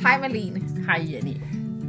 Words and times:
Hej 0.00 0.20
Malene. 0.20 0.60
Hej 0.84 1.06
Jenny. 1.10 1.34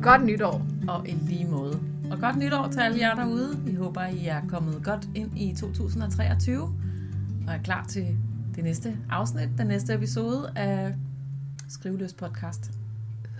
Godt 0.04 0.26
nytår. 0.26 0.62
Og 0.88 1.08
i 1.10 1.12
lige 1.12 1.46
måde. 1.46 1.80
Og 2.12 2.20
godt 2.20 2.38
nytår 2.38 2.68
til 2.68 2.80
alle 2.80 3.00
jer 3.00 3.16
derude. 3.16 3.60
Vi 3.66 3.74
håber, 3.76 4.06
I 4.06 4.26
er 4.26 4.42
kommet 4.48 4.84
godt 4.84 5.08
ind 5.16 5.38
i 5.38 5.56
2023 5.56 6.62
og 7.48 7.54
er 7.54 7.62
klar 7.64 7.86
til 7.86 8.18
det 8.56 8.64
næste 8.64 8.98
afsnit, 9.10 9.50
den 9.58 9.68
næste 9.68 9.94
episode 9.94 10.54
af 10.56 10.96
Skriveløs 11.70 12.14
podcast. 12.14 12.72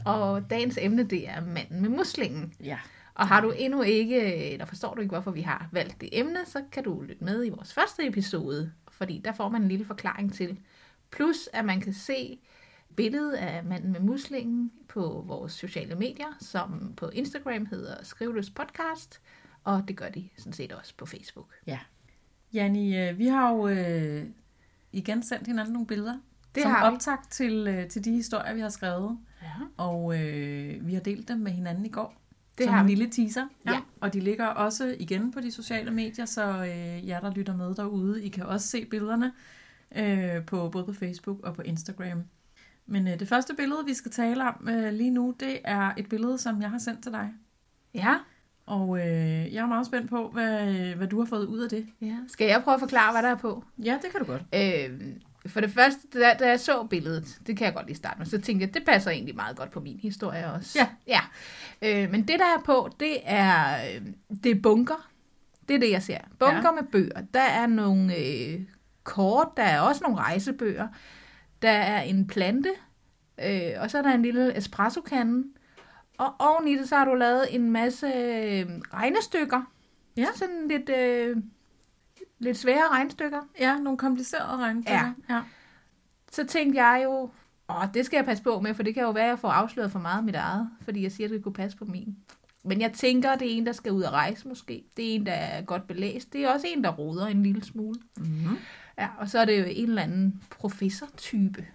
Og 0.06 0.50
dagens 0.50 0.78
emne, 0.82 1.04
det 1.04 1.30
er 1.30 1.42
manden 1.42 1.82
med 1.82 1.90
muslingen. 1.90 2.54
Ja. 2.64 2.78
Og 3.14 3.28
har 3.28 3.42
du 3.42 3.54
endnu 3.58 3.82
ikke, 3.82 4.36
eller 4.36 4.66
forstår 4.66 4.94
du 4.94 5.02
ikke, 5.02 5.12
hvorfor 5.12 5.32
vi 5.32 5.42
har 5.42 5.70
valgt 5.72 6.02
det 6.02 6.10
emne, 6.12 6.40
så 6.46 6.60
kan 6.72 6.84
du 6.84 7.02
lytte 7.02 7.24
med 7.24 7.46
i 7.46 7.50
vores 7.50 7.74
første 7.74 8.08
episode, 8.08 8.72
fordi 8.92 9.22
der 9.26 9.34
får 9.34 9.50
man 9.50 9.62
en 9.62 9.68
lille 9.68 9.86
forklaring 9.86 10.34
til. 10.34 10.60
Plus, 11.12 11.50
at 11.54 11.66
man 11.66 11.82
kan 11.82 11.94
se 11.94 12.40
billedet 12.96 13.34
af 13.34 13.64
manden 13.64 13.92
med 13.92 14.00
muslingen 14.00 14.72
på 14.88 15.24
vores 15.28 15.54
sociale 15.54 15.96
medier, 15.96 16.38
som 16.40 16.94
på 16.98 17.10
Instagram 17.10 17.66
hedder 17.66 17.96
Skriveløs 18.04 18.50
Podcast, 18.50 19.22
og 19.64 19.84
det 19.88 19.98
gør 19.98 20.10
de 20.10 20.30
sådan 20.38 20.54
set 20.54 20.72
også 20.72 20.94
på 20.98 21.06
Facebook. 21.06 21.48
Ja. 21.68 21.80
Janni, 22.54 22.98
øh, 22.98 23.18
vi 23.18 23.28
har 23.28 23.52
jo 23.54 23.68
øh, 23.68 24.26
igen 24.92 25.24
sendt 25.24 25.48
hinanden 25.48 25.74
nogle 25.74 25.88
billeder. 25.88 26.18
Det 26.56 26.64
som 26.64 26.72
har 26.72 26.90
vi. 26.90 26.96
optag 26.96 27.18
til, 27.30 27.68
øh, 27.68 27.88
til 27.90 28.06
de 28.06 28.12
historier, 28.12 28.54
vi 28.54 28.60
har 28.60 28.70
skrevet. 28.70 29.18
Ja. 29.42 29.48
Og 29.78 30.20
øh, 30.22 30.88
vi 30.88 30.94
har 30.94 31.02
delt 31.02 31.28
dem 31.28 31.38
med 31.38 31.52
hinanden 31.52 31.86
i 31.86 31.90
går. 31.90 32.22
Det 32.58 32.64
som 32.64 32.74
har 32.74 32.82
en 32.82 32.88
vi. 32.88 32.96
lille 32.96 33.12
teaser. 33.12 33.48
Ja. 33.66 33.82
Og 34.02 34.14
de 34.14 34.20
ligger 34.20 34.48
også 34.48 34.96
igen 35.00 35.32
på 35.32 35.40
de 35.40 35.52
sociale 35.52 35.92
medier, 35.92 36.26
så 36.26 36.64
øh, 36.64 37.08
jer, 37.08 37.20
der 37.20 37.34
lytter 37.34 37.56
med 37.56 37.76
derude, 37.76 38.24
I 38.24 38.30
kan 38.30 38.46
også 38.46 38.68
se 38.68 38.86
billederne 38.86 39.34
øh, 39.96 40.46
på 40.46 40.70
både 40.70 40.86
på 40.86 40.94
Facebook 40.94 41.40
og 41.44 41.56
på 41.56 41.62
Instagram. 41.62 42.24
Men 42.92 43.08
øh, 43.08 43.20
det 43.20 43.28
første 43.28 43.54
billede, 43.54 43.86
vi 43.86 43.94
skal 43.94 44.12
tale 44.12 44.44
om 44.44 44.70
øh, 44.70 44.94
lige 44.94 45.10
nu, 45.10 45.36
det 45.40 45.60
er 45.64 45.92
et 45.98 46.10
billede, 46.10 46.38
som 46.38 46.62
jeg 46.62 46.70
har 46.70 46.78
sendt 46.78 47.04
til 47.04 47.12
dig. 47.12 47.30
Ja. 47.94 48.18
Og 48.66 49.00
øh, 49.00 49.54
jeg 49.54 49.62
er 49.62 49.66
meget 49.66 49.86
spændt 49.86 50.10
på, 50.10 50.30
hvad, 50.30 50.66
hvad 50.96 51.08
du 51.08 51.20
har 51.20 51.26
fået 51.26 51.46
ud 51.46 51.60
af 51.60 51.70
det. 51.70 51.86
ja. 52.02 52.16
Skal 52.28 52.48
jeg 52.48 52.62
prøve 52.64 52.74
at 52.76 52.80
forklare, 52.80 53.12
hvad 53.12 53.24
der 53.24 53.30
er 53.30 53.36
på? 53.36 53.64
Ja, 53.84 54.00
det 54.02 54.12
kan 54.12 54.20
du 54.20 54.26
godt. 54.26 54.42
Øh, 54.56 55.02
for 55.48 55.62
det 55.62 55.72
første, 55.72 56.20
da, 56.20 56.34
da 56.40 56.48
jeg 56.48 56.60
så 56.60 56.84
billedet, 56.84 57.40
det 57.48 57.58
kan 57.58 57.66
jeg 57.66 57.74
godt 57.74 57.86
lige 57.86 57.98
starte 57.98 58.20
med, 58.20 58.26
så 58.26 58.42
tænkte 58.42 58.66
jeg, 58.66 58.74
det 58.74 58.86
passer 58.86 59.12
egentlig 59.12 59.36
meget 59.36 59.58
godt 59.58 59.72
på 59.72 59.80
min 59.80 60.00
historie 60.00 60.52
også. 60.52 60.80
Ja. 60.80 60.88
ja. 61.08 61.22
Øh, 62.04 62.12
men 62.12 62.22
det, 62.22 62.40
der 62.40 62.46
er 62.46 62.62
på, 62.66 62.90
det 63.00 63.18
er, 63.24 63.86
øh, 63.96 64.02
det 64.44 64.52
er 64.52 64.62
bunker. 64.64 65.10
Det 65.68 65.76
er 65.76 65.80
det, 65.80 65.92
jeg 65.92 66.04
ser. 66.04 66.18
Bunker 66.40 66.70
ja. 66.76 66.82
med 66.82 66.92
bøger. 66.92 67.22
Der 67.34 67.42
er 67.42 67.68
nogle 67.68 68.16
øh, 68.16 68.62
kort, 69.04 69.48
der 69.58 69.64
er 69.64 69.80
også 69.80 70.04
nogle 70.04 70.18
rejsebøger. 70.18 70.88
Der 71.62 71.72
er 71.72 72.02
en 72.02 72.28
plante, 72.28 72.70
øh, 73.46 73.72
og 73.80 73.92
så 73.92 73.98
er 73.98 74.02
der 74.02 74.14
en 74.14 74.22
lille 74.22 74.58
espresso-kande. 74.58 75.44
Og 76.18 76.34
oven 76.40 76.68
i 76.68 76.78
det, 76.78 76.90
så 76.90 76.96
har 76.96 77.06
du 77.06 77.14
lavet 77.14 77.56
en 77.56 77.72
masse 77.72 78.08
øh, 78.08 78.66
regnestykker. 78.94 79.62
Ja. 80.18 80.28
Sådan 80.36 80.68
lidt, 80.68 80.90
øh, 80.90 81.38
lidt 82.40 82.58
svære 82.58 82.88
regnestykker. 82.92 83.42
Ja, 83.60 83.80
nogle 83.80 83.98
komplicerede 83.98 84.58
regnestykker. 84.58 85.14
Ja. 85.30 85.36
ja. 85.36 85.42
så 86.32 86.46
tænkte 86.48 86.84
jeg 86.84 87.02
jo, 87.04 87.30
åh, 87.70 87.86
det 87.94 88.06
skal 88.06 88.18
jeg 88.18 88.26
passe 88.26 88.44
på 88.44 88.60
med, 88.60 88.74
for 88.74 88.84
det 88.84 88.94
kan 88.94 89.04
jo 89.04 89.12
være, 89.12 89.24
at 89.24 89.30
jeg 89.30 89.40
får 89.40 89.50
afsløret 89.50 89.92
for 89.92 90.00
meget 90.00 90.18
af 90.18 90.24
mit 90.24 90.36
eget, 90.36 90.70
fordi 90.82 91.04
jeg 91.04 91.12
siger, 91.12 91.28
at 91.28 91.32
det 91.32 91.44
kunne 91.44 91.54
passe 91.54 91.78
på 91.78 91.86
min. 91.86 92.16
Men 92.64 92.82
jeg 92.82 92.94
tænker, 92.94 93.36
det 93.36 93.54
er 93.54 93.58
en, 93.58 93.66
der 93.66 93.72
skal 93.72 93.92
ud 93.92 94.02
og 94.02 94.14
rejse 94.14 94.48
måske. 94.48 94.84
Det 94.98 95.12
er 95.12 95.16
en, 95.16 95.26
der 95.26 95.32
er 95.32 95.62
godt 95.62 95.88
belæst. 95.88 96.34
Det 96.34 96.44
er 96.44 96.50
også 96.50 96.68
en, 96.76 96.84
der 96.84 96.92
roder 96.92 97.26
en 97.26 97.44
lille 97.44 97.64
smule. 97.64 98.00
Mm-hmm. 98.18 98.58
Ja, 99.02 99.08
og 99.18 99.30
så 99.30 99.40
er 99.40 99.46
det 99.46 99.60
jo 99.60 99.64
en 99.68 99.90
eller 99.90 100.02
anden 100.02 100.42
professortype. 100.60 101.66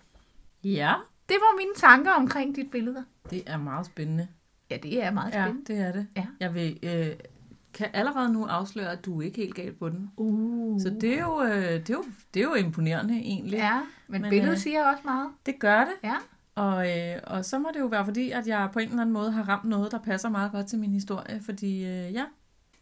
Ja, 0.65 0.93
Det 1.29 1.37
var 1.41 1.57
mine 1.57 1.71
tanker 1.77 2.11
omkring 2.13 2.57
dit 2.57 2.71
billeder. 2.71 3.03
det 3.31 3.43
er 3.47 3.57
meget 3.57 3.87
spændende. 3.87 4.29
Ja, 4.71 4.77
det 4.77 5.05
er 5.05 5.11
meget 5.11 5.35
Ja, 5.35 5.45
spændende. 5.45 5.73
det 5.73 5.79
er 5.89 5.93
det. 5.93 6.07
Ja. 6.17 6.27
Jeg 6.41 6.55
vil, 6.55 6.79
øh, 6.83 7.07
kan 7.75 7.87
allerede 7.93 8.33
nu 8.33 8.45
afsløre, 8.45 8.93
at 8.93 9.05
du 9.05 9.21
er 9.21 9.25
ikke 9.25 9.37
helt 9.37 9.55
galt 9.55 9.79
på 9.79 9.89
den. 9.89 10.11
Uh. 10.17 10.81
Så 10.81 10.91
det 11.01 11.15
er 11.15 11.21
jo, 11.23 11.43
øh, 11.43 11.53
det 11.73 11.91
er 11.91 11.95
jo, 11.95 12.05
det 12.35 12.41
er 12.41 12.45
jo 12.45 12.55
imponerende 12.55 13.15
egentlig. 13.19 13.57
Ja, 13.57 13.75
men, 13.75 13.87
Men, 14.09 14.21
men 14.23 14.31
billedet 14.31 14.53
øh, 14.53 14.59
siger 14.59 14.85
også 14.85 15.03
meget. 15.05 15.31
Det 15.47 15.59
gør 15.59 15.81
det. 15.81 15.95
Ja. 16.05 16.15
Og, 16.55 16.99
øh, 16.99 17.21
og 17.25 17.45
så 17.45 17.59
må 17.59 17.69
det 17.75 17.81
jo 17.81 17.87
være 17.87 18.05
fordi, 18.05 18.31
at 18.31 18.47
jeg 18.47 18.69
på 18.73 18.79
en 18.79 18.89
eller 18.89 19.01
anden 19.01 19.13
måde 19.13 19.33
har 19.33 19.43
ramt 19.49 19.65
noget, 19.65 19.93
der 19.93 19.99
passer 19.99 20.29
meget 20.29 20.53
godt 20.53 20.67
til 20.67 20.79
min 20.79 20.93
historie. 20.93 21.41
Fordi 21.45 21.85
øh, 21.85 22.13
ja, 22.13 22.25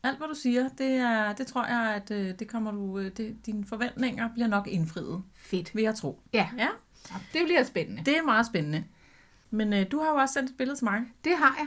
alt 0.04 0.18
hvad 0.18 0.28
du 0.28 0.34
siger, 0.34 0.68
det, 0.78 0.90
er, 0.90 1.32
det 1.32 1.46
tror 1.46 1.66
jeg, 1.66 1.94
at 1.94 2.10
øh, 2.10 2.38
det 2.38 2.48
kommer 2.48 2.70
du, 2.70 2.98
øh, 2.98 3.10
det, 3.16 3.36
dine 3.46 3.64
forventninger 3.64 4.28
bliver 4.34 4.46
nok 4.48 4.66
indfriet, 4.68 5.22
Fedt. 5.34 5.74
vil 5.74 5.82
jeg 5.82 5.94
tro. 5.94 6.20
Ja, 6.32 6.48
Ja, 6.58 6.68
det 7.32 7.40
bliver 7.44 7.62
spændende. 7.62 8.02
det 8.04 8.16
er 8.18 8.22
meget 8.22 8.46
spændende. 8.46 8.84
Men 9.50 9.72
øh, 9.72 9.86
du 9.90 9.98
har 10.00 10.08
jo 10.10 10.14
også 10.16 10.32
sendt 10.32 10.50
et 10.50 10.56
billede 10.56 10.78
til 10.78 10.84
mig. 10.84 11.00
Det 11.24 11.32
har 11.36 11.54
jeg. 11.58 11.66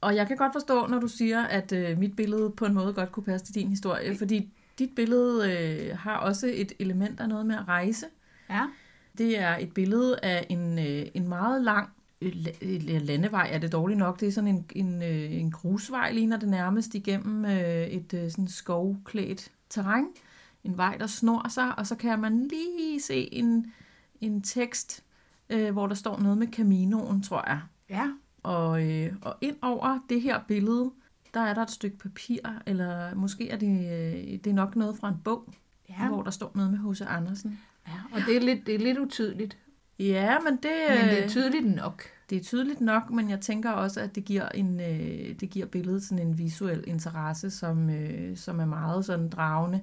Og 0.00 0.16
jeg 0.16 0.26
kan 0.28 0.36
godt 0.36 0.52
forstå, 0.52 0.86
når 0.86 1.00
du 1.00 1.08
siger, 1.08 1.42
at 1.44 1.72
øh, 1.72 1.98
mit 1.98 2.16
billede 2.16 2.50
på 2.50 2.64
en 2.66 2.74
måde 2.74 2.92
godt 2.92 3.12
kunne 3.12 3.24
passe 3.24 3.46
til 3.46 3.54
din 3.54 3.68
historie. 3.68 4.18
Fordi 4.18 4.52
dit 4.78 4.90
billede 4.96 5.52
øh, 5.52 5.98
har 5.98 6.16
også 6.16 6.46
et 6.54 6.72
element 6.78 7.20
af 7.20 7.28
noget 7.28 7.46
med 7.46 7.54
at 7.56 7.68
rejse. 7.68 8.06
Ja. 8.50 8.62
Det 9.18 9.38
er 9.38 9.56
et 9.56 9.74
billede 9.74 10.18
af 10.22 10.46
en, 10.50 10.78
øh, 10.78 11.06
en 11.14 11.28
meget 11.28 11.62
lang 11.62 11.88
la- 11.88 11.93
landevej, 13.00 13.48
er 13.52 13.58
det 13.58 13.72
dårligt 13.72 13.98
nok. 13.98 14.20
Det 14.20 14.28
er 14.28 14.32
sådan 14.32 14.48
en, 14.48 14.66
en, 14.70 15.02
øh, 15.02 15.32
en 15.32 15.50
grusvej, 15.50 16.12
ligner 16.12 16.36
det 16.36 16.48
nærmest 16.48 16.94
igennem 16.94 17.44
øh, 17.44 17.86
et 17.86 18.14
øh, 18.14 18.30
sådan 18.30 18.48
skovklædt 18.48 19.52
terræn. 19.70 20.06
En 20.64 20.76
vej, 20.76 20.96
der 20.96 21.06
snor 21.06 21.48
sig, 21.48 21.78
og 21.78 21.86
så 21.86 21.94
kan 21.94 22.18
man 22.18 22.48
lige 22.48 23.00
se 23.00 23.34
en, 23.34 23.72
en 24.20 24.42
tekst, 24.42 25.04
øh, 25.50 25.72
hvor 25.72 25.86
der 25.86 25.94
står 25.94 26.20
noget 26.20 26.38
med 26.38 26.46
Caminoen, 26.46 27.22
tror 27.22 27.44
jeg. 27.46 27.60
Ja. 27.90 28.10
Og, 28.42 28.90
øh, 28.90 29.12
og 29.22 29.36
ind 29.40 29.56
over 29.62 29.98
det 30.08 30.22
her 30.22 30.40
billede, 30.48 30.90
der 31.34 31.40
er 31.40 31.54
der 31.54 31.62
et 31.62 31.70
stykke 31.70 31.98
papir, 31.98 32.38
eller 32.66 33.14
måske 33.14 33.50
er 33.50 33.56
det, 33.56 33.68
øh, 33.68 34.38
det 34.38 34.46
er 34.46 34.54
nok 34.54 34.76
noget 34.76 34.96
fra 34.96 35.08
en 35.08 35.16
bog, 35.24 35.48
ja. 35.88 36.08
hvor 36.08 36.22
der 36.22 36.30
står 36.30 36.52
noget 36.54 36.70
med 36.70 36.78
H.C. 36.78 37.00
Andersen. 37.00 37.60
ja. 37.88 37.92
Og 38.12 38.20
det 38.26 38.36
er 38.36 38.40
lidt, 38.40 38.66
det 38.66 38.74
er 38.74 38.78
lidt 38.78 38.98
utydeligt. 38.98 39.58
Ja, 39.98 40.38
men 40.38 40.52
det, 40.52 40.72
Men 40.88 40.98
det 41.08 41.18
er 41.18 41.24
øh, 41.24 41.28
tydeligt 41.28 41.74
nok. 41.74 42.02
det 42.30 42.38
er 42.38 42.42
tydeligt 42.42 42.80
nok, 42.80 43.10
men 43.10 43.30
jeg 43.30 43.40
tænker 43.40 43.70
også, 43.70 44.00
at 44.00 44.14
det 44.14 44.24
giver, 44.24 44.48
en, 44.48 44.80
øh, 44.80 45.40
det 45.40 45.50
giver 45.50 45.66
billedet 45.66 46.02
sådan 46.02 46.26
en 46.26 46.38
visuel 46.38 46.84
interesse, 46.86 47.50
som, 47.50 47.90
øh, 47.90 48.36
som 48.36 48.60
er 48.60 48.64
meget 48.64 49.04
sådan 49.04 49.28
dragende. 49.28 49.80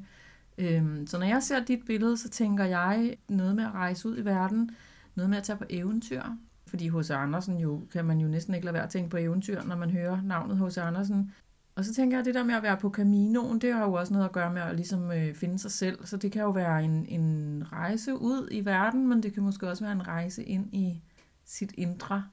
Øhm, 0.58 1.08
så 1.08 1.20
når 1.20 1.26
jeg 1.26 1.44
ser 1.44 1.66
dit 1.66 1.86
billede, 1.86 2.18
så 2.18 2.30
tænker 2.30 2.66
jeg 2.66 3.18
noget 3.30 3.56
med 3.56 3.64
at 3.64 3.72
rejse 3.72 4.10
ud 4.10 4.18
i 4.18 4.26
verden, 4.26 4.70
noget 5.16 5.30
med 5.30 5.38
at 5.38 5.44
tage 5.44 5.58
på 5.58 5.66
eventyr. 5.70 6.22
Fordi 6.68 6.90
H.C. 6.90 7.12
Andersen 7.12 7.58
jo, 7.58 7.82
kan 7.94 8.06
man 8.06 8.20
jo 8.20 8.28
næsten 8.28 8.54
ikke 8.54 8.66
lade 8.66 8.74
være 8.74 8.84
at 8.84 8.90
tænke 8.90 9.10
på 9.10 9.18
eventyr, 9.18 9.64
når 9.64 9.76
man 9.76 9.90
hører 9.90 10.22
navnet 10.22 10.58
H.C. 10.58 10.78
Andersen. 10.78 11.32
Og 11.76 11.86
så 11.86 11.94
tænker 11.94 12.18
jeg, 12.18 12.20
at 12.20 12.26
det 12.26 12.36
der 12.36 12.44
med 12.44 12.56
at 12.56 12.64
være 12.64 12.78
på 12.78 12.90
Caminoen, 12.90 13.60
det 13.60 13.74
har 13.74 13.86
jo 13.86 13.94
også 13.94 14.14
noget 14.14 14.26
at 14.26 14.32
gøre 14.32 14.54
med 14.54 14.62
at 14.62 14.76
ligesom 14.76 15.12
øh, 15.12 15.36
finde 15.36 15.60
sig 15.60 15.72
selv. 15.72 16.06
Så 16.06 16.18
det 16.18 16.32
kan 16.32 16.42
jo 16.42 16.50
være 16.50 16.84
en, 16.84 17.06
en 17.10 17.64
rejse 17.72 18.18
ud 18.18 18.48
i 18.52 18.66
verden, 18.66 19.08
men 19.08 19.24
det 19.24 19.34
kan 19.34 19.44
måske 19.44 19.70
også 19.70 19.84
være 19.84 19.94
en 19.94 20.08
rejse 20.08 20.44
ind 20.44 20.74
i 20.74 21.02
sit 21.46 21.72
indre. 21.78 22.24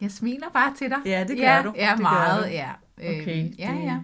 Jeg 0.00 0.10
smiler 0.10 0.46
bare 0.52 0.74
til 0.74 0.90
dig. 0.90 0.98
Ja, 1.06 1.24
det 1.28 1.36
gør 1.36 1.44
ja, 1.44 1.62
du. 1.64 1.72
Ja, 1.76 1.90
Det 1.90 1.96
gør 1.98 2.02
meget, 2.02 2.44
du. 2.44 2.48
ja. 2.48 2.70
Okay, 2.98 3.44
Øhm, 3.44 3.54
ja, 3.58 3.72
det- 3.78 3.82
ja. 3.84 4.00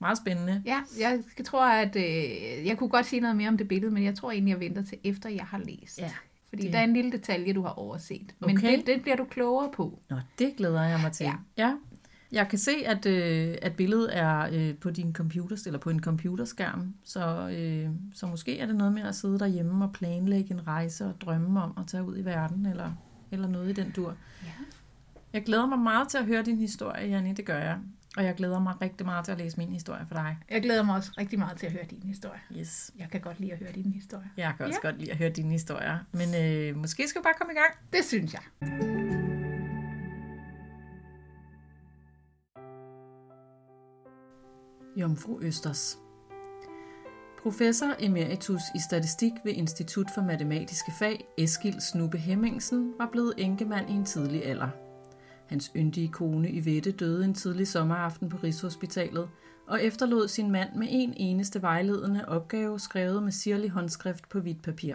Meget 0.00 0.18
spændende. 0.18 0.62
Ja, 0.66 0.80
jeg 1.00 1.20
tror, 1.44 1.66
at 1.66 1.96
øh, 1.96 2.66
jeg 2.66 2.76
kunne 2.78 2.88
godt 2.90 3.06
sige 3.06 3.20
noget 3.20 3.36
mere 3.36 3.48
om 3.48 3.56
det 3.58 3.68
billede, 3.68 3.94
men 3.94 4.04
jeg 4.04 4.14
tror 4.14 4.30
egentlig, 4.30 4.52
jeg 4.52 4.60
venter 4.60 4.82
til 4.84 4.98
efter, 5.04 5.28
jeg 5.28 5.44
har 5.44 5.58
læst. 5.58 5.98
Ja, 5.98 6.10
Fordi 6.48 6.62
det- 6.62 6.72
der 6.72 6.78
er 6.78 6.84
en 6.84 6.92
lille 6.92 7.12
detalje, 7.12 7.52
du 7.52 7.62
har 7.62 7.70
overset. 7.70 8.34
Men 8.40 8.58
Okay. 8.58 8.76
det, 8.78 8.86
det 8.86 9.02
bliver 9.02 9.16
du 9.16 9.24
klogere 9.24 9.70
på. 9.74 9.98
Nå, 10.10 10.16
det 10.38 10.54
glæder 10.56 10.82
jeg 10.82 11.00
mig 11.02 11.12
til. 11.12 11.24
Ja. 11.24 11.34
ja. 11.58 11.74
Jeg 12.32 12.48
kan 12.48 12.58
se, 12.58 12.70
at, 12.86 13.06
øh, 13.06 13.54
at 13.62 13.76
billedet 13.76 14.16
er 14.18 14.48
øh, 14.52 14.74
på 14.74 14.90
din 14.90 15.12
computer, 15.12 15.56
eller 15.66 15.78
på 15.78 15.90
en 15.90 16.00
computerskærm, 16.00 16.94
så, 17.04 17.48
øh, 17.48 17.88
så 18.14 18.26
måske 18.26 18.58
er 18.58 18.66
det 18.66 18.74
noget 18.76 18.92
med 18.92 19.02
at 19.02 19.14
sidde 19.14 19.38
derhjemme 19.38 19.84
og 19.84 19.92
planlægge 19.92 20.52
en 20.54 20.66
rejse 20.66 21.04
og 21.06 21.14
drømme 21.20 21.62
om 21.62 21.72
at 21.78 21.86
tage 21.86 22.04
ud 22.04 22.18
i 22.18 22.24
verden, 22.24 22.66
eller, 22.66 22.90
eller 23.30 23.48
noget 23.48 23.70
i 23.70 23.72
den 23.72 23.90
dur. 23.90 24.14
Ja. 24.44 24.50
Jeg 25.32 25.44
glæder 25.44 25.66
mig 25.66 25.78
meget 25.78 26.08
til 26.08 26.18
at 26.18 26.26
høre 26.26 26.42
din 26.42 26.58
historie, 26.58 27.08
Janni, 27.08 27.32
det 27.32 27.44
gør 27.44 27.58
jeg. 27.58 27.78
Og 28.16 28.24
jeg 28.24 28.34
glæder 28.34 28.60
mig 28.60 28.74
rigtig 28.82 29.06
meget 29.06 29.24
til 29.24 29.32
at 29.32 29.38
læse 29.38 29.56
min 29.58 29.72
historie 29.72 30.04
for 30.08 30.14
dig. 30.14 30.36
Jeg 30.50 30.62
glæder 30.62 30.82
mig 30.82 30.94
også 30.96 31.10
rigtig 31.18 31.38
meget 31.38 31.56
til 31.58 31.66
at 31.66 31.72
høre 31.72 31.84
din 31.90 32.02
historie. 32.02 32.40
Yes. 32.58 32.90
Jeg 32.98 33.08
kan 33.12 33.20
godt 33.20 33.40
lide 33.40 33.52
at 33.52 33.58
høre 33.58 33.72
din 33.72 33.92
historie. 33.92 34.30
Jeg 34.36 34.52
kan 34.56 34.66
også 34.66 34.80
Ja. 34.84 34.88
godt 34.88 34.98
lide 35.00 35.10
at 35.10 35.16
høre 35.18 35.30
dine 35.30 35.50
historier. 35.52 35.98
Men 36.12 36.28
øh, 36.44 36.76
måske 36.76 37.08
skal 37.08 37.20
vi 37.20 37.22
bare 37.22 37.34
komme 37.38 37.52
i 37.52 37.56
gang. 37.56 37.74
Det 37.92 38.04
synes 38.04 38.34
jeg. 38.34 39.37
Jomfru 44.98 45.40
Østers. 45.42 45.98
Professor 47.42 47.94
emeritus 47.98 48.60
i 48.74 48.78
statistik 48.88 49.32
ved 49.44 49.52
Institut 49.52 50.06
for 50.14 50.22
Matematiske 50.22 50.92
Fag, 50.98 51.24
Eskil 51.38 51.80
Snubbe 51.80 52.18
Hemmingsen, 52.18 52.92
var 52.98 53.08
blevet 53.12 53.34
enkemand 53.36 53.90
i 53.90 53.92
en 53.92 54.04
tidlig 54.04 54.46
alder. 54.46 54.68
Hans 55.46 55.70
yndige 55.76 56.08
kone 56.08 56.48
Yvette 56.48 56.92
døde 56.92 57.24
en 57.24 57.34
tidlig 57.34 57.68
sommeraften 57.68 58.28
på 58.28 58.36
Rigshospitalet 58.36 59.28
og 59.66 59.84
efterlod 59.84 60.28
sin 60.28 60.50
mand 60.50 60.74
med 60.76 60.86
en 60.90 61.14
eneste 61.16 61.62
vejledende 61.62 62.28
opgave 62.28 62.80
skrevet 62.80 63.22
med 63.22 63.32
sirlig 63.32 63.70
håndskrift 63.70 64.28
på 64.28 64.40
hvidt 64.40 64.62
papir. 64.62 64.94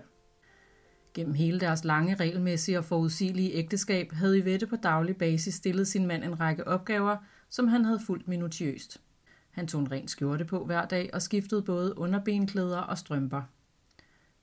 Gennem 1.13 1.33
hele 1.33 1.59
deres 1.59 1.83
lange, 1.83 2.15
regelmæssige 2.15 2.77
og 2.77 2.85
forudsigelige 2.85 3.53
ægteskab 3.53 4.11
havde 4.11 4.41
Yvette 4.41 4.67
på 4.67 4.75
daglig 4.75 5.17
basis 5.17 5.55
stillet 5.55 5.87
sin 5.87 6.07
mand 6.07 6.23
en 6.23 6.39
række 6.39 6.67
opgaver, 6.67 7.17
som 7.49 7.67
han 7.67 7.85
havde 7.85 7.99
fulgt 8.05 8.27
minutiøst. 8.27 9.01
Han 9.53 9.67
tog 9.67 9.81
en 9.81 9.91
ren 9.91 10.07
skjorte 10.07 10.45
på 10.45 10.65
hver 10.65 10.85
dag 10.85 11.09
og 11.13 11.21
skiftede 11.21 11.61
både 11.61 11.97
underbenklæder 11.97 12.79
og 12.79 12.97
strømper. 12.97 13.41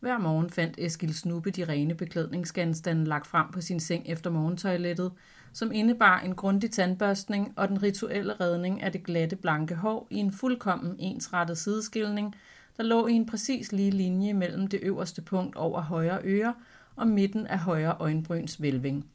Hver 0.00 0.18
morgen 0.18 0.50
fandt 0.50 0.78
Eskil 0.78 1.14
Snuppe 1.14 1.50
de 1.50 1.64
rene 1.64 1.94
beklædningsgenstande 1.94 3.04
lagt 3.04 3.26
frem 3.26 3.46
på 3.52 3.60
sin 3.60 3.80
seng 3.80 4.04
efter 4.06 4.30
morgentoilettet, 4.30 5.12
som 5.52 5.72
indebar 5.72 6.20
en 6.20 6.34
grundig 6.34 6.70
tandbørstning 6.70 7.52
og 7.56 7.68
den 7.68 7.82
rituelle 7.82 8.34
redning 8.40 8.82
af 8.82 8.92
det 8.92 9.04
glatte 9.04 9.36
blanke 9.36 9.74
hår 9.74 10.06
i 10.10 10.16
en 10.16 10.32
fuldkommen 10.32 10.96
ensrettet 10.98 11.58
sideskilning, 11.58 12.34
der 12.76 12.82
lå 12.82 13.06
i 13.06 13.12
en 13.12 13.26
præcis 13.26 13.72
lige 13.72 13.90
linje 13.90 14.32
mellem 14.32 14.66
det 14.66 14.80
øverste 14.82 15.22
punkt 15.22 15.56
over 15.56 15.80
højre 15.80 16.20
øre 16.24 16.54
og 16.96 17.06
midten 17.06 17.46
af 17.46 17.58
højre 17.58 17.96
øjenbryns 17.98 18.62
vælving. 18.62 19.06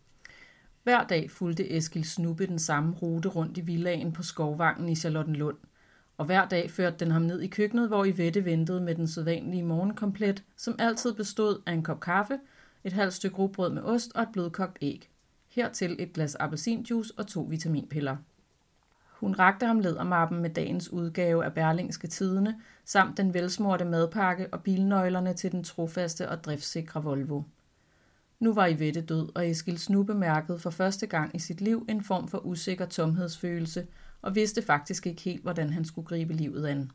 Hver 0.83 1.03
dag 1.03 1.31
fulgte 1.31 1.77
Eskil 1.77 2.03
Snuppe 2.03 2.47
den 2.47 2.59
samme 2.59 2.93
rute 2.93 3.29
rundt 3.29 3.57
i 3.57 3.61
villagen 3.61 4.11
på 4.11 4.23
Skovvangen 4.23 4.89
i 4.89 4.95
Charlottenlund– 4.95 5.57
og 6.17 6.25
hver 6.25 6.47
dag 6.47 6.71
førte 6.71 6.97
den 6.99 7.11
ham 7.11 7.21
ned 7.21 7.41
i 7.41 7.47
køkkenet, 7.47 7.87
hvor 7.87 8.05
Ivette 8.05 8.45
ventede 8.45 8.81
med 8.81 8.95
den 8.95 9.07
sædvanlige 9.07 9.63
morgenkomplet, 9.63 10.43
som 10.57 10.75
altid 10.79 11.13
bestod 11.13 11.61
af 11.65 11.73
en 11.73 11.83
kop 11.83 11.99
kaffe, 11.99 12.39
et 12.83 12.93
halvt 12.93 13.13
stykke 13.13 13.37
rugbrød 13.37 13.73
med 13.73 13.81
ost 13.81 14.11
og 14.15 14.23
et 14.23 14.29
blødkogt 14.33 14.77
æg. 14.81 15.09
Hertil 15.47 15.95
et 15.99 16.13
glas 16.13 16.35
appelsinjuice 16.35 17.13
og 17.17 17.27
to 17.27 17.41
vitaminpiller. 17.41 18.17
Hun 19.11 19.33
rakte 19.33 19.65
ham 19.65 19.79
ledermappen 19.79 20.41
med 20.41 20.49
dagens 20.49 20.93
udgave 20.93 21.45
af 21.45 21.53
Berlingske 21.53 22.07
Tidene, 22.07 22.61
samt 22.85 23.17
den 23.17 23.33
velsmorte 23.33 23.85
madpakke 23.85 24.47
og 24.51 24.63
bilnøglerne 24.63 25.33
til 25.33 25.51
den 25.51 25.63
trofaste 25.63 26.29
og 26.29 26.43
driftsikre 26.43 27.03
Volvo. 27.03 27.41
Nu 28.39 28.53
var 28.53 28.65
Ivette 28.65 29.01
død, 29.01 29.29
og 29.35 29.49
Eskil 29.49 29.79
Snu 29.79 30.03
bemærkede 30.03 30.59
for 30.59 30.69
første 30.69 31.07
gang 31.07 31.35
i 31.35 31.39
sit 31.39 31.61
liv 31.61 31.85
en 31.89 32.03
form 32.03 32.27
for 32.27 32.45
usikker 32.45 32.85
tomhedsfølelse– 32.85 33.87
og 34.25 34.35
vidste 34.35 34.61
faktisk 34.61 35.07
ikke 35.07 35.21
helt, 35.21 35.41
hvordan 35.41 35.69
han 35.69 35.85
skulle 35.85 36.07
gribe 36.07 36.33
livet 36.33 36.65
an. 36.65 36.91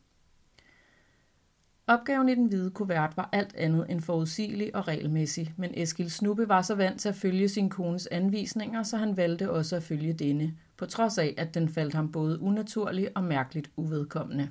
Opgaven 1.86 2.28
i 2.28 2.34
den 2.34 2.46
hvide 2.46 2.70
kuvert 2.70 3.16
var 3.16 3.28
alt 3.32 3.54
andet 3.54 3.86
end 3.88 4.00
forudsigelig 4.00 4.76
og 4.76 4.88
regelmæssig, 4.88 5.54
men 5.56 5.70
Eskil 5.74 6.10
Snuppe 6.10 6.48
var 6.48 6.62
så 6.62 6.74
vant 6.74 7.00
til 7.00 7.08
at 7.08 7.14
følge 7.14 7.48
sin 7.48 7.68
kones 7.68 8.06
anvisninger, 8.06 8.82
så 8.82 8.96
han 8.96 9.16
valgte 9.16 9.50
også 9.50 9.76
at 9.76 9.82
følge 9.82 10.12
denne, 10.12 10.56
på 10.76 10.86
trods 10.86 11.18
af, 11.18 11.34
at 11.36 11.54
den 11.54 11.68
faldt 11.68 11.94
ham 11.94 12.12
både 12.12 12.40
unaturlig 12.40 13.08
og 13.14 13.24
mærkeligt 13.24 13.70
uvedkommende. 13.76 14.50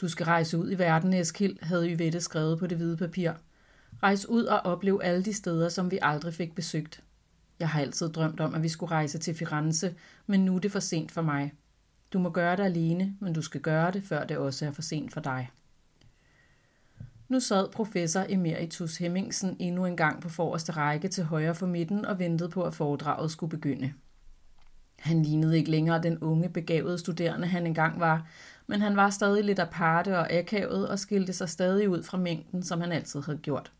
Du 0.00 0.08
skal 0.08 0.26
rejse 0.26 0.58
ud 0.58 0.70
i 0.70 0.78
verden, 0.78 1.14
Eskil, 1.14 1.58
havde 1.62 1.94
Yvette 1.94 2.20
skrevet 2.20 2.58
på 2.58 2.66
det 2.66 2.76
hvide 2.76 2.96
papir. 2.96 3.32
Rejs 4.02 4.26
ud 4.26 4.44
og 4.44 4.60
oplev 4.60 5.00
alle 5.02 5.24
de 5.24 5.32
steder, 5.32 5.68
som 5.68 5.90
vi 5.90 5.98
aldrig 6.02 6.34
fik 6.34 6.54
besøgt. 6.54 7.02
Jeg 7.60 7.68
har 7.68 7.80
altid 7.80 8.08
drømt 8.08 8.40
om, 8.40 8.54
at 8.54 8.62
vi 8.62 8.68
skulle 8.68 8.90
rejse 8.90 9.18
til 9.18 9.34
Firenze, 9.34 9.94
men 10.26 10.44
nu 10.44 10.56
er 10.56 10.58
det 10.58 10.72
for 10.72 10.80
sent 10.80 11.12
for 11.12 11.22
mig. 11.22 11.52
Du 12.12 12.18
må 12.18 12.30
gøre 12.30 12.56
det 12.56 12.62
alene, 12.62 13.16
men 13.20 13.32
du 13.32 13.42
skal 13.42 13.60
gøre 13.60 13.90
det, 13.90 14.02
før 14.02 14.24
det 14.24 14.36
også 14.36 14.66
er 14.66 14.70
for 14.70 14.82
sent 14.82 15.12
for 15.12 15.20
dig. 15.20 15.50
Nu 17.28 17.40
sad 17.40 17.68
professor 17.72 18.24
Emeritus 18.28 18.96
Hemmingsen 18.96 19.56
endnu 19.58 19.86
en 19.86 19.96
gang 19.96 20.22
på 20.22 20.28
forreste 20.28 20.72
række 20.72 21.08
til 21.08 21.24
højre 21.24 21.54
for 21.54 21.66
midten 21.66 22.04
og 22.04 22.18
ventede 22.18 22.48
på, 22.48 22.62
at 22.62 22.74
foredraget 22.74 23.30
skulle 23.30 23.50
begynde. 23.50 23.92
Han 24.98 25.22
lignede 25.22 25.58
ikke 25.58 25.70
længere 25.70 26.02
den 26.02 26.18
unge, 26.18 26.48
begavede 26.48 26.98
studerende, 26.98 27.46
han 27.46 27.66
engang 27.66 28.00
var, 28.00 28.26
men 28.66 28.80
han 28.80 28.96
var 28.96 29.10
stadig 29.10 29.44
lidt 29.44 29.58
aparte 29.58 30.18
og 30.18 30.32
akavet 30.32 30.88
og 30.88 30.98
skilte 30.98 31.32
sig 31.32 31.48
stadig 31.48 31.88
ud 31.88 32.02
fra 32.02 32.18
mængden, 32.18 32.62
som 32.62 32.80
han 32.80 32.92
altid 32.92 33.20
havde 33.22 33.38
gjort. 33.38 33.72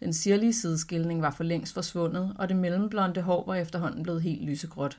Den 0.00 0.12
sirlige 0.12 0.52
sideskilning 0.52 1.22
var 1.22 1.30
for 1.30 1.44
længst 1.44 1.74
forsvundet, 1.74 2.32
og 2.38 2.48
det 2.48 2.56
mellemblonde 2.56 3.22
hår 3.22 3.46
var 3.46 3.54
efterhånden 3.54 4.02
blevet 4.02 4.22
helt 4.22 4.44
lysegråt. 4.44 4.98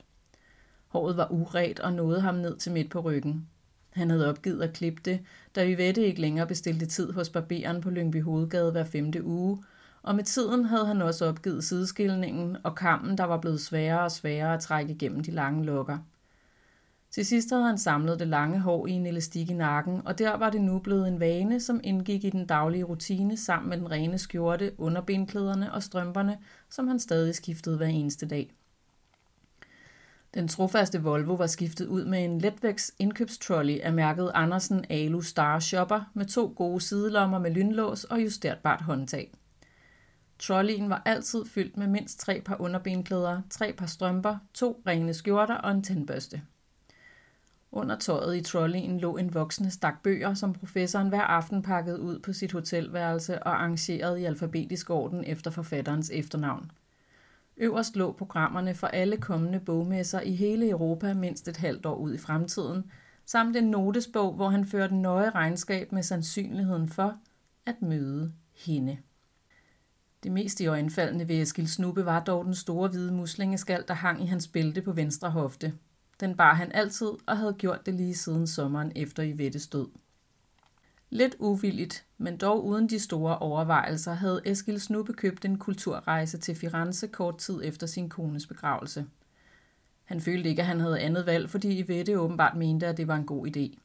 Håret 0.88 1.18
var 1.18 1.32
uret 1.32 1.80
og 1.80 1.94
nåede 1.94 2.22
ham 2.22 2.36
ned 2.36 2.58
til 2.58 2.72
midt 2.72 2.90
på 2.92 3.00
ryggen. 3.00 3.48
Han 3.90 4.10
havde 4.10 4.30
opgivet 4.30 4.62
at 4.62 4.74
klippe 4.74 5.02
det, 5.06 5.20
da 5.56 5.70
Yvette 5.70 6.06
ikke 6.06 6.22
længere 6.22 6.48
bestilte 6.48 6.86
tid 6.86 7.12
hos 7.12 7.30
barberen 7.30 7.82
på 7.82 7.90
Lyngby 7.90 8.24
Hovedgade 8.24 8.72
hver 8.72 8.84
femte 8.84 9.24
uge, 9.24 9.64
og 10.02 10.16
med 10.16 10.24
tiden 10.24 10.66
havde 10.66 10.86
han 10.86 11.02
også 11.02 11.26
opgivet 11.26 11.64
sideskilningen 11.64 12.58
og 12.64 12.76
kammen, 12.76 13.18
der 13.18 13.24
var 13.24 13.38
blevet 13.38 13.62
sværere 13.62 14.04
og 14.04 14.12
sværere 14.12 14.54
at 14.54 14.60
trække 14.60 14.94
igennem 14.94 15.24
de 15.24 15.32
lange 15.32 15.66
lokker. 15.66 15.98
Til 17.12 17.26
sidst 17.26 17.50
havde 17.50 17.64
han 17.64 17.78
samlet 17.78 18.20
det 18.20 18.28
lange 18.28 18.60
hår 18.60 18.88
i 18.88 18.92
en 18.92 19.06
elastik 19.06 19.50
i 19.50 19.54
nakken, 19.54 20.02
og 20.06 20.20
der 20.20 20.38
var 20.38 20.50
det 20.50 20.62
nu 20.62 20.80
blevet 20.80 21.08
en 21.08 21.20
vane, 21.20 21.60
som 21.60 21.82
indgik 21.84 22.24
i 22.24 22.30
den 22.30 22.46
daglige 22.46 22.84
rutine 22.84 23.38
sammen 23.38 23.70
med 23.70 23.78
den 23.78 23.92
rene 23.92 24.18
skjorte, 24.18 24.72
underbenklæderne 24.78 25.74
og 25.74 25.84
strømperne, 25.84 26.38
som 26.70 26.88
han 26.88 27.00
stadig 27.00 27.36
skiftede 27.36 27.78
hver 27.78 27.88
eneste 27.88 28.28
dag. 28.28 28.54
Den 30.34 30.48
trofaste 30.48 31.02
Volvo 31.02 31.34
var 31.34 31.48
skiftet 31.48 31.88
ud 31.88 32.06
med 32.06 32.26
en 32.26 32.40
letvægts 32.40 32.94
indkøbstrolley 33.00 33.80
af 33.80 33.94
mærket 33.94 34.32
Andersen 34.34 34.86
Alu 34.90 35.22
Star 35.22 35.60
Shopper 35.60 36.12
med 36.14 36.26
to 36.26 36.54
gode 36.56 36.82
sidelommer 36.82 37.40
med 37.40 37.52
lynlås 37.52 38.04
og 38.04 38.24
justerbart 38.24 38.82
håndtag. 38.82 39.34
Trolleyen 40.40 40.90
var 40.90 41.02
altid 41.06 41.46
fyldt 41.46 41.78
med 41.78 41.88
mindst 41.88 42.20
tre 42.20 42.42
par 42.46 42.62
underbenklæder, 42.62 43.42
tre 43.50 43.74
par 43.78 43.86
strømper, 43.86 44.38
to 44.54 44.82
rene 44.88 45.14
skjorter 45.14 45.56
og 45.56 45.72
en 45.72 45.84
tandbørste. 45.84 46.42
Under 47.72 47.98
tøjet 47.98 48.38
i 48.38 48.42
trolleyen 48.42 49.00
lå 49.00 49.18
en 49.18 49.34
voksende 49.34 49.72
stak 49.72 50.04
bøger, 50.04 50.34
som 50.34 50.54
professoren 50.54 51.10
hver 51.10 51.22
aften 51.22 51.62
pakkede 51.62 52.02
ud 52.02 52.20
på 52.20 52.34
sit 52.34 52.52
hotelværelse 52.52 53.44
og 53.44 53.56
arrangerede 53.56 54.22
i 54.22 54.26
alfabetisk 54.26 54.90
orden 54.90 55.24
efter 55.24 55.52
forfatterens 55.52 56.12
efternavn. 56.14 56.72
Øverst 57.58 57.96
lå 57.96 58.12
programmerne 58.12 58.76
for 58.76 58.88
alle 58.88 59.18
kommende 59.18 59.60
bogmesser 59.60 60.22
i 60.22 60.36
hele 60.36 60.70
Europa 60.70 61.14
mindst 61.14 61.48
et 61.48 61.58
halvt 61.58 61.86
år 61.86 61.96
ud 61.96 62.14
i 62.14 62.18
fremtiden, 62.18 62.92
samt 63.26 63.58
en 63.58 63.64
notesbog, 63.64 64.34
hvor 64.34 64.50
han 64.50 64.66
førte 64.66 64.96
nøje 64.96 65.30
regnskab 65.30 65.92
med 65.92 66.04
sandsynligheden 66.04 66.90
for 66.90 67.16
at 67.66 67.82
møde 67.82 68.34
hende. 68.66 68.98
Det 70.24 70.32
mest 70.32 70.62
i 70.62 70.66
øjenfaldende 70.66 71.28
ved 71.28 71.42
Eskil 71.42 71.68
Snuppe 71.68 72.06
var 72.06 72.20
dog 72.20 72.46
den 72.46 72.56
store 72.56 72.90
hvide 72.90 73.14
muslingeskal, 73.14 73.84
der 73.88 73.94
hang 73.94 74.24
i 74.24 74.26
hans 74.26 74.48
bælte 74.48 74.82
på 74.82 74.92
venstre 74.92 75.30
hofte. 75.30 75.74
Den 76.20 76.36
bar 76.36 76.54
han 76.54 76.72
altid 76.72 77.12
og 77.26 77.38
havde 77.38 77.54
gjort 77.54 77.86
det 77.86 77.94
lige 77.94 78.16
siden 78.16 78.48
sommeren 78.48 78.92
efter 78.96 79.24
Ivettes 79.24 79.68
død. 79.68 79.88
Lidt 81.10 81.36
uvilligt, 81.40 82.06
men 82.18 82.38
dog 82.38 82.66
uden 82.66 82.90
de 82.90 83.00
store 83.00 83.38
overvejelser, 83.38 84.14
havde 84.14 84.42
Eskil 84.46 84.82
Snubbe 84.82 85.14
købt 85.14 85.46
en 85.46 85.58
kulturrejse 85.58 86.38
til 86.38 86.56
Firenze 86.56 87.08
kort 87.08 87.38
tid 87.38 87.62
efter 87.64 87.88
sin 87.88 88.10
kones 88.10 88.48
begravelse. 88.48 89.06
Han 90.06 90.22
følte 90.22 90.50
ikke, 90.50 90.62
at 90.62 90.68
han 90.68 90.80
havde 90.80 91.00
andet 91.00 91.26
valg, 91.26 91.50
fordi 91.50 91.80
Ivette 91.80 92.20
åbenbart 92.20 92.58
mente, 92.58 92.88
at 92.88 92.98
det 92.98 93.08
var 93.08 93.16
en 93.16 93.26
god 93.26 93.48
idé. 93.48 93.80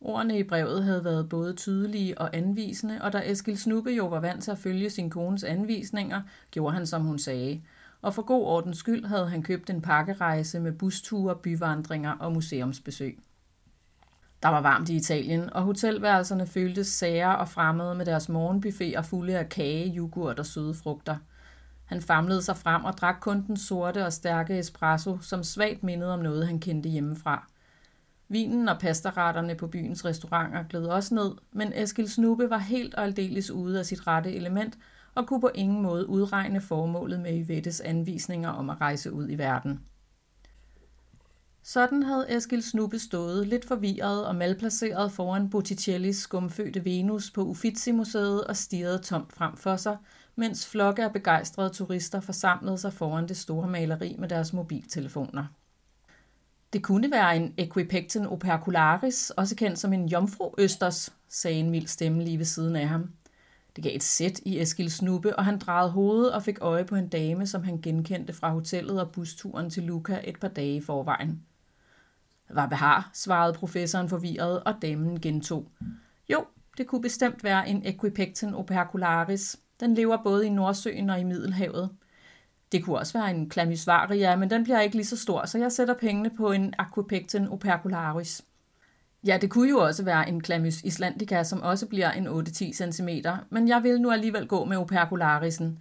Ordene 0.00 0.38
i 0.38 0.42
brevet 0.42 0.84
havde 0.84 1.04
været 1.04 1.28
både 1.28 1.54
tydelige 1.54 2.18
og 2.18 2.36
anvisende, 2.36 3.02
og 3.02 3.12
da 3.12 3.22
Eskil 3.24 3.58
Snubbe 3.58 3.90
jo 3.90 4.06
var 4.06 4.20
vant 4.20 4.44
til 4.44 4.50
at 4.50 4.58
følge 4.58 4.90
sin 4.90 5.10
kones 5.10 5.44
anvisninger, 5.44 6.22
gjorde 6.50 6.74
han, 6.74 6.86
som 6.86 7.02
hun 7.02 7.18
sagde– 7.18 7.62
og 8.02 8.14
for 8.14 8.22
god 8.22 8.46
ordens 8.46 8.78
skyld 8.78 9.04
havde 9.04 9.28
han 9.28 9.42
købt 9.42 9.70
en 9.70 9.82
pakkerejse 9.82 10.60
med 10.60 10.72
busture, 10.72 11.36
byvandringer 11.36 12.12
og 12.12 12.32
museumsbesøg. 12.32 13.18
Der 14.42 14.48
var 14.48 14.60
varmt 14.60 14.88
i 14.88 14.96
Italien, 14.96 15.52
og 15.52 15.62
hotelværelserne 15.62 16.46
føltes 16.46 16.86
sære 16.86 17.38
og 17.38 17.48
fremmede 17.48 17.94
med 17.94 18.06
deres 18.06 18.28
morgenbuffeter 18.28 19.02
fulde 19.02 19.38
af 19.38 19.48
kage, 19.48 19.96
yoghurt 19.96 20.38
og 20.38 20.46
søde 20.46 20.74
frugter. 20.74 21.16
Han 21.84 22.02
famlede 22.02 22.42
sig 22.42 22.56
frem 22.56 22.84
og 22.84 22.92
drak 22.92 23.16
kun 23.20 23.46
den 23.46 23.56
sorte 23.56 24.06
og 24.06 24.12
stærke 24.12 24.58
espresso, 24.58 25.18
som 25.18 25.42
svagt 25.42 25.82
mindede 25.82 26.12
om 26.14 26.20
noget, 26.20 26.46
han 26.46 26.60
kendte 26.60 26.88
hjemmefra. 26.88 27.48
Vinen 28.28 28.68
og 28.68 28.78
pastaretterne 28.78 29.54
på 29.54 29.66
byens 29.66 30.04
restauranter 30.04 30.62
gled 30.62 30.86
også 30.86 31.14
ned, 31.14 31.30
men 31.52 31.72
Eskil 31.74 32.10
Snuppe 32.10 32.50
var 32.50 32.58
helt 32.58 32.94
og 32.94 33.04
aldeles 33.04 33.50
ude 33.50 33.78
af 33.78 33.86
sit 33.86 34.06
rette 34.06 34.34
element– 34.34 34.78
og 35.18 35.26
kunne 35.26 35.40
på 35.40 35.50
ingen 35.54 35.82
måde 35.82 36.08
udregne 36.08 36.60
formålet 36.60 37.20
med 37.20 37.46
Yvettes 37.46 37.80
anvisninger 37.80 38.48
om 38.48 38.70
at 38.70 38.80
rejse 38.80 39.12
ud 39.12 39.30
i 39.30 39.38
verden. 39.38 39.80
Sådan 41.62 42.02
havde 42.02 42.36
Eskil 42.36 42.62
Snuppe 42.62 42.98
stået 42.98 43.46
lidt 43.46 43.64
forvirret 43.64 44.26
og 44.26 44.36
malplaceret 44.36 45.12
foran 45.12 45.50
Botticellis 45.50 46.16
skumfødte 46.16 46.84
Venus 46.84 47.30
på 47.30 47.44
Uffizi-museet 47.44 48.44
og 48.44 48.56
stirrede 48.56 48.98
tomt 48.98 49.32
frem 49.32 49.56
for 49.56 49.76
sig, 49.76 49.96
mens 50.36 50.66
flokke 50.66 51.04
af 51.04 51.12
begejstrede 51.12 51.70
turister 51.70 52.20
forsamlede 52.20 52.78
sig 52.78 52.92
foran 52.92 53.28
det 53.28 53.36
store 53.36 53.68
maleri 53.68 54.16
med 54.18 54.28
deres 54.28 54.52
mobiltelefoner. 54.52 55.44
Det 56.72 56.82
kunne 56.82 57.10
være 57.10 57.36
en 57.36 57.54
Equipecten 57.58 58.26
opercularis, 58.26 59.30
også 59.30 59.56
kendt 59.56 59.78
som 59.78 59.92
en 59.92 60.08
jomfru 60.08 60.54
østers, 60.58 61.12
sagde 61.28 61.58
en 61.58 61.70
mild 61.70 61.86
stemme 61.86 62.24
lige 62.24 62.38
ved 62.38 62.44
siden 62.44 62.76
af 62.76 62.88
ham. 62.88 63.10
Det 63.78 63.84
gav 63.84 63.96
et 63.96 64.02
sæt 64.02 64.40
i 64.44 64.60
Eskils 64.60 64.92
snuppe, 64.92 65.36
og 65.36 65.44
han 65.44 65.58
drejede 65.58 65.90
hovedet 65.90 66.32
og 66.32 66.42
fik 66.42 66.58
øje 66.60 66.84
på 66.84 66.94
en 66.94 67.08
dame, 67.08 67.46
som 67.46 67.62
han 67.62 67.80
genkendte 67.80 68.32
fra 68.32 68.50
hotellet 68.50 69.00
og 69.00 69.10
busturen 69.10 69.70
til 69.70 69.82
Luca 69.82 70.20
et 70.24 70.40
par 70.40 70.48
dage 70.48 70.76
i 70.76 70.80
forvejen. 70.80 71.42
Hvad 72.50 72.68
behar, 72.68 73.10
svarede 73.14 73.52
professoren 73.52 74.08
forvirret, 74.08 74.62
og 74.64 74.74
damen 74.82 75.20
gentog. 75.20 75.68
Jo, 76.32 76.44
det 76.78 76.86
kunne 76.86 77.02
bestemt 77.02 77.44
være 77.44 77.68
en 77.68 77.82
Equipecten 77.86 78.54
opercularis. 78.54 79.56
Den 79.80 79.94
lever 79.94 80.22
både 80.22 80.46
i 80.46 80.50
Nordsøen 80.50 81.10
og 81.10 81.20
i 81.20 81.24
Middelhavet. 81.24 81.90
Det 82.72 82.84
kunne 82.84 82.98
også 82.98 83.18
være 83.18 83.30
en 83.30 83.50
chlamysvaria, 83.50 84.36
men 84.36 84.50
den 84.50 84.64
bliver 84.64 84.80
ikke 84.80 84.96
lige 84.96 85.06
så 85.06 85.16
stor, 85.16 85.46
så 85.46 85.58
jeg 85.58 85.72
sætter 85.72 85.94
pengene 85.94 86.30
på 86.30 86.52
en 86.52 86.74
Aquapecten 86.78 87.48
opercularis. 87.48 88.44
Ja, 89.26 89.38
det 89.40 89.50
kunne 89.50 89.68
jo 89.68 89.78
også 89.78 90.04
være 90.04 90.28
en 90.28 90.44
Clamys 90.44 90.80
islandica, 90.82 91.44
som 91.44 91.62
også 91.62 91.86
bliver 91.86 92.10
en 92.10 92.26
8-10 92.28 92.72
cm, 92.72 93.08
men 93.50 93.68
jeg 93.68 93.82
vil 93.82 94.00
nu 94.00 94.10
alligevel 94.10 94.46
gå 94.46 94.64
med 94.64 94.76
opercularisen. 94.76 95.78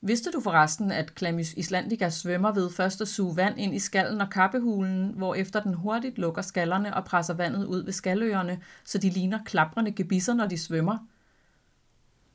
Vidste 0.00 0.30
du 0.30 0.40
forresten, 0.40 0.92
at 0.92 1.12
Clamys 1.18 1.54
islandica 1.54 2.10
svømmer 2.10 2.52
ved 2.52 2.70
først 2.70 3.00
at 3.00 3.08
suge 3.08 3.36
vand 3.36 3.58
ind 3.58 3.74
i 3.74 3.78
skallen 3.78 4.20
og 4.20 4.30
kappehulen, 4.30 5.12
hvorefter 5.16 5.62
den 5.62 5.74
hurtigt 5.74 6.18
lukker 6.18 6.42
skallerne 6.42 6.94
og 6.94 7.04
presser 7.04 7.34
vandet 7.34 7.64
ud 7.64 7.84
ved 7.84 7.92
skalløerne, 7.92 8.60
så 8.84 8.98
de 8.98 9.10
ligner 9.10 9.38
klaprende 9.44 9.92
gebisser, 9.92 10.34
når 10.34 10.46
de 10.46 10.58
svømmer? 10.58 10.98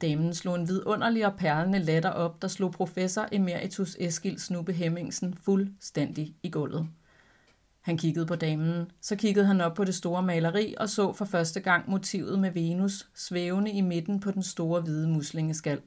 Damen 0.02 0.34
slog 0.34 0.56
en 0.56 0.68
vidunderlig 0.68 1.26
og 1.26 1.36
perlende 1.38 1.80
latter 1.80 2.10
op, 2.10 2.42
der 2.42 2.48
slog 2.48 2.72
professor 2.72 3.28
emeritus 3.32 3.96
Eskil 4.00 4.40
Snubbe 4.40 4.74
Hemmingsen 4.74 5.34
fuldstændig 5.34 6.36
i 6.44 6.50
gulvet. 6.50 6.88
Han 7.88 7.98
kiggede 7.98 8.26
på 8.26 8.36
damen, 8.36 8.92
så 9.02 9.16
kiggede 9.16 9.46
han 9.46 9.62
op 9.62 9.74
på 9.74 9.84
det 9.84 9.96
store 9.96 10.24
maleri 10.24 10.76
og 10.78 10.90
så 10.90 11.14
for 11.14 11.26
første 11.26 11.60
gang 11.60 11.90
motivet 11.90 12.40
med 12.40 12.52
Venus 12.52 13.10
svævende 13.16 13.72
i 13.72 13.82
midten 13.82 14.20
på 14.20 14.32
den 14.32 14.44
store 14.44 14.82
hvide 14.82 15.10
muslingeskal. 15.10 15.82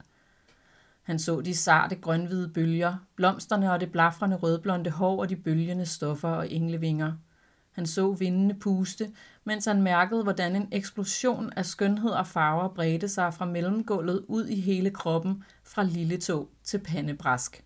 Han 1.01 1.19
så 1.19 1.41
de 1.41 1.55
sarte 1.55 1.95
grønhvide 1.95 2.49
bølger, 2.49 2.95
blomsterne 3.15 3.71
og 3.71 3.79
det 3.79 3.91
blafrende 3.91 4.35
rødblonde 4.35 4.89
hår 4.89 5.19
og 5.19 5.29
de 5.29 5.35
bølgende 5.35 5.85
stoffer 5.85 6.29
og 6.29 6.51
englevinger. 6.51 7.13
Han 7.71 7.85
så 7.85 8.11
vindene 8.11 8.59
puste, 8.59 9.11
mens 9.43 9.65
han 9.65 9.81
mærkede, 9.81 10.23
hvordan 10.23 10.55
en 10.55 10.67
eksplosion 10.71 11.53
af 11.55 11.65
skønhed 11.65 12.11
og 12.11 12.27
farver 12.27 12.67
bredte 12.67 13.07
sig 13.07 13.33
fra 13.33 13.45
mellemgulvet 13.45 14.25
ud 14.27 14.47
i 14.47 14.59
hele 14.59 14.89
kroppen, 14.89 15.43
fra 15.63 15.83
lille 15.83 16.17
tog 16.17 16.49
til 16.63 16.77
pandebræsk. 16.77 17.63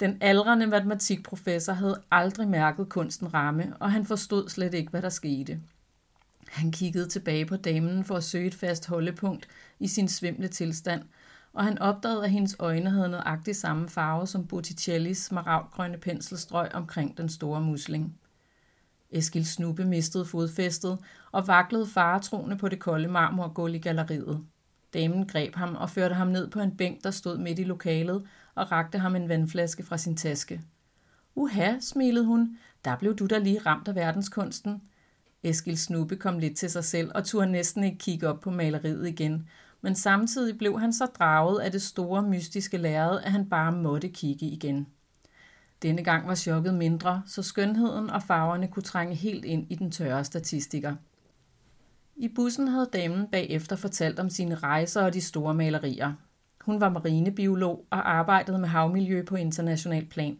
Den 0.00 0.18
aldrende 0.20 0.66
matematikprofessor 0.66 1.72
havde 1.72 2.02
aldrig 2.10 2.48
mærket 2.48 2.88
kunsten 2.88 3.34
ramme, 3.34 3.76
og 3.80 3.92
han 3.92 4.04
forstod 4.04 4.48
slet 4.48 4.74
ikke, 4.74 4.90
hvad 4.90 5.02
der 5.02 5.08
skete. 5.08 5.60
Han 6.48 6.72
kiggede 6.72 7.08
tilbage 7.08 7.46
på 7.46 7.56
damen 7.56 8.04
for 8.04 8.16
at 8.16 8.24
søge 8.24 8.46
et 8.46 8.54
fast 8.54 8.86
holdepunkt 8.86 9.48
i 9.78 9.88
sin 9.88 10.08
svimle 10.08 10.48
tilstand, 10.48 11.02
og 11.52 11.64
han 11.64 11.78
opdagede, 11.78 12.24
at 12.24 12.30
hendes 12.30 12.56
øjne 12.58 12.90
havde 12.90 13.08
nøjagtig 13.08 13.56
samme 13.56 13.88
farve 13.88 14.26
som 14.26 14.46
Botticellis 14.46 15.18
smaragdgrønne 15.18 15.98
penselstrøg 15.98 16.74
omkring 16.74 17.18
den 17.18 17.28
store 17.28 17.60
musling. 17.60 18.14
Eskil 19.10 19.46
Snuppe 19.46 19.84
mistede 19.84 20.24
fodfæstet 20.24 20.98
og 21.32 21.48
vaklede 21.48 21.86
faretroende 21.86 22.56
på 22.56 22.68
det 22.68 22.78
kolde 22.78 23.08
marmorgulv 23.08 23.74
i 23.74 23.78
galleriet. 23.78 24.44
Damen 24.94 25.26
greb 25.26 25.54
ham 25.54 25.76
og 25.76 25.90
førte 25.90 26.14
ham 26.14 26.28
ned 26.28 26.50
på 26.50 26.60
en 26.60 26.76
bænk, 26.76 27.04
der 27.04 27.10
stod 27.10 27.38
midt 27.38 27.58
i 27.58 27.64
lokalet, 27.64 28.26
og 28.60 28.72
rakte 28.72 28.98
ham 28.98 29.16
en 29.16 29.28
vandflaske 29.28 29.82
fra 29.82 29.98
sin 29.98 30.16
taske. 30.16 30.60
Uha, 31.34 31.80
smilede 31.80 32.24
hun, 32.24 32.58
der 32.84 32.96
blev 32.96 33.16
du 33.16 33.26
da 33.26 33.38
lige 33.38 33.58
ramt 33.58 33.88
af 33.88 33.94
verdenskunsten. 33.94 34.82
Eskil 35.42 35.78
Snubbe 35.78 36.16
kom 36.16 36.38
lidt 36.38 36.56
til 36.56 36.70
sig 36.70 36.84
selv 36.84 37.10
og 37.14 37.24
turde 37.24 37.50
næsten 37.50 37.84
ikke 37.84 37.98
kigge 37.98 38.28
op 38.28 38.40
på 38.40 38.50
maleriet 38.50 39.08
igen, 39.08 39.48
men 39.80 39.94
samtidig 39.94 40.58
blev 40.58 40.80
han 40.80 40.92
så 40.92 41.06
draget 41.06 41.60
af 41.60 41.72
det 41.72 41.82
store 41.82 42.22
mystiske 42.22 42.76
lærred, 42.76 43.20
at 43.20 43.32
han 43.32 43.48
bare 43.48 43.72
måtte 43.72 44.08
kigge 44.08 44.46
igen. 44.46 44.86
Denne 45.82 46.04
gang 46.04 46.28
var 46.28 46.34
chokket 46.34 46.74
mindre, 46.74 47.22
så 47.26 47.42
skønheden 47.42 48.10
og 48.10 48.22
farverne 48.22 48.68
kunne 48.68 48.82
trænge 48.82 49.14
helt 49.14 49.44
ind 49.44 49.66
i 49.70 49.74
den 49.74 49.90
tørre 49.90 50.24
statistiker. 50.24 50.94
I 52.16 52.28
bussen 52.28 52.68
havde 52.68 52.90
damen 52.92 53.26
bagefter 53.32 53.76
fortalt 53.76 54.18
om 54.18 54.30
sine 54.30 54.54
rejser 54.54 55.02
og 55.02 55.14
de 55.14 55.20
store 55.20 55.54
malerier. 55.54 56.12
Hun 56.64 56.80
var 56.80 56.88
marinebiolog 56.88 57.86
og 57.90 58.10
arbejdede 58.10 58.58
med 58.58 58.68
havmiljø 58.68 59.24
på 59.24 59.36
international 59.36 60.06
plan. 60.06 60.38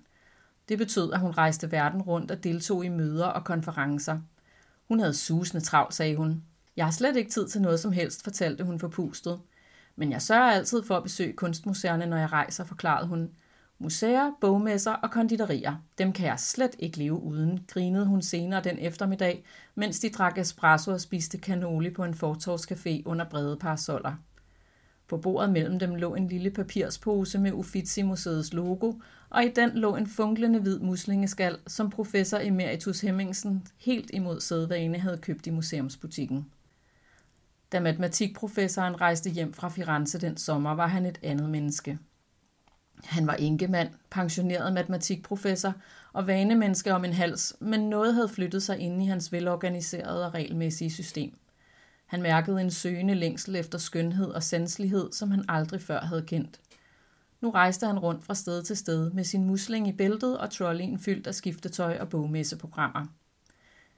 Det 0.68 0.78
betød, 0.78 1.12
at 1.12 1.20
hun 1.20 1.30
rejste 1.30 1.72
verden 1.72 2.02
rundt 2.02 2.30
og 2.30 2.44
deltog 2.44 2.84
i 2.84 2.88
møder 2.88 3.26
og 3.26 3.44
konferencer. 3.44 4.20
Hun 4.88 5.00
havde 5.00 5.14
susende 5.14 5.64
travlt, 5.64 5.94
sagde 5.94 6.16
hun. 6.16 6.42
Jeg 6.76 6.84
har 6.86 6.92
slet 6.92 7.16
ikke 7.16 7.30
tid 7.30 7.48
til 7.48 7.62
noget 7.62 7.80
som 7.80 7.92
helst, 7.92 8.24
fortalte 8.24 8.64
hun 8.64 8.78
forpustet. 8.78 9.40
Men 9.96 10.12
jeg 10.12 10.22
sørger 10.22 10.50
altid 10.50 10.82
for 10.82 10.96
at 10.96 11.02
besøge 11.02 11.32
kunstmuseerne, 11.32 12.06
når 12.06 12.16
jeg 12.16 12.32
rejser, 12.32 12.64
forklarede 12.64 13.08
hun. 13.08 13.30
Museer, 13.78 14.30
bogmesser 14.40 14.92
og 14.92 15.10
konditorier. 15.10 15.74
Dem 15.98 16.12
kan 16.12 16.26
jeg 16.26 16.40
slet 16.40 16.76
ikke 16.78 16.98
leve 16.98 17.22
uden, 17.22 17.64
grinede 17.68 18.06
hun 18.06 18.22
senere 18.22 18.62
den 18.62 18.78
eftermiddag, 18.78 19.44
mens 19.74 20.00
de 20.00 20.10
drak 20.10 20.38
espresso 20.38 20.90
og 20.90 21.00
spiste 21.00 21.38
cannoli 21.38 21.90
på 21.90 22.04
en 22.04 22.14
fortorvscafé 22.14 23.02
under 23.04 23.24
brede 23.30 23.56
parasoller. 23.56 24.14
På 25.10 25.16
bordet 25.16 25.50
mellem 25.50 25.78
dem 25.78 25.94
lå 25.94 26.14
en 26.14 26.28
lille 26.28 26.50
papirspose 26.50 27.38
med 27.38 27.52
Uffizi-museets 27.52 28.52
logo, 28.52 28.92
og 29.30 29.44
i 29.44 29.48
den 29.48 29.70
lå 29.70 29.96
en 29.96 30.06
funklende 30.06 30.58
hvid 30.58 30.78
muslingeskal, 30.78 31.56
som 31.66 31.90
professor 31.90 32.38
Emeritus 32.38 33.00
Hemmingsen 33.00 33.66
helt 33.78 34.10
imod 34.14 34.40
sædvane 34.40 34.98
havde 34.98 35.18
købt 35.18 35.46
i 35.46 35.50
museumsbutikken. 35.50 36.46
Da 37.72 37.80
matematikprofessoren 37.80 39.00
rejste 39.00 39.30
hjem 39.30 39.52
fra 39.52 39.68
Firenze 39.68 40.18
den 40.18 40.36
sommer, 40.36 40.74
var 40.74 40.86
han 40.86 41.06
et 41.06 41.18
andet 41.22 41.50
menneske. 41.50 41.98
Han 43.04 43.26
var 43.26 43.34
enkemand, 43.34 43.88
pensioneret 44.10 44.72
matematikprofessor 44.72 45.72
og 46.12 46.26
vanemenneske 46.26 46.94
om 46.94 47.04
en 47.04 47.12
hals, 47.12 47.56
men 47.60 47.80
noget 47.80 48.14
havde 48.14 48.28
flyttet 48.28 48.62
sig 48.62 48.78
ind 48.78 49.02
i 49.02 49.06
hans 49.06 49.32
velorganiserede 49.32 50.26
og 50.26 50.34
regelmæssige 50.34 50.90
system. 50.90 51.34
Han 52.10 52.22
mærkede 52.22 52.60
en 52.60 52.70
søgende 52.70 53.14
længsel 53.14 53.56
efter 53.56 53.78
skønhed 53.78 54.26
og 54.26 54.42
sanselighed, 54.42 55.12
som 55.12 55.30
han 55.30 55.44
aldrig 55.48 55.82
før 55.82 56.00
havde 56.00 56.22
kendt. 56.22 56.60
Nu 57.40 57.50
rejste 57.50 57.86
han 57.86 57.98
rundt 57.98 58.24
fra 58.24 58.34
sted 58.34 58.62
til 58.62 58.76
sted 58.76 59.10
med 59.10 59.24
sin 59.24 59.44
musling 59.44 59.88
i 59.88 59.92
bæltet 59.92 60.38
og 60.38 60.50
trolleyen 60.50 60.98
fyldt 60.98 61.26
af 61.26 61.34
skiftetøj 61.34 61.98
og 62.00 62.08
bogmesseprogrammer. 62.08 63.06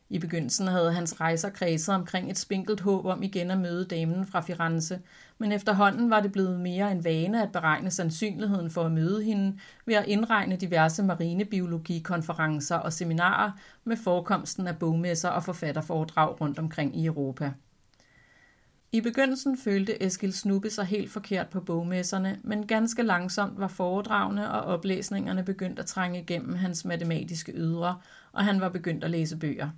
I 0.09 0.19
begyndelsen 0.19 0.66
havde 0.66 0.92
hans 0.92 1.21
rejser 1.21 1.50
kredset 1.50 1.95
omkring 1.95 2.31
et 2.31 2.38
spinkelt 2.38 2.81
håb 2.81 3.07
om 3.07 3.23
igen 3.23 3.50
at 3.50 3.59
møde 3.59 3.85
damen 3.85 4.26
fra 4.26 4.40
Firenze, 4.40 5.00
men 5.38 5.52
efterhånden 5.52 6.11
var 6.11 6.21
det 6.21 6.33
blevet 6.33 6.61
mere 6.61 6.92
en 6.92 7.04
vane 7.04 7.42
at 7.42 7.52
beregne 7.52 7.90
sandsynligheden 7.90 8.71
for 8.71 8.85
at 8.85 8.92
møde 8.92 9.23
hende 9.23 9.59
ved 9.87 9.95
at 9.95 10.07
indregne 10.07 10.57
diverse 10.57 11.02
marinebiologikonferencer 11.02 12.76
og 12.76 12.92
seminarer 12.92 13.50
med 13.85 13.97
forekomsten 13.97 14.66
af 14.66 14.78
bogmesser 14.78 15.28
og 15.28 15.45
forfatterforedrag 15.45 16.40
rundt 16.40 16.59
omkring 16.59 16.97
i 16.97 17.07
Europa. 17.07 17.52
I 18.95 19.01
begyndelsen 19.01 19.59
følte 19.59 20.03
Eskil 20.03 20.33
Snubbe 20.33 20.71
sig 20.71 20.85
helt 20.85 21.11
forkert 21.11 21.49
på 21.49 21.61
bogmesserne, 21.61 22.39
men 22.43 22.67
ganske 22.67 23.03
langsomt 23.03 23.61
var 23.61 23.69
foredragene 23.69 24.51
og 24.51 24.61
oplæsningerne 24.61 25.45
begyndt 25.45 25.79
at 25.79 25.87
trænge 25.87 26.21
igennem 26.21 26.55
hans 26.55 26.85
matematiske 26.85 27.53
ydre, 27.53 27.99
og 28.33 28.45
han 28.45 28.61
var 28.61 28.69
begyndt 28.69 29.05
at 29.05 29.11
læse 29.11 29.37
bøger. 29.37 29.71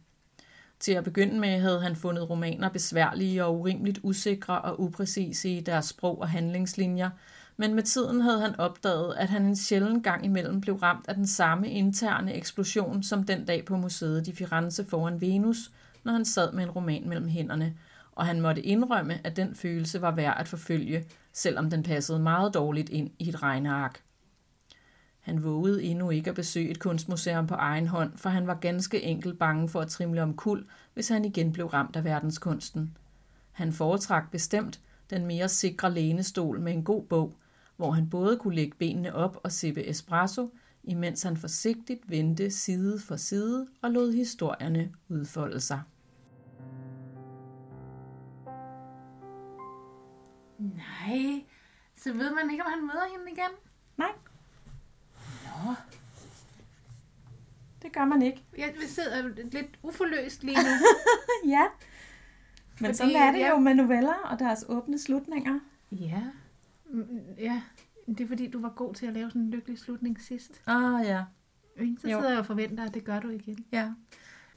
Til 0.81 0.93
at 0.93 1.05
begynde 1.05 1.41
med 1.41 1.61
havde 1.61 1.81
han 1.81 1.97
fundet 1.97 2.31
romaner 2.31 2.69
besværlige 2.69 3.45
og 3.45 3.59
urimeligt 3.61 4.01
usikre 4.03 4.61
og 4.61 4.81
upræcise 4.81 5.51
i 5.51 5.61
deres 5.61 5.87
sprog 5.87 6.21
og 6.21 6.29
handlingslinjer, 6.29 7.11
men 7.57 7.75
med 7.75 7.83
tiden 7.83 8.21
havde 8.21 8.41
han 8.41 8.61
opdaget, 8.61 9.15
at 9.17 9.29
han 9.29 9.45
en 9.45 9.57
sjælden 9.57 10.03
gang 10.03 10.25
imellem 10.25 10.61
blev 10.61 10.75
ramt 10.75 11.09
af 11.09 11.15
den 11.15 11.27
samme 11.27 11.71
interne 11.71 12.35
eksplosion 12.35 13.03
som 13.03 13.25
den 13.25 13.45
dag 13.45 13.65
på 13.65 13.77
museet 13.77 14.29
i 14.29 14.33
Firenze 14.33 14.85
foran 14.85 15.21
Venus, 15.21 15.71
når 16.05 16.13
han 16.13 16.25
sad 16.25 16.53
med 16.53 16.65
en 16.65 16.71
roman 16.71 17.09
mellem 17.09 17.29
hænderne, 17.29 17.75
og 18.15 18.27
han 18.27 18.41
måtte 18.41 18.63
indrømme, 18.63 19.27
at 19.27 19.37
den 19.37 19.55
følelse 19.55 20.01
var 20.01 20.11
værd 20.11 20.37
at 20.41 20.49
forfølge, 20.49 21.05
selvom 21.33 21.71
den 21.71 21.83
passede 21.83 22.19
meget 22.19 22.55
dårligt 22.55 22.89
ind 22.89 23.11
i 23.19 23.29
et 23.29 23.43
regneark. 23.43 24.03
Han 25.21 25.45
vågede 25.45 25.83
endnu 25.83 26.11
ikke 26.11 26.31
at 26.31 26.37
besøge 26.37 26.71
et 26.71 26.79
kunstmuseum 26.79 27.47
på 27.47 27.55
egen 27.55 27.87
hånd, 27.87 28.17
for 28.17 28.29
han 28.29 28.47
var 28.47 28.55
ganske 28.55 29.03
enkelt 29.03 29.39
bange 29.39 29.69
for 29.69 29.81
at 29.81 29.89
trimle 29.89 30.23
om 30.23 30.37
kul, 30.37 30.67
hvis 30.95 31.09
han 31.09 31.25
igen 31.25 31.53
blev 31.53 31.67
ramt 31.67 31.97
af 31.97 32.05
verdenskunsten. 32.05 32.97
Han 33.53 33.73
foretrak 33.73 34.31
bestemt 34.31 34.81
den 35.11 35.27
mere 35.27 35.49
sikre 35.49 35.93
lænestol 35.93 36.61
med 36.61 36.73
en 36.73 36.85
god 36.85 37.03
bog, 37.03 37.35
hvor 37.77 37.91
han 37.91 38.11
både 38.11 38.37
kunne 38.37 38.55
lægge 38.55 38.77
benene 38.79 39.15
op 39.15 39.41
og 39.43 39.53
sippe 39.53 39.89
espresso, 39.89 40.55
imens 40.85 41.23
han 41.23 41.37
forsigtigt 41.37 42.11
vendte 42.11 42.51
side 42.51 43.01
for 43.01 43.17
side 43.17 43.67
og 43.83 43.91
lod 43.91 44.13
historierne 44.13 44.93
udfolde 45.09 45.61
sig. 45.61 45.81
Nej, 50.77 51.45
så 51.97 52.13
ved 52.13 52.35
man 52.35 52.51
ikke, 52.51 52.65
om 52.65 52.71
han 52.73 52.83
møder 52.83 53.05
hende 53.19 53.31
igen? 53.33 53.51
Nej, 53.97 54.13
Nå, 55.45 55.75
det 57.83 57.93
gør 57.93 58.05
man 58.05 58.23
ikke. 58.23 58.43
jeg 58.59 58.75
sidder 58.87 59.29
lidt 59.53 59.79
uforløst 59.83 60.45
lige 60.45 60.57
nu. 60.57 60.71
ja. 61.55 61.65
Men 62.81 62.85
Fordi, 62.95 62.95
sådan 62.97 63.17
er 63.17 63.33
det 63.33 63.39
ja. 63.39 63.51
jo 63.51 63.59
med 63.59 63.75
noveller 63.75 64.15
og 64.25 64.39
deres 64.39 64.65
åbne 64.69 64.99
slutninger. 64.99 65.61
ja. 65.93 66.23
Ja, 67.39 67.63
det 68.07 68.21
er 68.21 68.29
fordi, 68.29 68.51
du 68.51 68.61
var 68.61 68.69
god 68.77 68.95
til 68.95 69.07
at 69.07 69.13
lave 69.13 69.31
sådan 69.31 69.43
en 69.43 69.51
lykkelig 69.51 69.79
slutning 69.79 70.21
sidst. 70.21 70.63
Ah 70.67 71.07
ja? 71.07 71.25
Så 72.01 72.09
Jo. 72.09 72.19
sidder 72.19 72.31
jeg 72.31 72.39
og 72.39 72.47
forventer, 72.47 72.85
at 72.85 72.95
det 72.95 73.05
gør 73.05 73.21
du 73.21 73.29
igen. 73.29 73.65
ja. 73.73 73.93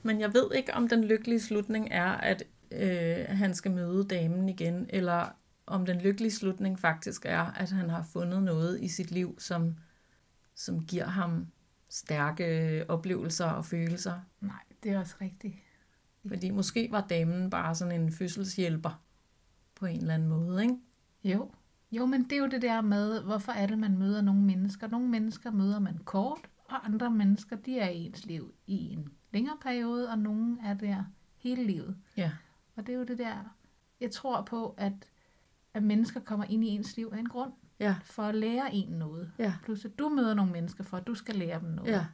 Men 0.04 0.20
jeg 0.20 0.34
ved 0.34 0.50
ikke, 0.56 0.74
om 0.74 0.88
den 0.88 1.04
lykkelige 1.04 1.40
slutning 1.40 1.88
er, 1.92 2.12
at 2.12 2.44
øh, 2.72 3.38
han 3.38 3.54
skal 3.56 3.72
møde 3.72 4.08
damen 4.08 4.50
igen, 4.50 4.86
eller 4.90 5.26
om 5.68 5.86
den 5.86 6.02
lykkelige 6.02 6.32
slutning 6.32 6.80
faktisk 6.80 7.26
er, 7.26 7.42
at 7.42 7.72
han 7.72 7.90
har 7.90 8.04
fundet 8.04 8.44
noget 8.44 8.82
i 8.82 8.88
sit 8.88 9.12
liv, 9.12 9.36
som, 9.40 9.76
som 10.56 10.86
giver 10.86 11.06
ham 11.06 11.48
stærke 11.90 12.86
oplevelser 12.90 13.46
og 13.46 13.66
følelser. 13.66 14.20
Nej, 14.42 14.64
det 14.84 14.92
er 14.92 15.00
også 15.00 15.16
rigtigt. 15.22 15.56
Fordi 16.28 16.50
måske 16.50 16.88
var 16.92 17.02
damen 17.10 17.50
bare 17.50 17.76
sådan 17.76 18.02
en 18.02 18.12
fødselshjælper 18.12 19.04
på 19.76 19.86
en 19.86 20.00
eller 20.00 20.14
anden 20.14 20.30
måde, 20.30 20.62
ikke? 20.62 20.76
Jo. 21.24 21.52
Jo, 21.92 22.06
men 22.06 22.24
det 22.24 22.32
er 22.32 22.38
jo 22.38 22.48
det 22.48 22.62
der 22.62 22.82
med, 22.82 23.22
hvorfor 23.22 23.52
er 23.52 23.68
det, 23.68 23.80
man 23.80 23.98
møder 23.98 24.22
nogle 24.22 24.42
mennesker. 24.42 24.88
Nogle 24.88 25.08
mennesker 25.08 25.52
møder 25.52 25.80
man 25.80 25.98
kort, 25.98 26.50
og 26.70 26.86
andre 26.86 27.12
mennesker, 27.12 27.56
de 27.56 27.80
er 27.80 27.90
i 27.90 28.06
ens 28.06 28.26
liv 28.26 28.54
i 28.68 28.94
en 28.94 29.10
længere 29.34 29.58
periode, 29.62 30.10
og 30.10 30.20
nogle 30.20 30.58
er 30.66 30.74
der 30.74 31.04
hele 31.38 31.64
livet. 31.64 31.98
Ja. 32.18 32.32
Og 32.76 32.88
det 32.88 32.94
er 32.94 32.98
jo 32.98 33.04
det 33.04 33.18
der, 33.18 33.56
jeg 34.00 34.12
tror 34.12 34.42
på, 34.42 34.76
at, 34.78 34.94
at 35.78 35.84
mennesker 35.84 36.20
kommer 36.20 36.46
ind 36.50 36.64
i 36.64 36.68
ens 36.68 36.98
liv 36.98 37.10
af 37.14 37.20
en 37.20 37.30
grund, 37.30 37.52
Ja. 37.80 37.96
for 38.04 38.24
at 38.24 38.36
lære 38.36 38.74
en 38.76 38.90
noget. 38.90 39.32
Ja. 39.40 39.54
Plus 39.64 39.86
at 39.86 39.92
du 40.00 40.10
møder 40.10 40.34
nogle 40.34 40.52
mennesker, 40.52 40.84
for 40.84 40.98
at 40.98 41.08
du 41.08 41.16
skal 41.16 41.36
lære 41.36 41.60
dem 41.60 41.70
noget. 41.70 41.92
Ja. 41.92 42.06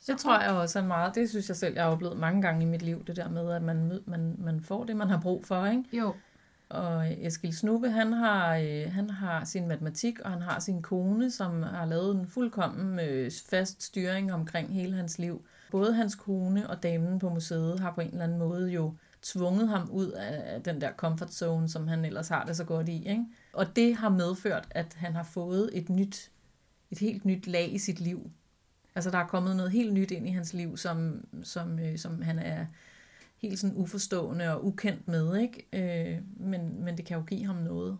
Så 0.00 0.12
Det 0.12 0.20
tror 0.20 0.40
jeg 0.40 0.50
også 0.50 0.78
er 0.78 0.86
meget, 0.86 1.14
det 1.14 1.30
synes 1.30 1.48
jeg 1.48 1.56
selv, 1.56 1.74
jeg 1.74 1.84
har 1.84 1.90
oplevet 1.90 2.16
mange 2.18 2.42
gange 2.42 2.62
i 2.62 2.68
mit 2.68 2.82
liv, 2.82 3.04
det 3.04 3.16
der 3.16 3.28
med, 3.28 3.52
at 3.52 3.62
man, 3.62 4.00
man, 4.06 4.34
man 4.38 4.60
får 4.60 4.84
det, 4.84 4.96
man 4.96 5.08
har 5.10 5.20
brug 5.20 5.44
for, 5.44 5.66
ikke? 5.66 5.84
Jo, 5.92 6.14
Og 6.68 7.24
Eskild 7.26 7.52
Snubbe, 7.52 7.90
han 7.90 8.12
har, 8.12 8.56
øh, 8.56 8.92
han 8.92 9.10
har 9.10 9.44
sin 9.44 9.68
matematik, 9.68 10.20
og 10.20 10.30
han 10.30 10.42
har 10.42 10.58
sin 10.60 10.82
kone, 10.82 11.30
som 11.30 11.62
har 11.62 11.84
lavet 11.84 12.16
en 12.16 12.26
fuldkommen 12.26 13.00
øh, 13.00 13.30
fast 13.50 13.82
styring 13.82 14.32
omkring 14.32 14.74
hele 14.74 14.96
hans 14.96 15.18
liv. 15.18 15.44
Både 15.70 15.94
hans 15.94 16.14
kone 16.14 16.70
og 16.70 16.82
damen 16.82 17.18
på 17.18 17.28
museet 17.28 17.80
har 17.80 17.92
på 17.92 18.00
en 18.00 18.08
eller 18.10 18.24
anden 18.24 18.38
måde 18.38 18.70
jo 18.70 18.94
tvunget 19.22 19.68
ham 19.68 19.90
ud 19.90 20.10
af 20.10 20.62
den 20.62 20.80
der 20.80 20.92
comfort 20.92 21.34
zone, 21.34 21.68
som 21.68 21.88
han 21.88 22.04
ellers 22.04 22.28
har 22.28 22.44
det 22.44 22.56
så 22.56 22.64
godt 22.64 22.88
i. 22.88 23.08
Ikke? 23.08 23.24
Og 23.52 23.76
det 23.76 23.96
har 23.96 24.08
medført, 24.08 24.68
at 24.70 24.94
han 24.94 25.14
har 25.14 25.22
fået 25.22 25.70
et 25.72 25.88
nyt, 25.88 26.30
et 26.90 26.98
helt 26.98 27.24
nyt 27.24 27.46
lag 27.46 27.74
i 27.74 27.78
sit 27.78 28.00
liv. 28.00 28.30
Altså 28.94 29.10
der 29.10 29.18
er 29.18 29.26
kommet 29.26 29.56
noget 29.56 29.72
helt 29.72 29.92
nyt 29.92 30.10
ind 30.10 30.28
i 30.28 30.30
hans 30.30 30.54
liv, 30.54 30.76
som, 30.76 31.24
som, 31.42 31.78
øh, 31.78 31.98
som 31.98 32.22
han 32.22 32.38
er 32.38 32.66
helt 33.36 33.58
sådan 33.58 33.76
uforstående 33.76 34.54
og 34.54 34.66
ukendt 34.66 35.08
med, 35.08 35.36
ikke? 35.36 35.66
Øh, 35.72 36.22
men, 36.36 36.84
men 36.84 36.96
det 36.96 37.04
kan 37.04 37.16
jo 37.16 37.24
give 37.24 37.46
ham 37.46 37.56
noget. 37.56 37.98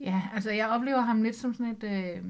Ja, 0.00 0.22
altså 0.34 0.50
jeg 0.50 0.68
oplever 0.68 1.00
ham 1.00 1.22
lidt 1.22 1.36
som 1.36 1.54
sådan 1.54 1.76
et, 1.76 1.84
øh, 1.84 2.24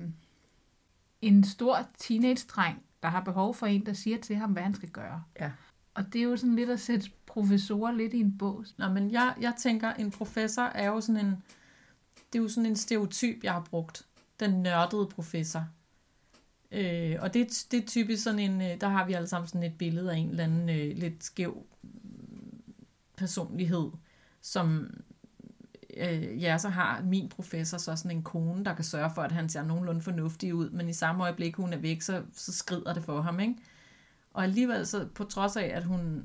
en 1.23 1.45
stor 1.45 1.89
teenage-dreng, 1.99 2.83
der 3.03 3.09
har 3.09 3.21
behov 3.21 3.55
for 3.55 3.67
en, 3.67 3.87
der 3.87 3.93
siger 3.93 4.19
til 4.19 4.37
ham, 4.37 4.53
hvad 4.53 4.63
han 4.63 4.75
skal 4.75 4.89
gøre. 4.89 5.23
Ja. 5.41 5.51
Og 5.95 6.13
det 6.13 6.19
er 6.19 6.23
jo 6.23 6.37
sådan 6.37 6.57
lidt 6.57 6.71
at 6.71 6.81
sætte 6.81 7.11
professorer 7.33 7.93
lidt 7.93 8.15
i 8.15 8.21
en 8.21 8.39
bås. 8.39 8.75
Nå, 8.79 8.89
men 8.89 9.11
jeg, 9.11 9.35
jeg 9.41 9.55
tænker, 9.59 9.93
en 9.93 10.11
professor 10.11 10.63
er 10.63 10.87
jo 10.87 11.01
sådan 11.01 11.27
en, 11.27 11.43
det 12.33 12.39
er 12.39 12.43
jo 12.43 12.49
sådan 12.49 12.67
en 12.67 12.77
stereotyp, 12.77 13.45
jeg 13.45 13.53
har 13.53 13.67
brugt. 13.71 14.07
Den 14.41 14.51
nørdede 14.51 15.07
professor. 15.07 15.67
Øh, 16.73 17.17
og 17.21 17.35
det, 17.35 17.67
det 17.71 17.83
er 17.83 17.87
typisk 17.87 18.23
sådan 18.23 18.39
en, 18.39 18.63
øh, 18.63 18.81
der 18.81 18.89
har 18.89 19.07
vi 19.07 19.13
alle 19.13 19.29
sammen 19.29 19.49
sådan 19.49 19.63
et 19.63 19.79
billede 19.79 20.13
af 20.13 20.17
en 20.17 20.31
eller 20.31 20.45
anden 20.45 20.69
øh, 20.69 20.97
lidt 20.97 21.25
skæv 21.25 21.67
personlighed, 23.17 23.91
som 24.41 24.91
øh, 25.97 26.43
ja, 26.43 26.59
så 26.59 26.69
har 26.69 27.03
min 27.03 27.29
professor 27.29 27.79
så 27.79 27.97
sådan 27.97 28.17
en 28.17 28.23
kone, 28.23 28.65
der 28.65 28.75
kan 28.75 28.85
sørge 28.85 29.11
for, 29.15 29.23
at 29.23 29.33
han 29.33 29.49
ser 29.49 29.63
nogenlunde 29.63 30.01
fornuftig 30.01 30.55
ud, 30.55 30.71
men 30.71 30.89
i 30.89 30.93
samme 30.93 31.23
øjeblik, 31.23 31.57
hun 31.57 31.73
er 31.73 31.79
væk, 31.79 32.03
så, 32.03 32.23
så 32.33 32.53
skrider 32.53 32.95
det 32.95 33.05
for 33.05 33.21
ham, 33.21 33.41
ikke? 33.41 33.55
Og 34.33 34.45
alligevel, 34.45 34.87
så 34.87 35.07
på 35.15 35.25
trods 35.25 35.57
af, 35.57 35.71
at 35.75 35.85
hun, 35.85 36.25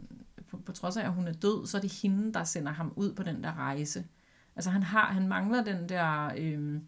på, 0.52 0.58
på 0.58 0.72
trods 0.72 0.98
af, 0.98 1.04
at 1.04 1.14
hun 1.14 1.28
er 1.28 1.34
død, 1.34 1.68
så 1.68 1.78
er 1.78 1.82
det 1.82 2.00
hende, 2.02 2.34
der 2.34 2.44
sender 2.44 2.72
ham 2.72 2.94
ud 2.96 3.14
på 3.14 3.24
den 3.24 3.44
der 3.44 3.54
rejse. 3.58 4.06
Altså 4.56 4.70
han 4.70 4.84
har, 4.84 5.06
han 5.06 5.28
mangler 5.28 5.64
den 5.64 5.90
der, 5.90 6.32
øh, 6.38 6.80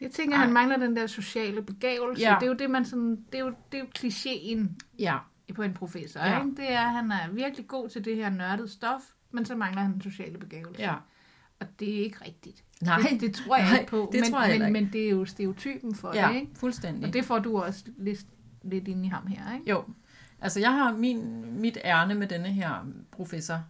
Jeg 0.00 0.10
tænker, 0.10 0.36
Ej. 0.36 0.44
han 0.44 0.52
mangler 0.52 0.76
den 0.76 0.96
der 0.96 1.06
sociale 1.06 1.62
begævelse. 1.62 2.22
Ja. 2.22 2.36
Det 2.40 2.46
er 2.46 2.50
jo 2.50 2.56
det, 2.56 2.70
man 2.70 2.84
sådan, 2.84 3.24
det 3.32 3.34
er 3.40 3.44
jo, 3.44 3.54
det 3.72 3.78
er 3.78 3.82
jo 3.82 3.86
klichéen 3.98 4.68
ja, 4.98 5.18
på 5.54 5.62
en 5.62 5.74
professor. 5.74 6.20
Ja. 6.20 6.44
Ikke? 6.44 6.56
Det 6.56 6.72
er, 6.72 6.80
at 6.80 6.92
han 6.92 7.10
er 7.10 7.30
virkelig 7.32 7.66
god 7.68 7.88
til 7.88 8.04
det 8.04 8.16
her 8.16 8.30
nørdede 8.30 8.68
stof, 8.68 9.02
men 9.30 9.44
så 9.44 9.54
mangler 9.54 9.82
han 9.82 9.92
den 9.92 10.00
sociale 10.00 10.38
begævelse. 10.38 10.82
ja. 10.82 10.94
Og 11.60 11.66
det 11.80 11.98
er 11.98 12.02
ikke 12.04 12.24
rigtigt. 12.24 12.64
Nej, 12.82 12.98
det, 13.10 13.20
det 13.20 13.34
tror 13.34 13.56
jeg 13.56 13.64
nej, 13.66 13.78
ikke 13.78 13.90
på. 13.90 14.10
det 14.12 14.20
men, 14.20 14.30
tror 14.30 14.42
jeg 14.42 14.58
men, 14.58 14.68
ikke. 14.68 14.72
men 14.80 14.92
det 14.92 15.06
er 15.06 15.10
jo 15.10 15.24
stereotypen 15.24 15.94
for 15.94 16.12
ja, 16.14 16.28
det, 16.28 16.34
ikke? 16.34 16.50
fuldstændig. 16.54 17.06
Og 17.06 17.12
det 17.12 17.24
får 17.24 17.38
du 17.38 17.58
også 17.58 17.84
lidt, 17.96 18.26
lidt 18.62 18.88
ind 18.88 19.06
i 19.06 19.08
ham 19.08 19.26
her, 19.26 19.54
ikke? 19.54 19.70
Jo, 19.70 19.84
altså 20.40 20.60
jeg 20.60 20.72
har 20.72 20.92
min, 20.92 21.44
mit 21.60 21.78
ærne 21.84 22.14
med 22.14 22.26
denne 22.28 22.52
her 22.52 22.86
professor 23.12 23.64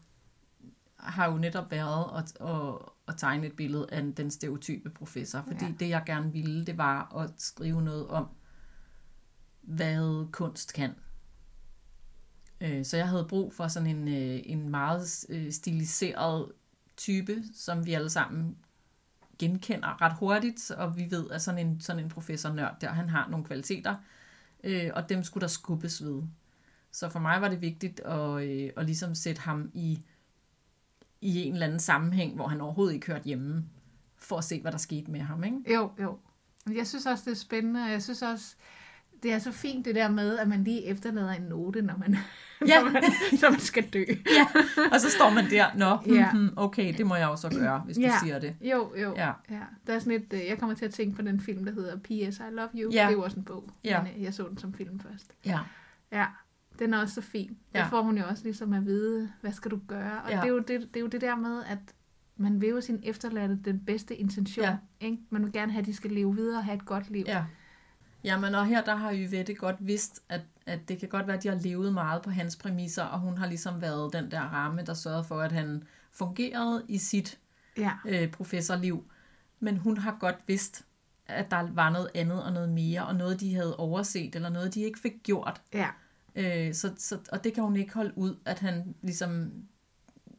har 0.97 1.31
jo 1.31 1.39
netop 1.39 1.71
været 1.71 2.19
at, 2.19 2.49
at, 2.49 2.75
at 3.09 3.15
tegne 3.19 3.47
et 3.47 3.57
billede 3.57 3.87
af 3.93 4.03
den 4.17 4.31
stereotype 4.31 4.91
professor, 4.91 5.43
fordi 5.47 5.65
Ja. 5.65 5.73
det 5.81 5.89
jeg 5.89 6.03
gerne 6.07 6.33
ville, 6.33 6.65
det 6.67 6.79
var 6.79 7.17
at 7.17 7.31
skrive 7.39 7.83
noget 7.83 8.09
om, 8.09 8.29
hvad 9.63 10.33
kunst 10.33 10.73
kan. 10.75 10.95
Øh, 12.61 12.85
Så 12.85 12.97
jeg 12.97 13.09
havde 13.09 13.27
brug 13.29 13.55
for 13.55 13.69
sådan 13.69 13.97
en, 13.97 14.09
øh, 14.09 14.41
en 14.45 14.69
meget 14.69 15.27
øh, 15.29 15.53
stiliseret 15.53 16.53
type, 16.97 17.43
som 17.55 17.87
vi 17.87 17.95
alle 17.95 18.11
sammen 18.11 18.57
genkender 19.39 20.03
ret 20.03 20.13
hurtigt, 20.19 20.71
og 20.71 20.97
vi 20.97 21.07
ved, 21.11 21.31
at 21.31 21.43
sådan 21.43 21.67
en, 21.67 21.81
sådan 21.81 22.05
en 22.05 22.09
professor 22.09 22.53
nørd 22.53 22.77
der, 22.81 22.89
han 22.93 23.09
har 23.09 23.29
nogle 23.29 23.45
kvaliteter, 23.47 23.95
og 24.95 25.09
dem 25.09 25.23
skulle 25.23 25.43
der 25.43 25.47
skubbes 25.49 26.05
ved. 26.05 26.23
Så 26.95 27.09
for 27.09 27.19
mig 27.19 27.41
var 27.41 27.49
det 27.49 27.61
vigtigt 27.61 28.01
at, 28.01 28.43
øh, 28.45 28.71
at 28.77 28.85
ligesom 28.87 29.15
sætte 29.15 29.41
ham 29.43 29.71
i, 29.75 30.03
i 31.21 31.43
en 31.43 31.53
eller 31.53 31.67
anden 31.67 31.81
sammenhæng, 31.81 32.35
hvor 32.35 32.47
han 32.49 32.61
overhovedet 32.61 32.95
ikke 32.95 33.07
hørte 33.07 33.25
hjemme, 33.25 33.65
for 34.17 34.39
at 34.39 34.45
se, 34.45 34.61
hvad 34.61 34.73
der 34.73 34.79
skete 34.79 35.11
med 35.11 35.21
ham. 35.21 35.45
Ikke? 35.45 35.75
Jo, 35.75 35.91
jo. 36.03 36.19
Jeg 36.75 36.87
synes 36.87 37.07
også, 37.07 37.23
det 37.27 37.31
er 37.31 37.37
spændende, 37.37 37.83
og 37.85 37.91
jeg 37.91 38.03
synes 38.03 38.23
også, 38.23 38.55
det 39.23 39.33
er 39.33 39.39
så 39.39 39.53
fint 39.53 39.85
det 39.85 39.95
der 39.95 40.09
med, 40.11 40.39
at 40.39 40.49
man 40.49 40.65
lige 40.65 40.85
efterlader 40.85 41.31
en 41.33 41.43
note, 41.43 41.83
når 41.83 41.97
man, 41.97 42.17
Ja. 42.69 42.81
når 42.83 42.91
man, 42.91 43.03
når 43.43 43.51
man 43.51 43.61
skal 43.61 43.85
dø. 43.93 44.05
Ja, 44.09 44.47
og 44.93 45.01
så 45.01 45.11
står 45.11 45.31
man 45.31 45.51
der, 45.51 45.67
nå, 45.77 46.15
Ja. 46.15 46.21
ja. 46.21 46.49
okay, 46.57 46.95
det 46.99 47.07
må 47.07 47.15
jeg 47.17 47.29
også 47.29 47.51
gøre, 47.51 47.79
hvis 47.79 47.97
du 47.97 48.03
Ja. 48.03 48.13
siger 48.23 48.39
det. 48.39 48.57
Jo, 48.61 48.93
jo. 49.03 49.15
Ja. 49.17 49.33
ja. 49.51 49.61
Der 49.87 49.95
er 49.95 49.99
sådan 49.99 50.13
et, 50.13 50.33
øh, 50.33 50.41
jeg 50.49 50.59
kommer 50.59 50.77
til 50.77 50.85
at 50.85 50.95
tænke 50.95 51.17
på 51.17 51.23
den 51.23 51.41
film, 51.41 51.65
der 51.65 51.73
hedder 51.73 51.97
P.S. 51.97 52.39
I 52.39 52.43
Love 52.53 52.69
You. 52.75 52.91
Ja. 52.93 53.01
Det 53.03 53.09
er 53.09 53.11
jo 53.11 53.23
også 53.23 53.37
en 53.37 53.45
bog, 53.45 53.71
Ja. 53.85 54.03
men 54.03 54.13
øh, 54.17 54.23
jeg 54.23 54.35
så 54.35 54.49
den 54.49 54.59
som 54.59 54.75
film 54.75 55.01
først. 55.01 55.33
Ja, 55.47 55.59
Ja, 56.13 56.27
den 56.79 56.95
er 56.95 56.99
også 56.99 57.15
så 57.15 57.21
fin. 57.21 57.57
Der 57.75 57.81
Ja. 57.81 57.87
får 57.87 58.03
hun 58.03 58.19
jo 58.19 58.25
også 58.25 58.45
ligesom 58.45 58.73
at 58.73 58.85
vide, 58.87 59.33
hvad 59.41 59.53
skal 59.53 59.71
du 59.71 59.81
gøre? 59.89 60.23
Og 60.23 60.31
Ja. 60.31 60.37
det, 60.37 60.45
er 60.45 60.49
jo 60.49 60.59
det, 60.59 60.69
det 60.81 60.97
er 60.97 61.01
jo 61.01 61.07
det 61.07 61.21
der 61.21 61.37
med, 61.37 61.63
at 61.67 61.79
man 62.37 62.61
vil 62.61 62.69
jo 62.69 62.81
sin 62.81 63.01
efterladte 63.03 63.59
den 63.65 63.81
bedste 63.87 64.17
intention. 64.17 64.65
Ja. 64.65 64.77
Ikke? 65.01 65.19
Man 65.31 65.43
vil 65.45 65.53
gerne 65.53 65.73
have, 65.73 65.81
at 65.81 65.87
de 65.87 65.95
skal 65.95 66.11
leve 66.11 66.35
videre 66.35 66.59
og 66.59 66.65
have 66.65 66.77
et 66.77 66.85
godt 66.85 67.11
liv. 67.11 67.25
ja. 67.27 67.45
Jamen, 68.25 68.55
og 68.55 68.67
her 68.67 68.85
der 68.85 68.95
har 68.97 69.15
Yvette 69.15 69.55
godt 69.55 69.77
vidst, 69.81 70.23
at, 70.29 70.41
at 70.67 70.89
det 70.89 70.99
kan 70.99 71.09
godt 71.09 71.27
være, 71.27 71.37
at 71.37 71.43
de 71.43 71.49
har 71.49 71.57
levet 71.57 71.93
meget 71.95 72.23
på 72.23 72.31
hans 72.31 72.57
præmisser, 72.57 73.03
og 73.03 73.21
hun 73.21 73.39
har 73.39 73.47
ligesom 73.47 73.81
været 73.83 74.13
den 74.13 74.31
der 74.31 74.41
ramme, 74.41 74.83
der 74.83 74.95
sørgede 74.95 75.25
for, 75.25 75.41
at 75.41 75.53
han 75.53 75.83
fungerede 76.13 76.85
i 76.89 76.99
sit 76.99 77.39
ja. 77.79 77.93
øh, 78.07 78.31
professorliv. 78.31 79.05
Men 79.61 79.77
hun 79.77 79.97
har 79.99 80.17
godt 80.21 80.37
vidst, 80.47 80.85
at 81.27 81.51
der 81.51 81.69
var 81.73 81.91
noget 81.91 82.09
andet 82.15 82.43
og 82.43 82.53
noget 82.53 82.69
mere, 82.69 83.07
og 83.07 83.15
noget, 83.15 83.41
de 83.41 83.55
havde 83.55 83.77
overset, 83.77 84.35
eller 84.37 84.49
noget, 84.49 84.75
de 84.75 84.81
ikke 84.81 84.99
fik 84.99 85.13
gjort. 85.23 85.63
ja. 85.75 85.89
Øh, 86.37 86.75
så, 86.75 86.91
så, 86.99 87.19
og 87.33 87.45
det 87.45 87.55
kan 87.55 87.63
hun 87.63 87.77
ikke 87.77 87.95
holde 87.95 88.19
ud, 88.19 88.37
at 88.45 88.59
han 88.59 88.95
ligesom 89.03 89.53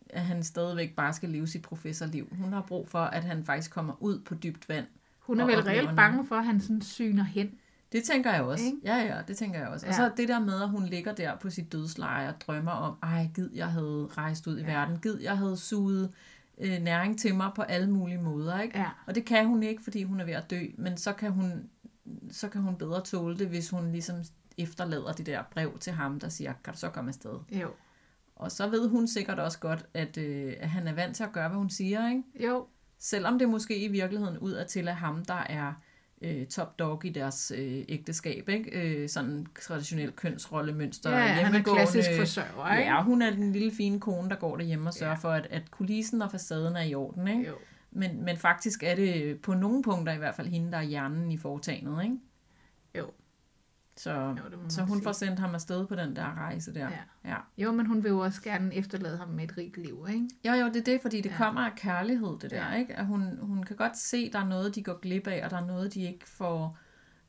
at 0.09 0.21
han 0.21 0.43
stadigvæk 0.43 0.95
bare 0.95 1.13
skal 1.13 1.29
leve 1.29 1.47
sit 1.47 1.61
professorliv. 1.61 2.27
Hun 2.41 2.53
har 2.53 2.61
brug 2.61 2.89
for, 2.89 2.99
at 2.99 3.23
han 3.23 3.43
faktisk 3.45 3.71
kommer 3.71 3.93
ud 4.03 4.19
på 4.19 4.35
dybt 4.35 4.69
vand. 4.69 4.85
Hun 5.19 5.39
er 5.39 5.45
vel 5.45 5.59
reelt 5.59 5.95
bange 5.95 6.25
for, 6.25 6.35
at 6.35 6.45
han 6.45 6.61
sådan 6.61 6.81
syner 6.81 7.23
hen. 7.23 7.51
Det 7.91 8.03
tænker 8.03 8.33
jeg 8.33 8.41
også. 8.41 8.65
Ikke? 8.65 8.77
Ja, 8.83 8.95
ja, 8.97 9.21
det 9.27 9.37
tænker 9.37 9.59
jeg 9.59 9.67
også. 9.67 9.85
Ja. 9.85 9.89
Og 9.89 9.95
så 9.95 10.11
det 10.17 10.27
der 10.27 10.39
med, 10.39 10.61
at 10.61 10.69
hun 10.69 10.85
ligger 10.85 11.13
der 11.13 11.35
på 11.37 11.49
sit 11.49 11.71
dødsleje 11.71 12.29
og 12.29 12.41
drømmer 12.41 12.71
om, 12.71 12.97
ej, 13.03 13.29
gid 13.35 13.49
jeg 13.53 13.67
havde 13.67 14.07
rejst 14.17 14.47
ud 14.47 14.57
i 14.57 14.61
Ja. 14.61 14.67
verden, 14.67 14.99
gid 14.99 15.17
jeg 15.21 15.37
havde 15.37 15.57
suget 15.57 16.11
øh, 16.57 16.81
næring 16.81 17.19
til 17.19 17.35
mig 17.35 17.51
på 17.55 17.61
alle 17.61 17.89
mulige 17.89 18.21
måder, 18.21 18.61
ikke? 18.61 18.79
Ja. 18.79 18.89
Og 19.05 19.15
det 19.15 19.25
kan 19.25 19.47
hun 19.47 19.63
ikke, 19.63 19.83
fordi 19.83 20.03
hun 20.03 20.19
er 20.19 20.25
ved 20.25 20.33
at 20.33 20.49
dø, 20.49 20.61
men 20.77 20.97
så 20.97 21.13
kan 21.13 21.31
hun, 21.31 21.69
så 22.31 22.49
kan 22.49 22.61
hun 22.61 22.75
bedre 22.75 23.01
tåle 23.03 23.37
det, 23.37 23.47
hvis 23.47 23.69
hun 23.69 23.91
ligesom 23.91 24.15
efterlader 24.57 25.13
det 25.13 25.25
der 25.25 25.43
brev 25.51 25.77
til 25.79 25.93
ham, 25.93 26.19
der 26.19 26.29
siger, 26.29 26.53
kan 26.63 26.73
du 26.73 26.79
så 26.79 26.89
komme 26.89 27.09
afsted? 27.09 27.39
Jo. 27.51 27.67
Og 28.35 28.51
så 28.51 28.67
ved 28.69 28.87
hun 28.89 29.07
sikkert 29.07 29.39
også 29.39 29.59
godt, 29.59 29.85
at, 29.93 30.17
øh, 30.17 30.53
at 30.59 30.69
han 30.69 30.87
er 30.87 30.93
vant 30.93 31.15
til 31.15 31.23
at 31.23 31.31
gøre, 31.31 31.47
hvad 31.49 31.57
hun 31.57 31.69
siger, 31.69 32.09
ikke? 32.09 32.23
Jo. 32.47 32.67
Selvom 32.99 33.39
det 33.39 33.49
måske 33.49 33.77
i 33.83 33.87
virkeligheden 33.87 34.37
ud 34.37 34.51
af 34.51 34.65
til 34.67 34.87
af 34.87 34.95
ham, 34.95 35.25
der 35.25 35.33
er 35.49 35.73
øh, 36.21 36.45
top 36.47 36.79
dog 36.79 37.05
i 37.05 37.09
deres 37.09 37.51
øh, 37.57 37.85
ægteskab, 37.89 38.49
ikke? 38.49 38.71
Øh, 38.71 39.09
sådan 39.09 39.45
traditionelt 39.61 40.15
kønsrollemønster. 40.15 41.09
Ja, 41.11 41.17
han 41.25 41.55
er 41.55 41.63
klassisk 41.63 42.09
forsørger, 42.17 42.77
ikke? 42.77 42.91
Ja, 42.91 43.03
hun 43.03 43.21
er 43.21 43.29
den 43.29 43.51
lille 43.51 43.71
fine 43.71 43.99
kone, 43.99 44.29
der 44.29 44.35
går 44.35 44.57
derhjemme 44.57 44.89
og 44.89 44.93
sørger 44.93 45.11
Ja. 45.13 45.17
for, 45.19 45.29
at, 45.31 45.47
at 45.49 45.71
kulissen 45.71 46.21
og 46.21 46.31
facaden 46.31 46.75
er 46.75 46.81
i 46.83 46.95
orden, 46.95 47.27
ikke? 47.27 47.47
Jo. 47.47 47.55
Men, 47.91 48.25
men 48.25 48.37
faktisk 48.37 48.83
er 48.83 48.95
det 48.95 49.41
på 49.41 49.53
nogle 49.53 49.83
punkter 49.83 50.13
i 50.13 50.17
hvert 50.17 50.35
fald 50.35 50.47
hende, 50.47 50.71
der 50.71 50.77
er 50.77 50.83
hjernen 50.83 51.31
i 51.31 51.37
foretagendet, 51.37 52.03
ikke? 52.03 52.15
Jo. 52.97 53.11
Så, 53.97 54.11
Jo, 54.13 54.33
det 54.33 54.73
så 54.73 54.81
hun 54.81 54.97
sige. 54.97 55.03
får 55.03 55.11
sendt 55.11 55.39
ham 55.39 55.53
afsted 55.55 55.87
på 55.87 55.95
den 55.95 56.15
der 56.15 56.33
rejse 56.37 56.73
der. 56.73 56.89
Ja. 56.89 57.29
ja. 57.31 57.35
Jo, 57.57 57.71
men 57.71 57.85
hun 57.85 58.03
vil 58.03 58.09
jo 58.09 58.19
også 58.19 58.41
gerne 58.41 58.75
efterlade 58.75 59.17
ham 59.17 59.27
med 59.29 59.43
et 59.43 59.57
rigt 59.57 59.77
liv, 59.77 60.05
ikke? 60.09 60.29
Jo, 60.45 60.51
jo, 60.53 60.67
det 60.67 60.75
er 60.75 60.83
det, 60.83 60.99
fordi 61.01 61.21
det 61.21 61.29
ja. 61.29 61.37
kommer 61.37 61.61
af 61.61 61.75
kærlighed, 61.75 62.39
det 62.41 62.51
der, 62.51 62.67
Ja. 62.71 62.75
ikke? 62.79 62.95
At 62.95 63.05
hun, 63.05 63.37
hun 63.41 63.63
kan 63.63 63.75
godt 63.75 63.97
se, 63.97 64.17
at 64.17 64.33
der 64.33 64.39
er 64.39 64.47
noget, 64.47 64.75
de 64.75 64.83
går 64.83 64.99
glip 64.99 65.27
af, 65.27 65.45
og 65.45 65.49
der 65.51 65.57
er 65.57 65.65
noget, 65.65 65.93
de 65.93 66.01
ikke 66.03 66.29
får... 66.29 66.77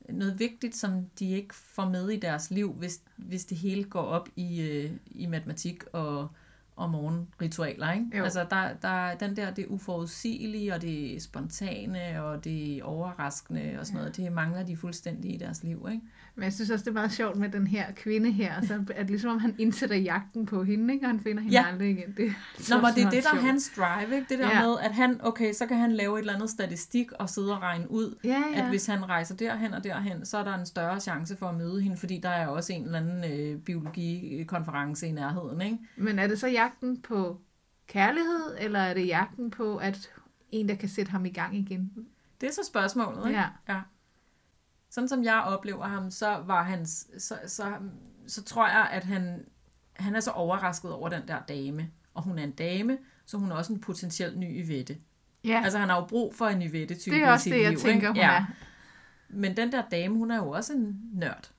Noget 0.09 0.39
vigtigt, 0.39 0.75
som 0.75 1.05
de 1.19 1.29
ikke 1.31 1.55
får 1.55 1.89
med 1.89 2.09
i 2.09 2.19
deres 2.19 2.51
liv, 2.51 2.73
hvis, 2.73 3.01
hvis 3.15 3.45
det 3.45 3.57
hele 3.57 3.83
går 3.83 4.01
op 4.01 4.29
i, 4.35 4.61
øh, 4.61 4.91
i 5.05 5.25
matematik 5.25 5.83
og, 5.93 6.27
og 6.75 6.89
morgenritualer, 6.89 7.91
ikke? 7.91 8.17
Jo. 8.17 8.23
Altså, 8.23 8.45
der, 8.49 8.73
der, 8.73 9.15
den 9.15 9.35
der, 9.35 9.51
det 9.51 9.65
uforudsigelige, 9.67 10.73
og 10.73 10.81
det 10.81 11.21
spontane, 11.23 12.23
og 12.23 12.43
det 12.43 12.83
overraskende 12.83 13.75
og 13.79 13.85
sådan 13.85 13.97
Ja. 13.97 14.01
noget, 14.01 14.17
det 14.17 14.31
mangler 14.31 14.63
de 14.63 14.77
fuldstændig 14.77 15.33
i 15.33 15.37
deres 15.37 15.63
liv, 15.63 15.87
ikke? 15.91 16.03
Men 16.37 16.43
jeg 16.43 16.53
synes 16.53 16.69
også, 16.69 16.83
det 16.83 16.89
er 16.89 16.93
meget 16.93 17.11
sjovt 17.11 17.35
med 17.37 17.49
den 17.49 17.67
her 17.67 17.85
kvinde 17.95 18.31
her. 18.31 18.61
Så 18.65 18.83
er 18.95 19.01
det 19.01 19.09
ligesom 19.09 19.31
om, 19.31 19.39
han 19.39 19.55
indsætter 19.57 19.95
jagten 19.95 20.45
på 20.45 20.63
hende, 20.63 20.93
ikke? 20.93 21.05
Og 21.05 21.09
han 21.09 21.19
finder 21.19 21.41
hende 21.43 21.57
Ja. 21.57 21.65
aldrig 21.71 21.89
igen. 21.89 22.13
Det 22.17 22.33
Nå, 22.69 22.75
men 22.75 22.85
det 22.95 23.03
er 23.03 23.09
det, 23.09 23.23
der 23.23 23.37
er 23.37 23.41
hans 23.41 23.71
drive, 23.77 24.15
ikke? 24.15 24.25
Det 24.29 24.39
der 24.39 24.47
ja. 24.49 24.61
med, 24.61 24.75
at 24.81 24.91
han, 24.93 25.19
okay, 25.23 25.53
så 25.53 25.65
kan 25.65 25.77
han 25.77 25.91
lave 25.91 26.15
et 26.17 26.19
eller 26.19 26.33
andet 26.33 26.49
statistik 26.49 27.11
og 27.11 27.29
sidde 27.29 27.53
og 27.55 27.61
regne 27.61 27.91
ud, 27.91 28.15
Ja, 28.23 28.43
ja. 28.53 28.61
at 28.61 28.69
hvis 28.69 28.85
han 28.85 29.09
rejser 29.09 29.35
derhen 29.35 29.73
og 29.73 29.83
derhen, 29.83 30.25
så 30.25 30.37
er 30.37 30.43
der 30.43 30.55
en 30.55 30.65
større 30.65 30.99
chance 30.99 31.37
for 31.37 31.47
at 31.47 31.55
møde 31.55 31.81
hende, 31.81 31.97
fordi 31.97 32.19
der 32.23 32.29
er 32.29 32.47
også 32.47 32.73
en 32.73 32.83
eller 32.85 32.99
anden 32.99 33.31
øh, 33.31 33.59
biologikonference 33.61 35.07
i 35.07 35.11
nærheden, 35.11 35.61
ikke? 35.61 35.77
Men 35.95 36.19
er 36.19 36.27
det 36.27 36.39
så 36.39 36.47
jagten 36.47 37.01
på 37.01 37.41
kærlighed, 37.87 38.55
eller 38.59 38.79
er 38.79 38.93
det 38.93 39.07
jagten 39.07 39.51
på, 39.51 39.77
at 39.77 40.09
en, 40.51 40.69
der 40.69 40.75
kan 40.75 40.89
sætte 40.89 41.11
ham 41.11 41.25
i 41.25 41.29
gang 41.29 41.55
igen? 41.57 41.91
Det 42.41 42.49
er 42.49 42.53
så 42.53 42.61
spørgsmålet, 42.67 43.27
ikke? 43.27 43.39
Ja. 43.39 43.45
ja. 43.69 43.79
Sådan 44.97 45.07
som 45.07 45.23
jeg 45.23 45.41
oplever 45.41 45.85
ham, 45.87 46.11
så 46.11 46.37
var 46.45 46.63
hans, 46.63 47.07
så, 47.17 47.37
så, 47.47 47.73
så 48.27 48.43
tror 48.43 48.67
jeg, 48.67 48.89
at 48.91 49.03
han, 49.03 49.45
han 49.93 50.15
er 50.15 50.19
så 50.19 50.31
overrasket 50.31 50.91
over 50.91 51.09
den 51.09 51.21
der 51.27 51.39
dame. 51.47 51.89
Og 52.13 52.23
hun 52.23 52.39
er 52.39 52.43
en 52.43 52.51
dame, 52.51 52.97
så 53.25 53.37
hun 53.37 53.51
er 53.51 53.55
også 53.55 53.73
en 53.73 53.79
potentiel 53.79 54.37
ny 54.37 54.65
Yvette. 54.65 54.97
Ja, 55.43 55.61
Altså 55.63 55.79
han 55.79 55.89
har 55.89 55.95
jo 55.95 56.05
brug 56.05 56.35
for 56.35 56.45
en 56.45 56.61
Yvette-type 56.61 57.15
det 57.15 57.23
er 57.23 57.27
i 57.27 57.31
også 57.31 57.49
det, 57.49 57.61
jeg 57.61 57.69
liv, 57.69 57.79
tænker, 57.79 57.95
ikke? 57.95 58.07
hun 58.07 58.17
er. 58.17 58.45
Men 59.29 59.57
den 59.57 59.71
der 59.71 59.81
dame, 59.91 60.15
hun 60.17 60.31
er 60.31 60.37
jo 60.37 60.49
også 60.49 60.73
en 60.73 61.01
nørd, 61.13 61.51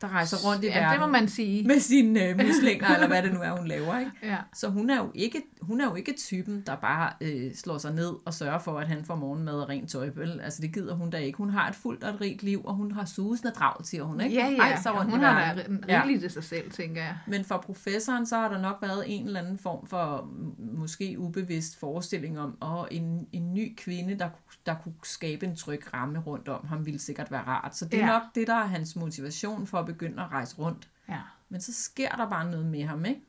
der 0.00 0.08
rejser 0.08 0.36
rundt 0.50 0.64
i 0.64 0.66
ja, 0.66 0.78
verden 0.80 1.00
det 1.00 1.00
må 1.08 1.12
man 1.12 1.28
sige. 1.28 1.66
med 1.66 1.80
sine 1.80 2.24
øh, 2.28 2.36
muslinger, 2.46 2.88
eller 2.94 3.06
hvad 3.06 3.22
det 3.22 3.32
nu 3.34 3.40
er, 3.40 3.50
hun 3.50 3.66
laver. 3.68 3.98
Ikke? 3.98 4.10
Ja. 4.22 4.36
Så 4.54 4.68
hun 4.68 4.90
er, 4.90 4.96
jo 4.96 5.10
ikke, 5.14 5.42
hun 5.60 5.80
er 5.80 5.84
jo 5.84 5.94
ikke 5.94 6.14
typen, 6.18 6.62
der 6.66 6.76
bare 6.76 7.12
øh, 7.20 7.54
slår 7.54 7.78
sig 7.78 7.94
ned 7.94 8.12
og 8.24 8.34
sørger 8.34 8.58
for, 8.58 8.78
at 8.78 8.88
han 8.88 9.04
får 9.04 9.14
morgenmad 9.14 9.54
og 9.54 9.68
rent 9.68 9.90
tøj. 9.90 10.10
Vel? 10.14 10.40
Altså 10.40 10.62
det 10.62 10.74
gider 10.74 10.94
hun 10.94 11.10
da 11.10 11.16
ikke. 11.16 11.36
Hun 11.36 11.50
har 11.50 11.68
et 11.68 11.74
fuldt 11.74 12.04
og 12.04 12.14
et 12.14 12.20
rigt 12.20 12.42
liv, 12.42 12.62
og 12.64 12.74
hun 12.74 12.92
har 12.92 13.04
susende 13.04 13.54
travlt, 13.54 13.86
siger 13.86 14.02
hun. 14.02 14.20
Ikke? 14.20 14.34
Ja, 14.36 14.44
Hun 14.46 14.54
ja, 14.56 14.62
rejser 14.62 14.90
ja 14.90 14.98
rundt 14.98 15.10
hun 15.10 15.20
i 15.20 15.24
har 15.24 15.54
da 15.54 15.62
rigeligt 15.88 16.24
af 16.24 16.30
sig 16.30 16.44
selv, 16.44 16.70
tænker 16.70 17.02
jeg. 17.02 17.16
Men 17.26 17.44
for 17.44 17.56
professoren, 17.66 18.26
så 18.26 18.36
har 18.36 18.48
der 18.48 18.60
nok 18.60 18.76
været 18.82 19.04
en 19.06 19.26
eller 19.26 19.40
anden 19.40 19.58
form 19.58 19.86
for 19.86 20.28
måske 20.58 21.14
ubevidst 21.18 21.80
forestilling 21.80 22.40
om, 22.40 22.56
at 22.62 22.88
en, 22.90 23.26
en 23.32 23.54
ny 23.54 23.74
kvinde, 23.76 24.18
der, 24.18 24.28
ku- 24.28 24.47
der 24.68 24.74
kunne 24.82 24.94
skabe 25.02 25.46
en 25.46 25.56
tryg 25.56 25.94
ramme 25.94 26.18
rundt 26.18 26.48
om 26.48 26.66
ham, 26.66 26.86
ville 26.86 26.98
sikkert 27.00 27.30
være 27.30 27.42
rart. 27.42 27.76
Så 27.76 27.84
det 27.84 27.94
er 28.00 28.06
Ja. 28.06 28.12
nok 28.12 28.22
det, 28.34 28.46
der 28.46 28.54
er 28.54 28.66
hans 28.66 28.96
motivation 28.96 29.66
for 29.66 29.78
at 29.78 29.86
begynde 29.86 30.22
at 30.22 30.30
rejse 30.30 30.56
rundt. 30.58 30.88
Ja. 31.08 31.20
Men 31.48 31.60
så 31.60 31.72
sker 31.72 32.10
der 32.10 32.28
bare 32.30 32.50
noget 32.50 32.66
med 32.66 32.84
ham, 32.86 33.04
ikke? 33.04 33.20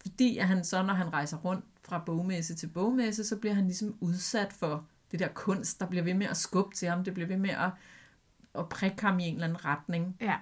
Fordi 0.00 0.38
at 0.38 0.46
han 0.48 0.64
så, 0.64 0.82
når 0.82 0.94
han 0.94 1.12
rejser 1.12 1.36
rundt 1.36 1.64
fra 1.82 1.98
bogmesse 2.06 2.54
til 2.54 2.66
bogmesse, 2.66 3.24
så 3.24 3.36
bliver 3.36 3.54
han 3.54 3.64
ligesom 3.64 3.96
udsat 4.00 4.52
for 4.52 4.84
det 5.10 5.18
der 5.20 5.28
kunst, 5.28 5.80
der 5.80 5.86
bliver 5.86 6.02
ved 6.04 6.14
med 6.14 6.26
at 6.26 6.36
skubbe 6.36 6.74
til 6.74 6.88
ham. 6.88 7.04
Det 7.04 7.14
bliver 7.14 7.26
ved 7.26 7.36
med 7.36 7.50
at, 7.50 7.70
at 8.54 8.68
prikke 8.68 9.02
ham 9.02 9.18
i 9.18 9.24
en 9.24 9.34
eller 9.34 9.46
anden 9.46 9.64
retning. 9.64 10.16
Ja. 10.20 10.36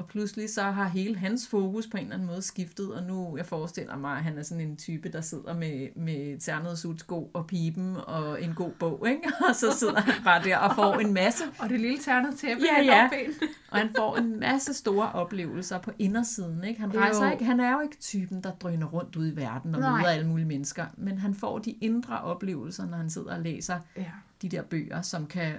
Og 0.00 0.06
pludselig 0.08 0.50
så 0.54 0.62
har 0.62 0.88
hele 0.88 1.16
hans 1.18 1.48
fokus 1.48 1.86
på 1.86 1.96
en 1.96 2.02
eller 2.02 2.14
anden 2.14 2.28
måde 2.28 2.42
skiftet, 2.42 2.94
og 2.94 3.02
nu 3.02 3.36
jeg 3.36 3.46
forestiller 3.46 3.96
mig, 3.96 4.16
at 4.16 4.22
han 4.24 4.38
er 4.38 4.42
sådan 4.42 4.60
en 4.68 4.76
type, 4.76 5.08
der 5.08 5.20
sidder 5.20 5.54
med, 5.54 5.88
med 5.96 6.40
ternede 6.40 6.76
sutsko 6.76 7.30
og 7.34 7.46
pipen 7.46 7.96
og 8.06 8.42
en 8.42 8.54
god 8.54 8.70
bog, 8.78 9.06
ikke? 9.08 9.22
Og 9.48 9.54
så 9.54 9.66
sidder 9.78 10.00
han 10.00 10.24
bare 10.24 10.44
der 10.44 10.56
og 10.58 10.74
får 10.74 10.94
en 10.94 11.14
masse, 11.14 11.44
Og 11.58 11.68
det 11.68 11.80
lille 11.80 11.98
ternet 11.98 12.38
tæppe 12.38 12.62
Ja, 12.78 12.82
ja. 12.84 13.02
lårben. 13.02 13.34
og 13.70 13.78
han 13.78 13.90
får 13.96 14.16
en 14.16 14.40
masse 14.40 14.74
store 14.74 15.12
oplevelser 15.12 15.78
på 15.78 15.90
indersiden, 15.98 16.64
ikke? 16.64 16.80
Han 16.80 16.92
Jo. 16.92 17.00
rejser 17.00 17.30
ikke, 17.32 17.44
han 17.44 17.60
er 17.60 17.72
jo 17.72 17.80
ikke 17.80 17.96
typen, 17.96 18.42
der 18.42 18.52
drøner 18.52 18.86
rundt 18.86 19.16
ud 19.16 19.32
i 19.32 19.36
verden 19.36 19.74
og 19.74 19.80
Nej. 19.80 19.98
møder 19.98 20.10
alle 20.10 20.26
mulige 20.28 20.46
mennesker, 20.46 20.86
men 20.96 21.18
han 21.18 21.34
får 21.34 21.58
de 21.58 21.70
indre 21.70 22.20
oplevelser, 22.20 22.86
når 22.86 22.96
han 22.96 23.10
sidder 23.10 23.34
og 23.36 23.40
læser 23.40 23.78
Ja. 23.96 24.04
de 24.42 24.48
der 24.48 24.62
bøger, 24.62 25.02
som 25.02 25.26
kan, 25.26 25.52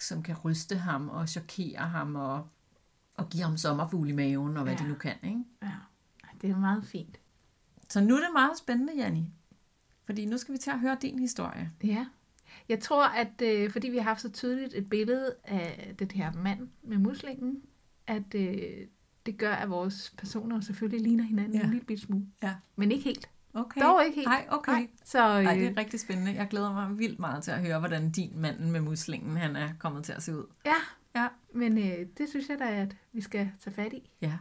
som 0.00 0.22
kan 0.22 0.36
ryste 0.44 0.76
ham 0.76 1.08
og 1.08 1.28
chokere 1.28 1.78
ham 1.78 2.16
og, 2.16 2.46
og 3.14 3.28
give 3.28 3.42
ham 3.42 3.56
sommerfugle 3.56 4.10
i 4.10 4.12
maven 4.12 4.56
og 4.56 4.62
hvad 4.62 4.72
Ja. 4.72 4.84
de 4.84 4.88
nu 4.88 4.94
kan, 4.94 5.14
ikke? 5.22 5.44
ja. 5.62 5.68
Det 6.42 6.50
er 6.50 6.56
meget 6.56 6.84
fint. 6.84 7.18
Så 7.88 8.00
nu 8.00 8.14
er 8.14 8.20
det 8.20 8.28
meget 8.32 8.58
spændende, 8.58 8.92
Janni. 8.96 9.24
Fordi 10.04 10.24
nu 10.26 10.38
skal 10.38 10.52
vi 10.54 10.58
til 10.58 10.70
at 10.70 10.80
høre 10.80 10.96
din 11.02 11.18
historie. 11.18 11.70
Ja. 11.84 12.06
Jeg 12.68 12.80
tror, 12.80 13.04
at 13.06 13.42
øh, 13.42 13.70
fordi 13.70 13.88
vi 13.88 13.96
har 13.96 14.04
haft 14.04 14.20
så 14.20 14.30
tydeligt 14.30 14.74
et 14.74 14.88
billede 14.88 15.34
af 15.44 15.94
den 15.98 16.10
her 16.10 16.32
mand 16.32 16.68
med 16.82 16.98
muslingen, 16.98 17.62
at 18.06 18.34
øh, 18.34 18.86
det 19.26 19.38
gør, 19.38 19.52
at 19.54 19.70
vores 19.70 20.14
personer 20.18 20.60
selvfølgelig 20.60 21.00
ligner 21.06 21.24
hinanden 21.24 21.54
ja. 21.54 21.62
En 21.64 21.70
lille 21.70 21.98
smule. 21.98 22.26
Ja. 22.42 22.54
Men 22.76 22.92
ikke 22.92 23.04
helt. 23.04 23.28
Okay. 23.54 23.80
Dog 23.80 24.04
ikke 24.04 24.14
helt. 24.14 24.28
Nej, 24.28 24.46
okay. 24.50 24.72
Nej. 24.72 24.88
Så 25.04 25.18
øh, 25.38 25.44
Ej, 25.44 25.54
det 25.54 25.66
er 25.66 25.76
rigtig 25.76 26.00
spændende. 26.00 26.32
Jeg 26.34 26.48
glæder 26.48 26.72
mig 26.72 26.98
vildt 26.98 27.18
meget 27.18 27.42
til 27.44 27.50
at 27.50 27.60
høre, 27.66 27.78
hvordan 27.78 28.10
din 28.10 28.40
mand 28.40 28.58
med 28.60 28.80
muslingen, 28.80 29.36
han 29.36 29.56
er 29.56 29.68
kommet 29.78 30.04
til 30.04 30.12
at 30.12 30.22
se 30.22 30.36
ud. 30.36 30.44
ja, 30.66 30.74
Ja. 31.16 31.28
men 31.52 31.78
øh, 31.78 32.06
det 32.18 32.28
synes 32.28 32.48
jeg 32.48 32.58
da, 32.58 32.64
at 32.64 32.96
vi 33.12 33.20
skal 33.20 33.50
tage 33.60 33.74
fat 33.74 33.92
i. 33.92 34.10
Ja. 34.20 34.32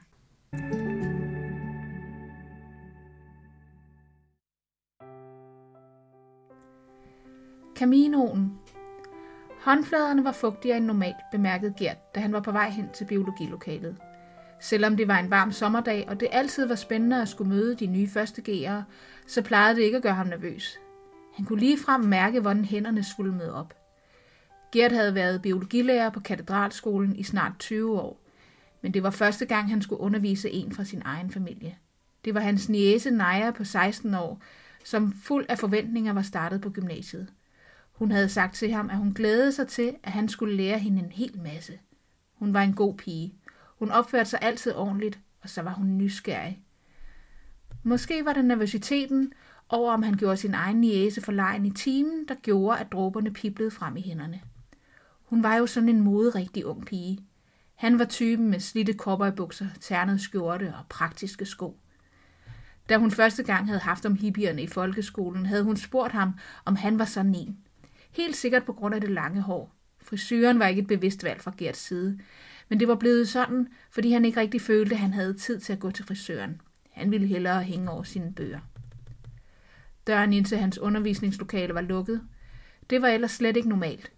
Caminoen. 7.75 8.59
Håndfladerne 9.61 10.23
var 10.23 10.31
fugtigere 10.31 10.77
end 10.77 10.85
normalt, 10.85 11.15
bemærkede 11.31 11.73
Gert, 11.79 12.15
da 12.15 12.19
han 12.19 12.33
var 12.33 12.39
på 12.39 12.51
vej 12.51 12.69
hen 12.69 12.89
til 12.93 13.05
biologilokalet. 13.05 13.97
Selvom 14.61 14.97
det 14.97 15.07
var 15.07 15.19
en 15.19 15.29
varm 15.29 15.51
sommerdag, 15.51 16.05
og 16.09 16.19
det 16.19 16.27
altid 16.31 16.67
var 16.67 16.75
spændende 16.75 17.21
at 17.21 17.29
skulle 17.29 17.49
møde 17.49 17.75
de 17.75 17.85
nye 17.85 18.07
første 18.07 18.41
G'ere, 18.49 18.83
så 19.27 19.43
plejede 19.43 19.75
det 19.75 19.81
ikke 19.81 19.97
at 19.97 20.03
gøre 20.03 20.13
ham 20.13 20.27
nervøs. 20.27 20.79
Han 21.33 21.45
kunne 21.45 21.59
ligefrem 21.59 22.01
mærke, 22.01 22.39
hvordan 22.39 22.65
hænderne 22.65 23.03
svulmede 23.03 23.53
op. 23.53 23.82
Gert 24.73 24.91
havde 24.91 25.15
været 25.15 25.41
biologilærer 25.41 26.09
på 26.09 26.19
katedralskolen 26.19 27.15
i 27.15 27.23
snart 27.23 27.51
20 27.59 27.99
år, 27.99 28.21
men 28.81 28.93
det 28.93 29.03
var 29.03 29.09
første 29.09 29.45
gang, 29.45 29.69
han 29.69 29.81
skulle 29.81 30.01
undervise 30.01 30.51
en 30.51 30.71
fra 30.71 30.83
sin 30.83 31.01
egen 31.05 31.31
familie. 31.31 31.77
Det 32.25 32.33
var 32.33 32.39
hans 32.39 32.69
niece 32.69 33.11
Naja 33.11 33.51
på 33.51 33.63
16 33.63 34.15
år, 34.15 34.41
som 34.83 35.13
fuld 35.13 35.45
af 35.49 35.59
forventninger 35.59 36.13
var 36.13 36.21
startet 36.21 36.61
på 36.61 36.69
gymnasiet. 36.69 37.27
Hun 37.91 38.11
havde 38.11 38.29
sagt 38.29 38.55
til 38.55 38.71
ham, 38.71 38.89
at 38.89 38.97
hun 38.97 39.13
glædede 39.13 39.51
sig 39.51 39.67
til, 39.67 39.95
at 40.03 40.11
han 40.11 40.29
skulle 40.29 40.55
lære 40.55 40.79
hende 40.79 40.99
en 40.99 41.11
hel 41.11 41.39
masse. 41.43 41.79
Hun 42.33 42.53
var 42.53 42.61
en 42.61 42.73
god 42.73 42.97
pige. 42.97 43.33
Hun 43.79 43.91
opførte 43.91 44.29
sig 44.29 44.39
altid 44.41 44.75
ordentligt, 44.75 45.19
og 45.41 45.49
så 45.49 45.61
var 45.61 45.73
hun 45.73 45.97
nysgerrig. 45.97 46.63
Måske 47.83 48.25
var 48.25 48.33
det 48.33 48.45
nervøsiteten 48.45 49.33
over, 49.69 49.93
om 49.93 50.03
han 50.03 50.13
gjorde 50.13 50.37
sin 50.37 50.53
egen 50.53 50.81
niece 50.81 51.21
for 51.21 51.31
lejen 51.31 51.65
i 51.65 51.71
timen, 51.71 52.27
der 52.27 52.35
gjorde, 52.35 52.79
at 52.79 52.91
dråberne 52.91 53.33
piblede 53.33 53.71
frem 53.71 53.97
i 53.97 54.01
hænderne. 54.01 54.41
Hun 55.33 55.43
var 55.43 55.55
jo 55.55 55.67
sådan 55.67 55.89
en 55.89 56.01
moderigtig 56.01 56.65
ung 56.65 56.85
pige. 56.85 57.19
Han 57.75 57.99
var 57.99 58.05
typen 58.05 58.49
med 58.49 58.59
slitte 58.59 58.93
cowboybukser, 58.93 59.67
ternet 59.81 60.21
skjorte 60.21 60.73
og 60.77 60.85
praktiske 60.89 61.45
sko. 61.45 61.79
Da 62.89 62.97
hun 62.97 63.11
første 63.11 63.43
gang 63.43 63.67
havde 63.67 63.79
haft 63.79 64.05
om 64.05 64.15
hippierne 64.15 64.63
i 64.63 64.67
folkeskolen, 64.67 65.45
havde 65.45 65.63
hun 65.63 65.77
spurgt 65.77 66.11
ham, 66.11 66.33
om 66.65 66.75
han 66.75 66.99
var 66.99 67.05
sådan 67.05 67.35
en. 67.35 67.57
Helt 68.11 68.35
sikkert 68.35 68.63
på 68.63 68.73
grund 68.73 68.95
af 68.95 69.01
det 69.01 69.09
lange 69.09 69.41
hår. 69.41 69.75
Frisyren 70.01 70.59
var 70.59 70.67
ikke 70.67 70.81
et 70.81 70.87
bevidst 70.87 71.23
valg 71.23 71.41
fra 71.41 71.53
Gerts 71.57 71.79
side, 71.79 72.19
men 72.69 72.79
det 72.79 72.87
var 72.87 72.95
blevet 72.95 73.29
sådan, 73.29 73.67
fordi 73.91 74.11
han 74.11 74.25
ikke 74.25 74.39
rigtig 74.39 74.61
følte, 74.61 74.95
at 74.95 75.01
han 75.01 75.13
havde 75.13 75.33
tid 75.33 75.59
til 75.59 75.73
at 75.73 75.79
gå 75.79 75.91
til 75.91 76.05
frisøren. 76.05 76.61
Han 76.91 77.11
ville 77.11 77.27
hellere 77.27 77.63
hænge 77.63 77.89
over 77.89 78.03
sine 78.03 78.33
bøger. 78.33 78.59
Døren 80.07 80.33
ind 80.33 80.45
til 80.45 80.57
hans 80.57 80.77
undervisningslokale 80.77 81.73
var 81.73 81.81
lukket. 81.81 82.21
Det 82.89 83.01
var 83.01 83.07
ellers 83.07 83.31
slet 83.31 83.57
ikke 83.57 83.69
normalt. 83.69 84.12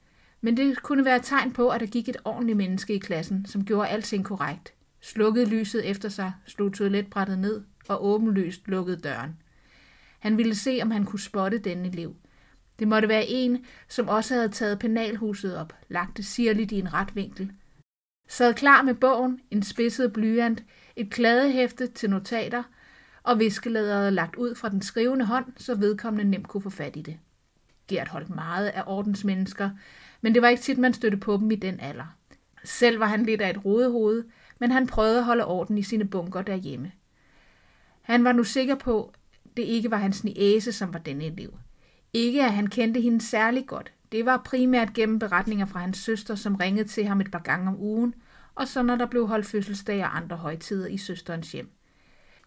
Men 0.46 0.58
det 0.58 0.82
kunne 0.84 1.06
være 1.06 1.16
et 1.16 1.24
tegn 1.24 1.54
på, 1.54 1.70
at 1.70 1.82
der 1.82 1.88
gik 1.88 2.10
et 2.10 2.18
ordentligt 2.26 2.58
menneske 2.58 2.94
i 2.94 2.98
klassen, 2.98 3.46
som 3.46 3.66
gjorde 3.66 3.88
alting 3.88 4.26
korrekt. 4.26 4.74
Slukkede 5.02 5.46
lyset 5.46 5.90
efter 5.90 6.10
sig, 6.10 6.34
slog 6.46 6.74
toiletbrættet 6.74 7.40
ned 7.40 7.64
og 7.88 8.06
åbenlyst 8.06 8.68
lukkede 8.68 8.98
døren. 8.98 9.38
Han 10.20 10.38
ville 10.38 10.56
se, 10.56 10.80
om 10.82 10.92
han 10.92 11.06
kunne 11.06 11.20
spotte 11.20 11.58
denne 11.58 11.88
elev. 11.88 12.16
Det 12.80 12.88
måtte 12.88 13.08
være 13.08 13.26
en, 13.28 13.66
som 13.88 14.08
også 14.08 14.34
havde 14.34 14.50
taget 14.50 14.80
penalhuset 14.80 15.58
op, 15.58 15.74
lagt 15.90 16.18
det 16.18 16.26
sirligt 16.26 16.72
i 16.72 16.80
en 16.80 16.94
ret 16.94 17.16
vinkel. 17.16 17.52
Sad 18.30 18.54
klar 18.54 18.82
med 18.82 18.94
bogen, 18.94 19.40
en 19.52 19.64
spidset 19.64 20.14
blyant, 20.14 20.64
et 20.96 21.10
kladehæfte 21.10 21.88
til 21.88 22.10
notater 22.10 22.64
og 23.24 23.40
viskelæderet 23.40 24.14
lagt 24.14 24.36
ud 24.36 24.56
fra 24.56 24.70
den 24.70 24.82
skrivende 24.82 25.26
hånd, 25.26 25.46
så 25.58 25.76
vedkommende 25.76 26.32
nemt 26.32 26.48
kunne 26.48 26.62
få 26.62 26.70
fat 26.70 26.96
i 26.96 27.02
det. 27.02 27.18
Gert 27.88 28.08
holdt 28.08 28.30
meget 28.30 28.68
af 28.68 28.84
ordensmennesker, 28.86 29.70
men 30.26 30.34
det 30.34 30.42
var 30.42 30.48
ikke 30.48 30.64
tit, 30.64 30.78
man 30.78 30.94
støttede 30.94 31.22
på 31.22 31.38
dem 31.38 31.52
i 31.52 31.56
den 31.56 31.80
alder. 31.80 32.16
Selv 32.64 33.00
var 33.00 33.06
han 33.06 33.26
lidt 33.26 33.42
af 33.42 33.50
et 33.50 33.66
rodehoved, 33.66 34.24
men 34.60 34.72
han 34.72 34.88
prøvede 34.88 35.18
at 35.18 35.24
holde 35.24 35.46
orden 35.46 35.78
i 35.78 35.84
sine 35.84 36.06
bunker 36.06 36.42
derhjemme. 36.42 36.92
Han 38.02 38.24
var 38.24 38.32
nu 38.32 38.44
sikker 38.44 38.76
på, 38.76 39.14
det 39.58 39.64
ikke 39.64 39.92
var 39.92 39.98
hans 39.98 40.24
niæse, 40.24 40.72
som 40.72 40.94
var 40.94 41.00
denne 41.00 41.26
elev. 41.26 41.54
Ikke 42.14 42.44
at 42.44 42.54
han 42.54 42.68
kendte 42.68 43.02
hende 43.02 43.22
særlig 43.22 43.68
godt. 43.68 43.94
Det 44.12 44.26
var 44.26 44.42
primært 44.46 44.94
gennem 44.94 45.20
beretninger 45.20 45.66
fra 45.66 45.80
hans 45.80 45.98
søster, 45.98 46.36
som 46.36 46.56
ringede 46.56 46.88
til 46.88 47.06
ham 47.06 47.22
et 47.22 47.32
par 47.32 47.42
gange 47.42 47.68
om 47.68 47.80
ugen, 47.80 48.14
og 48.56 48.68
så 48.68 48.82
når 48.82 48.96
der 48.96 49.06
blev 49.06 49.28
holdt 49.28 49.46
fødselsdag 49.46 50.04
og 50.04 50.18
andre 50.18 50.38
højtider 50.38 50.88
i 50.88 50.98
søsterens 50.98 51.52
hjem. 51.52 51.70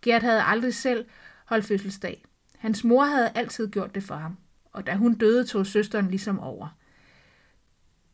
Gert 0.02 0.22
havde 0.22 0.42
aldrig 0.42 0.74
selv 0.74 1.06
holdt 1.44 1.64
fødselsdag. 1.64 2.24
Hans 2.58 2.84
mor 2.84 3.04
havde 3.04 3.30
altid 3.34 3.68
gjort 3.70 3.94
det 3.94 4.02
for 4.02 4.14
ham, 4.14 4.36
og 4.72 4.86
da 4.86 4.94
hun 4.94 5.14
døde, 5.14 5.44
tog 5.44 5.66
søsteren 5.66 6.08
ligesom 6.08 6.40
over. 6.40 6.77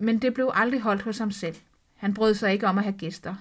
Men 0.04 0.18
det 0.18 0.34
blev 0.34 0.50
aldrig 0.54 0.80
holdt 0.80 1.02
hos 1.02 1.18
ham 1.18 1.30
selv. 1.30 1.56
Han 1.96 2.14
brød 2.14 2.34
sig 2.34 2.52
ikke 2.52 2.66
om 2.66 2.78
at 2.78 2.84
have 2.84 2.98
gæster. 2.98 3.34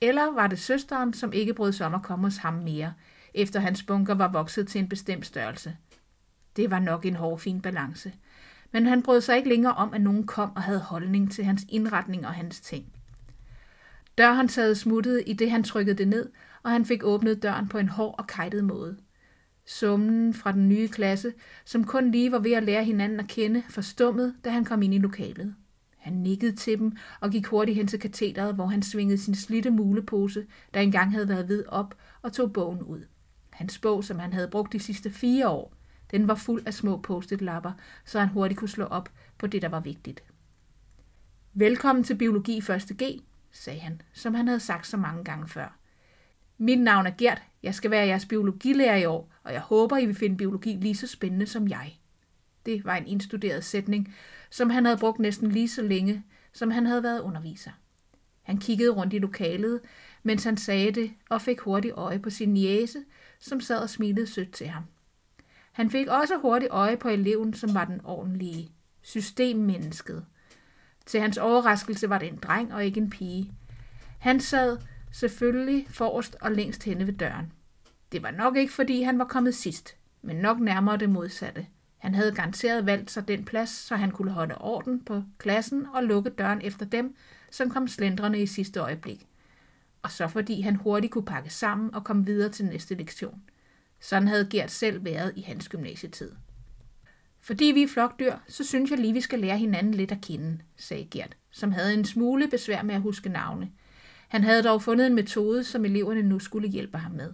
Eller 0.00 0.32
var 0.32 0.46
det 0.46 0.58
søsteren, 0.58 1.14
som 1.14 1.32
ikke 1.32 1.54
brød 1.54 1.72
sig 1.72 1.86
om 1.86 1.94
at 1.94 2.02
komme 2.02 2.26
hos 2.26 2.36
ham 2.36 2.54
mere, 2.54 2.94
efter 3.34 3.60
hans 3.60 3.82
bunker 3.82 4.14
var 4.14 4.28
vokset 4.28 4.68
til 4.68 4.78
en 4.78 4.88
bestemt 4.88 5.26
størrelse. 5.26 5.76
Det 6.56 6.70
var 6.70 6.78
nok 6.78 7.06
en 7.06 7.16
hård 7.16 7.38
fin 7.38 7.60
balance. 7.60 8.12
Men 8.72 8.86
han 8.86 9.02
brød 9.02 9.20
sig 9.20 9.36
ikke 9.36 9.48
længere 9.48 9.74
om, 9.74 9.94
at 9.94 10.00
nogen 10.00 10.26
kom 10.26 10.56
og 10.56 10.62
havde 10.62 10.80
holdning 10.80 11.32
til 11.32 11.44
hans 11.44 11.66
indretning 11.68 12.26
og 12.26 12.34
hans 12.34 12.60
ting. 12.60 12.86
Døren 14.18 14.48
sad 14.48 14.74
smuttet 14.74 15.22
i 15.26 15.32
det, 15.32 15.50
han 15.50 15.62
trykkede 15.62 15.98
det 15.98 16.08
ned, 16.08 16.30
og 16.62 16.70
han 16.70 16.84
fik 16.84 17.04
åbnet 17.04 17.42
døren 17.42 17.68
på 17.68 17.78
en 17.78 17.88
hård 17.88 18.14
og 18.18 18.26
kajtet 18.26 18.64
måde. 18.64 18.96
Summen 19.66 20.34
fra 20.34 20.52
den 20.52 20.68
nye 20.68 20.88
klasse, 20.88 21.32
som 21.64 21.84
kun 21.84 22.10
lige 22.10 22.32
var 22.32 22.38
ved 22.38 22.52
at 22.52 22.62
lære 22.62 22.84
hinanden 22.84 23.20
at 23.20 23.28
kende, 23.28 23.62
forstummede, 23.68 24.34
da 24.44 24.50
han 24.50 24.64
kom 24.64 24.82
ind 24.82 24.94
i 24.94 24.98
lokalet. 24.98 25.54
Han 26.08 26.16
nikkede 26.16 26.56
til 26.56 26.78
dem 26.78 26.96
og 27.20 27.30
gik 27.30 27.46
hurtigt 27.46 27.76
hen 27.76 27.86
til 27.86 27.98
katheteret, 27.98 28.54
hvor 28.54 28.66
han 28.66 28.82
svingede 28.82 29.18
sin 29.18 29.34
slitte 29.34 29.70
mulepose, 29.70 30.46
der 30.74 30.80
engang 30.80 31.12
havde 31.12 31.28
været 31.28 31.48
ved 31.48 31.64
op, 31.66 31.94
og 32.22 32.32
tog 32.32 32.52
bogen 32.52 32.82
ud. 32.82 33.04
Hans 33.50 33.78
bog, 33.78 34.04
som 34.04 34.18
han 34.18 34.32
havde 34.32 34.48
brugt 34.48 34.72
de 34.72 34.78
sidste 34.78 35.10
fire 35.10 35.48
år, 35.48 35.74
den 36.10 36.28
var 36.28 36.34
fuld 36.34 36.62
af 36.66 36.74
små 36.74 36.96
post-it-lapper, 36.96 37.72
så 38.04 38.18
han 38.18 38.28
hurtigt 38.28 38.58
kunne 38.58 38.68
slå 38.68 38.84
op 38.84 39.08
på 39.38 39.46
det, 39.46 39.62
der 39.62 39.68
var 39.68 39.80
vigtigt. 39.80 40.22
Velkommen 41.54 42.04
til 42.04 42.16
Biologi 42.16 42.58
1.G, 42.58 43.22
sagde 43.52 43.80
han, 43.80 44.00
som 44.12 44.34
han 44.34 44.46
havde 44.46 44.60
sagt 44.60 44.86
så 44.86 44.96
mange 44.96 45.24
gange 45.24 45.48
før. 45.48 45.78
Mit 46.58 46.80
navn 46.80 47.06
er 47.06 47.12
Gert, 47.18 47.42
jeg 47.62 47.74
skal 47.74 47.90
være 47.90 48.06
jeres 48.06 48.26
biologilærer 48.26 48.96
i 48.96 49.04
år, 49.04 49.32
og 49.42 49.52
jeg 49.52 49.60
håber, 49.60 49.96
I 49.96 50.06
vil 50.06 50.14
finde 50.14 50.36
biologi 50.36 50.72
lige 50.72 50.96
så 50.96 51.06
spændende 51.06 51.46
som 51.46 51.68
jeg. 51.68 51.98
Det 52.66 52.84
var 52.84 52.96
en 52.96 53.06
indstuderet 53.06 53.64
sætning, 53.64 54.14
som 54.50 54.70
han 54.70 54.84
havde 54.84 54.98
brugt 54.98 55.18
næsten 55.18 55.50
lige 55.50 55.68
så 55.68 55.82
længe, 55.82 56.24
som 56.52 56.70
han 56.70 56.86
havde 56.86 57.02
været 57.02 57.20
underviser. 57.20 57.70
Han 58.42 58.58
kiggede 58.58 58.90
rundt 58.90 59.14
i 59.14 59.18
lokalet, 59.18 59.80
mens 60.22 60.44
han 60.44 60.56
sagde 60.56 60.92
det, 60.92 61.12
og 61.30 61.42
fik 61.42 61.60
hurtigt 61.60 61.94
øje 61.94 62.18
på 62.18 62.30
sin 62.30 62.56
jæse, 62.56 63.04
som 63.40 63.60
sad 63.60 63.78
og 63.78 63.90
smilede 63.90 64.26
sødt 64.26 64.52
til 64.52 64.66
ham. 64.66 64.82
Han 65.72 65.90
fik 65.90 66.06
også 66.06 66.36
hurtigt 66.36 66.70
øje 66.70 66.96
på 66.96 67.08
eleven, 67.08 67.54
som 67.54 67.74
var 67.74 67.84
den 67.84 68.00
ordentlige 68.04 68.72
systemmennesket. 69.02 70.24
Til 71.06 71.20
hans 71.20 71.38
overraskelse 71.38 72.10
var 72.10 72.18
det 72.18 72.28
en 72.28 72.36
dreng 72.36 72.74
og 72.74 72.84
ikke 72.84 73.00
en 73.00 73.10
pige. 73.10 73.52
Han 74.18 74.40
sad 74.40 74.78
selvfølgelig 75.12 75.86
forrest 75.90 76.36
og 76.40 76.52
længst 76.52 76.82
henne 76.82 77.06
ved 77.06 77.14
døren. 77.14 77.52
Det 78.12 78.22
var 78.22 78.30
nok 78.30 78.56
ikke, 78.56 78.72
fordi 78.72 79.02
han 79.02 79.18
var 79.18 79.24
kommet 79.24 79.54
sidst, 79.54 79.96
men 80.22 80.36
nok 80.36 80.60
nærmere 80.60 80.96
det 80.96 81.10
modsatte. 81.10 81.66
Han 81.98 82.14
havde 82.14 82.34
garanteret 82.34 82.86
valgt 82.86 83.10
sig 83.10 83.28
den 83.28 83.44
plads, 83.44 83.70
så 83.70 83.96
han 83.96 84.10
kunne 84.10 84.30
holde 84.30 84.58
orden 84.58 85.04
på 85.04 85.22
klassen 85.38 85.86
og 85.94 86.04
lukke 86.04 86.30
døren 86.30 86.60
efter 86.62 86.86
dem, 86.86 87.16
som 87.50 87.70
kom 87.70 87.88
slendrende 87.88 88.42
i 88.42 88.46
sidste 88.46 88.80
øjeblik. 88.80 89.26
Og 90.02 90.10
så 90.10 90.28
fordi 90.28 90.60
han 90.60 90.76
hurtigt 90.76 91.12
kunne 91.12 91.24
pakke 91.24 91.50
sammen 91.50 91.94
og 91.94 92.04
komme 92.04 92.26
videre 92.26 92.48
til 92.48 92.64
næste 92.64 92.94
lektion. 92.94 93.42
Sådan 94.00 94.28
havde 94.28 94.48
Gert 94.50 94.70
selv 94.70 95.04
været 95.04 95.32
i 95.36 95.40
hans 95.40 95.68
gymnasietid. 95.68 96.32
Fordi 97.40 97.64
vi 97.64 97.82
er 97.82 97.88
flokdyr, 97.88 98.36
så 98.48 98.64
synes 98.64 98.90
jeg 98.90 98.98
lige, 98.98 99.12
vi 99.12 99.20
skal 99.20 99.38
lære 99.38 99.58
hinanden 99.58 99.94
lidt 99.94 100.12
at 100.12 100.20
kende, 100.20 100.58
sagde 100.76 101.08
Gert, 101.10 101.36
som 101.50 101.72
havde 101.72 101.94
en 101.94 102.04
smule 102.04 102.48
besvær 102.48 102.82
med 102.82 102.94
at 102.94 103.00
huske 103.00 103.28
navne. 103.28 103.70
Han 104.28 104.44
havde 104.44 104.62
dog 104.62 104.82
fundet 104.82 105.06
en 105.06 105.14
metode, 105.14 105.64
som 105.64 105.84
eleverne 105.84 106.22
nu 106.22 106.38
skulle 106.38 106.68
hjælpe 106.68 106.98
ham 106.98 107.12
med. 107.12 107.32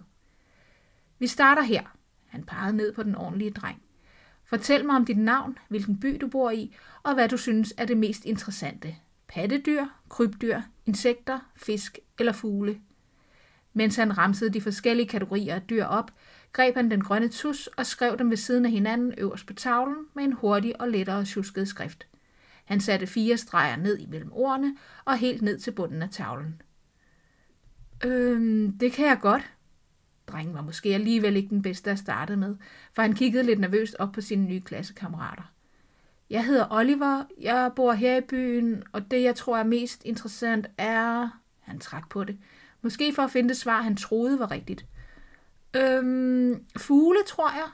Vi 1.19 1.27
starter 1.27 1.61
her. 1.61 1.97
Han 2.27 2.43
pegede 2.43 2.77
ned 2.77 2.93
på 2.93 3.03
den 3.03 3.15
ordentlige 3.15 3.51
dreng. 3.51 3.81
Fortæl 4.45 4.85
mig 4.85 4.95
om 4.95 5.05
dit 5.05 5.17
navn, 5.17 5.57
hvilken 5.67 5.99
by 5.99 6.17
du 6.21 6.27
bor 6.27 6.51
i, 6.51 6.75
og 7.03 7.13
hvad 7.13 7.29
du 7.29 7.37
synes 7.37 7.73
er 7.77 7.85
det 7.85 7.97
mest 7.97 8.25
interessante. 8.25 8.95
Pattedyr, 9.27 9.85
krybdyr, 10.09 10.61
insekter, 10.85 11.39
fisk 11.55 11.99
eller 12.19 12.31
fugle. 12.33 12.79
Mens 13.73 13.95
han 13.95 14.17
ramsede 14.17 14.53
de 14.53 14.61
forskellige 14.61 15.07
kategorier 15.07 15.55
af 15.55 15.61
dyr 15.61 15.85
op, 15.85 16.11
greb 16.53 16.75
han 16.75 16.91
den 16.91 17.03
grønne 17.03 17.27
tus 17.27 17.67
og 17.67 17.85
skrev 17.85 18.17
dem 18.17 18.29
ved 18.29 18.37
siden 18.37 18.65
af 18.65 18.71
hinanden 18.71 19.13
øverst 19.17 19.47
på 19.47 19.53
tavlen 19.53 20.05
med 20.13 20.23
en 20.23 20.33
hurtig 20.33 20.81
og 20.81 20.89
lettere 20.89 21.25
tjusket 21.25 21.67
skrift. 21.67 22.07
Han 22.65 22.81
satte 22.81 23.07
fire 23.07 23.37
streger 23.37 23.75
ned 23.75 23.97
imellem 23.99 24.31
ordene 24.31 24.75
og 25.05 25.17
helt 25.17 25.41
ned 25.41 25.59
til 25.59 25.71
bunden 25.71 26.01
af 26.01 26.09
tavlen. 26.09 26.61
Øhm, 28.05 28.77
det 28.77 28.91
kan 28.91 29.05
jeg 29.05 29.19
godt. 29.21 29.54
Drengen 30.27 30.55
var 30.55 30.61
måske 30.61 30.93
alligevel 30.93 31.35
ikke 31.35 31.49
den 31.49 31.61
bedste 31.61 31.91
at 31.91 31.99
starte 31.99 32.35
med, 32.35 32.55
for 32.93 33.01
han 33.01 33.13
kiggede 33.13 33.43
lidt 33.43 33.59
nervøst 33.59 33.95
op 33.99 34.11
på 34.11 34.21
sine 34.21 34.45
nye 34.45 34.61
klassekammerater. 34.61 35.51
Jeg 36.29 36.45
hedder 36.45 36.67
Oliver, 36.71 37.23
jeg 37.41 37.71
bor 37.75 37.93
her 37.93 38.17
i 38.17 38.21
byen, 38.21 38.83
og 38.91 39.11
det 39.11 39.23
jeg 39.23 39.35
tror 39.35 39.57
er 39.57 39.63
mest 39.63 40.05
interessant 40.05 40.67
er... 40.77 41.29
Han 41.59 41.79
trak 41.79 42.09
på 42.09 42.23
det. 42.23 42.37
Måske 42.81 43.13
for 43.13 43.21
at 43.21 43.31
finde 43.31 43.49
det 43.49 43.57
svar, 43.57 43.81
han 43.81 43.95
troede 43.95 44.39
var 44.39 44.51
rigtigt. 44.51 44.85
Øhm, 45.75 46.65
fugle, 46.77 47.19
tror 47.27 47.49
jeg. 47.49 47.69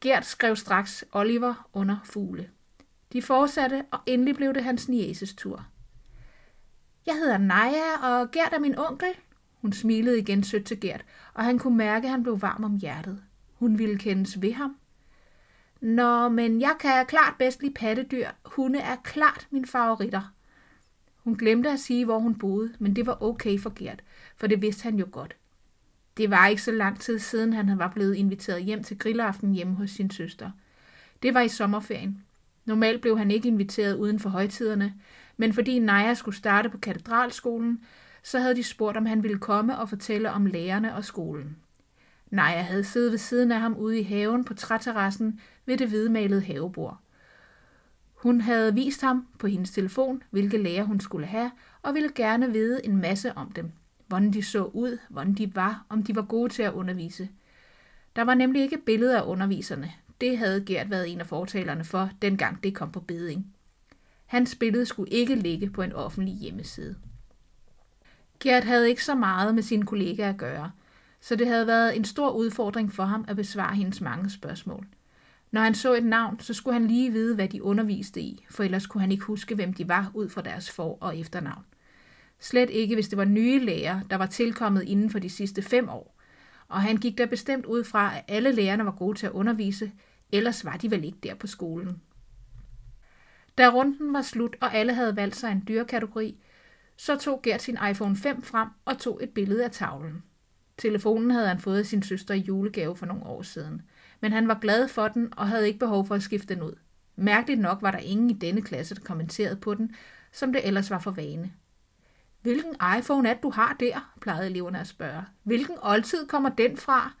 Gert 0.00 0.26
skrev 0.26 0.56
straks 0.56 1.04
Oliver 1.12 1.68
under 1.72 1.96
fugle. 2.04 2.50
De 3.12 3.22
fortsatte, 3.22 3.84
og 3.90 3.98
endelig 4.06 4.36
blev 4.36 4.54
det 4.54 4.64
hans 4.64 4.88
nieces 4.88 5.34
tur. 5.34 5.66
Jeg 7.06 7.14
hedder 7.14 7.38
Naja, 7.38 7.96
og 8.02 8.30
Gert 8.30 8.52
er 8.52 8.58
min 8.58 8.78
onkel. 8.78 9.08
Hun 9.62 9.72
smilede 9.72 10.18
igen 10.18 10.44
sødt 10.44 10.64
til 10.64 10.80
Gert, 10.80 11.04
og 11.34 11.44
han 11.44 11.58
kunne 11.58 11.76
mærke, 11.76 12.04
at 12.04 12.10
han 12.10 12.22
blev 12.22 12.42
varm 12.42 12.64
om 12.64 12.76
hjertet. 12.76 13.22
Hun 13.54 13.78
ville 13.78 13.98
kendes 13.98 14.42
ved 14.42 14.52
ham. 14.52 14.76
Nå, 15.80 16.28
men 16.28 16.60
jeg 16.60 16.76
kan 16.80 17.06
klart 17.06 17.34
bedst 17.38 17.62
lide 17.62 17.74
pattedyr. 17.74 18.28
Hunde 18.44 18.78
er 18.78 18.96
klart 19.04 19.46
mine 19.50 19.66
favoritter. 19.66 20.32
Hun 21.16 21.34
glemte 21.34 21.70
at 21.70 21.80
sige, 21.80 22.04
hvor 22.04 22.18
hun 22.18 22.34
boede, 22.34 22.72
men 22.78 22.96
det 22.96 23.06
var 23.06 23.22
okay 23.22 23.58
for 23.58 23.72
Gert, 23.74 24.02
for 24.36 24.46
det 24.46 24.62
vidste 24.62 24.82
han 24.82 24.98
jo 24.98 25.06
godt. 25.12 25.36
Det 26.16 26.30
var 26.30 26.46
ikke 26.46 26.62
så 26.62 26.72
lang 26.72 27.00
tid 27.00 27.18
siden, 27.18 27.52
han 27.52 27.78
var 27.78 27.88
blevet 27.88 28.14
inviteret 28.14 28.64
hjem 28.64 28.82
til 28.82 28.98
grillaften 28.98 29.52
hjemme 29.52 29.74
hos 29.74 29.90
sin 29.90 30.10
søster. 30.10 30.50
Det 31.22 31.34
var 31.34 31.40
i 31.40 31.48
sommerferien. 31.48 32.24
Normalt 32.64 33.00
blev 33.00 33.18
han 33.18 33.30
ikke 33.30 33.48
inviteret 33.48 33.96
uden 33.96 34.18
for 34.18 34.28
højtiderne, 34.30 34.94
men 35.36 35.52
fordi 35.52 35.78
Naja 35.78 36.14
skulle 36.14 36.36
starte 36.36 36.68
på 36.68 36.78
katedralskolen, 36.78 37.84
så 38.22 38.38
havde 38.38 38.56
de 38.56 38.62
spurgt, 38.62 38.96
om 38.96 39.06
han 39.06 39.22
ville 39.22 39.38
komme 39.38 39.78
og 39.78 39.88
fortælle 39.88 40.30
om 40.30 40.46
lærerne 40.46 40.94
og 40.94 41.04
skolen. 41.04 41.56
Naja 42.30 42.62
havde 42.62 42.84
siddet 42.84 43.10
ved 43.10 43.18
siden 43.18 43.52
af 43.52 43.60
ham 43.60 43.76
ude 43.76 44.00
i 44.00 44.02
haven 44.02 44.44
på 44.44 44.54
træterrassen 44.54 45.40
ved 45.66 45.78
det 45.78 45.88
hvidmalede 45.88 46.40
havebord. 46.40 47.00
Hun 48.14 48.40
havde 48.40 48.74
vist 48.74 49.00
ham 49.00 49.26
på 49.38 49.46
hendes 49.46 49.70
telefon, 49.70 50.22
hvilke 50.30 50.58
lærer 50.58 50.84
hun 50.84 51.00
skulle 51.00 51.26
have, 51.26 51.50
og 51.82 51.94
ville 51.94 52.10
gerne 52.14 52.52
vide 52.52 52.86
en 52.86 52.96
masse 52.96 53.36
om 53.36 53.52
dem. 53.52 53.72
Hvordan 54.06 54.32
de 54.32 54.42
så 54.42 54.64
ud, 54.64 54.98
hvordan 55.08 55.34
de 55.34 55.54
var, 55.54 55.86
om 55.88 56.02
de 56.02 56.16
var 56.16 56.22
gode 56.22 56.52
til 56.52 56.62
at 56.62 56.72
undervise. 56.72 57.28
Der 58.16 58.22
var 58.22 58.34
nemlig 58.34 58.62
ikke 58.62 58.78
billeder 58.78 59.20
af 59.20 59.26
underviserne. 59.26 59.92
Det 60.20 60.38
havde 60.38 60.64
Gert 60.64 60.90
været 60.90 61.12
en 61.12 61.20
af 61.20 61.26
fortalerne 61.26 61.84
for, 61.84 62.10
dengang 62.22 62.62
det 62.62 62.74
kom 62.74 62.92
på 62.92 63.00
beding. 63.00 63.54
Hans 64.26 64.54
billede 64.54 64.86
skulle 64.86 65.12
ikke 65.12 65.34
ligge 65.34 65.70
på 65.70 65.82
en 65.82 65.92
offentlig 65.92 66.34
hjemmeside. 66.34 66.96
Gert 68.42 68.64
havde 68.64 68.88
ikke 68.88 69.04
så 69.04 69.14
meget 69.14 69.54
med 69.54 69.62
sine 69.62 69.86
kollegaer 69.86 70.28
at 70.28 70.36
gøre, 70.36 70.70
så 71.20 71.36
det 71.36 71.46
havde 71.46 71.66
været 71.66 71.96
en 71.96 72.04
stor 72.04 72.30
udfordring 72.30 72.92
for 72.92 73.04
ham 73.04 73.24
at 73.28 73.36
besvare 73.36 73.74
hendes 73.74 74.00
mange 74.00 74.30
spørgsmål. 74.30 74.86
Når 75.50 75.60
han 75.60 75.74
så 75.74 75.94
et 75.94 76.04
navn, 76.04 76.40
så 76.40 76.54
skulle 76.54 76.72
han 76.72 76.86
lige 76.86 77.12
vide, 77.12 77.34
hvad 77.34 77.48
de 77.48 77.62
underviste 77.62 78.20
i, 78.20 78.46
for 78.50 78.62
ellers 78.62 78.86
kunne 78.86 79.00
han 79.00 79.12
ikke 79.12 79.24
huske, 79.24 79.54
hvem 79.54 79.72
de 79.72 79.88
var 79.88 80.10
ud 80.14 80.28
fra 80.28 80.42
deres 80.42 80.70
for- 80.70 80.98
og 81.00 81.18
efternavn. 81.18 81.64
Slet 82.40 82.70
ikke, 82.70 82.94
hvis 82.94 83.08
det 83.08 83.18
var 83.18 83.24
nye 83.24 83.64
læger, 83.64 84.00
der 84.10 84.16
var 84.16 84.26
tilkommet 84.26 84.82
inden 84.82 85.10
for 85.10 85.18
de 85.18 85.30
sidste 85.30 85.62
fem 85.62 85.88
år. 85.88 86.18
Og 86.68 86.82
han 86.82 86.96
gik 86.96 87.18
der 87.18 87.26
bestemt 87.26 87.66
ud 87.66 87.84
fra, 87.84 88.16
at 88.16 88.24
alle 88.28 88.52
lærerne 88.52 88.84
var 88.84 88.90
gode 88.98 89.18
til 89.18 89.26
at 89.26 89.32
undervise, 89.32 89.92
ellers 90.32 90.64
var 90.64 90.76
de 90.76 90.90
vel 90.90 91.04
ikke 91.04 91.18
der 91.22 91.34
på 91.34 91.46
skolen. 91.46 92.00
Da 93.58 93.68
runden 93.68 94.12
var 94.12 94.22
slut, 94.22 94.56
og 94.60 94.74
alle 94.74 94.94
havde 94.94 95.16
valgt 95.16 95.36
sig 95.36 95.52
en 95.52 95.64
dyrekategori, 95.68 96.36
så 97.02 97.16
tog 97.16 97.42
Gert 97.42 97.62
sin 97.62 97.78
iPhone 97.90 98.16
5 98.16 98.42
frem 98.42 98.68
og 98.84 98.98
tog 98.98 99.20
et 99.22 99.30
billede 99.30 99.64
af 99.64 99.70
tavlen. 99.70 100.22
Telefonen 100.78 101.30
havde 101.30 101.48
han 101.48 101.60
fået 101.60 101.78
af 101.78 101.86
sin 101.86 102.02
søster 102.02 102.34
i 102.34 102.38
julegave 102.38 102.96
for 102.96 103.06
nogle 103.06 103.26
år 103.26 103.42
siden, 103.42 103.82
men 104.20 104.32
han 104.32 104.48
var 104.48 104.58
glad 104.60 104.88
for 104.88 105.08
den 105.08 105.32
og 105.36 105.48
havde 105.48 105.66
ikke 105.66 105.78
behov 105.78 106.06
for 106.06 106.14
at 106.14 106.22
skifte 106.22 106.54
den 106.54 106.62
ud. 106.62 106.72
Mærkeligt 107.16 107.60
nok 107.60 107.82
var 107.82 107.90
der 107.90 107.98
ingen 107.98 108.30
i 108.30 108.32
denne 108.32 108.62
klasse, 108.62 108.94
der 108.94 109.00
kommenterede 109.00 109.56
på 109.56 109.74
den, 109.74 109.94
som 110.32 110.52
det 110.52 110.66
ellers 110.66 110.90
var 110.90 110.98
for 110.98 111.10
vane. 111.10 111.52
Hvilken 112.42 112.74
iPhone 112.98 113.28
er 113.28 113.34
det, 113.34 113.42
du 113.42 113.50
har 113.50 113.76
der? 113.80 114.14
plejede 114.20 114.50
eleverne 114.50 114.80
at 114.80 114.86
spørge. 114.86 115.22
Hvilken 115.42 115.76
oldtid 115.82 116.26
kommer 116.26 116.48
den 116.48 116.76
fra? 116.76 117.12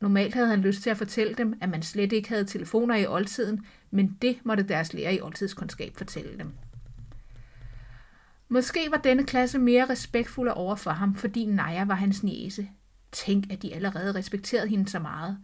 Normalt 0.00 0.34
havde 0.34 0.48
han 0.48 0.60
lyst 0.60 0.82
til 0.82 0.90
at 0.90 0.96
fortælle 0.96 1.34
dem, 1.34 1.58
at 1.60 1.68
man 1.68 1.82
slet 1.82 2.12
ikke 2.12 2.28
havde 2.28 2.44
telefoner 2.44 2.94
i 2.94 3.06
oldtiden, 3.06 3.66
men 3.90 4.18
det 4.22 4.38
måtte 4.44 4.62
deres 4.62 4.92
lærer 4.92 5.10
i 5.10 5.20
oldtidskundskab 5.20 5.96
fortælle 5.96 6.38
dem. 6.38 6.52
Måske 8.48 8.88
var 8.90 8.96
denne 8.96 9.24
klasse 9.24 9.58
mere 9.58 9.84
respektfuld 9.90 10.48
over 10.48 10.74
for 10.74 10.90
ham, 10.90 11.14
fordi 11.14 11.46
Naja 11.46 11.84
var 11.84 11.94
hans 11.94 12.22
næse. 12.22 12.68
Tænk, 13.12 13.52
at 13.52 13.62
de 13.62 13.74
allerede 13.74 14.14
respekterede 14.14 14.68
hende 14.68 14.88
så 14.88 14.98
meget. 14.98 15.38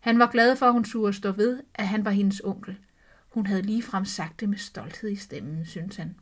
Han 0.00 0.18
var 0.18 0.30
glad 0.30 0.56
for, 0.56 0.66
at 0.66 0.72
hun 0.72 0.84
turde 0.84 1.12
stå 1.12 1.32
ved, 1.32 1.60
at 1.74 1.88
han 1.88 2.04
var 2.04 2.10
hendes 2.10 2.40
onkel. 2.44 2.78
Hun 3.28 3.46
havde 3.46 3.62
ligefrem 3.62 4.04
sagt 4.04 4.40
det 4.40 4.48
med 4.48 4.58
stolthed 4.58 5.10
i 5.10 5.16
stemmen, 5.16 5.66
synes 5.66 5.96
han. 5.96 6.16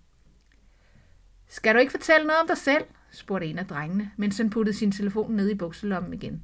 Skal 1.48 1.74
du 1.74 1.80
ikke 1.80 1.90
fortælle 1.90 2.26
noget 2.26 2.40
om 2.40 2.46
dig 2.46 2.58
selv? 2.58 2.84
spurgte 3.10 3.46
en 3.46 3.58
af 3.58 3.66
drengene, 3.66 4.10
mens 4.16 4.36
han 4.36 4.50
puttede 4.50 4.76
sin 4.76 4.92
telefon 4.92 5.32
ned 5.32 5.50
i 5.50 5.54
bukselommen 5.54 6.14
igen. 6.14 6.42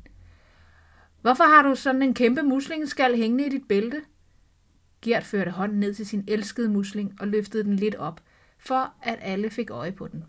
Hvorfor 1.21 1.45
har 1.45 1.63
du 1.63 1.75
sådan 1.75 2.03
en 2.03 2.15
kæmpe 2.15 2.43
muslingeskal 2.43 3.17
hængende 3.17 3.47
i 3.47 3.49
dit 3.49 3.69
bælte? 3.69 4.03
Gert 5.03 5.25
førte 5.25 5.51
hånden 5.51 5.81
ned 5.81 5.95
til 5.95 6.07
sin 6.07 6.25
elskede 6.29 6.69
musling 6.69 7.17
og 7.21 7.29
løftede 7.29 7.65
den 7.65 7.77
lidt 7.77 7.95
op, 7.95 8.21
for 8.63 8.93
at 9.03 9.19
alle 9.23 9.51
fik 9.51 9.71
øje 9.71 9.93
på 9.93 10.09
den. 10.09 10.25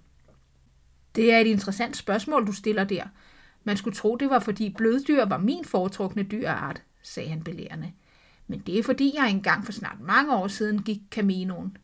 Det 1.15 1.33
er 1.33 1.39
et 1.39 1.47
interessant 1.47 1.97
spørgsmål, 1.97 2.47
du 2.47 2.51
stiller 2.51 2.83
der. 2.83 3.03
Man 3.63 3.77
skulle 3.77 3.95
tro, 3.95 4.15
det 4.15 4.29
var 4.29 4.39
fordi 4.39 4.69
bløddyr 4.69 5.25
var 5.25 5.37
min 5.37 5.65
foretrukne 5.65 6.23
dyreart, 6.23 6.83
sagde 7.01 7.29
han 7.29 7.43
belærende. 7.43 7.91
Men 8.47 8.59
det 8.59 8.79
er 8.79 8.83
fordi, 8.83 9.13
jeg 9.15 9.29
engang 9.29 9.65
for 9.65 9.71
snart 9.71 9.99
mange 9.99 10.35
år 10.35 10.47
siden 10.47 10.81
gik 10.81 11.01
Caminoen. 11.11 11.77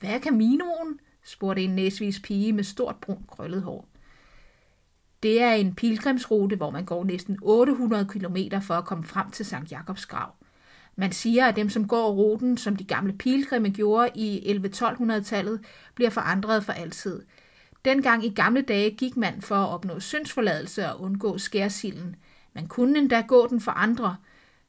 Hvad 0.00 0.10
er 0.10 0.20
Caminoen? 0.20 1.00
spurgte 1.24 1.62
en 1.62 1.70
næsvis 1.70 2.20
pige 2.20 2.52
med 2.52 2.64
stort 2.64 2.96
brunt 2.96 3.26
krøllet 3.26 3.62
hår. 3.62 3.88
Det 5.22 5.42
er 5.42 5.52
en 5.52 5.74
pilgrimsrute, 5.74 6.56
hvor 6.56 6.70
man 6.70 6.84
går 6.84 7.04
næsten 7.04 7.38
800 7.42 8.06
km 8.08 8.36
for 8.62 8.74
at 8.74 8.84
komme 8.84 9.04
frem 9.04 9.30
til 9.30 9.46
Sankt 9.46 9.72
Jakobs 9.72 10.06
grav. 10.06 10.34
Man 11.00 11.12
siger, 11.12 11.46
at 11.46 11.56
dem, 11.56 11.70
som 11.70 11.88
går 11.88 12.12
ruten, 12.12 12.58
som 12.58 12.76
de 12.76 12.84
gamle 12.84 13.12
pilgrimme 13.12 13.70
gjorde 13.70 14.10
i 14.14 14.56
11-1200-tallet, 14.56 15.60
bliver 15.94 16.10
forandret 16.10 16.64
for 16.64 16.72
altid. 16.72 17.22
Dengang 17.84 18.24
i 18.24 18.28
gamle 18.28 18.62
dage 18.62 18.90
gik 18.90 19.16
man 19.16 19.42
for 19.42 19.54
at 19.54 19.68
opnå 19.68 20.00
syndsforladelse 20.00 20.88
og 20.88 21.00
undgå 21.00 21.38
skærsilden. 21.38 22.16
Man 22.54 22.66
kunne 22.66 22.98
endda 22.98 23.20
gå 23.20 23.48
den 23.48 23.60
for 23.60 23.70
andre. 23.70 24.16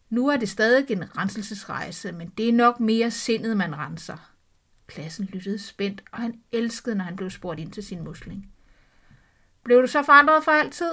Nu 0.10 0.28
er 0.28 0.38
det 0.38 0.50
stadig 0.50 0.92
en 0.92 1.18
renselsesrejse, 1.18 2.12
men 2.12 2.30
det 2.38 2.50
er 2.50 2.54
nok 2.54 2.80
mere 2.80 3.12
sindet, 3.12 3.58
man 3.58 3.78
renser. 3.78 4.32
Klassen 4.88 5.26
lyttede 5.26 5.60
spændt, 5.60 6.04
og 6.12 6.18
han 6.18 6.42
elskede, 6.52 6.96
når 6.96 7.04
han 7.04 7.15
blev 7.15 7.30
spurgt 7.30 7.60
ind 7.60 7.72
til 7.72 7.84
sin 7.84 8.04
musling. 8.04 8.52
Blev 9.63 9.82
du 9.82 9.88
så 9.88 10.04
forandret 10.04 10.44
for 10.44 10.52
altid? 10.52 10.92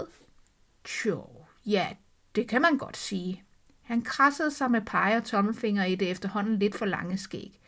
Tjo, 0.85 1.45
ja, 1.67 1.89
det 2.35 2.49
kan 2.49 2.63
man 2.63 2.79
godt 2.79 2.97
sige. 2.97 3.46
Han 3.87 4.03
krassede 4.03 4.51
sig 4.51 4.71
med 4.71 4.81
pege 4.81 5.17
og 5.17 5.25
tommelfinger 5.25 5.85
i 5.85 5.95
det 5.95 6.11
efterhånden 6.11 6.59
lidt 6.59 6.75
for 6.75 6.87
lange 6.87 7.19
skæg, 7.19 7.61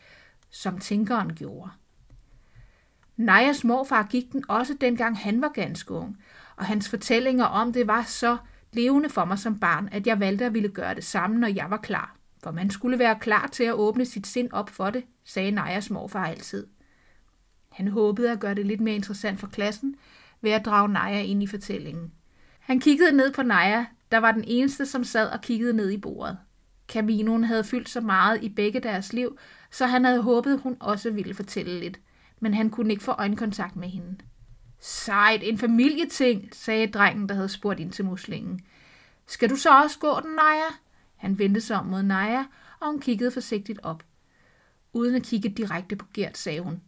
som 0.49 0.79
tænkeren 0.79 1.35
gjorde. 1.35 1.71
Najas 3.17 3.63
morfar 3.63 4.03
gik 4.03 4.31
den 4.31 4.43
også 4.47 4.73
dengang 4.81 5.17
han 5.17 5.41
var 5.41 5.49
ganske 5.49 5.93
ung, 5.93 6.17
og 6.55 6.65
hans 6.65 6.89
fortællinger 6.89 7.45
om 7.45 7.73
det 7.73 7.87
var 7.87 8.03
så 8.03 8.37
levende 8.71 9.09
for 9.09 9.25
mig 9.25 9.39
som 9.39 9.59
barn, 9.59 9.89
at 9.91 10.07
jeg 10.07 10.19
valgte 10.19 10.45
at 10.45 10.53
ville 10.53 10.69
gøre 10.69 10.95
det 10.95 11.03
samme, 11.03 11.39
når 11.39 11.47
jeg 11.47 11.65
var 11.69 11.77
klar. 11.77 12.15
For 12.43 12.51
man 12.51 12.69
skulle 12.69 12.99
være 12.99 13.19
klar 13.19 13.47
til 13.47 13.63
at 13.63 13.73
åbne 13.73 14.05
sit 14.05 14.27
sind 14.27 14.49
op 14.51 14.69
for 14.69 14.89
det, 14.89 15.03
sagde 15.23 15.51
Najas 15.51 15.89
morfar 15.89 16.25
altid. 16.25 16.67
Han 17.71 17.87
håbede 17.87 18.31
at 18.31 18.39
gøre 18.39 18.55
det 18.55 18.65
lidt 18.65 18.81
mere 18.81 18.95
interessant 18.95 19.39
for 19.39 19.47
klassen 19.47 19.95
ved 20.41 20.51
at 20.51 20.65
drage 20.65 20.87
Naja 20.87 21.21
ind 21.21 21.43
i 21.43 21.47
fortællingen. 21.47 22.11
Han 22.59 22.79
kiggede 22.79 23.17
ned 23.17 23.33
på 23.33 23.43
Naja, 23.43 23.85
der 24.11 24.17
var 24.17 24.31
den 24.31 24.43
eneste, 24.47 24.85
som 24.85 25.03
sad 25.03 25.29
og 25.29 25.41
kiggede 25.41 25.73
ned 25.73 25.89
i 25.91 25.97
bordet. 25.97 26.37
Caminoen 26.87 27.43
havde 27.43 27.63
fyldt 27.63 27.89
så 27.89 28.01
meget 28.01 28.43
i 28.43 28.49
begge 28.49 28.79
deres 28.79 29.13
liv, 29.13 29.37
så 29.71 29.85
han 29.85 30.05
havde 30.05 30.21
håbet, 30.21 30.59
hun 30.59 30.77
også 30.79 31.11
ville 31.11 31.33
fortælle 31.33 31.79
lidt, 31.79 31.99
men 32.39 32.53
han 32.53 32.69
kunne 32.69 32.91
ikke 32.91 33.03
få 33.03 33.11
øjenkontakt 33.11 33.75
med 33.75 33.87
hende. 33.87 34.17
Sejt, 34.79 35.43
en 35.43 35.57
familieting, 35.57 36.49
sagde 36.55 36.87
drengen, 36.87 37.29
der 37.29 37.35
havde 37.35 37.49
spurgt 37.49 37.79
ind 37.79 37.91
til 37.91 38.05
muslingen. 38.05 38.59
Skal 39.27 39.49
du 39.49 39.55
så 39.55 39.81
også 39.83 39.99
gå 39.99 40.19
den, 40.21 40.31
Naja? 40.35 40.69
Han 41.15 41.39
vendte 41.39 41.61
sig 41.61 41.79
om 41.79 41.85
mod 41.85 42.03
Naja, 42.03 42.45
og 42.79 42.87
hun 42.87 42.99
kiggede 42.99 43.31
forsigtigt 43.31 43.79
op. 43.83 44.03
Uden 44.93 45.15
at 45.15 45.23
kigge 45.23 45.49
direkte 45.49 45.95
på 45.95 46.05
Gert, 46.13 46.37
sagde 46.37 46.59
hun. 46.59 46.81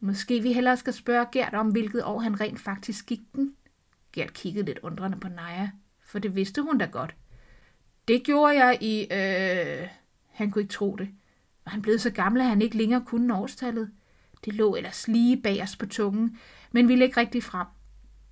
Måske 0.00 0.40
vi 0.40 0.52
hellere 0.52 0.76
skal 0.76 0.92
spørge 0.92 1.26
Gert 1.32 1.54
om, 1.54 1.68
hvilket 1.68 2.04
år 2.04 2.20
han 2.20 2.40
rent 2.40 2.60
faktisk 2.60 3.06
gik 3.06 3.20
den. 3.34 3.54
Gert 4.12 4.32
kiggede 4.32 4.66
lidt 4.66 4.78
undrende 4.82 5.20
på 5.20 5.28
Naja 5.28 5.70
for 6.14 6.18
det 6.18 6.34
vidste 6.34 6.62
hun 6.62 6.78
da 6.78 6.84
godt. 6.84 7.14
Det 8.08 8.22
gjorde 8.22 8.64
jeg 8.64 8.78
i... 8.80 9.06
Øh... 9.12 9.88
Han 10.30 10.50
kunne 10.50 10.62
ikke 10.62 10.72
tro 10.72 10.96
det. 10.96 11.08
Var 11.64 11.70
han 11.70 11.82
blevet 11.82 12.00
så 12.00 12.10
gammel, 12.10 12.40
at 12.40 12.48
han 12.48 12.62
ikke 12.62 12.76
længere 12.76 13.04
kunne 13.06 13.34
årstallet? 13.34 13.90
Det 14.44 14.54
lå 14.54 14.74
ellers 14.74 15.08
lige 15.08 15.42
bag 15.42 15.62
os 15.62 15.76
på 15.76 15.86
tungen, 15.86 16.38
men 16.72 16.88
ville 16.88 17.04
ikke 17.04 17.20
rigtig 17.20 17.42
frem. 17.42 17.66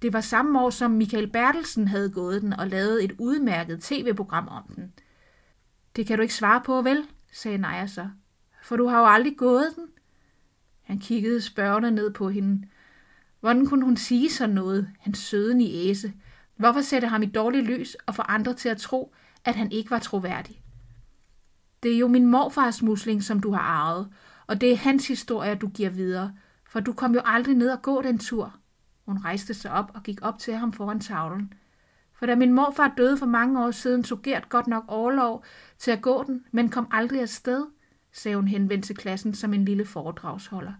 Det 0.02 0.12
var 0.12 0.20
samme 0.20 0.60
år, 0.60 0.70
som 0.70 0.90
Michael 0.90 1.30
Bertelsen 1.30 1.88
havde 1.88 2.10
gået 2.10 2.42
den 2.42 2.52
og 2.52 2.68
lavet 2.68 3.04
et 3.04 3.12
udmærket 3.18 3.80
tv-program 3.80 4.48
om 4.48 4.62
den. 4.76 4.92
Det 5.96 6.06
kan 6.06 6.18
du 6.18 6.22
ikke 6.22 6.34
svare 6.34 6.62
på, 6.66 6.82
vel? 6.82 7.06
sagde 7.32 7.58
Naja 7.58 7.86
så. 7.86 8.08
For 8.62 8.76
du 8.76 8.86
har 8.86 8.98
jo 8.98 9.06
aldrig 9.06 9.36
gået 9.36 9.72
den. 9.76 9.86
Han 10.82 10.98
kiggede 10.98 11.40
spørgende 11.40 11.90
ned 11.90 12.10
på 12.10 12.28
hende. 12.28 12.68
Hvordan 13.40 13.66
kunne 13.66 13.84
hun 13.84 13.96
sige 13.96 14.30
sådan 14.30 14.54
noget, 14.54 14.88
hans 14.98 15.18
søde 15.18 15.54
niæse? 15.54 16.12
Hvorfor 16.56 16.80
sætte 16.80 17.08
ham 17.08 17.22
i 17.22 17.26
dårligt 17.26 17.66
lys 17.66 17.96
og 18.06 18.14
få 18.14 18.22
andre 18.22 18.54
til 18.54 18.68
at 18.68 18.78
tro, 18.78 19.14
at 19.44 19.54
han 19.54 19.72
ikke 19.72 19.90
var 19.90 19.98
troværdig? 19.98 20.62
Det 21.82 21.94
er 21.94 21.98
jo 21.98 22.08
min 22.08 22.26
morfars 22.26 22.82
musling, 22.82 23.22
som 23.22 23.40
du 23.40 23.52
har 23.52 23.60
arvet, 23.60 24.08
og 24.46 24.60
det 24.60 24.72
er 24.72 24.76
hans 24.76 25.08
historie, 25.08 25.54
du 25.54 25.68
giver 25.68 25.90
videre, 25.90 26.32
for 26.68 26.80
du 26.80 26.92
kom 26.92 27.14
jo 27.14 27.20
aldrig 27.24 27.54
ned 27.54 27.70
og 27.70 27.82
gå 27.82 28.02
den 28.02 28.18
tur. 28.18 28.54
Hun 29.06 29.18
rejste 29.18 29.54
sig 29.54 29.70
op 29.70 29.90
og 29.94 30.02
gik 30.02 30.18
op 30.22 30.38
til 30.38 30.54
ham 30.54 30.72
foran 30.72 31.00
tavlen. 31.00 31.52
For 32.14 32.26
da 32.26 32.34
min 32.34 32.52
morfar 32.52 32.94
døde 32.96 33.18
for 33.18 33.26
mange 33.26 33.64
år 33.64 33.70
siden, 33.70 34.02
tog 34.02 34.22
Gert 34.22 34.48
godt 34.48 34.66
nok 34.66 34.84
overlov 34.88 35.44
til 35.78 35.90
at 35.90 36.02
gå 36.02 36.24
den, 36.26 36.44
men 36.52 36.68
kom 36.68 36.88
aldrig 36.90 37.20
afsted, 37.20 37.66
sagde 38.12 38.36
hun 38.36 38.48
henvendt 38.48 38.84
til 38.84 38.96
klassen 38.96 39.34
som 39.34 39.54
en 39.54 39.64
lille 39.64 39.86
foredragsholder. 39.86 40.72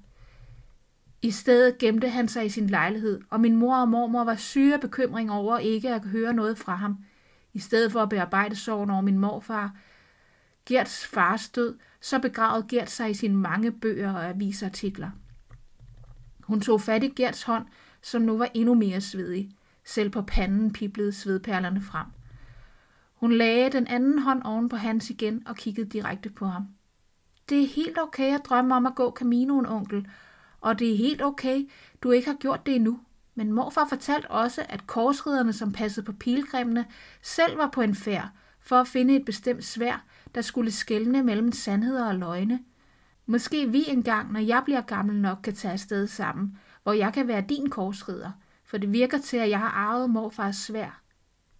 I 1.22 1.30
stedet 1.30 1.78
gemte 1.78 2.08
han 2.08 2.28
sig 2.28 2.46
i 2.46 2.48
sin 2.48 2.66
lejlighed, 2.66 3.20
og 3.30 3.40
min 3.40 3.56
mor 3.56 3.76
og 3.76 3.88
mormor 3.88 4.24
var 4.24 4.36
syge 4.36 4.74
af 4.74 4.80
bekymring 4.80 5.32
over 5.32 5.58
ikke 5.58 5.94
at 5.94 6.04
høre 6.04 6.32
noget 6.32 6.58
fra 6.58 6.74
ham. 6.74 6.96
I 7.52 7.58
stedet 7.58 7.92
for 7.92 8.00
at 8.00 8.08
bearbejde 8.08 8.56
sorgen 8.56 8.90
over 8.90 9.00
min 9.00 9.18
morfar, 9.18 9.76
Gerts 10.66 11.06
fars 11.06 11.48
død, 11.48 11.78
så 12.00 12.18
begravede 12.18 12.66
Gert 12.68 12.90
sig 12.90 13.10
i 13.10 13.14
sine 13.14 13.36
mange 13.36 13.72
bøger 13.72 14.12
og 14.12 14.28
avisartikler. 14.28 15.10
Hun 16.42 16.60
tog 16.60 16.80
fat 16.80 17.02
i 17.02 17.08
Gerts 17.08 17.42
hånd, 17.42 17.66
som 18.02 18.22
nu 18.22 18.38
var 18.38 18.48
endnu 18.54 18.74
mere 18.74 19.00
svedig. 19.00 19.50
Selv 19.84 20.10
på 20.10 20.22
panden 20.22 20.72
piblede 20.72 21.12
svedperlerne 21.12 21.80
frem. 21.80 22.06
Hun 23.14 23.32
lagde 23.32 23.72
den 23.72 23.86
anden 23.86 24.18
hånd 24.18 24.42
oven 24.44 24.68
på 24.68 24.76
hans 24.76 25.10
igen 25.10 25.42
og 25.46 25.56
kiggede 25.56 25.88
direkte 25.88 26.30
på 26.30 26.46
ham. 26.46 26.66
Det 27.48 27.62
er 27.62 27.66
helt 27.66 27.98
okay 27.98 28.34
at 28.34 28.44
drømme 28.44 28.74
om 28.74 28.86
at 28.86 28.94
gå 28.94 29.10
Caminoen, 29.10 29.66
onkel, 29.66 30.06
og 30.62 30.78
det 30.78 30.92
er 30.92 30.96
helt 30.96 31.22
okay, 31.22 31.68
du 32.02 32.10
ikke 32.10 32.28
har 32.28 32.36
gjort 32.36 32.66
det 32.66 32.74
endnu. 32.74 33.00
Men 33.34 33.52
morfar 33.52 33.86
fortalte 33.88 34.30
også, 34.30 34.66
at 34.68 34.86
korsriderne, 34.86 35.52
som 35.52 35.72
passede 35.72 36.06
på 36.06 36.12
pilgrimene, 36.12 36.86
selv 37.22 37.58
var 37.58 37.68
på 37.68 37.80
en 37.80 37.94
færd 37.94 38.28
for 38.60 38.76
at 38.76 38.88
finde 38.88 39.16
et 39.16 39.24
bestemt 39.24 39.64
svær, 39.64 40.04
der 40.34 40.40
skulle 40.40 40.70
skelne 40.70 41.22
mellem 41.22 41.52
sandheder 41.52 42.08
og 42.08 42.14
løgne. 42.14 42.60
Måske 43.26 43.70
vi 43.70 43.84
engang, 43.88 44.32
når 44.32 44.40
jeg 44.40 44.62
bliver 44.64 44.80
gammel 44.80 45.16
nok, 45.16 45.38
kan 45.42 45.54
tage 45.54 45.72
afsted 45.72 46.06
sammen, 46.06 46.58
hvor 46.82 46.92
jeg 46.92 47.12
kan 47.12 47.28
være 47.28 47.44
din 47.48 47.70
korsrider, 47.70 48.30
for 48.64 48.78
det 48.78 48.92
virker 48.92 49.18
til, 49.18 49.36
at 49.36 49.50
jeg 49.50 49.58
har 49.58 49.68
arvet 49.68 50.10
morfars 50.10 50.56
svær. 50.56 51.02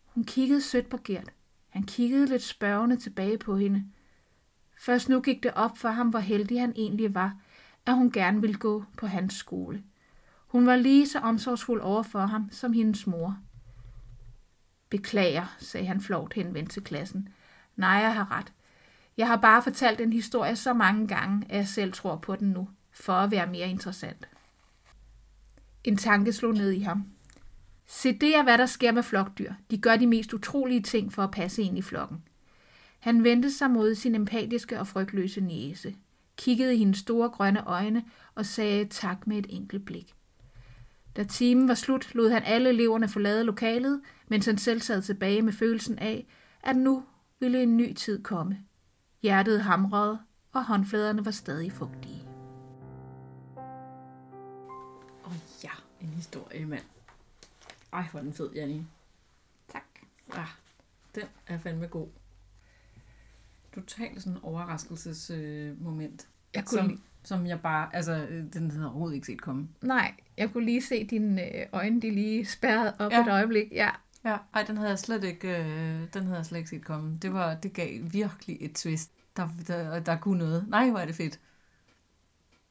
Hun 0.07 0.25
kiggede 0.25 0.61
sødt 0.61 0.89
på 0.89 0.99
Gert. 1.05 1.33
Han 1.69 1.83
kiggede 1.83 2.27
lidt 2.27 2.43
spørgende 2.43 2.97
tilbage 2.97 3.39
på 3.39 3.57
hende. 3.57 3.85
Først 4.79 5.09
nu 5.09 5.21
gik 5.21 5.43
det 5.43 5.51
op 5.55 5.79
for 5.79 5.89
ham, 5.89 6.09
hvor 6.09 6.19
heldig 6.19 6.61
han 6.61 6.73
egentlig 6.77 7.15
var, 7.15 7.37
at 7.87 7.95
hun 7.95 8.11
gerne 8.11 8.41
ville 8.41 8.57
gå 8.57 8.85
på 8.99 9.07
hans 9.07 9.35
skole. 9.35 9.83
Hun 10.47 10.67
var 10.67 10.77
lige 10.77 11.09
så 11.09 11.19
omsorgsfuld 11.19 11.81
over 11.81 12.03
for 12.03 12.27
ham 12.27 12.49
som 12.51 12.73
hendes 12.73 13.07
mor. 13.07 13.39
Beklager, 14.91 15.57
sagde 15.59 15.87
han 15.87 16.01
flovt 16.01 16.35
henvendt 16.35 16.71
til 16.71 16.85
klassen. 16.85 17.29
Nej, 17.77 17.91
jeg 17.91 18.15
har 18.15 18.39
ret. 18.39 18.53
Jeg 19.17 19.27
har 19.27 19.37
bare 19.37 19.63
fortalt 19.63 19.99
den 19.99 20.13
historie 20.13 20.57
så 20.57 20.73
mange 20.73 21.09
gange, 21.09 21.47
at 21.49 21.57
jeg 21.57 21.69
selv 21.69 21.93
tror 21.93 22.17
på 22.17 22.37
den 22.37 22.49
nu, 22.49 22.69
for 22.91 23.13
at 23.13 23.31
være 23.31 23.47
mere 23.47 23.69
interessant. 23.69 24.29
En 25.85 25.97
tanke 25.97 26.33
slog 26.33 26.53
ned 26.53 26.71
i 26.71 26.81
ham. 26.81 27.07
Se, 27.87 28.19
det 28.19 28.37
er, 28.37 28.43
hvad 28.43 28.59
der 28.59 28.67
sker 28.67 28.93
med 28.93 29.03
flokdyr. 29.03 29.53
De 29.71 29.79
gør 29.79 29.97
de 29.97 30.07
mest 30.07 30.33
utrolige 30.33 30.83
ting 30.83 31.13
for 31.13 31.23
at 31.23 31.31
passe 31.31 31.63
ind 31.63 31.79
i 31.79 31.83
flokken. 31.83 32.23
Han 33.01 33.25
vendte 33.25 33.51
sig 33.51 33.71
mod 33.71 33.95
sin 33.95 34.15
empatiske 34.15 34.81
og 34.81 34.87
frygtløse 34.87 35.41
næse 35.41 35.95
kiggede 36.37 36.75
i 36.75 36.79
hendes 36.79 36.99
store 36.99 37.29
grønne 37.29 37.65
øjne 37.65 38.05
og 38.35 38.47
sagde 38.47 38.85
tak 38.85 39.27
med 39.27 39.39
et 39.39 39.47
enkelt 39.49 39.85
blik. 39.85 40.15
Da 41.17 41.25
timen 41.25 41.69
var 41.69 41.75
slut, 41.75 42.15
lod 42.15 42.31
han 42.31 42.43
alle 42.43 42.69
eleverne 42.69 43.09
forlade 43.09 43.45
lokalet, 43.45 44.01
mens 44.29 44.47
han 44.47 44.59
selv 44.59 44.81
sad 44.81 45.03
tilbage 45.03 45.43
med 45.43 45.53
følelsen 45.53 45.99
af, 45.99 46.27
at 46.63 46.77
nu 46.77 47.05
ville 47.41 47.63
en 47.63 47.77
ny 47.77 47.93
tid 47.93 48.23
komme. 48.23 48.59
Hjertet 49.23 49.63
hamrede, 49.63 50.19
og 50.53 50.65
håndfladerne 50.65 51.25
var 51.25 51.31
stadig 51.31 51.73
fugtige. 51.73 52.29
Åh 55.25 55.31
oh, 55.33 55.37
ja, 55.65 55.71
en 56.01 56.09
historie, 56.09 56.67
mand. 56.67 56.85
Ej, 57.93 58.05
hvor 58.11 58.21
er 58.21 58.25
den 58.25 58.33
fed, 58.33 58.51
Janni. 58.55 58.87
Tak. 59.73 59.85
Ah, 60.33 60.49
den 61.15 61.25
er 61.47 61.59
fandme 61.59 61.87
god. 61.87 62.09
Totalt 63.75 64.23
sådan 64.23 64.33
en 64.33 64.39
overraskelsesmoment. 64.43 66.23
Øh, 66.23 66.55
Jeg 66.55 66.65
kunne 66.65 66.79
som, 66.79 66.89
lige, 66.89 67.01
som 67.25 67.47
jeg 67.47 67.61
bare, 67.61 67.97
altså, 67.97 68.27
øh, 68.31 68.45
den 68.53 68.71
havde 68.71 68.87
overhovedet 68.87 69.15
ikke 69.15 69.27
set 69.27 69.41
komme. 69.43 69.69
nej, 69.83 70.15
jeg 70.39 70.53
kunne 70.53 70.65
lige 70.65 70.83
se 70.83 71.05
dine 71.07 71.57
øh, 71.57 71.67
øjne, 71.73 72.01
de 72.03 72.11
lige 72.11 72.47
spærrede 72.47 72.95
op 72.99 73.13
Ja. 73.13 73.23
et 73.23 73.29
øjeblik. 73.33 73.73
Ja, 73.73 73.91
Ja, 74.25 74.37
ej, 74.55 74.63
den 74.63 74.77
havde 74.77 74.91
jeg 74.91 74.99
slet 74.99 75.25
ikke, 75.25 75.49
øh, 75.59 76.01
den 76.15 76.23
havde 76.25 76.37
jeg 76.37 76.47
slet 76.47 76.59
ikke 76.59 76.71
set 76.71 76.85
komme. 76.85 77.19
Det, 77.23 77.33
var, 77.33 77.55
det 77.55 77.73
gav 77.73 77.99
virkelig 78.13 78.57
et 78.61 78.75
twist. 78.75 79.11
Der, 79.37 79.49
der, 79.67 80.01
der 80.01 80.17
kunne 80.19 80.39
noget. 80.39 80.69
Nej, 80.69 80.91
hvor 80.91 80.99
er 80.99 81.07
det 81.07 81.15
fedt. 81.15 81.41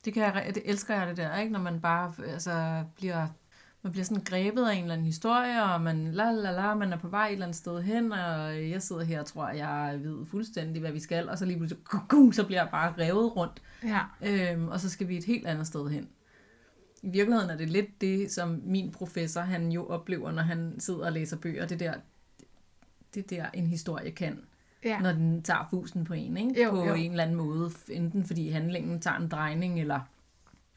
Det, 0.05 0.13
kan 0.13 0.23
jeg, 0.23 0.51
det 0.55 0.63
elsker 0.65 0.95
jeg 0.95 1.07
det 1.07 1.17
der, 1.17 1.37
ikke? 1.37 1.51
Når 1.53 1.59
man 1.59 1.81
bare 1.81 2.13
altså, 2.27 2.83
bliver, 2.95 3.27
man 3.83 3.91
bliver 3.91 4.05
sådan 4.05 4.23
grebet 4.23 4.67
af 4.67 4.73
en 4.73 4.81
eller 4.81 4.93
anden 4.93 5.05
historie, 5.05 5.63
og 5.63 5.81
man, 5.81 6.11
la, 6.11 6.31
la, 6.31 6.51
la, 6.51 6.75
man 6.75 6.93
er 6.93 6.97
på 6.97 7.07
vej 7.07 7.27
et 7.27 7.31
eller 7.31 7.45
andet 7.45 7.57
sted 7.57 7.81
hen, 7.81 8.11
og 8.11 8.69
jeg 8.69 8.81
sidder 8.81 9.03
her 9.03 9.19
og 9.19 9.25
tror, 9.25 9.43
at 9.43 9.57
jeg 9.57 9.99
ved 10.03 10.25
fuldstændig, 10.25 10.81
hvad 10.81 10.91
vi 10.91 10.99
skal, 10.99 11.29
og 11.29 11.37
så 11.37 11.45
lige 11.45 11.57
pludselig, 11.57 11.83
så 12.33 12.43
bliver 12.45 12.61
jeg 12.61 12.69
bare 12.71 12.93
revet 12.97 13.35
rundt, 13.35 13.61
ja, 13.83 13.99
øhm, 14.21 14.67
og 14.67 14.79
så 14.79 14.89
skal 14.89 15.07
vi 15.07 15.17
et 15.17 15.25
helt 15.25 15.47
andet 15.47 15.67
sted 15.67 15.89
hen. 15.89 16.07
I 17.03 17.09
virkeligheden 17.09 17.49
er 17.49 17.57
det 17.57 17.69
lidt 17.69 18.01
det, 18.01 18.31
som 18.31 18.61
min 18.63 18.91
professor, 18.91 19.41
han 19.41 19.71
jo 19.71 19.87
oplever, 19.87 20.31
når 20.31 20.41
han 20.41 20.75
sidder 20.79 21.05
og 21.05 21.11
læser 21.11 21.37
bøger, 21.37 21.65
det 21.65 21.79
der, 21.79 21.93
det 23.13 23.29
der 23.29 23.45
en 23.53 23.67
historie 23.67 24.11
kan, 24.11 24.39
ja. 24.83 24.99
når 24.99 25.11
den 25.11 25.43
tager 25.43 25.67
fusen 25.69 26.03
på 26.03 26.13
en, 26.13 26.37
ikke? 26.37 26.63
Jo, 26.63 26.71
på 26.71 26.85
jo. 26.85 26.93
en 26.93 27.11
eller 27.11 27.23
anden 27.23 27.37
måde. 27.37 27.71
Enten 27.89 28.25
fordi 28.25 28.49
handlingen 28.49 28.99
tager 28.99 29.17
en 29.17 29.27
drejning, 29.27 29.79
eller 29.79 29.99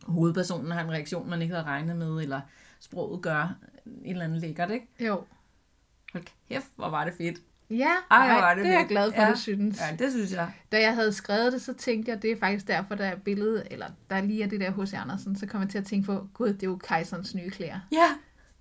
hovedpersonen 0.02 0.70
har 0.70 0.84
en 0.84 0.90
reaktion, 0.90 1.30
man 1.30 1.42
ikke 1.42 1.54
havde 1.54 1.66
regnet 1.66 1.96
med, 1.96 2.22
eller 2.22 2.40
sproget 2.84 3.22
gør 3.22 3.56
et 4.04 4.10
eller 4.10 4.24
andet 4.24 4.40
lækkert, 4.40 4.70
ikke? 4.70 4.86
Jo. 5.00 5.24
Hold 6.12 6.24
kæft, 6.48 6.66
hvor 6.76 6.88
var 6.88 7.04
det 7.04 7.14
fedt. 7.14 7.38
Ja, 7.70 7.90
Ej, 8.10 8.26
hvor 8.26 8.34
ej, 8.34 8.40
var 8.40 8.54
det, 8.54 8.64
det 8.64 8.72
er 8.74 8.78
jeg 8.78 8.86
glad 8.88 9.12
for, 9.12 9.22
Ja. 9.22 9.30
du 9.30 9.36
synes. 9.36 9.80
Ja, 9.90 9.96
det 9.96 10.12
synes 10.12 10.32
jeg. 10.32 10.52
Da 10.72 10.80
jeg 10.80 10.94
havde 10.94 11.12
skrevet 11.12 11.52
det, 11.52 11.62
så 11.62 11.74
tænkte 11.74 12.10
jeg, 12.12 12.22
det 12.22 12.32
er 12.32 12.36
faktisk 12.36 12.68
derfor, 12.68 12.94
der 12.94 13.06
er 13.06 13.16
billedet, 13.16 13.66
eller 13.70 13.86
der 14.10 14.20
lige 14.20 14.42
er 14.42 14.46
det 14.48 14.60
der 14.60 14.70
hos 14.70 14.92
Andersen, 14.92 15.36
så 15.36 15.46
kom 15.46 15.60
jeg 15.60 15.70
til 15.70 15.78
at 15.78 15.84
tænke 15.86 16.06
på, 16.06 16.28
gud, 16.34 16.48
det 16.48 16.62
er 16.62 16.66
jo 16.66 16.76
kejserens 16.76 17.34
nye 17.34 17.50
klæder. 17.50 17.80
Ja, 17.92 18.08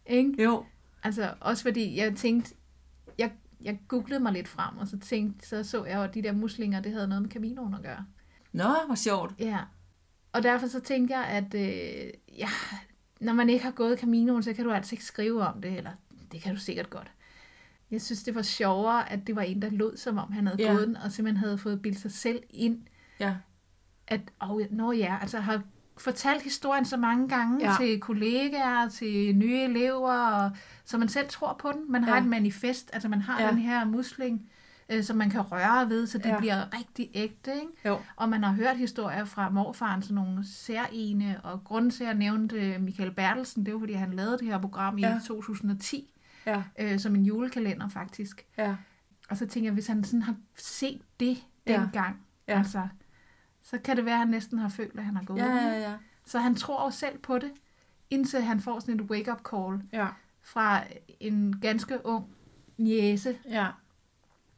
Ikke? 0.06 0.44
jo. 0.44 0.66
Altså, 1.04 1.34
også 1.40 1.64
fordi 1.64 1.98
jeg 1.98 2.16
tænkte, 2.16 2.54
jeg, 3.18 3.32
jeg 3.62 3.80
googlede 3.88 4.20
mig 4.20 4.34
lidt 4.34 4.48
frem, 4.48 4.78
og 4.78 4.88
så 4.88 5.00
tænkte, 5.00 5.48
så 5.48 5.64
så 5.64 5.86
jeg 5.86 6.04
at 6.04 6.14
de 6.14 6.22
der 6.24 6.32
muslinger, 6.32 6.80
det 6.82 6.92
havde 6.92 7.08
noget 7.08 7.22
med 7.22 7.30
Caminoen 7.32 7.74
at 7.74 7.82
gøre. 7.82 8.06
Nå, 8.52 8.74
hvor 8.86 8.96
sjovt. 8.96 9.34
Ja. 9.40 9.60
Og 10.32 10.44
derfor 10.44 10.68
så 10.68 10.80
tænkte 10.80 11.16
jeg, 11.18 11.26
at 11.26 11.54
øh, 11.54 12.12
ja, 12.38 12.50
når 13.24 13.34
man 13.34 13.50
ikke 13.50 13.64
har 13.66 13.72
gået 13.72 14.00
Caminoen, 14.00 14.44
så 14.44 14.54
kan 14.54 14.66
du 14.66 14.72
altså 14.72 14.96
ikke 14.96 15.06
skrive 15.06 15.42
om 15.48 15.62
det, 15.62 15.78
eller 15.78 15.92
det 16.32 16.42
kan 16.42 16.54
du 16.56 16.60
sikkert 16.60 16.90
godt. 16.90 17.12
Jeg 17.92 18.02
synes, 18.02 18.24
det 18.24 18.36
var 18.36 18.42
sjovere, 18.42 19.12
at 19.12 19.28
det 19.28 19.36
var 19.36 19.42
en, 19.42 19.62
der 19.62 19.70
lød, 19.70 19.98
som 19.98 20.18
om 20.18 20.32
han 20.32 20.48
havde 20.48 20.64
Ja. 20.64 20.72
gået 20.74 20.88
den, 20.88 20.98
og 20.98 21.12
simpelthen 21.12 21.38
havde 21.46 21.58
fået 21.58 21.82
bildt 21.82 22.00
sig 22.00 22.12
selv 22.12 22.44
ind, 22.50 22.82
Ja, 23.20 23.36
at, 24.08 24.22
oh, 24.40 24.62
nå 24.72 24.92
ja, 24.92 25.18
altså 25.22 25.40
har 25.40 25.62
fortalt 25.98 26.42
historien 26.44 26.86
så 26.86 26.98
mange 26.98 27.30
gange 27.30 27.70
Ja. 27.70 27.76
til 27.80 28.00
kollegaer, 28.00 28.90
til 28.90 29.36
nye 29.36 29.62
elever, 29.64 30.14
og, 30.14 30.52
så 30.86 30.98
man 30.98 31.10
selv 31.10 31.30
tror 31.30 31.54
på 31.60 31.72
den. 31.72 31.92
Man 31.92 32.04
har 32.04 32.16
Ja. 32.16 32.22
et 32.22 32.28
manifest, 32.28 32.90
altså 32.94 33.08
man 33.10 33.22
har 33.22 33.42
ja. 33.42 33.50
den 33.50 33.58
her 33.58 33.86
musling, 33.86 34.50
øh, 34.94 35.04
som 35.04 35.18
man 35.18 35.30
kan 35.30 35.42
røre 35.42 35.90
ved, 35.90 36.08
så 36.08 36.18
det 36.18 36.26
Ja. 36.30 36.40
bliver 36.40 36.78
rigtig 36.80 37.10
ægte. 37.14 37.52
Ikke? 37.56 37.68
jo. 37.86 38.00
Og 38.16 38.30
man 38.30 38.44
har 38.44 38.52
hørt 38.54 38.78
historier 38.78 39.26
fra 39.26 39.50
morfaren, 39.50 40.02
sådan 40.02 40.16
nogle 40.16 40.48
særlige, 40.48 41.40
og 41.44 41.64
grunden 41.64 41.92
til, 41.92 42.04
at 42.04 42.08
jeg 42.08 42.16
nævnte 42.18 42.56
øh, 42.74 42.82
Michael 42.82 43.12
Bertelsen, 43.12 43.66
det 43.66 43.74
var, 43.74 43.80
fordi 43.80 43.94
han 43.94 44.14
lavede 44.14 44.38
det 44.38 44.48
her 44.48 44.58
program 44.62 44.98
i 44.98 45.02
Ja. 45.02 45.10
ja. 45.14 45.20
2010, 45.26 46.10
Ja, 46.46 46.64
øh, 46.80 47.00
som 47.00 47.16
en 47.16 47.26
julekalender 47.26 47.88
faktisk. 47.90 48.46
ja. 48.58 48.76
Og 49.30 49.38
så 49.38 49.46
tænker 49.48 49.68
jeg, 49.68 49.74
hvis 49.74 49.88
han 49.88 50.04
sådan 50.04 50.22
har 50.22 50.36
set 50.56 51.02
det 51.20 51.38
dengang, 51.68 52.20
Ja. 52.48 52.54
ja. 52.54 52.58
altså, 52.60 52.88
så 53.64 53.78
kan 53.78 53.98
det 53.98 54.06
være, 54.06 54.14
at 54.14 54.20
han 54.20 54.28
næsten 54.28 54.60
har 54.60 54.70
følt, 54.70 55.00
at 55.00 55.06
han 55.06 55.16
har 55.16 55.24
gået. 55.24 55.38
Ja, 55.40 55.56
ja, 55.56 55.80
ja. 55.90 55.94
Så 56.26 56.40
han 56.40 56.56
tror 56.56 56.86
jo 56.86 56.92
selv 56.92 57.18
på 57.18 57.38
det, 57.40 57.52
indtil 58.10 58.42
han 58.42 58.60
får 58.60 58.80
sådan 58.80 58.96
et 58.96 59.02
wake-up 59.02 59.42
call 59.50 59.82
Ja, 59.94 60.08
fra 60.42 60.82
en 61.20 61.60
ganske 61.60 62.06
ung 62.06 62.26
niese, 62.78 63.38
ja. 63.50 63.68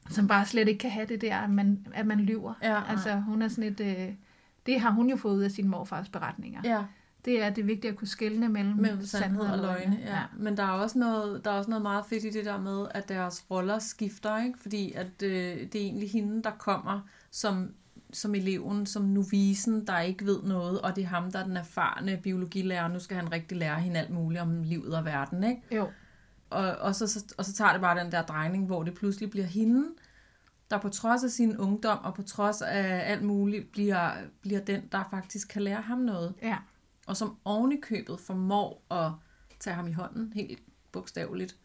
Som 0.10 0.28
bare 0.28 0.45
slet 0.45 0.68
ikke 0.68 0.80
kan 0.80 0.91
have 0.91 1.06
det 1.06 1.22
der, 1.22 1.38
at 1.38 1.49
man, 1.49 1.88
at 1.93 2.06
man 2.06 2.20
lyver. 2.20 2.53
Ja, 2.64 2.82
altså, 2.89 3.16
hun 3.16 3.41
er 3.41 3.47
sådan 3.47 3.64
et... 3.64 3.80
Øh, 3.80 4.14
det 4.66 4.80
har 4.80 4.91
hun 4.91 5.10
jo 5.10 5.16
fået 5.16 5.36
ud 5.36 5.41
af 5.41 5.51
sin 5.51 5.68
morfars 5.68 6.10
beretninger. 6.10 6.62
ja. 6.64 6.84
Det 7.26 7.43
er 7.43 7.49
det 7.49 7.68
vigtige 7.68 7.91
at 7.91 7.97
kunne 7.97 8.08
skelne 8.08 8.49
mellem, 8.49 8.76
Mellem 8.76 9.06
sandhed 9.06 9.45
og 9.45 9.58
løgne, 9.58 9.97
ja. 10.06 10.20
Men 10.38 10.58
der 10.58 10.64
er, 10.64 10.70
også 10.70 10.99
noget, 10.99 11.45
der 11.45 11.51
er 11.51 11.56
også 11.56 11.70
noget 11.70 11.82
meget 11.82 12.06
fedt 12.06 12.24
i 12.24 12.30
det 12.30 12.45
der 12.45 12.62
med, 12.62 12.88
at 12.91 13.10
deres 13.10 13.45
roller 13.51 13.80
skifter, 13.80 14.43
ikke? 14.43 14.60
Fordi 14.60 14.91
at 14.91 15.24
øh, 15.24 15.58
det 15.74 15.76
er 15.76 15.86
egentlig 15.86 16.10
hende, 16.10 16.43
der 16.43 16.51
kommer 16.51 16.99
som, 17.32 17.70
som 18.14 18.36
eleven, 18.36 18.86
som 18.86 19.03
novisen, 19.03 19.88
der 19.88 19.99
ikke 19.99 20.26
ved 20.26 20.43
noget, 20.43 20.82
og 20.82 20.95
det 20.95 21.03
er 21.03 21.08
ham, 21.08 21.32
der 21.32 21.39
er 21.39 21.43
den 21.43 21.58
erfarne 21.58 22.18
biologilærer. 22.18 22.88
Nu 22.88 22.99
skal 22.99 23.18
han 23.18 23.32
rigtig 23.32 23.58
lære 23.58 23.80
hende 23.80 23.99
alt 23.99 24.10
muligt 24.10 24.41
om 24.41 24.64
livet 24.64 24.93
og 24.95 25.06
verden, 25.06 25.43
ikke? 25.43 25.62
Jo, 25.72 25.88
Og, 26.50 26.76
og, 26.76 26.96
så, 26.96 27.08
så, 27.08 27.34
og 27.38 27.46
så 27.46 27.54
tager 27.54 27.72
det 27.72 27.82
bare 27.82 28.04
den 28.04 28.12
der 28.12 28.22
drejning, 28.22 28.66
hvor 28.66 28.84
det 28.84 28.93
pludselig 28.93 29.30
bliver 29.30 29.46
hende, 29.46 29.89
der 30.70 30.78
på 30.78 30.89
trods 30.89 31.24
af 31.24 31.30
sin 31.30 31.58
ungdom 31.58 31.98
og 32.04 32.14
på 32.14 32.24
trods 32.24 32.62
af 32.62 33.12
alt 33.12 33.24
muligt, 33.24 33.72
bliver, 33.72 34.12
bliver 34.41 34.60
den, 34.60 34.88
der 34.91 35.04
faktisk 35.10 35.48
kan 35.48 35.62
lære 35.62 35.82
ham 35.82 35.98
noget 35.98 36.34
ja. 36.41 36.58
og 37.08 37.18
som 37.18 37.38
oven 37.46 37.72
i 37.72 37.80
købet 37.82 38.20
formår 38.20 38.82
at 38.91 39.12
tage 39.60 39.76
ham 39.76 39.88
i 39.88 39.91
hånden, 39.91 40.34
helt 40.34 40.60
bogstaveligt, 40.91 41.58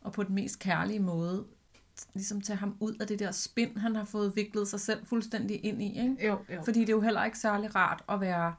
og 0.00 0.12
på 0.12 0.22
den 0.22 0.34
mest 0.34 0.58
kærlige 0.58 1.00
måde, 1.00 1.44
ligesom 2.14 2.40
tage 2.40 2.56
ham 2.56 2.76
ud 2.80 2.94
af 3.00 3.06
det 3.06 3.18
der 3.18 3.30
spind, 3.30 3.78
han 3.78 3.96
har 3.96 4.04
fået 4.04 4.36
viklet 4.36 4.68
sig 4.68 4.80
selv 4.80 5.06
fuldstændig 5.06 5.64
ind 5.64 5.82
i. 5.82 6.00
Ikke? 6.00 6.26
Jo, 6.26 6.38
jo. 6.54 6.62
Fordi 6.64 6.80
det 6.80 6.88
er 6.88 6.92
jo 6.92 7.00
heller 7.00 7.24
ikke 7.24 7.38
særlig 7.38 7.74
rart 7.74 8.04
at 8.08 8.20
være, 8.20 8.54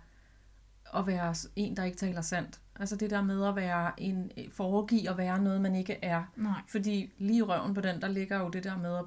at 0.96 1.08
være 1.08 1.36
en, 1.56 1.78
der 1.78 1.84
ikke 1.84 1.98
taler 1.98 2.22
sandt. 2.22 2.60
Altså 2.80 2.96
det 2.96 3.10
der 3.10 3.22
med 3.22 3.48
at 3.48 3.56
være 3.56 3.92
en, 3.98 4.32
foregive 4.52 5.10
at 5.10 5.18
være 5.18 5.40
noget, 5.42 5.62
man 5.62 5.76
ikke 5.76 5.98
er. 6.02 6.24
Nej. 6.36 6.52
Fordi 6.68 7.14
lige 7.18 7.38
i 7.38 7.42
røven 7.42 7.74
på 7.74 7.82
den, 7.82 8.02
der 8.02 8.08
ligger 8.08 8.40
jo 8.40 8.50
det 8.50 8.64
der 8.64 8.78
med 8.78 9.00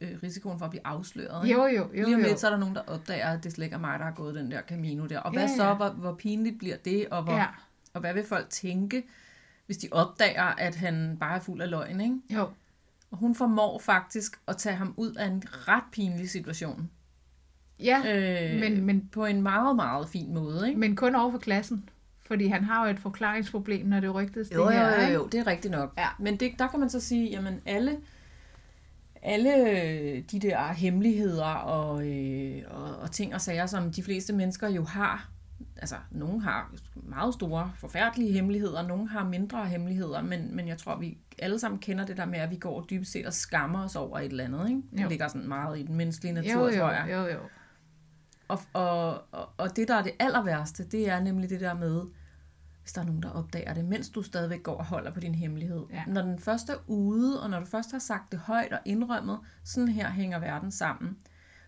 øh, 0.00 0.18
risikoen 0.22 0.58
for 0.58 0.64
at 0.64 0.70
blive 0.70 0.86
afsløret. 0.86 1.46
ikke? 1.46 1.60
Jo, 1.60 1.66
jo, 1.66 1.88
jo, 1.94 2.04
Lige 2.04 2.14
om 2.14 2.20
lidt, 2.22 2.40
så 2.40 2.46
er 2.46 2.50
der 2.50 2.58
nogen, 2.58 2.74
der 2.74 2.82
opdager, 2.86 3.26
at 3.28 3.44
det 3.44 3.52
slet 3.52 3.64
ikke 3.64 3.74
er 3.74 3.80
mig, 3.80 3.98
der 3.98 4.04
har 4.04 4.12
gået 4.12 4.34
den 4.34 4.50
der 4.50 4.60
Camino 4.62 5.06
der. 5.06 5.18
Og 5.18 5.32
hvad 5.32 5.42
Ja, 5.42 5.56
så? 5.56 5.64
ja. 5.64 5.74
Hvor, 5.74 5.88
hvor 5.88 6.14
pinligt 6.14 6.58
bliver 6.58 6.76
det? 6.76 7.08
Og, 7.10 7.22
hvor, 7.22 7.32
Ja, 7.32 7.46
og 7.94 8.00
hvad 8.00 8.14
vil 8.14 8.24
folk 8.26 8.50
tænke, 8.50 9.02
hvis 9.66 9.76
de 9.76 9.88
opdager, 9.90 10.44
at 10.44 10.74
han 10.74 11.16
bare 11.20 11.36
er 11.36 11.40
fuld 11.40 11.62
af 11.62 11.70
løgn, 11.70 12.00
ikke? 12.00 12.16
jo. 12.30 12.48
Og 13.10 13.18
hun 13.18 13.34
formår 13.34 13.78
faktisk 13.78 14.40
at 14.48 14.56
tage 14.56 14.76
ham 14.76 14.94
ud 14.96 15.14
af 15.14 15.26
en 15.26 15.42
ret 15.46 15.84
pinlig 15.92 16.30
situation. 16.30 16.90
Ja, 17.80 18.02
Øh, 18.06 18.60
men, 18.60 18.84
men, 18.86 19.08
på 19.12 19.24
en 19.24 19.42
meget, 19.42 19.76
meget 19.76 20.08
fin 20.08 20.34
måde, 20.34 20.68
ikke? 20.68 20.80
men 20.80 20.96
kun 20.96 21.14
over 21.14 21.30
for 21.30 21.38
klassen. 21.38 21.88
Fordi 22.32 22.46
han 22.46 22.64
har 22.64 22.84
jo 22.84 22.90
et 22.90 22.98
forklaringsproblem, 22.98 23.86
når 23.86 24.00
det 24.00 24.14
rygtes 24.14 24.48
det 24.48 24.54
Jo, 24.56 24.70
jo, 24.70 24.80
jo, 24.80 25.12
jo, 25.14 25.26
det 25.26 25.40
er 25.40 25.46
rigtigt 25.46 25.72
nok. 25.72 25.92
Ja. 25.98 26.06
Men 26.18 26.36
det, 26.36 26.52
der 26.58 26.68
kan 26.68 26.80
man 26.80 26.90
så 26.90 27.00
sige, 27.00 27.30
jamen 27.30 27.60
alle, 27.66 27.96
alle 29.22 29.50
de 30.20 30.38
der 30.40 30.72
hemmeligheder 30.72 31.44
og, 31.46 32.08
øh, 32.08 32.62
og, 32.70 32.96
og 32.96 33.10
ting 33.10 33.34
og 33.34 33.40
sager, 33.40 33.66
som 33.66 33.92
de 33.92 34.02
fleste 34.02 34.32
mennesker 34.32 34.68
jo 34.68 34.84
har, 34.84 35.28
altså 35.76 35.96
nogle 36.10 36.42
har 36.42 36.72
meget 36.94 37.34
store, 37.34 37.72
forfærdelige 37.78 38.32
hemmeligheder, 38.32 38.82
nogle 38.88 39.08
har 39.08 39.24
mindre 39.24 39.64
hemmeligheder, 39.66 40.22
men, 40.22 40.56
men 40.56 40.68
jeg 40.68 40.78
tror, 40.78 40.96
vi 40.98 41.18
alle 41.38 41.58
sammen 41.58 41.78
kender 41.80 42.06
det 42.06 42.16
der 42.16 42.26
med, 42.26 42.38
at 42.38 42.50
vi 42.50 42.56
går 42.56 42.86
dybest 42.90 43.12
set 43.12 43.26
og 43.26 43.32
skammer 43.32 43.84
os 43.84 43.96
over 43.96 44.18
et 44.18 44.24
eller 44.30 44.44
andet. 44.44 44.68
Ikke? 44.68 44.82
Det 44.92 45.02
Jo. 45.02 45.08
ligger 45.08 45.28
sådan 45.28 45.48
meget 45.48 45.78
i 45.78 45.82
den 45.82 45.94
menneskelige 45.94 46.32
natur, 46.32 46.50
Jo, 46.60 46.68
jo, 46.68 46.78
tror 46.80 46.90
jeg. 46.90 47.06
jo, 47.10 47.26
jo. 47.26 47.38
Og, 48.48 48.58
og, 48.72 49.22
og, 49.32 49.48
og 49.56 49.76
det, 49.76 49.88
der 49.88 49.94
er 49.94 50.02
det 50.02 50.12
aller 50.18 50.42
værste, 50.44 50.84
det 50.84 51.08
er 51.10 51.20
nemlig 51.20 51.50
det 51.50 51.60
der 51.60 51.74
med, 51.74 52.02
hvis 52.82 52.92
der 52.92 53.00
er 53.00 53.04
nogen, 53.06 53.22
der 53.22 53.30
opdager 53.30 53.74
det, 53.74 53.84
mens 53.84 54.08
du 54.08 54.22
stadigvæk 54.22 54.62
går 54.62 54.74
og 54.76 54.84
holder 54.84 55.10
på 55.10 55.20
din 55.20 55.34
hemmelighed. 55.34 55.82
Ja. 55.90 56.02
Når 56.06 56.22
den 56.22 56.38
først 56.38 56.68
er 56.68 56.74
ude, 56.86 57.42
og 57.42 57.50
når 57.50 57.60
du 57.60 57.66
først 57.66 57.92
har 57.92 57.98
sagt 57.98 58.32
det 58.32 58.38
højt 58.40 58.72
og 58.72 58.78
indrømmet, 58.84 59.38
sådan 59.64 59.88
her 59.88 60.10
hænger 60.10 60.38
verden 60.38 60.70
sammen, 60.70 61.16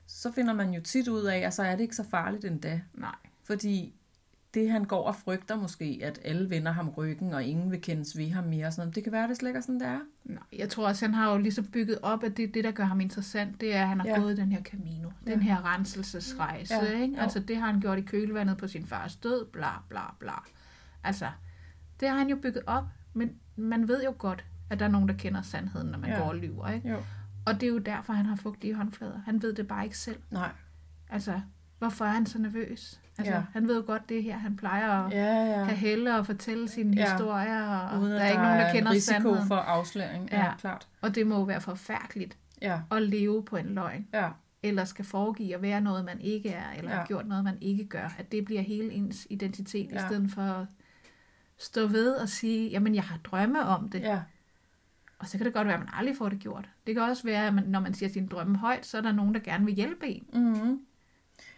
så 0.07 0.33
finder 0.33 0.53
man 0.55 0.71
jo 0.75 0.81
tit 0.81 1.09
ud 1.09 1.23
af, 1.23 1.39
at 1.39 1.55
så 1.55 1.63
er 1.63 1.77
det 1.77 1.83
ikke 1.83 1.97
så 1.97 2.05
farligt 2.11 2.45
endda. 2.45 2.81
Nej. 2.95 3.15
Fordi 3.43 3.95
det, 4.55 4.71
han 4.71 4.85
går 4.85 5.05
og 5.07 5.17
frygter 5.17 5.57
måske, 5.57 6.01
at 6.03 6.21
alle 6.25 6.51
vender 6.51 6.73
ham 6.73 6.89
ryggen, 6.89 7.33
og 7.35 7.45
ingen 7.45 7.71
vil 7.71 7.81
kendes 7.81 8.17
ved 8.19 8.31
ham 8.31 8.45
mere, 8.45 8.67
og 8.67 8.73
sådan 8.73 8.83
noget. 8.87 8.95
det 8.95 9.03
kan 9.05 9.13
være, 9.13 9.29
det 9.29 9.37
slet 9.37 9.49
ikke 9.49 9.59
er 9.59 9.63
sådan, 9.63 9.81
det 9.81 9.89
er. 9.89 10.01
Nej, 10.25 10.43
jeg 10.53 10.69
tror 10.69 10.89
også, 10.89 11.05
han 11.07 11.15
har 11.15 11.33
jo 11.33 11.39
ligesom 11.39 11.65
bygget 11.67 11.99
op, 12.03 12.25
at 12.25 12.37
det, 12.37 12.55
det 12.55 12.65
der 12.65 12.71
gør 12.71 12.85
ham 12.85 13.01
interessant, 13.01 13.61
det 13.61 13.75
er, 13.75 13.83
at 13.83 13.89
han 13.89 14.01
har 14.01 14.09
Ja. 14.09 14.21
gået 14.21 14.37
den 14.37 14.53
her 14.53 14.63
Camino, 14.63 15.11
Ja. 15.27 15.31
den 15.31 15.43
her 15.43 15.75
renselsesrejse. 15.75 16.75
Ja. 16.75 17.01
Ikke? 17.01 17.21
Altså 17.21 17.41
det 17.41 17.57
har 17.57 17.67
han 17.73 17.81
gjort 17.81 17.99
i 17.99 18.03
kølvandet 18.03 18.57
på 18.57 18.69
sin 18.69 18.87
fars 18.87 19.17
død, 19.17 19.47
bla 19.53 19.69
bla 19.89 20.15
bla. 20.19 20.33
Altså, 21.05 21.31
Det 22.01 22.09
har 22.09 22.17
han 22.19 22.29
jo 22.29 22.37
bygget 22.43 22.63
op, 22.67 22.85
men 23.15 23.31
man 23.57 23.89
ved 23.89 24.05
jo 24.05 24.15
godt, 24.19 24.45
at 24.71 24.79
der 24.79 24.85
er 24.85 24.91
nogen, 24.91 25.09
der 25.09 25.15
kender 25.15 25.43
sandheden, 25.43 25.89
når 25.89 25.99
man 25.99 26.11
Ja. 26.11 26.17
går 26.19 26.25
og 26.25 26.37
lyver. 26.37 26.69
Ikke? 26.69 26.89
Jo. 26.89 26.97
Og 27.47 27.55
det 27.55 27.63
er 27.63 27.71
jo 27.71 27.79
derfor, 27.79 28.13
han 28.13 28.27
har 28.27 28.37
fugtige 28.37 28.75
håndflader. 28.75 29.21
Han 29.25 29.43
ved 29.43 29.53
det 29.55 29.69
bare 29.69 29.85
ikke 29.85 29.99
selv. 29.99 30.19
Nej. 30.31 30.51
Altså, 31.11 31.41
hvorfor 31.79 32.05
er 32.05 32.09
han 32.09 32.27
så 32.27 32.39
nervøs? 32.39 33.01
Altså, 33.19 33.35
Ja. 33.35 33.43
han 33.53 33.69
ved 33.69 33.77
jo 33.77 33.83
godt, 33.87 34.09
det 34.09 34.19
er 34.19 34.23
her, 34.23 34.37
han 34.39 34.57
plejer 34.57 34.91
at 34.93 35.13
ja. 35.13 35.45
Ja, 35.59 35.65
have 35.65 35.77
helle 35.77 36.17
og 36.19 36.27
fortælle 36.27 36.69
sine 36.69 36.97
Ja. 36.97 37.11
historier, 37.13 37.67
og 37.69 38.01
Uden 38.01 38.13
der 38.13 38.21
er 38.21 38.29
ikke 38.31 38.43
nogen, 38.43 38.59
der 38.59 38.67
en 38.69 38.75
kender 38.77 38.93
risiko 38.93 39.13
sandheden. 39.15 39.47
for 39.49 39.57
afsløring. 39.57 40.29
Ja, 40.33 40.45
Ja. 40.45 40.55
klart. 40.57 40.89
Og 41.01 41.15
det 41.15 41.27
må 41.27 41.35
jo 41.35 41.43
være 41.43 41.61
forfærdeligt 41.61 42.39
Ja, 42.63 42.81
at 42.91 43.03
leve 43.03 43.45
på 43.45 43.57
en 43.57 43.67
løgn, 43.75 44.07
ja, 44.15 44.29
eller 44.63 44.85
skal 44.85 45.05
foregive 45.05 45.55
at 45.55 45.63
være 45.63 45.81
noget, 45.81 46.05
man 46.05 46.21
ikke 46.21 46.49
er, 46.51 46.71
eller 46.79 46.91
Ja. 46.91 46.97
har 46.97 47.07
gjort 47.07 47.27
noget, 47.27 47.45
man 47.45 47.59
ikke 47.61 47.85
gør. 47.87 48.15
At 48.19 48.33
det 48.33 48.45
bliver 48.45 48.63
hele 48.63 48.93
ens 48.93 49.27
identitet, 49.31 49.91
Ja. 49.93 49.97
i 49.97 50.09
stedet 50.09 50.31
for 50.31 50.67
stå 51.59 51.87
ved 51.87 52.15
og 52.15 52.29
sige, 52.29 52.69
jamen 52.71 52.95
jeg 52.95 53.05
har 53.05 53.17
drømme 53.25 53.63
om 53.65 53.89
det. 53.89 54.01
ja. 54.01 54.21
Og 55.19 55.29
så 55.29 55.39
kan 55.39 55.45
det 55.47 55.55
godt 55.55 55.67
være, 55.67 55.75
at 55.75 55.81
man 55.81 55.89
aldrig 55.93 56.17
får 56.17 56.29
det 56.29 56.39
gjort. 56.39 56.69
Det 56.87 56.95
kan 56.95 57.03
også 57.03 57.23
være, 57.23 57.47
at 57.47 57.55
man, 57.55 57.65
når 57.65 57.81
man 57.81 57.95
siger 57.95 58.09
sine 58.13 58.29
drømme 58.29 58.57
højt, 58.59 58.87
så 58.87 58.97
er 58.97 59.01
der 59.01 59.13
nogen, 59.13 59.35
der 59.35 59.41
gerne 59.41 59.65
vil 59.65 59.75
hjælpe 59.75 60.07
en. 60.07 60.27
Mm-hmm. 60.33 60.81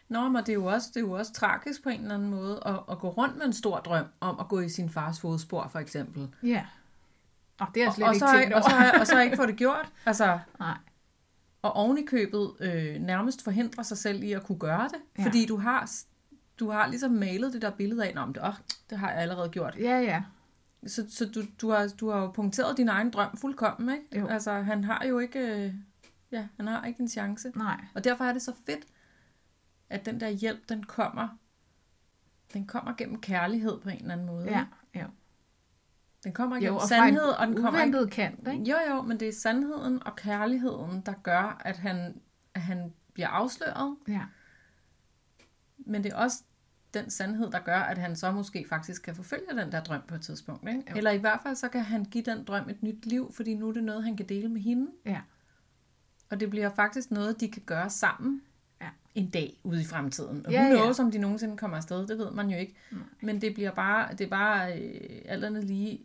Nå, 0.08 0.28
men 0.28 0.36
det 0.36 0.48
er, 0.48 0.54
jo 0.54 0.64
også, 0.64 0.88
det 0.94 0.96
er 0.96 1.00
jo 1.06 1.12
også 1.12 1.32
tragisk 1.32 1.82
på 1.82 1.88
en 1.88 2.00
eller 2.00 2.14
anden 2.14 2.30
måde 2.30 2.62
at, 2.66 2.80
at 2.90 2.98
gå 2.98 3.08
rundt 3.08 3.36
med 3.36 3.46
en 3.46 3.52
stor 3.52 3.78
drøm 3.78 4.04
om 4.20 4.40
at 4.40 4.48
gå 4.48 4.60
i 4.60 4.68
sin 4.68 4.90
fars 4.90 5.20
fodspor, 5.20 5.68
for 5.72 5.78
eksempel. 5.78 6.28
Ja. 6.42 6.64
Og 7.60 7.66
det 7.74 7.80
er 7.80 7.84
jeg 7.84 7.88
Og, 7.88 7.94
slet 7.94 8.08
og, 8.08 8.14
ikke 8.14 8.26
så, 8.26 8.32
tænkt 8.38 8.54
og, 8.54 8.62
så, 8.62 8.76
over. 8.76 9.00
og 9.00 9.06
så 9.06 9.20
ikke 9.20 9.36
få 9.36 9.46
det 9.46 9.56
gjort. 9.56 9.92
Altså, 10.06 10.38
Nej. 10.58 10.76
og 11.62 11.72
oven 11.72 11.98
i 11.98 12.04
købet 12.06 12.52
øh, 12.60 12.94
nærmest 13.00 13.44
forhindre 13.44 13.84
sig 13.84 13.98
selv 13.98 14.22
i 14.22 14.32
at 14.32 14.44
kunne 14.44 14.58
gøre 14.58 14.88
det. 14.88 14.98
Ja. 15.18 15.24
Fordi 15.24 15.46
du 15.46 15.56
har, 15.56 15.90
du 16.60 16.70
har 16.70 16.86
ligesom 16.86 17.10
malet 17.10 17.52
det 17.52 17.62
der 17.62 17.70
billede 17.70 18.04
af, 18.04 18.22
om 18.22 18.32
det, 18.32 18.42
oh, 18.42 18.54
det 18.90 18.98
har 18.98 19.10
jeg 19.10 19.18
allerede 19.18 19.48
gjort. 19.48 19.76
Ja, 19.78 19.98
ja. 19.98 20.22
Så, 20.86 21.06
så 21.08 21.26
du, 21.26 21.42
du, 21.60 21.70
har, 21.70 21.92
du 22.00 22.10
har 22.10 22.20
jo 22.20 22.30
punkteret 22.30 22.76
din 22.76 22.88
egen 22.88 23.10
drøm 23.10 23.36
fuldkommen, 23.36 23.94
ikke? 23.94 24.18
Jo. 24.18 24.26
Altså, 24.26 24.52
han 24.52 24.84
har 24.84 25.04
jo 25.04 25.18
ikke, 25.18 25.38
øh, 25.38 25.74
ja, 26.30 26.46
han 26.56 26.66
har 26.66 26.84
ikke 26.84 27.00
en 27.00 27.08
chance. 27.08 27.52
Nej. 27.54 27.84
Og 27.94 28.04
derfor 28.04 28.24
er 28.24 28.32
det 28.32 28.42
så 28.42 28.52
fedt, 28.66 28.86
at 29.90 30.06
den 30.06 30.20
der 30.20 30.28
hjælp, 30.28 30.68
den 30.68 30.84
kommer, 30.84 31.28
den 32.52 32.66
kommer 32.66 32.92
gennem 32.98 33.20
kærlighed 33.20 33.80
på 33.80 33.88
en 33.88 33.96
eller 33.96 34.12
anden 34.12 34.26
måde. 34.26 34.44
Ja, 34.44 34.64
ikke? 34.94 35.06
jo. 35.06 35.10
Den 36.24 36.32
kommer 36.32 36.56
Jo, 36.56 36.60
gennem 36.60 36.74
og 36.74 36.80
fra 36.80 36.88
sandhed, 36.88 37.22
og 37.22 37.46
den 37.46 37.62
kommer 37.62 37.84
ikke... 37.84 38.06
kant, 38.06 38.48
ikke? 38.48 38.70
Jo, 38.70 38.76
jo, 38.90 39.02
men 39.02 39.20
det 39.20 39.28
er 39.28 39.32
sandheden 39.32 40.06
og 40.06 40.16
kærligheden, 40.16 41.00
der 41.00 41.12
gør, 41.22 41.60
at 41.64 41.76
han, 41.76 42.20
at 42.54 42.60
han 42.60 42.92
bliver 43.12 43.28
afsløret. 43.28 43.96
Ja. 44.08 44.22
Men 45.86 46.04
det 46.04 46.12
er 46.12 46.16
også 46.16 46.42
den 46.94 47.10
sandhed, 47.10 47.50
der 47.50 47.58
gør, 47.58 47.78
at 47.78 47.98
han 47.98 48.16
så 48.16 48.32
måske 48.32 48.66
faktisk 48.68 49.02
kan 49.02 49.14
forfølge 49.14 49.46
den 49.62 49.72
der 49.72 49.82
drøm 49.82 50.00
på 50.08 50.14
et 50.14 50.20
tidspunkt. 50.20 50.68
Ikke? 50.68 50.82
Jo. 50.90 50.96
Eller 50.96 51.10
i 51.10 51.18
hvert 51.18 51.40
fald, 51.42 51.56
så 51.56 51.68
kan 51.68 51.80
han 51.80 52.04
give 52.04 52.24
den 52.24 52.44
drøm 52.44 52.68
et 52.68 52.82
nyt 52.82 53.06
liv, 53.06 53.32
fordi 53.32 53.54
nu 53.54 53.68
er 53.68 53.72
det 53.72 53.84
noget, 53.84 54.04
han 54.04 54.16
kan 54.16 54.28
dele 54.28 54.48
med 54.48 54.60
hende. 54.60 54.90
Ja. 55.04 55.20
Og 56.30 56.40
det 56.40 56.50
bliver 56.50 56.70
faktisk 56.70 57.10
noget, 57.10 57.40
de 57.40 57.48
kan 57.50 57.62
gøre 57.66 57.90
sammen 57.90 58.42
Ja. 58.80 58.88
en 59.14 59.30
dag 59.30 59.60
ude 59.64 59.80
i 59.82 59.84
fremtiden. 59.84 60.46
Og 60.46 60.52
Ja, 60.52 60.62
ja, 60.62 60.66
ja. 60.68 60.74
who 60.74 60.82
knows, 60.82 60.98
om 60.98 61.10
de 61.10 61.18
nogensinde 61.18 61.56
kommer 61.56 61.76
afsted, 61.76 62.06
det 62.06 62.18
ved 62.18 62.30
man 62.30 62.50
jo 62.50 62.56
ikke. 62.58 62.74
Nej. 62.92 63.00
Men 63.22 63.40
det 63.40 63.54
bliver 63.54 63.70
bare, 63.70 64.12
det 64.12 64.20
er 64.20 64.28
bare 64.28 64.78
øh, 64.82 65.20
alt 65.24 65.44
andet 65.44 65.64
lige 65.64 66.00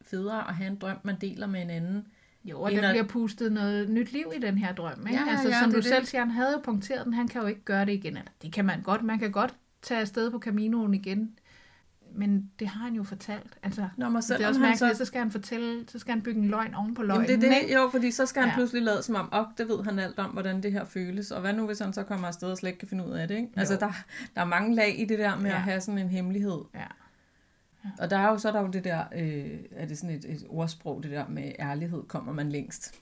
federe 0.00 0.48
at 0.48 0.54
have 0.54 0.70
en 0.70 0.76
drøm, 0.76 0.96
man 1.02 1.20
deler 1.20 1.46
med 1.46 1.62
en 1.62 1.70
anden. 1.70 2.06
Jo, 2.44 2.60
og 2.60 2.72
End 2.72 2.80
der 2.82 2.90
bliver 2.92 3.04
pustet 3.06 3.52
noget 3.52 3.90
nyt 3.90 4.12
liv 4.12 4.32
i 4.36 4.38
den 4.38 4.58
her 4.58 4.74
drøm. 4.74 5.06
Ikke? 5.06 5.20
Ja, 5.24 5.30
altså, 5.30 5.48
ja, 5.48 5.60
som 5.60 5.68
det 5.70 5.74
du 5.74 5.78
er 5.78 5.82
selv 5.82 6.00
det. 6.00 6.08
siger, 6.08 6.20
han 6.20 6.30
havde 6.30 6.52
jo 6.52 6.58
punkteret 6.64 7.04
den, 7.04 7.14
han 7.14 7.28
kan 7.28 7.40
jo 7.40 7.46
ikke 7.46 7.64
gøre 7.64 7.84
det 7.86 7.92
igen. 7.92 8.16
Eller, 8.16 8.30
Det 8.42 8.52
kan 8.52 8.64
man 8.64 8.82
godt, 8.82 9.02
man 9.02 9.18
kan 9.18 9.32
godt 9.32 9.54
tage 9.82 10.00
afsted 10.00 10.30
på 10.30 10.38
Caminoen 10.38 10.94
igen, 10.94 11.30
men 12.14 12.50
det 12.58 12.68
har 12.68 12.84
han 12.84 12.94
jo 12.94 13.02
fortalt. 13.02 13.56
Altså, 13.62 13.88
Når 13.96 14.08
man 14.08 14.22
det 14.22 14.30
er 14.40 14.48
også 14.48 14.60
mærkeligt, 14.60 14.78
så... 14.96 14.98
så 14.98 15.04
skal 15.04 15.18
han 15.20 15.30
fortælle, 15.30 15.84
så 15.88 15.98
skal 15.98 16.12
han 16.14 16.22
bygge 16.22 16.40
en 16.40 16.48
løgn 16.48 16.74
oven 16.74 16.94
på 16.94 17.02
løgnen. 17.02 17.26
Jamen, 17.26 17.40
det 17.42 17.52
er 17.52 17.56
ikke? 17.56 17.68
det, 17.68 17.74
jo, 17.74 17.88
fordi 17.90 18.10
så 18.10 18.26
skal 18.26 18.42
han 18.42 18.48
Ja. 18.50 18.54
pludselig 18.54 18.82
lade 18.82 19.02
som 19.02 19.14
om, 19.14 19.28
op, 19.32 19.46
det 19.58 19.68
ved 19.68 19.84
han 19.84 19.98
alt 19.98 20.18
om, 20.18 20.30
hvordan 20.30 20.62
det 20.62 20.72
her 20.72 20.84
føles, 20.84 21.30
og 21.30 21.40
hvad 21.40 21.52
nu, 21.52 21.66
hvis 21.66 21.78
han 21.78 21.92
så 21.92 22.02
kommer 22.02 22.28
afsted 22.28 22.48
og 22.50 22.56
slet 22.58 22.68
ikke 22.70 22.78
kan 22.78 22.88
finde 22.88 23.06
ud 23.06 23.12
af 23.12 23.28
det, 23.28 23.34
ikke? 23.36 23.48
Altså, 23.56 23.76
der, 23.76 23.92
der 24.34 24.40
er 24.40 24.44
mange 24.44 24.74
lag 24.74 25.00
i 25.00 25.04
det 25.04 25.18
der 25.18 25.36
med. 25.36 25.50
Ja. 25.50 25.56
at 25.56 25.62
have 25.62 25.80
sådan 25.80 25.98
en 25.98 26.08
hemmelighed. 26.08 26.58
Ja. 26.74 26.80
Og 27.98 28.10
der 28.10 28.18
er 28.18 28.28
jo 28.28 28.38
så 28.38 28.48
er 28.48 28.52
der 28.52 28.60
jo 28.60 28.66
det 28.66 28.84
der, 28.84 29.04
øh, 29.14 29.58
er 29.70 29.86
det 29.86 29.98
sådan 29.98 30.16
et, 30.16 30.24
et 30.24 30.46
ordsprog, 30.48 31.02
det 31.02 31.10
der 31.10 31.28
med 31.28 31.52
ærlighed 31.58 32.02
kommer 32.08 32.32
man 32.32 32.48
længst. 32.48 32.94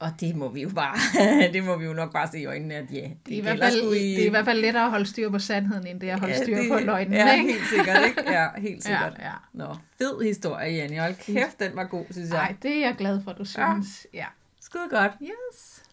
Og 0.00 0.08
det 0.20 0.36
må 0.36 0.48
vi 0.48 0.62
jo 0.62 0.68
bare, 0.68 0.96
det 1.52 1.64
må 1.64 1.76
vi 1.76 1.84
jo 1.84 1.92
nok 1.92 2.12
bare 2.12 2.28
se 2.28 2.40
i 2.40 2.44
øjnene, 2.46 2.74
at 2.74 2.92
ja, 2.92 2.96
det, 2.96 3.16
Det 3.26 3.34
er, 3.34 3.38
i 3.38 3.40
hvert 3.40 3.58
fald, 3.58 3.94
i... 3.94 4.14
det 4.14 4.22
er 4.22 4.26
i 4.26 4.30
hvert 4.30 4.44
fald 4.44 4.60
lettere 4.60 4.84
at 4.84 4.90
holde 4.90 5.06
styr 5.06 5.30
på 5.30 5.38
sandheden, 5.38 5.86
end 5.86 6.00
det 6.00 6.10
er 6.10 6.14
at 6.14 6.20
holde 6.20 6.36
styr 6.36 6.56
det, 6.56 6.68
på 6.70 6.78
løgnen. 6.78 7.12
Ja, 7.12 7.32
ikke? 7.32 7.52
helt 7.52 7.64
sikkert, 7.70 7.96
ikke? 8.08 8.32
Ja, 8.32 8.48
helt 8.68 8.84
sikkert. 8.84 9.16
Ja, 9.18 9.26
ja. 9.26 9.32
Nå, 9.52 9.76
fed 9.98 10.24
historie, 10.24 10.72
Janne. 10.72 10.98
Hold 10.98 11.14
kæft, 11.14 11.60
den 11.60 11.76
var 11.76 11.84
god, 11.84 12.04
synes 12.10 12.30
jeg. 12.30 12.38
Nej, 12.38 12.56
det 12.62 12.70
er 12.70 12.80
jeg 12.80 12.94
glad 12.98 13.20
for, 13.24 13.32
du 13.32 13.44
synes. 13.44 14.06
Ja. 14.14 14.26
Skide 14.60 14.88
godt. 14.90 15.12
Yes. 15.22 15.84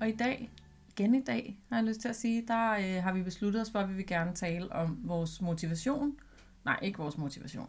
Og 0.00 0.08
i 0.08 0.12
dag, 0.12 0.50
igen 0.98 1.14
i 1.14 1.22
dag, 1.22 1.58
har 1.68 1.76
jeg 1.76 1.84
lyst 1.84 2.00
til 2.00 2.08
at 2.08 2.16
sige, 2.16 2.44
der 2.48 2.70
øh, 2.72 3.02
har 3.02 3.12
vi 3.12 3.22
besluttet 3.22 3.62
os 3.62 3.70
for, 3.70 3.78
at 3.78 3.88
vi 3.88 3.94
vil 3.94 4.06
gerne 4.06 4.34
tale 4.34 4.72
om 4.72 4.98
vores 5.02 5.40
motivation. 5.40 6.16
Nej, 6.64 6.78
ikke 6.82 6.98
vores 6.98 7.18
motivation. 7.18 7.68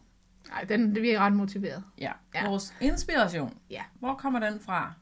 Nej, 0.50 0.64
den, 0.64 0.96
det 0.96 1.14
er 1.16 1.20
ret 1.20 1.34
motiveret. 1.34 1.84
Ja, 1.98 2.12
Ja. 2.36 2.42
ja. 2.44 2.50
vores 2.50 2.74
inspiration. 2.82 3.58
Ja. 3.70 3.82
Hvor 4.00 4.14
kommer 4.16 4.40
den 4.40 4.60
fra? 4.60 4.94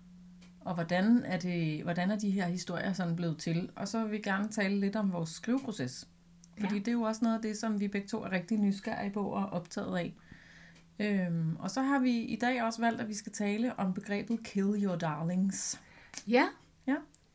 Og 0.59 0.74
hvordan 0.74 1.24
er, 1.26 1.39
det, 1.39 1.84
hvordan 1.84 2.11
er 2.11 2.15
de 2.19 2.30
her 2.32 2.47
historier 2.47 2.93
sådan 2.93 3.15
blevet 3.15 3.38
til? 3.38 3.69
Og 3.76 3.88
så 3.88 4.03
vil 4.03 4.11
vi 4.11 4.17
gerne 4.17 4.47
tale 4.49 4.80
lidt 4.80 4.95
om 4.95 5.13
vores 5.13 5.30
skriveproces. 5.30 6.07
Fordi 6.59 6.74
Ja. 6.74 6.80
det 6.80 6.88
er 6.88 6.91
jo 6.91 7.01
også 7.01 7.19
noget 7.24 7.36
af 7.36 7.41
det, 7.41 7.57
som 7.57 7.80
vi 7.80 7.88
begge 7.88 8.07
to 8.07 8.24
er 8.24 8.32
rigtig 8.32 8.57
nysgerrige 8.59 9.11
på 9.11 9.24
og 9.24 9.45
optaget 9.45 9.97
af. 9.97 10.13
Øhm, 10.99 11.55
og 11.59 11.72
så 11.72 11.82
har 11.82 11.99
vi 11.99 12.19
i 12.19 12.36
dag 12.36 12.63
også 12.63 12.82
valgt, 12.82 13.01
at 13.01 13.07
vi 13.07 13.13
skal 13.13 13.32
tale 13.32 13.80
om 13.80 13.93
begrebet 13.93 14.43
kill 14.43 14.84
your 14.86 14.95
darlings. 14.95 15.82
Ja, 16.28 16.47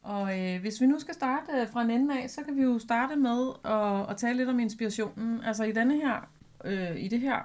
og 0.07 0.41
øh, 0.41 0.61
hvis 0.61 0.81
vi 0.81 0.87
nu 0.87 0.99
skal 0.99 1.15
starte 1.15 1.53
øh, 1.61 1.69
fra 1.69 1.83
en 1.83 1.91
ende 1.91 2.23
af, 2.23 2.31
så 2.31 2.43
kan 2.43 2.57
vi 2.57 2.63
jo 2.63 2.79
starte 2.79 3.17
med 3.17 3.49
at, 3.65 4.11
at 4.11 4.17
tale 4.17 4.37
lidt 4.37 4.49
om 4.49 4.61
inspirationen. 4.61 5.45
Altså 5.45 5.65
i 5.65 5.73
denne 5.73 5.97
her, 5.97 6.29
øh, 6.65 7.01
i 7.01 7.09
det 7.09 7.21
her 7.21 7.39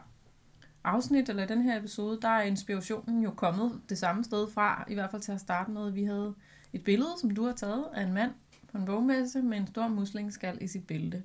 afsnit, 0.84 1.30
eller 1.30 1.44
i 1.44 1.48
den 1.48 1.62
her 1.62 1.80
episode, 1.80 2.20
der 2.22 2.28
er 2.28 2.42
inspirationen 2.42 3.24
jo 3.24 3.32
kommet 3.32 3.82
det 3.90 3.98
samme 3.98 4.24
sted 4.24 4.52
fra, 4.52 4.86
i 4.90 4.94
hvert 4.94 5.12
fald 5.12 5.22
til 5.22 5.32
at 5.32 5.40
starte 5.40 5.72
med. 5.72 5.92
Vi 5.92 6.04
havde 6.04 6.34
et 6.74 6.84
billede, 6.84 7.12
som 7.22 7.32
du 7.32 7.46
har 7.46 7.54
taget 7.54 7.86
af 7.94 8.04
en 8.04 8.14
mand 8.14 8.32
på 8.72 8.78
en 8.78 8.86
bogmesse 8.86 9.42
med 9.42 9.58
en 9.58 9.68
stor 9.68 9.88
muslingskal 9.88 10.58
i 10.62 10.68
sit 10.68 10.88
bælte. 10.88 11.24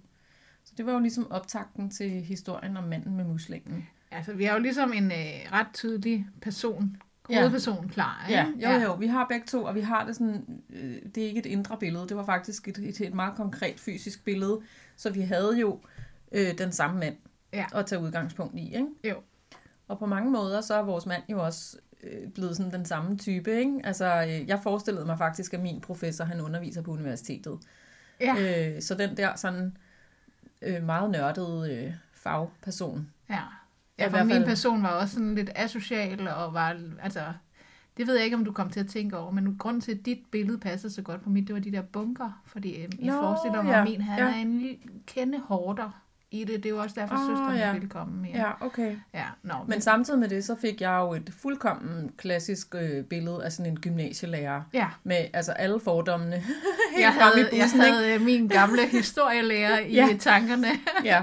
Så 0.65 0.73
det 0.77 0.87
var 0.87 0.93
jo 0.93 0.99
ligesom 0.99 1.31
optakten 1.31 1.91
til 1.91 2.11
historien 2.11 2.77
om 2.77 2.85
manden 2.85 3.17
med 3.17 3.25
muslingen. 3.25 3.89
altså 4.11 4.33
vi 4.33 4.45
har 4.45 4.55
jo 4.55 4.61
ligesom 4.61 4.93
en 4.93 5.13
øh, 5.13 5.53
ret 5.53 5.69
tydelig 5.75 6.27
person, 6.43 6.97
Ja. 7.31 7.39
hovedperson 7.39 7.89
klar. 7.89 8.27
Ikke? 8.29 8.53
Ja, 8.59 8.75
jo, 8.75 8.81
jo, 8.85 8.95
vi 8.95 9.07
har 9.07 9.27
begge 9.29 9.47
to, 9.47 9.65
og 9.65 9.75
vi 9.75 9.81
har 9.81 10.07
det 10.07 10.17
sådan, 10.17 10.63
øh, 10.71 10.97
det 11.15 11.23
er 11.23 11.27
ikke 11.27 11.39
et 11.39 11.47
indre 11.47 11.77
billede, 11.81 12.09
det 12.09 12.17
var 12.17 12.25
faktisk 12.25 12.69
et, 12.69 12.79
et, 12.79 13.01
et 13.01 13.15
meget 13.15 13.35
konkret 13.37 13.81
fysisk 13.81 14.25
billede, 14.25 14.61
så 14.97 15.11
vi 15.11 15.21
havde 15.21 15.59
jo 15.61 15.81
øh, 16.33 16.59
den 16.59 16.73
samme 16.73 17.01
mand 17.01 17.17
Ja. 17.53 17.67
at 17.75 17.87
tage 17.87 18.03
udgangspunkt 18.03 18.55
i, 18.59 18.75
ikke? 18.75 18.87
Jo. 19.05 19.15
Og 19.89 19.99
på 19.99 20.07
mange 20.07 20.31
måder, 20.31 20.61
så 20.61 20.75
er 20.75 20.83
vores 20.83 21.07
mand 21.07 21.23
jo 21.31 21.45
også 21.45 21.77
øh, 22.03 22.29
blevet 22.29 22.57
sådan 22.57 22.73
den 22.73 22.85
samme 22.85 23.19
type, 23.19 23.59
ikke? 23.59 23.81
Altså, 23.85 24.25
øh, 24.29 24.49
jeg 24.49 24.61
forestillede 24.63 25.07
mig 25.07 25.19
faktisk, 25.19 25.55
at 25.55 25.61
min 25.61 25.81
professor, 25.81 26.25
han 26.25 26.41
underviser 26.41 26.83
på 26.83 26.91
universitetet. 26.91 27.59
Ja. 28.21 28.35
Øh, 28.75 28.83
så 28.83 28.95
den 28.95 29.17
der 29.17 29.37
sådan 29.37 29.77
øh, 30.63 30.83
meget 30.85 31.11
nørdede 31.11 31.75
øh, 31.75 31.93
fagperson. 32.13 33.11
Ja, 33.31 33.43
ja 33.99 34.09
for 34.09 34.25
min 34.25 34.45
person 34.45 34.83
var 34.83 34.89
også 34.89 35.15
sådan 35.15 35.35
lidt 35.35 35.51
asocial 35.55 36.29
og 36.29 36.55
var, 36.55 36.77
altså, 37.03 37.33
det 37.97 38.07
ved 38.07 38.15
jeg 38.15 38.25
ikke, 38.25 38.37
om 38.37 38.45
du 38.45 38.53
kom 38.53 38.71
til 38.71 38.81
at 38.81 38.89
tænke 38.89 39.19
over, 39.19 39.31
men 39.31 39.57
grunden 39.59 39.81
til, 39.81 39.93
at 39.93 40.07
dit 40.07 40.19
billede 40.31 40.59
passede 40.59 40.93
så 40.93 41.03
godt 41.03 41.23
på 41.23 41.31
mit, 41.31 41.47
det 41.47 41.55
var 41.55 41.61
de 41.61 41.73
der 41.73 41.83
bunker, 41.83 42.43
fordi 42.47 42.77
øh, 42.77 42.89
jeg 43.05 43.13
forestiller 43.13 43.63
mig, 43.63 43.71
ja, 43.71 43.79
at 43.79 43.89
min 43.89 44.01
han 44.01 44.19
ja. 44.19 44.25
er 44.25 44.35
en 44.35 44.79
kende 45.07 45.41
hårder 45.41 46.06
i 46.31 46.45
det. 46.45 46.57
Det 46.63 46.67
er 46.67 46.71
jo 46.71 46.79
også 46.79 46.95
derfor, 47.01 47.15
oh, 47.15 47.21
søsteren 47.21 47.57
ja. 47.57 47.73
ville 47.73 47.89
komme 47.89 48.21
mere. 48.23 48.37
Ja, 48.39 48.67
okay. 48.67 48.97
ja 49.15 49.25
nå, 49.43 49.55
Men 49.69 49.81
samtidig 49.81 50.21
med 50.21 50.29
det, 50.29 50.45
så 50.45 50.55
fik 50.61 50.81
jeg 50.81 50.99
jo 51.01 51.13
et 51.13 51.33
fuldkommen 51.39 52.11
klassisk 52.17 52.75
øh, 52.75 53.05
billede 53.05 53.45
af 53.45 53.53
sådan 53.53 53.73
en 53.73 53.81
gymnasielærer. 53.81 54.63
ja. 54.75 54.87
Med 55.05 55.17
altså 55.33 55.53
alle 55.53 55.81
fordommene 55.81 56.35
Jeg 57.01 57.13
fremme 57.19 57.41
i 57.41 57.45
havde, 57.45 57.57
jeg 57.57 57.63
bussen, 57.65 57.81
ikke? 57.81 57.93
havde 57.93 58.15
øh, 58.15 58.21
min 58.21 58.49
gamle 58.49 58.87
historielærer 58.99 59.79
i 59.79 59.95
Ja. 59.95 60.09
tankerne. 60.21 60.67
Ja, 61.05 61.23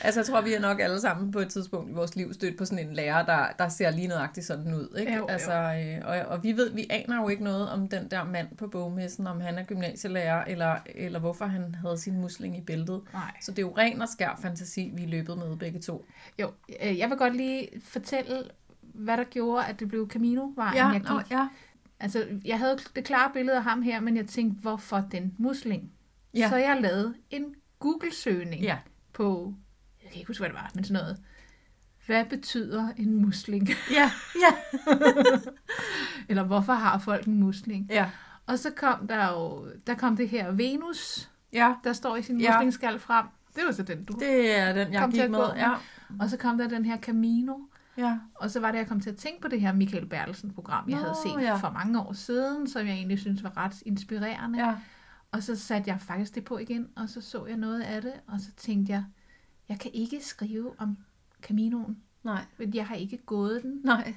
altså 0.00 0.20
jeg 0.20 0.26
tror, 0.26 0.40
vi 0.40 0.54
er 0.54 0.60
nok 0.60 0.80
alle 0.80 1.00
sammen 1.00 1.30
på 1.32 1.38
et 1.38 1.48
tidspunkt 1.48 1.90
i 1.90 1.92
vores 1.92 2.16
liv 2.16 2.32
stødt 2.34 2.58
på 2.58 2.64
sådan 2.64 2.88
en 2.88 2.94
lærer, 2.94 3.24
der, 3.24 3.46
der 3.58 3.68
ser 3.68 3.90
lige 3.90 4.08
nøjagtigt 4.08 4.46
sådan 4.46 4.74
ud. 4.74 4.96
Ikke? 4.98 5.14
Jo. 5.14 5.26
altså, 5.28 5.52
øh, 5.52 6.08
og, 6.08 6.18
og 6.18 6.42
vi 6.42 6.52
ved, 6.52 6.70
vi 6.74 6.86
aner 6.90 7.20
jo 7.22 7.28
ikke 7.28 7.44
noget 7.44 7.70
om 7.70 7.88
den 7.88 8.08
der 8.10 8.24
mand 8.24 8.48
på 8.58 8.66
bogmessen, 8.66 9.26
om 9.26 9.40
han 9.40 9.58
er 9.58 9.62
gymnasielærer, 9.64 10.44
eller, 10.44 10.74
eller 10.94 11.18
hvorfor 11.18 11.44
han 11.44 11.74
havde 11.82 11.98
sin 11.98 12.20
musling 12.20 12.56
i 12.58 12.60
bæltet. 12.60 13.00
Nej. 13.12 13.22
Så 13.42 13.50
det 13.50 13.58
er 13.58 13.62
jo 13.62 13.74
ren 13.78 14.02
og 14.02 14.08
skær 14.08 14.35
fantasi, 14.36 14.90
vi 14.94 15.06
løbet 15.06 15.38
med 15.38 15.56
begge 15.56 15.80
to. 15.80 16.04
Jo, 16.40 16.50
øh, 16.82 16.98
jeg 16.98 17.10
vil 17.10 17.18
godt 17.18 17.36
lige 17.36 17.68
fortælle, 17.84 18.44
hvad 18.80 19.16
der 19.16 19.24
gjorde, 19.24 19.66
at 19.66 19.80
det 19.80 19.88
blev 19.88 20.08
Camino-vejen, 20.10 20.76
jeg 20.76 20.90
gik. 21.00 21.08
nå, 21.08 21.20
ja. 21.30 21.48
Altså, 22.00 22.26
jeg 22.44 22.58
havde 22.58 22.78
det 22.96 23.04
klare 23.04 23.30
billede 23.32 23.56
af 23.56 23.62
ham 23.62 23.82
her, 23.82 24.00
men 24.00 24.16
jeg 24.16 24.26
tænkte, 24.26 24.60
hvorfor 24.60 25.04
den 25.12 25.34
musling? 25.38 25.92
Ja. 26.34 26.48
Så 26.48 26.56
jeg 26.56 26.80
lavede 26.80 27.14
en 27.30 27.54
Google-søgning 27.78 28.62
ja. 28.62 28.78
på 29.12 29.54
jeg 30.02 30.10
kan 30.10 30.18
ikke 30.18 30.28
huske, 30.28 30.40
hvad 30.40 30.48
det 30.48 30.54
var, 30.56 30.70
men 30.74 30.84
sådan 30.84 31.02
noget. 31.02 31.18
Hvad 32.06 32.24
betyder 32.24 32.88
en 32.96 33.14
musling? 33.22 33.68
Ja, 33.90 34.10
ja. 34.40 34.82
Eller 36.28 36.42
hvorfor 36.44 36.72
har 36.72 36.98
folk 36.98 37.26
en 37.26 37.40
musling? 37.40 37.86
Ja, 37.90 38.10
Og 38.46 38.58
så 38.58 38.70
kom 38.70 39.06
der 39.08 39.30
jo, 39.32 39.66
der 39.86 39.94
kom 39.94 40.16
det 40.16 40.28
her 40.28 40.50
Venus, 40.50 41.30
ja. 41.52 41.74
der 41.84 41.92
står 41.92 42.16
i 42.16 42.22
sin 42.22 42.40
Ja. 42.40 42.52
muslingsskal 42.52 42.98
frem. 42.98 43.26
Det 43.56 43.64
var 43.66 43.72
så 43.72 43.82
den, 43.82 44.04
du. 44.04 44.12
Det 44.20 44.58
er 44.58 44.72
den, 44.72 44.92
jeg 44.92 45.00
Kom 45.00 45.10
til 45.10 45.18
gik 45.20 45.24
at 45.24 45.30
med. 45.30 45.38
gå 45.40 45.46
med. 45.46 45.56
Ja, 45.56 45.74
Og 46.20 46.30
så 46.30 46.36
kom 46.36 46.58
der 46.58 46.68
den 46.68 46.84
her 46.84 46.98
Camino. 46.98 47.54
ja. 47.96 48.18
Og 48.34 48.50
så 48.50 48.60
var 48.60 48.70
det, 48.72 48.78
jeg 48.78 48.86
kom 48.88 49.00
til 49.00 49.10
at 49.10 49.16
tænke 49.16 49.40
på 49.42 49.48
det 49.48 49.60
her 49.60 49.72
Michael 49.72 50.06
Bertelsen-program, 50.06 50.88
jeg 50.88 50.96
Nå, 50.98 51.02
havde 51.02 51.16
set 51.26 51.42
ja. 51.44 51.54
for 51.56 51.70
mange 51.70 52.00
år 52.00 52.12
siden, 52.12 52.68
som 52.68 52.86
jeg 52.86 52.94
egentlig 52.94 53.18
synes 53.18 53.42
var 53.42 53.56
ret 53.56 53.82
inspirerende. 53.86 54.66
ja. 54.66 54.74
Og 55.32 55.42
så 55.42 55.56
satte 55.56 55.90
jeg 55.90 56.00
faktisk 56.00 56.34
det 56.34 56.44
på 56.44 56.58
igen, 56.58 56.88
og 56.96 57.08
så 57.08 57.20
så 57.20 57.46
jeg 57.46 57.56
noget 57.56 57.80
af 57.80 58.02
det, 58.02 58.12
og 58.26 58.40
så 58.40 58.48
tænkte 58.56 58.92
jeg, 58.92 59.04
jeg 59.68 59.78
kan 59.80 59.90
ikke 59.94 60.20
skrive 60.24 60.72
om 60.78 60.96
Caminoen, 61.42 61.96
Nej, 62.24 62.44
men 62.58 62.74
jeg 62.74 62.86
har 62.86 62.94
ikke 62.94 63.16
gået 63.18 63.62
den. 63.62 63.80
nej. 63.84 64.14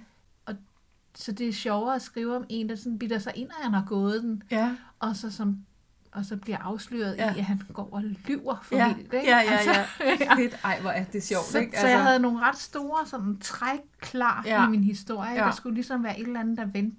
Så 1.15 1.31
det 1.31 1.47
er 1.47 1.53
sjovere 1.53 1.95
at 1.95 2.01
skrive 2.01 2.35
om 2.35 2.45
en, 2.49 2.69
der 2.69 2.75
sådan 2.75 2.99
bitter 2.99 3.19
sig 3.19 3.31
ind, 3.35 3.49
at 3.49 3.63
han 3.63 3.73
har 3.73 3.85
gået 3.87 4.23
den, 4.23 4.43
Ja, 4.51 4.75
og 4.99 5.15
så, 5.15 5.31
som, 5.31 5.65
og 6.11 6.25
så 6.25 6.37
bliver 6.37 6.57
afsløret 6.57 7.15
Ja. 7.17 7.35
i, 7.35 7.37
at 7.39 7.45
han 7.45 7.61
går 7.73 7.89
og 7.91 8.03
lyver 8.03 8.59
for 8.63 8.75
ja, 8.75 8.87
vildt. 8.93 9.13
Ikke? 9.13 9.27
ja, 9.29 9.37
ja, 9.37 9.51
Altså, 9.51 9.71
ja. 9.99 10.35
Fedt. 10.35 10.59
Ej, 10.63 10.81
hvor 10.81 10.89
er 10.89 11.03
det 11.03 11.23
sjovt, 11.23 11.45
så, 11.45 11.59
ikke? 11.59 11.79
så 11.79 11.87
jeg 11.87 12.03
havde 12.03 12.19
nogle 12.19 12.39
ret 12.39 12.57
store 12.57 13.05
sådan, 13.07 13.37
træk 13.39 13.79
klar 13.99 14.43
Ja. 14.45 14.67
i 14.67 14.69
min 14.69 14.83
historie. 14.83 15.31
Ja. 15.31 15.43
Der 15.43 15.51
skulle 15.51 15.73
ligesom 15.75 16.03
være 16.03 16.19
et 16.19 16.27
eller 16.27 16.39
andet, 16.39 16.57
der 16.57 16.65
vendte, 16.65 16.97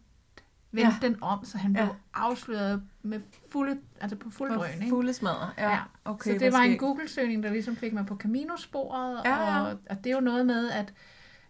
vendte 0.72 0.94
Ja. 1.02 1.06
den 1.08 1.22
om, 1.22 1.44
så 1.44 1.58
han 1.58 1.76
Ja. 1.76 1.84
blev 1.84 1.94
afsløret 2.14 2.82
med 3.02 3.20
fulde, 3.52 3.78
altså 4.00 4.16
på 4.16 4.30
fuld 4.30 4.54
drøn. 4.54 4.70
Ikke? 4.74 4.88
fulde 4.88 5.12
smadre. 5.12 5.50
Ja, 5.58 5.70
Ja. 5.70 5.78
okay. 6.04 6.32
så 6.32 6.38
det 6.38 6.52
var 6.52 6.58
en. 6.60 6.78
Google-søgning, 6.78 7.42
der 7.42 7.50
ligesom 7.50 7.76
fik 7.76 7.92
mig 7.92 8.06
på 8.06 8.16
Camino-sporet, 8.16 9.20
Ja, 9.24 9.36
ja. 9.50 9.60
og, 9.62 9.78
og 9.90 10.04
det 10.04 10.10
er 10.10 10.14
jo 10.14 10.20
noget 10.20 10.46
med, 10.46 10.70
at 10.70 10.92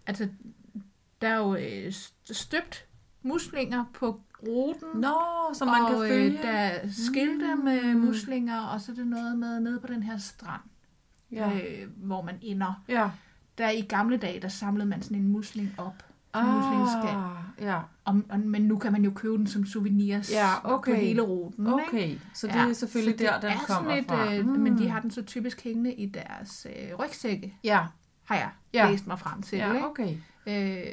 altså, 0.07 0.29
der 1.21 1.29
er 1.29 1.37
jo 1.37 1.55
øh, 1.57 1.93
støbt 2.31 2.87
muslinger 3.23 3.85
på 3.95 4.21
ruten, 4.49 5.01
Nå, 5.01 5.15
så 5.55 5.65
man 5.65 5.83
og 5.83 5.89
kan 5.91 5.99
følge. 5.99 6.39
Øh, 6.39 6.43
der 6.43 6.51
er 6.51 6.89
skilte 6.91 7.57
med 7.65 7.95
Mm. 7.95 8.01
muslinger, 8.01 8.61
og 8.61 8.81
så 8.81 8.93
er 8.93 8.97
det 8.97 9.07
noget 9.07 9.39
med 9.39 9.61
nede 9.61 9.81
på 9.81 9.87
den 9.87 10.03
her 10.03 10.19
strand, 10.19 10.61
Ja. 11.33 11.51
øh, 11.55 11.89
hvor 11.97 12.23
man 12.23 12.35
ender. 12.43 12.83
ja. 12.89 13.11
Der 13.59 13.71
i 13.71 13.81
gamle 13.81 14.17
dage, 14.17 14.41
der 14.41 14.49
samlede 14.49 14.87
man 14.89 15.03
sådan 15.03 15.17
en 15.17 15.29
musling 15.29 15.75
op. 15.79 16.03
Ah, 16.35 16.45
ja. 17.61 17.81
Og, 18.05 18.23
og, 18.31 18.41
men 18.41 18.63
nu 18.63 18.79
kan 18.79 18.93
man 18.93 19.05
jo 19.05 19.11
købe 19.15 19.37
den 19.39 19.47
som 19.47 19.67
souvenirs 19.67 20.33
Ja, 20.33 20.73
okay. 20.75 20.93
på 20.93 20.97
hele 21.01 21.23
ruten. 21.23 21.67
Ikke? 21.67 21.75
Okay, 21.89 22.19
så 22.35 22.47
det 22.47 22.57
er 22.57 22.73
selvfølgelig 22.73 23.19
så 23.19 23.25
der, 23.25 23.33
det 23.33 23.43
den 23.43 23.51
er 23.51 23.65
kommer 23.67 23.91
sådan 23.91 24.05
fra. 24.05 24.35
øh, 24.35 24.47
Men 24.47 24.79
de 24.79 24.89
har 24.89 25.01
den 25.01 25.11
så 25.11 25.23
typisk 25.23 25.65
hængende 25.65 25.93
i 25.95 26.07
deres 26.07 26.67
øh, 26.71 26.99
rygsække, 26.99 27.55
Ja, 27.65 27.87
har 28.25 28.35
jeg 28.37 28.51
Ja. 28.75 28.85
ja. 28.85 28.91
læst 28.91 29.07
mig 29.07 29.19
frem 29.19 29.43
til. 29.43 29.59
ja, 29.59 29.73
ikke? 29.73 29.87
okay. 29.87 30.17
Øh, 30.47 30.85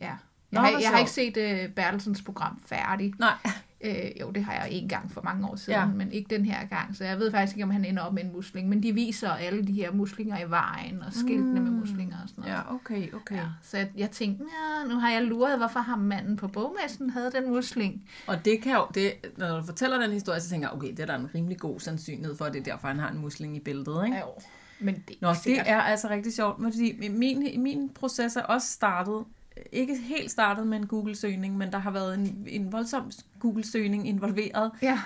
ja. 0.00 0.12
Nå, 0.50 0.60
Jeg, 0.60 0.70
har, 0.72 0.80
jeg 0.80 0.90
har 0.90 0.98
ikke 0.98 1.10
set 1.10 1.36
øh, 1.36 1.68
Bertelsens 1.68 2.22
program 2.22 2.60
færdigt. 2.66 3.18
Nej, 3.18 3.32
Øh, 3.80 4.10
jo, 4.20 4.30
det 4.30 4.44
har 4.44 4.52
jeg 4.52 4.68
en 4.70 4.88
gang 4.88 5.12
for 5.12 5.20
mange 5.22 5.48
år 5.48 5.56
siden, 5.56 5.78
Ja. 5.80 5.86
men 5.86 6.12
ikke 6.12 6.36
den 6.36 6.44
her 6.44 6.66
gang. 6.66 6.96
Så 6.96 7.04
jeg 7.04 7.18
ved 7.18 7.30
faktisk 7.30 7.56
ikke, 7.56 7.64
om 7.64 7.70
han 7.70 7.84
ender 7.84 8.02
op 8.02 8.12
med 8.14 8.24
en 8.24 8.32
musling. 8.32 8.68
Men 8.68 8.82
de 8.82 8.92
viser 8.92 9.30
alle 9.30 9.66
de 9.66 9.72
her 9.72 9.92
muslinger 9.92 10.38
i 10.46 10.50
vejen, 10.50 11.02
og 11.06 11.12
skiltene 11.12 11.60
med 11.60 11.70
muslinger 11.70 12.16
og 12.22 12.28
sådan 12.28 12.42
noget. 12.44 12.54
ja, 12.56 12.74
okay, 12.74 13.12
okay. 13.12 13.34
Ja, 13.36 13.42
så 13.62 13.76
jeg, 13.78 13.88
jeg 13.96 14.10
tænkte, 14.10 14.44
ja, 14.44 14.88
nu 14.88 14.94
har 15.00 15.10
jeg 15.10 15.22
luret, 15.22 15.58
hvorfor 15.58 15.80
ham 15.80 15.98
manden 15.98 16.36
på 16.36 16.48
bogmessen 16.48 17.10
havde 17.10 17.30
den 17.32 17.48
musling. 17.50 18.08
Og 18.26 18.44
det 18.44 18.62
kan 18.62 18.72
jo, 18.72 18.86
det, 18.94 19.12
når 19.36 19.60
du 19.60 19.66
fortæller 19.66 20.00
den 20.00 20.12
historie, 20.12 20.40
så 20.40 20.48
tænker 20.48 20.68
jeg, 20.68 20.74
okay, 20.76 20.90
det 20.90 21.00
er 21.00 21.06
der 21.06 21.16
en 21.18 21.28
rimelig 21.34 21.58
god 21.58 21.80
sandsynlighed 21.80 22.36
for, 22.36 22.44
at 22.44 22.52
det 22.52 22.60
er 22.60 22.64
derfor, 22.64 22.88
han 22.88 22.98
har 22.98 23.10
en 23.10 23.18
musling 23.18 23.56
i 23.56 23.60
bæltet, 23.60 24.02
ikke? 24.04 24.16
Ja, 24.16 24.22
jo. 24.22 24.32
Men 24.80 24.94
det 25.08 25.16
Nå, 25.20 25.28
er 25.28 25.32
det 25.32 25.42
sikkert. 25.42 25.66
er 25.68 25.80
altså 25.80 26.08
rigtig 26.08 26.34
sjovt, 26.34 26.56
fordi 26.62 27.08
min, 27.10 27.62
min 27.62 27.88
proces 27.94 28.36
er 28.36 28.42
også 28.42 28.68
startet, 28.72 29.24
ikke 29.72 29.96
helt 29.96 30.30
startet 30.30 30.66
med 30.66 30.78
en 30.78 30.86
Google-søgning, 30.86 31.56
men 31.56 31.72
der 31.72 31.78
har 31.78 31.90
været 31.90 32.14
en, 32.14 32.46
en 32.48 32.72
voldsom 32.72 33.10
Google-søgning 33.40 34.08
involveret. 34.08 34.70
Ja, 34.82 35.00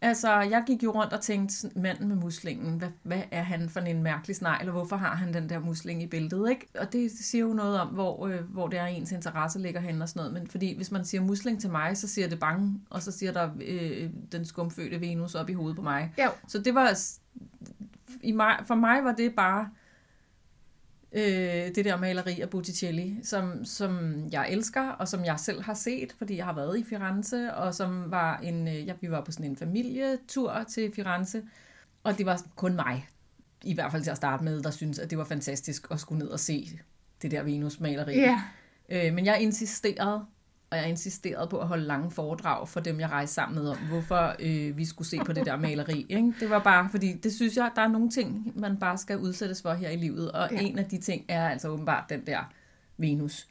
Altså, 0.00 0.40
jeg 0.40 0.64
gik 0.66 0.82
jo 0.82 0.90
rundt 0.90 1.12
og 1.12 1.20
tænkte, 1.20 1.70
manden 1.76 2.08
med 2.08 2.16
muslingen, 2.16 2.78
hvad, 2.78 2.88
hvad 3.02 3.22
er 3.30 3.42
han 3.42 3.68
for 3.68 3.80
en 3.80 4.02
mærkelig 4.02 4.36
snegl, 4.36 4.68
og 4.68 4.72
hvorfor 4.72 4.96
har 4.96 5.14
han 5.14 5.34
den 5.34 5.48
der 5.48 5.58
musling 5.58 6.02
i 6.02 6.06
billedet, 6.06 6.50
ikke? 6.50 6.66
Og 6.78 6.92
det 6.92 7.10
siger 7.10 7.44
jo 7.44 7.52
noget 7.52 7.80
om, 7.80 7.88
hvor, 7.88 8.26
øh, 8.26 8.40
hvor 8.40 8.68
det 8.68 8.78
er 8.78 8.86
ens 8.86 9.12
interesse 9.12 9.58
ligger 9.58 9.80
hen 9.80 10.02
og 10.02 10.08
sådan 10.08 10.20
noget, 10.20 10.32
men 10.32 10.46
fordi 10.46 10.76
hvis 10.76 10.90
man 10.90 11.04
siger 11.04 11.20
musling 11.20 11.60
til 11.60 11.70
mig, 11.70 11.96
så 11.96 12.08
siger 12.08 12.28
det 12.28 12.40
bange, 12.40 12.80
og 12.90 13.02
så 13.02 13.12
siger 13.12 13.32
der 13.32 13.50
øh, 13.60 14.10
den 14.32 14.44
skumfødte 14.44 15.00
Venus 15.00 15.34
op 15.34 15.50
i 15.50 15.52
hovedet 15.52 15.76
på 15.76 15.82
mig. 15.82 16.12
jo. 16.18 16.30
Så 16.48 16.58
det 16.58 16.74
var, 16.74 16.98
i 18.22 18.32
mig, 18.32 18.56
for 18.64 18.74
mig 18.74 19.04
var 19.04 19.12
det 19.12 19.34
bare 19.34 19.68
øh, 21.12 21.22
det 21.74 21.84
der 21.84 21.96
maleri 21.96 22.40
af 22.40 22.50
Botticelli, 22.50 23.16
som, 23.22 23.64
som 23.64 24.22
jeg 24.32 24.50
elsker, 24.50 24.88
og 24.88 25.08
som 25.08 25.24
jeg 25.24 25.40
selv 25.40 25.62
har 25.62 25.74
set, 25.74 26.14
fordi 26.18 26.36
jeg 26.36 26.44
har 26.44 26.54
været 26.54 26.78
i 26.78 26.84
Firenze, 26.84 27.54
og 27.54 27.74
som 27.74 28.10
var 28.10 28.38
en, 28.38 28.68
øh, 28.68 28.86
ja, 28.86 28.92
vi 29.00 29.10
var 29.10 29.24
på 29.24 29.32
sådan 29.32 29.50
en 29.50 29.56
familietur 29.56 30.64
til 30.68 30.92
Firenze, 30.94 31.42
og 32.02 32.18
det 32.18 32.26
var 32.26 32.42
kun 32.56 32.74
mig, 32.74 33.08
i 33.62 33.74
hvert 33.74 33.92
fald 33.92 34.02
til 34.02 34.10
at 34.10 34.16
starte 34.16 34.44
med, 34.44 34.62
der 34.62 34.70
synes 34.70 34.98
at 34.98 35.10
det 35.10 35.18
var 35.18 35.24
fantastisk 35.24 35.86
at 35.90 36.00
skulle 36.00 36.18
ned 36.18 36.28
og 36.28 36.40
se 36.40 36.80
det 37.22 37.30
der 37.30 37.42
Venus-maleri. 37.42 38.18
Ja, 38.18 38.42
Øh, 38.88 39.14
men 39.14 39.26
jeg 39.26 39.40
insisterede, 39.40 40.24
og 40.70 40.76
jeg 40.78 40.88
insisterede 40.88 41.48
på 41.48 41.58
at 41.58 41.68
holde 41.68 41.84
lange 41.84 42.10
foredrag 42.10 42.68
for 42.68 42.80
dem, 42.80 43.00
jeg 43.00 43.10
rejste 43.10 43.34
sammen 43.34 43.58
med 43.62 43.70
om, 43.70 43.76
hvorfor 43.76 44.34
øh, 44.40 44.76
vi 44.76 44.84
skulle 44.84 45.08
se 45.08 45.18
på 45.26 45.32
det 45.32 45.46
der 45.46 45.56
maleri. 45.56 46.06
Ikke? 46.08 46.34
Det 46.40 46.50
var 46.50 46.58
bare, 46.58 46.88
fordi 46.90 47.12
det 47.12 47.32
synes 47.32 47.56
jeg, 47.56 47.70
der 47.76 47.82
er 47.82 47.88
nogle 47.88 48.10
ting, 48.10 48.52
man 48.54 48.76
bare 48.76 48.98
skal 48.98 49.18
udsættes 49.18 49.62
for 49.62 49.72
her 49.72 49.90
i 49.90 49.96
livet, 49.96 50.32
og 50.32 50.48
ja. 50.52 50.60
En 50.60 50.78
af 50.78 50.84
de 50.84 50.98
ting 50.98 51.24
er 51.28 51.48
altså 51.48 51.68
åbenbart 51.68 52.04
den 52.08 52.26
der 52.26 52.52
Venus. 52.96 53.48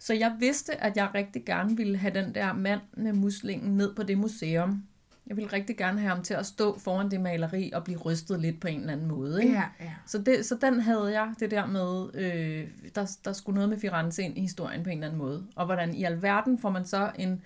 Så 0.00 0.14
jeg 0.14 0.36
vidste, 0.38 0.82
at 0.84 0.96
jeg 0.96 1.10
rigtig 1.14 1.44
gerne 1.44 1.76
ville 1.76 1.96
have 1.96 2.14
den 2.14 2.34
der 2.34 2.52
mand 2.52 2.80
med 2.96 3.12
muslingen 3.12 3.76
ned 3.76 3.94
på 3.94 4.02
det 4.02 4.18
museum. 4.18 4.84
Jeg 5.28 5.36
ville 5.36 5.52
rigtig 5.52 5.76
gerne 5.76 6.00
have 6.00 6.08
ham 6.14 6.22
til 6.22 6.34
at 6.34 6.46
stå 6.46 6.78
foran 6.78 7.10
det 7.10 7.20
maleri 7.20 7.70
og 7.74 7.84
blive 7.84 7.98
rystet 7.98 8.40
lidt 8.40 8.60
på 8.60 8.68
en 8.68 8.80
eller 8.80 8.92
anden 8.92 9.08
måde. 9.08 9.42
Ikke? 9.42 9.54
ja, 9.54 9.64
ja. 9.80 9.94
Så, 10.06 10.18
det, 10.18 10.46
så 10.46 10.58
den 10.60 10.80
havde 10.80 11.12
jeg, 11.12 11.34
det 11.40 11.50
der 11.50 11.66
med, 11.66 12.14
øh, 12.14 12.68
der, 12.94 13.16
der 13.24 13.32
skulle 13.32 13.54
noget 13.54 13.70
med 13.70 13.78
Firenze 13.78 14.22
ind 14.22 14.38
i 14.38 14.40
historien 14.40 14.82
på 14.82 14.90
en 14.90 14.98
eller 14.98 15.06
anden 15.06 15.18
måde. 15.18 15.46
Og 15.56 15.66
hvordan 15.66 15.94
i 15.94 16.04
alverden 16.04 16.58
får 16.58 16.70
man 16.70 16.84
så 16.84 17.10
en, 17.18 17.42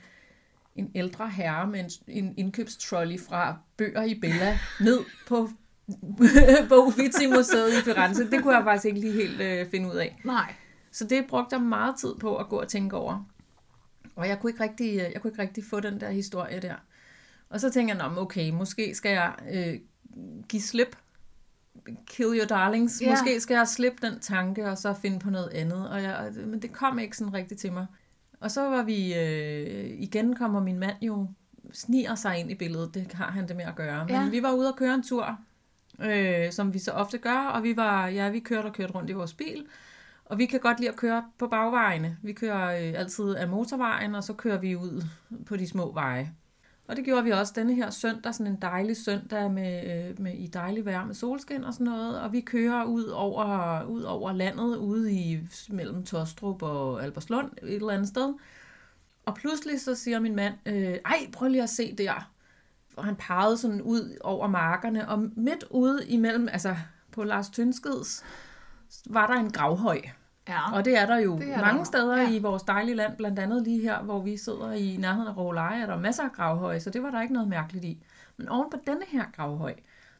en 0.77 0.91
ældre 0.95 1.29
herre 1.29 1.67
med 1.67 1.81
en, 1.81 1.91
en 2.07 2.35
indkøbstrolley 2.37 3.21
fra 3.21 3.57
bøger 3.77 4.03
i 4.03 4.15
Bella 4.21 4.59
ned 4.81 4.99
på, 5.29 5.49
på 6.69 6.75
Uffizi-museet 6.87 7.69
i 7.69 7.83
Firenze. 7.85 8.31
Det 8.31 8.43
kunne 8.43 8.57
jeg 8.57 8.65
faktisk 8.65 8.85
ikke 8.85 9.01
lige 9.01 9.13
helt 9.13 9.41
øh, 9.41 9.71
finde 9.71 9.89
ud 9.89 9.97
af. 9.97 10.21
Nej. 10.25 10.55
Så 10.93 11.05
det 11.05 11.27
brugte 11.29 11.57
jeg 11.57 11.63
meget 11.63 11.95
tid 11.97 12.15
på 12.21 12.37
at 12.37 12.49
gå 12.49 12.61
og 12.61 12.69
tænke 12.69 12.97
over. 12.97 13.29
Og 14.17 14.29
jeg 14.29 14.39
kunne 14.41 14.51
ikke 14.51 14.63
rigtig, 14.63 14.95
øh, 14.95 15.13
jeg 15.13 15.23
kunne 15.23 15.31
ikke 15.31 15.43
rigtig 15.43 15.65
få 15.65 15.81
den 15.81 16.01
der 16.01 16.11
historie 16.11 16.61
der. 16.61 16.75
Og 17.53 17.61
så 17.61 17.71
tænker 17.71 17.95
jeg, 17.95 18.03
"Nå, 18.03 18.09
men 18.09 18.19
okay, 18.19 18.51
måske 18.51 18.95
skal 18.95 19.11
jeg 19.13 19.35
øh, 19.53 19.79
give 20.49 20.63
slip. 20.63 20.97
Kill 22.07 22.29
your 22.39 22.47
darlings. 22.47 23.03
Ja. 23.03 23.11
Måske 23.11 23.41
skal 23.41 23.55
jeg 23.55 23.69
slippe 23.69 24.07
den 24.07 24.21
tanke, 24.21 24.69
og 24.71 24.79
så 24.79 24.95
finde 24.95 25.19
på 25.19 25.31
noget 25.31 25.49
andet. 25.49 25.89
Og 25.89 26.03
jeg, 26.03 26.31
men 26.47 26.63
det 26.63 26.73
kom 26.73 26.99
ikke 26.99 27.17
sådan 27.17 27.35
rigtigt 27.35 27.61
til 27.61 27.73
mig. 27.73 27.87
Og 28.41 28.51
så 28.51 28.61
var 28.63 28.83
vi, 28.83 29.15
øh, 29.15 29.91
igen 30.03 30.37
kommer 30.37 30.61
min 30.61 30.79
mand 30.79 30.97
jo, 31.03 31.27
sniger 31.73 32.15
sig 32.15 32.39
ind 32.39 32.51
i 32.51 32.55
billedet. 32.55 32.95
Det 32.95 33.13
har 33.13 33.31
han 33.31 33.49
det 33.49 33.57
med 33.57 33.65
at 33.65 33.75
gøre. 33.75 34.05
Men 34.07 34.15
Ja. 34.15 34.29
vi 34.29 34.43
var 34.43 34.53
ude 34.53 34.69
og 34.69 34.77
køre 34.77 34.95
en 34.95 35.03
tur, 35.03 35.39
øh, 36.03 36.53
som 36.53 36.75
vi 36.75 36.79
så 36.79 36.91
ofte 36.93 37.19
gør. 37.19 37.39
Og 37.39 37.63
vi 37.63 37.77
var, 37.77 38.07
ja, 38.09 38.31
vi 38.31 38.41
kørte 38.41 38.67
og 38.67 38.73
kørte 38.73 38.93
rundt 38.93 39.11
i 39.11 39.13
vores 39.13 39.35
bil. 39.35 39.67
Og 40.25 40.39
vi 40.39 40.47
kan 40.47 40.61
godt 40.61 40.81
lide 40.81 40.91
at 40.91 40.97
køre 40.97 41.25
på 41.39 41.47
bagvejene. 41.49 42.17
Vi 42.23 42.33
kører 42.33 42.87
øh, 42.89 43.01
altid 43.01 43.35
af 43.35 43.49
motorvejen, 43.49 44.15
og 44.15 44.25
så 44.25 44.33
kører 44.33 44.59
vi 44.59 44.77
ud 44.77 45.03
på 45.47 45.57
de 45.57 45.69
små 45.69 45.93
veje. 45.93 46.33
Og 46.87 46.97
det 46.97 47.05
gjorde 47.05 47.25
vi 47.25 47.31
også 47.31 47.53
denne 47.57 47.75
her 47.75 47.91
søndag, 47.91 48.35
sådan 48.35 48.53
en 48.53 48.59
dejlig 48.63 48.97
søndag 48.97 49.51
med, 49.51 50.09
øh, 50.11 50.21
med 50.21 50.35
i 50.35 50.47
dejlig 50.47 50.85
vejr 50.85 51.05
med 51.05 51.15
solskin 51.15 51.65
og 51.65 51.73
sådan 51.73 51.85
noget. 51.85 52.21
Og 52.21 52.33
vi 52.33 52.41
kører 52.41 52.85
ud 52.85 53.05
over, 53.05 53.85
ud 53.85 54.03
over 54.03 54.33
landet, 54.33 54.77
ude 54.77 55.13
i 55.13 55.41
mellem 55.69 56.05
Tostrup 56.05 56.63
og 56.63 57.05
Alberslund, 57.05 57.51
et 57.63 57.75
eller 57.75 57.93
andet 57.93 58.09
sted. 58.09 58.35
Og 59.27 59.35
pludselig 59.35 59.81
så 59.81 59.95
siger 59.95 60.21
min 60.21 60.37
mand, 60.37 60.55
øh, 60.67 60.99
ej, 61.05 61.31
prøv 61.33 61.49
lige 61.49 61.63
at 61.63 61.71
se 61.71 61.95
der. 61.99 62.31
Og 62.97 63.05
han 63.05 63.17
pegede 63.17 63.57
sådan 63.57 63.83
ud 63.83 64.17
over 64.21 64.47
markerne, 64.47 65.09
og 65.09 65.29
midt 65.37 65.65
ude 65.71 66.09
imellem, 66.09 66.49
altså 66.53 66.77
på 67.13 67.25
Lars 67.25 67.51
Tønskeds, 67.51 68.25
var 69.07 69.27
der 69.27 69.35
en 69.35 69.51
gravhøj. 69.51 70.01
Ja. 70.49 70.73
Og 70.73 70.85
det 70.85 70.99
er 70.99 71.07
der 71.07 71.17
jo 71.19 71.39
Det 71.39 71.49
er 71.51 71.55
der 71.57 71.61
mange 71.65 71.79
jo. 71.79 71.85
steder 71.85 72.17
Ja. 72.17 72.31
i 72.31 72.39
vores 72.39 72.63
dejlige 72.63 72.95
land, 72.95 73.17
blandt 73.17 73.39
andet 73.39 73.63
lige 73.63 73.81
her, 73.83 74.03
hvor 74.03 74.21
vi 74.21 74.37
sidder 74.37 74.73
i 74.73 74.97
nærheden 75.01 75.29
af 75.29 75.37
Råleje, 75.37 75.83
er 75.83 75.87
der 75.87 75.99
masser 75.99 76.23
af 76.23 76.33
gravhøje, 76.33 76.81
så 76.81 76.91
det 76.91 77.03
var 77.03 77.11
der 77.11 77.21
ikke 77.23 77.35
noget 77.35 77.49
mærkeligt 77.49 77.85
i. 77.85 78.03
Men 78.37 78.49
oven 78.49 78.71
på 78.71 78.77
denne 78.87 79.03
her 79.09 79.25
gravhøj, 79.37 79.75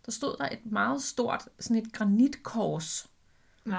der 0.07 0.13
stod 0.13 0.37
der 0.39 0.49
et 0.49 0.59
meget 0.73 1.03
stort, 1.03 1.49
sådan 1.61 1.77
et 1.77 1.93
granitkors, 1.93 3.07
Nå. 3.65 3.77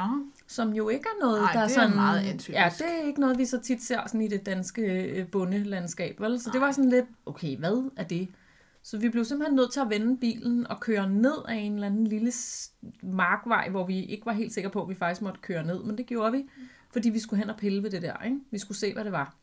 som 0.48 0.74
jo 0.74 0.89
ikke 0.89 1.06
er 1.20 1.26
noget, 1.26 1.41
Nej, 1.41 1.54
der 1.54 1.60
er 1.60 1.68
det 1.68 1.78
er 1.78 1.82
sådan... 1.82 1.96
meget 1.96 2.20
atypisk. 2.20 2.50
Ja, 2.50 2.70
det 2.78 2.86
er 3.02 3.08
ikke 3.08 3.20
noget, 3.20 3.38
vi 3.38 3.46
så 3.46 3.60
tit 3.62 3.84
ser 3.84 4.00
sådan 4.08 4.22
i 4.22 4.28
det 4.28 4.46
danske 4.46 4.82
øh, 4.82 5.28
bundelandskab, 5.28 6.20
vel? 6.22 6.41
Så 6.41 6.50
det 6.54 6.62
var 6.62 6.72
sådan 6.72 6.89
lidt, 6.89 7.06
okay, 7.26 7.58
hvad 7.58 7.89
er 7.98 8.04
det? 8.04 8.28
Så 8.84 8.97
vi 8.97 9.09
blev 9.09 9.25
simpelthen 9.25 9.55
nødt 9.55 9.71
til 9.71 9.79
at 9.79 9.89
vende 9.89 10.17
bilen 10.17 10.67
og 10.67 10.79
køre 10.79 11.09
ned 11.09 11.38
af 11.47 11.55
en 11.55 11.73
eller 11.73 11.88
anden 11.88 12.07
lille 12.07 12.31
markvej, 13.01 13.69
hvor 13.69 13.86
vi 13.86 14.03
ikke 14.03 14.25
var 14.25 14.31
helt 14.31 14.53
sikre 14.53 14.69
på, 14.69 14.81
at 14.81 14.89
vi 14.89 14.95
faktisk 14.95 15.21
måtte 15.21 15.39
køre 15.39 15.63
ned, 15.63 15.84
men 15.84 15.97
det 15.97 16.05
gjorde 16.05 16.31
vi, 16.31 16.45
fordi 16.91 17.09
vi 17.09 17.19
skulle 17.19 17.39
hen 17.39 17.49
og 17.49 17.57
pille 17.57 17.84
ved 17.84 17.89
det 17.89 18.01
der, 18.01 18.23
ikke? 18.25 18.39
Vi 18.51 18.57
skulle 18.57 18.77
se, 18.77 18.93
hvad 18.93 19.03
det 19.03 19.11
var. 19.11 19.36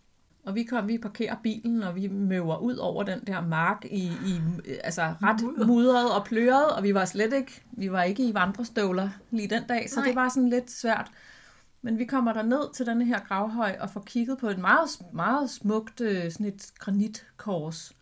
Og 0.44 0.54
vi 0.54 0.62
kom, 0.62 0.88
vi 0.88 0.98
parkerer 0.98 1.36
bilen, 1.42 1.82
og 1.82 1.96
vi 1.96 2.08
møver 2.08 2.58
ud 2.58 2.76
over 2.76 3.02
den 3.02 3.20
der 3.26 3.40
mark 3.40 3.84
i, 3.84 4.04
i 4.04 4.40
altså 4.84 5.14
ret 5.22 5.66
mudret 5.66 6.12
og 6.12 6.24
pløret, 6.24 6.70
og 6.70 6.82
vi 6.82 6.94
var 6.94 7.04
slet 7.04 7.32
ikke, 7.32 7.62
vi 7.72 7.92
var 7.92 8.02
ikke 8.02 8.28
i 8.28 8.34
vandrestøvler 8.34 9.10
lige 9.30 9.48
den 9.48 9.62
dag, 9.68 9.90
så 9.90 9.96
Nej. 9.96 10.06
det 10.06 10.16
var 10.16 10.28
sådan 10.28 10.48
lidt 10.48 10.70
svært. 10.70 11.10
Men 11.82 11.98
vi 11.98 12.04
kommer 12.04 12.32
der 12.32 12.42
ned 12.42 12.74
til 12.74 12.86
denne 12.86 13.04
her 13.04 13.20
gravhøj 13.20 13.76
og 13.80 13.90
får 13.90 14.02
kigget 14.06 14.38
på 14.38 14.48
et 14.48 14.58
meget, 14.58 14.88
meget 15.12 15.50
smukt 15.50 16.00
øh, 16.00 16.32
sådan 16.32 16.46
et 16.46 16.72
granitkors. 16.78 17.92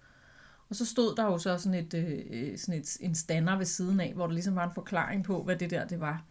Og 0.71 0.77
så 0.77 0.87
stod 0.87 1.17
der 1.17 1.25
jo 1.25 1.39
så 1.39 1.59
sådan, 1.59 1.85
et, 1.85 1.95
øh, 1.95 2.59
sådan 2.59 2.81
et, 2.81 2.97
en 3.01 3.15
stander 3.15 3.57
ved 3.57 3.67
siden 3.67 4.01
af, 4.01 4.15
hvor 4.15 4.27
der 4.27 4.35
ligesom 4.35 4.55
var 4.55 4.65
en 4.65 4.75
forklaring 4.75 5.25
på, 5.25 5.43
hvad 5.43 5.57
det 5.57 5.71
der 5.71 5.87
det 5.87 6.01
var. 6.01 6.25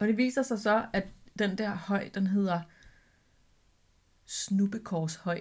Og 0.00 0.08
det 0.08 0.16
viser 0.16 0.42
sig 0.42 0.60
så, 0.60 0.86
at 0.92 1.06
den 1.38 1.58
der 1.58 1.70
høj, 1.70 2.10
den 2.14 2.26
hedder 2.26 2.60
Snubbekorshøj. 4.26 5.40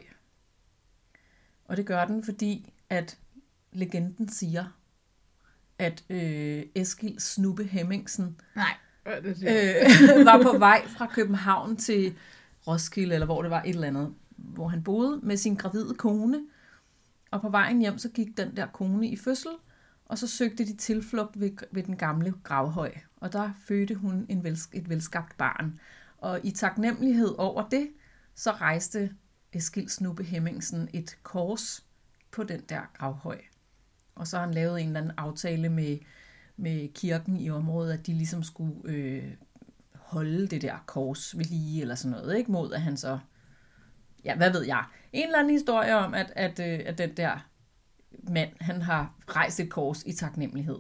Og 1.66 1.78
det 1.78 1.86
gør 1.86 2.06
den, 2.06 2.24
fordi 2.24 2.74
at 2.90 3.18
legenden 3.72 4.30
siger, 4.30 4.66
at 5.80 6.04
øh, 6.10 6.64
Eskil 6.76 7.20
Snubbe 7.20 7.64
Hemmingsen 7.64 8.40
Nej, 8.56 8.74
øh, 9.06 9.24
det 9.24 9.38
øh, 10.20 10.26
var 10.26 10.42
på 10.44 10.58
vej 10.58 10.88
fra 10.88 11.08
København 11.08 11.78
til 11.78 12.16
Roskilde, 12.68 13.14
eller 13.14 13.26
hvor 13.26 13.42
det 13.42 13.52
var 13.52 13.64
et 13.64 13.70
eller 13.70 13.88
andet, 13.88 14.14
hvor 14.36 14.68
han 14.68 14.84
boede 14.84 15.20
med 15.24 15.38
sin 15.38 15.56
gravide 15.56 15.94
kone. 15.94 16.42
Og 17.32 17.42
på 17.42 17.50
vejen 17.50 17.80
hjem, 17.80 17.98
så 17.98 18.10
gik 18.10 18.38
den 18.38 18.56
der 18.56 18.66
kone 18.66 19.08
i 19.08 19.16
fødsel, 19.16 19.52
og 20.06 20.18
så 20.18 20.28
søgte 20.28 20.66
de 20.66 20.76
tilflugt 20.76 21.40
ved, 21.40 21.52
ved 21.72 21.84
den 21.84 21.98
gamle 21.98 22.34
gravhøj. 22.44 22.94
Og 23.16 23.34
der 23.34 23.52
fødte 23.66 23.96
hun 23.96 24.26
en 24.30 24.44
vel, 24.44 24.58
et 24.74 24.90
velskabt 24.90 25.38
barn. 25.38 25.80
Og 26.18 26.40
i 26.44 26.52
taknemmelighed 26.52 27.36
over 27.38 27.70
det, 27.70 27.90
så 28.36 28.52
rejste 28.52 29.12
Eskild 29.54 29.90
Snuppe 29.90 30.24
Hemmingsen 30.24 30.90
et 30.94 31.18
kors 31.24 31.86
på 32.32 32.44
den 32.44 32.62
der 32.70 32.82
gravhøj. 32.94 33.42
Og 34.16 34.28
så 34.28 34.38
har 34.38 34.46
han 34.46 34.54
lavet 34.54 34.82
en 34.82 34.88
eller 34.88 35.00
anden 35.00 35.14
aftale 35.18 35.70
med, 35.70 35.98
med 36.58 36.94
kirken 36.94 37.40
i 37.40 37.50
området, 37.50 37.94
at 37.94 38.08
de 38.08 38.14
ligesom 38.14 38.44
skulle 38.44 38.76
øh, 38.86 39.34
holde 39.96 40.48
det 40.48 40.62
der 40.62 40.84
kors 40.86 41.38
ved 41.38 41.46
lige, 41.46 41.82
eller 41.82 41.96
sådan 41.96 42.12
noget, 42.12 42.38
ikke? 42.38 42.52
Mod 42.52 42.74
at 42.74 42.82
han 42.82 42.98
så, 42.98 43.20
ja, 44.26 44.38
hvad 44.38 44.52
ved 44.52 44.66
jeg, 44.66 44.84
en 45.14 45.24
eller 45.26 45.40
anden 45.40 45.54
historie 45.54 45.96
om, 45.96 46.14
at, 46.14 46.34
at, 46.36 46.60
øh, 46.60 46.80
at 46.86 46.98
den 46.98 47.18
der 47.18 47.48
mand, 48.30 48.50
han 48.60 48.82
har 48.82 49.14
rejst 49.28 49.60
et 49.60 49.70
kors 49.70 50.04
i 50.04 50.14
taknemmelighed. 50.14 50.80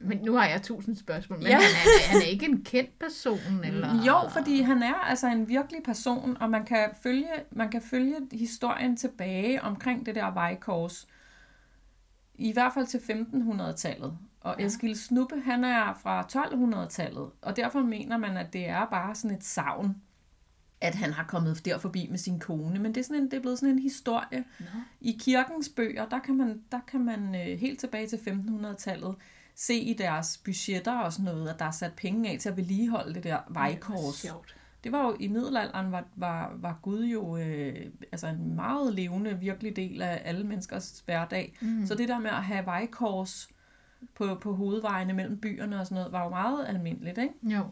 Men 0.00 0.18
nu 0.18 0.34
har 0.36 0.46
jeg 0.46 0.62
tusind 0.62 0.96
spørgsmål. 0.96 1.38
Men 1.38 1.46
Ja. 1.46 1.54
han, 1.54 1.62
er, 1.62 2.08
han 2.08 2.16
er 2.22 2.26
ikke 2.26 2.46
en 2.46 2.64
kendt 2.64 2.98
person, 2.98 3.38
eller? 3.64 4.04
Jo, 4.06 4.28
fordi 4.32 4.60
han 4.60 4.82
er 4.82 4.94
altså 4.94 5.26
en 5.26 5.48
virkelig 5.48 5.80
person, 5.84 6.36
og 6.40 6.50
man 6.50 6.64
kan 6.64 6.90
følge, 7.02 7.28
man 7.50 7.70
kan 7.70 7.82
følge 7.82 8.16
historien 8.32 8.96
tilbage 8.96 9.62
omkring 9.62 10.06
det 10.06 10.14
der 10.14 10.30
vejkors, 10.30 11.06
i 12.34 12.52
hvert 12.52 12.72
fald 12.74 12.86
til 12.86 12.98
1500-tallet. 12.98 14.18
Og 14.40 14.54
ja. 14.58 14.66
Eskil 14.66 14.98
Snubbe, 14.98 15.40
han 15.44 15.64
er 15.64 15.94
fra 16.02 16.22
1200-tallet, 16.22 17.30
og 17.42 17.56
derfor 17.56 17.80
mener 17.80 18.16
man, 18.16 18.36
at 18.36 18.52
det 18.52 18.68
er 18.68 18.86
bare 18.90 19.14
sådan 19.14 19.36
et 19.36 19.44
savn, 19.44 19.96
at 20.80 20.94
han 20.94 21.12
har 21.12 21.24
kommet 21.24 21.64
der 21.64 21.78
forbi 21.78 22.06
med 22.10 22.18
sin 22.18 22.38
kone. 22.38 22.78
Men 22.78 22.94
det 22.94 23.00
er, 23.00 23.04
sådan 23.04 23.22
en, 23.22 23.30
det 23.30 23.36
er 23.36 23.40
blevet 23.40 23.58
sådan 23.58 23.74
en 23.74 23.78
historie. 23.78 24.44
Nå. 24.60 24.66
I 25.00 25.16
kirkens 25.20 25.68
bøger, 25.68 26.08
der 26.08 26.18
kan 26.18 26.36
man, 26.36 26.62
der 26.72 26.80
kan 26.86 27.04
man 27.04 27.34
øh, 27.34 27.58
helt 27.58 27.80
tilbage 27.80 28.06
til 28.06 28.16
1500-tallet 28.16 29.14
se 29.54 29.74
i 29.74 29.94
deres 29.94 30.40
budgetter 30.44 30.98
og 30.98 31.12
sådan 31.12 31.24
noget, 31.24 31.48
at 31.48 31.58
der 31.58 31.64
er 31.64 31.70
sat 31.70 31.92
penge 31.92 32.30
af 32.30 32.38
til 32.38 32.48
at 32.48 32.56
vedligeholde 32.56 33.14
det 33.14 33.24
der 33.24 33.38
vejkors. 33.48 34.14
Sjovt. 34.14 34.54
Det 34.84 34.92
var 34.92 35.06
jo 35.06 35.16
i 35.20 35.28
middelalderen, 35.28 35.92
var, 35.92 36.04
var, 36.16 36.52
var 36.56 36.78
Gud 36.82 37.04
jo 37.04 37.36
øh, 37.36 37.86
altså 38.12 38.26
en 38.26 38.54
meget 38.54 38.94
levende, 38.94 39.38
virkelig 39.38 39.76
del 39.76 40.02
af 40.02 40.22
alle 40.24 40.44
menneskers 40.44 41.02
hverdag. 41.06 41.56
Mm. 41.60 41.86
Så 41.86 41.94
det 41.94 42.08
der 42.08 42.18
med 42.18 42.30
at 42.30 42.44
have 42.44 42.66
vejkors 42.66 43.48
på, 44.14 44.34
på 44.34 44.54
hovedvejene 44.54 45.12
mellem 45.12 45.38
byerne 45.38 45.80
og 45.80 45.86
sådan 45.86 45.94
noget, 45.94 46.12
var 46.12 46.24
jo 46.24 46.30
meget 46.30 46.66
almindeligt, 46.68 47.18
ikke? 47.18 47.34
Jo. 47.42 47.64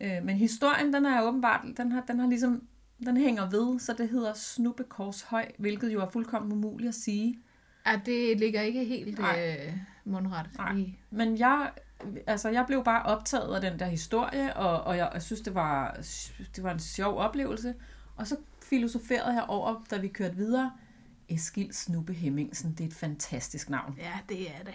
Øh, 0.00 0.24
men 0.24 0.36
historien, 0.36 0.92
den 0.92 1.06
er 1.06 1.22
åbenbart, 1.22 1.60
den 1.76 1.92
har, 1.92 2.00
den 2.00 2.18
har 2.18 2.26
ligesom, 2.26 2.62
den 3.06 3.16
hænger 3.16 3.50
ved, 3.50 3.78
så 3.78 3.92
det 3.98 4.08
hedder 4.08 4.32
Snubbekorshøj, 4.34 5.52
hvilket 5.58 5.92
jo 5.92 6.00
er 6.00 6.08
fuldkommen 6.08 6.52
umuligt 6.52 6.88
at 6.88 6.94
sige. 6.94 7.38
Ja, 7.86 8.00
det 8.06 8.38
ligger 8.38 8.60
ikke 8.60 8.84
helt 8.84 9.18
Nej. 9.18 9.56
øh, 9.68 9.76
mundret 10.04 10.50
Nej. 10.58 10.76
i. 10.76 10.98
Men 11.10 11.38
jeg, 11.38 11.70
altså 12.26 12.48
jeg 12.48 12.64
blev 12.66 12.84
bare 12.84 13.02
optaget 13.02 13.54
af 13.54 13.60
den 13.60 13.78
der 13.78 13.86
historie, 13.86 14.56
og, 14.56 14.80
og 14.80 14.96
jeg, 14.96 15.10
jeg 15.14 15.22
synes, 15.22 15.40
det 15.40 15.54
var, 15.54 15.96
det 16.56 16.64
var 16.64 16.72
en 16.72 16.78
sjov 16.78 17.18
oplevelse. 17.18 17.74
Og 18.16 18.26
så 18.26 18.36
filosoferede 18.62 19.34
jeg 19.34 19.44
over, 19.48 19.84
da 19.90 19.98
vi 19.98 20.08
kørte 20.08 20.36
videre, 20.36 20.72
Eskil 21.28 21.74
Snubbe 21.74 22.12
Hemmingsen, 22.12 22.72
det 22.72 22.80
er 22.80 22.88
et 22.88 22.94
fantastisk 22.94 23.70
navn. 23.70 23.94
Ja, 23.98 24.12
det 24.28 24.50
er 24.50 24.64
det. 24.64 24.74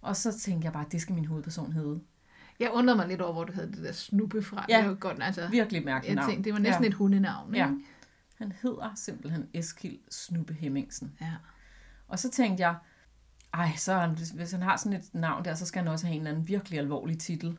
Og 0.00 0.16
så 0.16 0.38
tænkte 0.38 0.64
jeg 0.64 0.72
bare, 0.72 0.84
det 0.92 1.00
skal 1.00 1.14
min 1.14 1.24
hovedperson 1.24 1.72
hedde. 1.72 2.00
Jeg 2.62 2.70
undrede 2.72 2.96
mig 2.96 3.08
lidt 3.08 3.20
over, 3.20 3.32
hvor 3.32 3.44
du 3.44 3.52
havde 3.52 3.72
det 3.72 3.82
der 3.84 3.92
snuppe 3.92 4.42
fra. 4.42 4.66
Ja. 4.68 4.78
Det 4.80 4.88
var 4.88 4.94
godt, 4.94 5.22
altså. 5.22 5.48
Virkelig 5.50 5.84
mærkeligt 5.84 6.14
navn. 6.16 6.30
tænkte, 6.30 6.44
det 6.44 6.52
var 6.52 6.58
næsten 6.58 6.84
ja. 6.84 6.88
et 6.88 6.94
hundenavn, 6.94 7.54
Ja. 7.54 7.66
ikke? 7.66 7.76
Han 8.38 8.52
hedder 8.62 8.92
simpelthen 8.96 9.46
Eskil 9.54 9.98
Snubbe 10.10 10.54
Hemmingsen. 10.54 11.12
Ja. 11.20 11.32
Og 12.08 12.18
så 12.18 12.30
tænkte 12.30 12.62
jeg, 12.62 12.74
ej, 13.54 13.70
så 13.76 13.94
han, 13.94 14.10
hvis- 14.10 14.52
han 14.52 14.62
har 14.62 14.76
sådan 14.76 14.92
et 14.98 15.14
navn 15.14 15.44
der, 15.44 15.54
så 15.54 15.66
skal 15.66 15.82
han 15.82 15.88
også 15.92 16.06
have 16.06 16.14
en 16.14 16.20
eller 16.20 16.30
anden 16.30 16.48
virkelig 16.48 16.78
alvorlig 16.78 17.18
titel. 17.18 17.58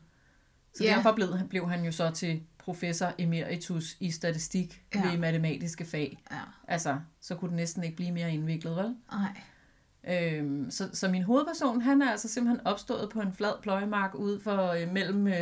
Så 0.74 0.84
Ja. 0.84 0.90
derfor 0.90 1.12
blev, 1.12 1.28
blev 1.50 1.68
han 1.70 1.84
jo 1.84 1.92
så 1.92 2.10
til 2.10 2.42
professor 2.58 3.12
emeritus 3.18 3.96
i 4.00 4.10
statistik 4.10 4.82
Ja. 4.94 5.00
ja. 5.04 5.10
ved 5.10 5.18
matematiske 5.18 5.84
fag. 5.84 6.22
Ja. 6.30 6.36
Altså, 6.68 6.98
så 7.20 7.34
kunne 7.34 7.48
det 7.48 7.56
næsten 7.56 7.84
ikke 7.84 7.96
blive 7.96 8.12
mere 8.12 8.32
indviklet, 8.34 8.76
vel? 8.76 8.96
Nej. 9.12 9.40
Øhm, 10.08 10.70
så, 10.70 10.88
så 10.92 11.08
min 11.08 11.22
hovedperson, 11.22 11.80
han 11.80 12.02
er 12.02 12.10
altså 12.10 12.28
simpelthen 12.28 12.66
opstået 12.66 13.10
på 13.10 13.20
en 13.20 13.32
flad 13.32 13.52
pløjemark 13.62 14.14
ude 14.14 14.40
for 14.40 14.70
øh, 14.70 14.92
mellem, 14.92 15.26
øh, 15.26 15.34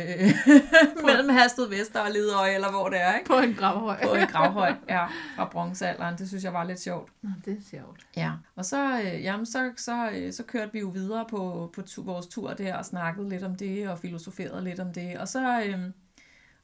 mellem 1.07 1.29
Hasted 1.29 1.69
Vester 1.69 1.99
og 1.99 2.11
Ledøje, 2.11 2.53
eller 2.53 2.71
hvor 2.71 2.89
det 2.89 3.01
er, 3.01 3.13
ikke? 3.13 3.27
På 3.27 3.33
en 3.33 3.53
gravhøj. 3.53 4.01
På 4.03 4.13
en 4.13 4.27
gravhøj, 4.27 4.73
ja, 4.89 5.05
fra 5.35 5.45
bronzealderen. 5.51 6.17
Det 6.17 6.27
synes 6.27 6.43
jeg 6.43 6.53
var 6.53 6.63
lidt 6.63 6.79
sjovt. 6.79 7.11
Nå, 7.21 7.29
det 7.45 7.57
er 7.57 7.61
sjovt. 7.69 8.05
Ja, 8.17 8.31
og 8.55 8.65
så, 8.65 8.99
øh, 8.99 9.23
jamen, 9.23 9.45
så, 9.45 9.71
så, 9.77 10.09
øh, 10.13 10.33
så 10.33 10.43
kørte 10.43 10.73
vi 10.73 10.79
jo 10.79 10.87
videre 10.87 11.25
på, 11.29 11.71
på 11.75 11.81
tu, 11.81 12.03
vores 12.03 12.27
tur 12.27 12.53
der 12.53 12.75
og 12.75 12.85
snakkede 12.85 13.29
lidt 13.29 13.43
om 13.43 13.55
det 13.55 13.89
og 13.89 13.99
filosoferede 13.99 14.63
lidt 14.63 14.79
om 14.79 14.93
det. 14.93 15.17
Og 15.17 15.27
så, 15.27 15.63
øh, 15.63 15.79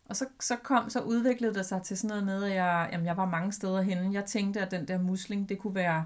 og 0.06 0.16
så, 0.16 0.26
så 0.40 0.56
kom, 0.56 0.90
så 0.90 1.00
udviklede 1.00 1.54
det 1.54 1.66
sig 1.66 1.82
til 1.84 1.98
sådan 1.98 2.10
noget 2.10 2.24
med, 2.24 2.44
at 2.44 2.56
jeg, 2.56 2.90
jamen, 2.92 3.06
jeg 3.06 3.18
var 3.18 3.26
mange 3.26 3.52
steder 3.52 3.82
henne. 3.82 4.14
Jeg 4.14 4.26
tænkte, 4.26 4.60
at 4.60 4.72
den 4.72 4.88
der 4.88 4.98
musling, 5.02 5.50
det 5.50 5.60
kunne 5.60 5.76
være... 5.76 6.06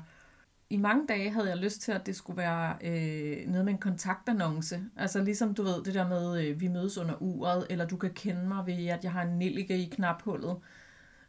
I 0.74 0.78
mange 0.78 1.08
dage 1.08 1.32
havde 1.32 1.50
jeg 1.50 1.58
lyst 1.58 1.82
til, 1.82 1.92
at 1.92 2.06
det 2.06 2.16
skulle 2.16 2.38
være 2.38 2.76
øh, 2.82 3.48
noget 3.48 3.66
med 3.66 3.74
en 3.74 3.80
kontaktannonce. 3.80 4.82
Altså 4.98 5.24
ligesom 5.24 5.54
du 5.54 5.64
ved, 5.64 5.84
det 5.84 5.94
der 5.94 6.08
med, 6.08 6.44
øh, 6.44 6.62
vi 6.62 6.68
mødes 6.68 6.98
under 6.98 7.22
uret, 7.22 7.68
eller 7.70 7.86
du 7.86 7.98
kan 7.98 8.14
kende 8.14 8.48
mig 8.48 8.66
ved, 8.66 8.88
at 8.88 9.04
jeg 9.04 9.12
har 9.12 9.22
en 9.22 9.40
nellike 9.40 9.78
i 9.78 9.90
knaphullet. 9.90 10.58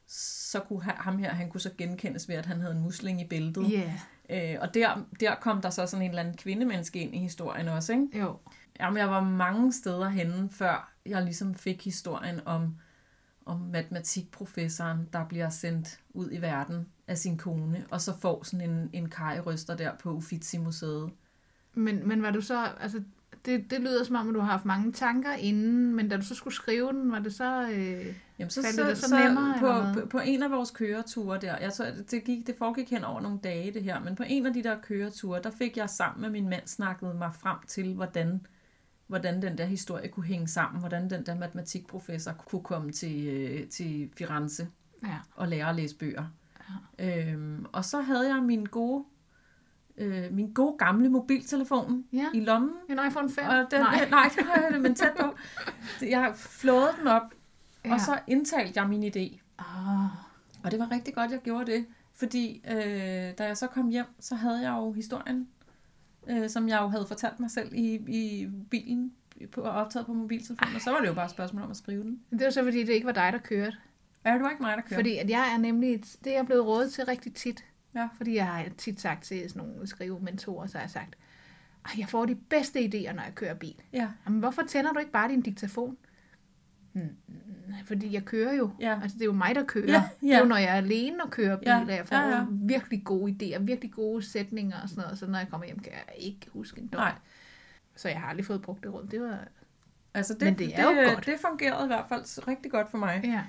Så 0.06 0.60
kunne 0.60 0.82
ha- 0.82 0.96
ham 0.96 1.18
her, 1.18 1.30
han 1.30 1.50
kunne 1.50 1.60
så 1.60 1.70
genkendes 1.78 2.28
ved, 2.28 2.34
at 2.34 2.46
han 2.46 2.60
havde 2.60 2.74
en 2.74 2.82
musling 2.82 3.20
i 3.20 3.26
bæltet. 3.26 3.70
Ja. 3.70 3.92
Øh, 4.30 4.58
og 4.60 4.74
der, 4.74 5.04
der 5.20 5.34
kom 5.34 5.60
der 5.60 5.70
så 5.70 5.86
sådan 5.86 6.02
en 6.04 6.10
eller 6.10 6.22
anden 6.22 6.36
kvindemenneske 6.36 7.00
ind 7.00 7.14
i 7.14 7.18
historien 7.18 7.68
også, 7.68 7.92
ikke? 7.92 8.18
Jo. 8.18 8.36
Jamen, 8.80 8.98
jeg 8.98 9.10
var 9.10 9.20
mange 9.24 9.72
steder 9.72 10.08
henne, 10.08 10.50
før 10.50 10.92
jeg 11.06 11.22
ligesom 11.22 11.54
fik 11.54 11.84
historien 11.84 12.40
om, 12.44 12.76
om 13.46 13.60
matematikprofessoren, 13.60 15.08
der 15.12 15.24
bliver 15.28 15.48
sendt 15.48 16.00
ud 16.14 16.28
i 16.32 16.42
verden 16.42 16.86
af 17.08 17.18
sin 17.18 17.36
kone, 17.38 17.84
og 17.90 18.00
så 18.00 18.12
får 18.20 18.42
sådan 18.42 18.70
en, 18.70 18.90
en 18.92 19.10
kajryster 19.10 19.76
der 19.76 19.90
på 20.02 20.10
Uffizi-museet. 20.10 21.10
Men, 21.74 22.08
men 22.08 22.22
var 22.22 22.30
du 22.30 22.40
så, 22.40 22.68
altså, 22.80 23.02
det, 23.44 23.70
det 23.70 23.80
lyder 23.80 24.04
som 24.04 24.16
om, 24.16 24.28
at 24.28 24.34
du 24.34 24.40
har 24.40 24.50
haft 24.50 24.64
mange 24.64 24.92
tanker 24.92 25.32
inden, 25.32 25.94
men 25.94 26.08
da 26.08 26.16
du 26.16 26.22
så 26.22 26.34
skulle 26.34 26.54
skrive 26.54 26.92
den, 26.92 27.12
var 27.12 27.18
det 27.18 27.34
så... 27.34 27.68
Øh... 27.72 28.06
Jamen, 28.38 28.50
så, 28.50 28.62
så, 28.62 28.88
det 28.88 28.98
så, 28.98 29.08
så 29.08 29.18
nemmere, 29.18 29.58
på, 29.58 29.66
eller 29.66 29.94
på, 29.94 30.06
på 30.06 30.18
en 30.18 30.42
af 30.42 30.50
vores 30.50 30.70
køreture 30.70 31.40
der, 31.40 31.58
jeg 31.58 31.72
tror, 31.72 31.86
det, 32.10 32.24
gik, 32.24 32.46
det 32.46 32.54
foregik 32.58 32.90
hen 32.90 33.04
over 33.04 33.20
nogle 33.20 33.38
dage 33.44 33.72
det 33.72 33.82
her, 33.82 34.00
men 34.00 34.14
på 34.14 34.22
en 34.26 34.46
af 34.46 34.52
de 34.54 34.62
der 34.62 34.80
køreture, 34.80 35.42
der 35.42 35.50
fik 35.50 35.76
jeg 35.76 35.90
sammen 35.90 36.22
med 36.22 36.30
min 36.30 36.48
mand 36.48 36.66
snakket 36.66 37.16
mig 37.16 37.30
frem 37.34 37.56
til, 37.66 37.94
hvordan, 37.94 38.46
hvordan 39.06 39.42
den 39.42 39.58
der 39.58 39.64
historie 39.64 40.08
kunne 40.08 40.26
hænge 40.26 40.48
sammen, 40.48 40.80
hvordan 40.80 41.10
den 41.10 41.26
der 41.26 41.34
matematikprofessor 41.34 42.32
kunne 42.32 42.62
komme 42.62 42.92
til, 42.92 43.26
øh, 43.26 43.68
til 43.68 44.10
Firenze 44.16 44.68
Ja. 45.02 45.16
og 45.34 45.48
lære 45.48 45.68
at 45.68 45.76
læse 45.76 45.96
bøger. 45.96 46.24
Ja. 46.98 47.30
Øhm, 47.32 47.66
og 47.72 47.84
så 47.84 48.00
havde 48.00 48.34
jeg 48.34 48.42
min 48.42 48.64
gode, 48.64 49.04
øh, 49.96 50.32
min 50.32 50.52
gode 50.52 50.78
gamle 50.78 51.08
mobiltelefon 51.08 52.04
Ja. 52.12 52.26
i 52.34 52.40
lommen, 52.40 52.70
En 52.88 52.98
iPhone 53.08 53.30
5? 53.30 53.44
og 53.48 53.66
den, 53.70 53.80
nej. 53.80 54.08
nej, 54.10 54.30
det 54.36 54.44
har 54.46 54.68
jeg 54.70 54.80
men 54.80 54.94
tæt 54.94 55.12
på. 55.20 55.34
Jeg 56.16 56.32
flået 56.36 56.88
den 56.98 57.06
op, 57.06 57.22
ja. 57.84 57.92
Og 57.94 58.00
så 58.00 58.18
indtalte 58.26 58.72
jeg 58.80 58.88
min 58.88 59.04
idé. 59.04 59.38
Ah, 59.58 60.06
Og 60.64 60.70
det 60.70 60.78
var 60.78 60.90
rigtig 60.90 61.14
godt, 61.14 61.30
jeg 61.30 61.40
gjorde 61.40 61.72
det. 61.72 61.86
Fordi 62.14 62.62
øh, 62.70 62.76
da 63.38 63.44
jeg 63.46 63.56
så 63.56 63.66
kom 63.66 63.88
hjem, 63.88 64.06
så 64.20 64.34
havde 64.34 64.60
jeg 64.60 64.70
jo 64.78 64.92
historien 64.92 65.48
øh, 66.26 66.50
som 66.50 66.68
jeg 66.68 66.80
jo 66.82 66.88
havde 66.88 67.06
fortalt 67.06 67.40
mig 67.40 67.50
selv 67.50 67.72
i, 67.74 67.94
i 67.94 68.48
bilen 68.70 69.12
på, 69.52 69.60
optaget 69.62 70.06
på 70.06 70.12
mobiltelefonen, 70.12 70.74
og 70.74 70.80
så 70.80 70.90
var 70.90 71.00
det 71.00 71.08
jo 71.08 71.14
bare 71.14 71.24
et 71.24 71.30
spørgsmål 71.30 71.62
om 71.62 71.70
at 71.70 71.76
skrive 71.76 72.02
den. 72.02 72.20
Det 72.30 72.44
var 72.44 72.50
så, 72.50 72.62
fordi 72.64 72.78
det 72.84 72.92
ikke 72.92 73.06
var 73.06 73.12
dig, 73.12 73.32
der 73.32 73.38
kørte. 73.38 73.76
Ja, 74.24 74.32
det 74.34 74.42
var 74.42 74.50
ikke 74.50 74.62
mig, 74.62 74.76
der 74.76 74.82
kørte. 74.82 74.94
Fordi 74.94 75.16
at 75.18 75.30
jeg 75.30 75.52
er 75.54 75.58
nemlig, 75.58 76.02
det 76.24 76.32
er 76.32 76.36
jeg 76.36 76.46
blevet 76.46 76.66
rådet 76.66 76.92
til 76.92 77.04
rigtig 77.04 77.34
tit. 77.34 77.64
Ja. 77.94 78.08
Fordi 78.16 78.34
jeg 78.36 78.46
har 78.46 78.64
tit 78.78 79.00
sagt 79.00 79.24
til 79.24 79.50
sådan 79.50 79.68
nogle 79.68 79.86
skrivementorer, 79.86 80.66
så 80.66 80.78
har 80.78 80.82
jeg 80.82 80.90
sagt, 80.90 81.16
"Ej, 81.84 81.90
jeg 81.98 82.08
får 82.08 82.26
de 82.26 82.34
bedste 82.34 82.78
idéer, 82.80 83.12
når 83.12 83.22
jeg 83.22 83.32
kører 83.34 83.54
bil. 83.54 83.74
Ja, 83.92 84.08
Jamen, 84.26 84.40
hvorfor 84.40 84.62
tænder 84.62 84.92
du 84.92 84.98
ikke 84.98 85.12
bare 85.12 85.28
din 85.28 85.40
diktafon? 85.40 85.96
"Hmm, 86.92 87.08
Fordi 87.86 88.12
jeg 88.14 88.24
kører 88.24 88.54
jo. 88.54 88.70
Ja. 88.80 88.98
Altså, 89.02 89.14
det 89.18 89.22
er 89.22 89.26
jo 89.26 89.32
mig, 89.32 89.54
der 89.54 89.64
kører. 89.64 89.92
Ja, 89.92 90.02
Det 90.20 90.28
er 90.30 90.34
ja. 90.34 90.38
jo, 90.38 90.44
når 90.44 90.56
jeg 90.56 90.68
er 90.68 90.74
alene 90.74 91.24
og 91.24 91.30
kører 91.30 91.56
bil, 91.56 91.68
Ja, 91.68 91.80
at 91.82 91.88
jeg 91.88 92.08
får 92.08 92.16
ja, 92.16 92.28
ja. 92.36 92.44
virkelig 92.50 93.04
gode 93.04 93.32
idéer, 93.42 93.58
virkelig 93.62 93.92
gode 93.92 94.22
sætninger 94.22 94.80
og 94.82 94.88
sådan 94.88 95.02
noget. 95.02 95.18
Så 95.18 95.26
når 95.26 95.38
jeg 95.38 95.48
kommer 95.48 95.66
hjem, 95.66 95.78
kan 95.78 95.92
jeg 95.92 96.02
ikke 96.16 96.46
huske 96.52 96.80
en 96.80 96.86
dom. 96.86 97.00
nej. 97.00 97.12
Så 97.96 98.08
jeg 98.08 98.20
har 98.20 98.28
aldrig 98.28 98.46
fået 98.46 98.62
brugt 98.62 98.82
det 98.84 98.92
råd. 98.94 99.06
Det 99.06 99.20
var... 99.20 99.38
Altså 100.14 100.34
det, 100.34 100.42
Men 100.42 100.58
det 100.58 100.78
er 100.78 100.84
jo 100.84 101.00
det, 101.00 101.14
godt. 101.14 101.26
det 101.26 101.34
fungerede 101.40 101.84
i 101.84 101.86
hvert 101.86 102.04
fald 102.08 102.48
rigtig 102.48 102.70
godt 102.70 102.90
for 102.90 102.98
mig. 102.98 103.20
Ja. 103.24 103.42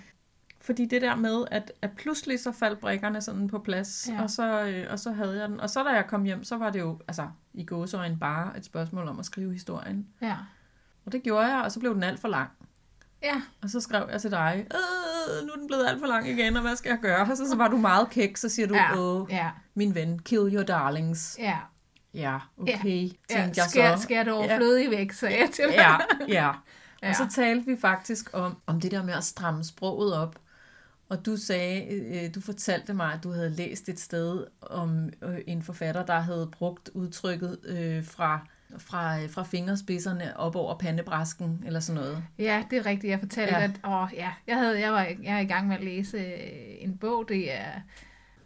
Fordi 0.66 0.86
det 0.86 1.02
der 1.02 1.16
med, 1.16 1.46
at, 1.52 1.72
at 1.82 1.92
pludselig 1.98 2.40
så 2.40 2.52
faldt 2.52 2.80
brikkerne 2.80 3.22
sådan 3.22 3.48
på 3.48 3.60
plads, 3.60 4.06
Ja. 4.10 4.14
ja. 4.14 4.22
og, 4.24 4.30
så, 4.30 4.64
øh, 4.66 4.86
og 4.92 5.00
så 5.00 5.12
havde 5.12 5.40
jeg 5.42 5.50
den. 5.50 5.60
Og 5.60 5.70
så 5.70 5.84
da 5.84 5.90
jeg 5.90 6.08
kom 6.08 6.24
hjem, 6.24 6.44
så 6.44 6.58
var 6.58 6.70
det 6.70 6.80
jo 6.80 7.00
altså, 7.08 7.28
i 7.54 7.66
gåseøjne 7.66 8.18
bare 8.20 8.58
et 8.58 8.66
spørgsmål 8.66 9.08
om 9.08 9.20
at 9.20 9.26
skrive 9.26 9.54
historien. 9.54 10.08
Ja. 10.22 10.36
Og 11.06 11.12
det 11.12 11.24
gjorde 11.24 11.46
jeg, 11.48 11.62
og 11.64 11.72
så 11.72 11.80
blev 11.80 11.94
den 11.94 12.04
alt 12.04 12.20
for 12.20 12.28
lang. 12.28 12.50
Ja. 13.24 13.42
Og 13.62 13.70
så 13.70 13.80
skrev 13.80 14.08
jeg 14.12 14.22
til 14.22 14.32
dig, 14.32 14.66
øh, 14.72 15.48
nu 15.48 15.52
er 15.54 15.58
den 15.58 15.68
blevet 15.68 15.86
alt 15.88 16.00
for 16.00 16.08
lang 16.08 16.30
igen, 16.30 16.56
og 16.56 16.62
hvad 16.62 16.76
skal 16.76 16.90
jeg 16.90 17.00
gøre? 17.02 17.22
Og 17.32 17.38
så, 17.38 17.50
så 17.50 17.56
var 17.56 17.68
du 17.68 17.78
meget 17.78 18.10
kæk, 18.10 18.38
så 18.38 18.50
siger 18.50 18.68
du, 18.68 18.74
Ja. 18.76 18.98
åh, 19.00 19.28
Ja. 19.30 19.50
min 19.76 19.96
ven, 19.96 20.20
kill 20.20 20.56
your 20.56 20.64
darlings. 20.64 21.38
Ja. 21.40 21.58
Ja, 22.14 22.38
okay, 22.58 22.74
Ja. 22.86 23.36
tænkte 23.36 23.62
jeg 23.62 23.70
Skær, 23.70 23.96
så. 23.96 24.02
skær 24.02 24.24
det 24.24 24.34
overflødige 24.34 24.90
væk, 24.92 25.12
sagde 25.12 25.40
jeg 25.40 25.50
til 25.52 25.66
dig. 25.66 25.74
Ja, 25.76 25.98
ja. 26.28 26.52
Ja. 27.04 27.10
Og 27.10 27.16
så 27.16 27.28
talte 27.36 27.66
vi 27.66 27.78
faktisk 27.82 28.30
om, 28.34 28.58
om 28.66 28.82
det 28.82 28.92
der 28.92 29.04
med 29.04 29.14
at 29.14 29.24
stramme 29.24 29.64
sproget 29.64 30.14
op. 30.14 30.36
Og 31.10 31.26
du 31.26 31.38
sagde, 31.38 31.86
øh, 31.96 32.36
du 32.36 32.42
fortalte 32.42 32.94
mig, 32.94 33.14
at 33.14 33.24
du 33.24 33.32
havde 33.32 33.50
læst 33.50 33.90
et 33.90 34.00
sted 34.00 34.46
om 34.62 35.10
øh, 35.22 35.38
en 35.48 35.62
forfatter, 35.64 36.06
der 36.06 36.20
havde 36.20 36.50
brugt 36.52 36.90
udtrykket 36.94 37.58
øh, 37.66 38.06
fra, 38.06 38.40
fra, 38.78 39.20
øh, 39.22 39.30
fra 39.30 39.44
fingerspidserne 39.44 40.38
op 40.38 40.56
over 40.56 40.78
pandebræsken, 40.78 41.64
eller 41.66 41.80
sådan 41.80 42.02
noget. 42.02 42.24
Ja, 42.40 42.64
det 42.70 42.78
er 42.78 42.86
rigtigt. 42.86 43.12
Jeg 43.12 43.20
fortalte, 43.20 43.56
Ja. 43.56 43.64
at 43.64 43.80
åh, 43.86 44.10
ja, 44.14 44.32
jeg, 44.48 44.56
havde, 44.58 44.80
jeg, 44.80 44.92
var, 44.94 45.02
jeg 45.24 45.36
er 45.36 45.40
i 45.40 45.46
gang 45.46 45.68
med 45.68 45.76
at 45.76 45.84
læse 45.84 46.18
øh, 46.18 46.76
en 46.80 46.98
bog. 46.98 47.26
Det 47.30 47.54
er, 47.54 47.68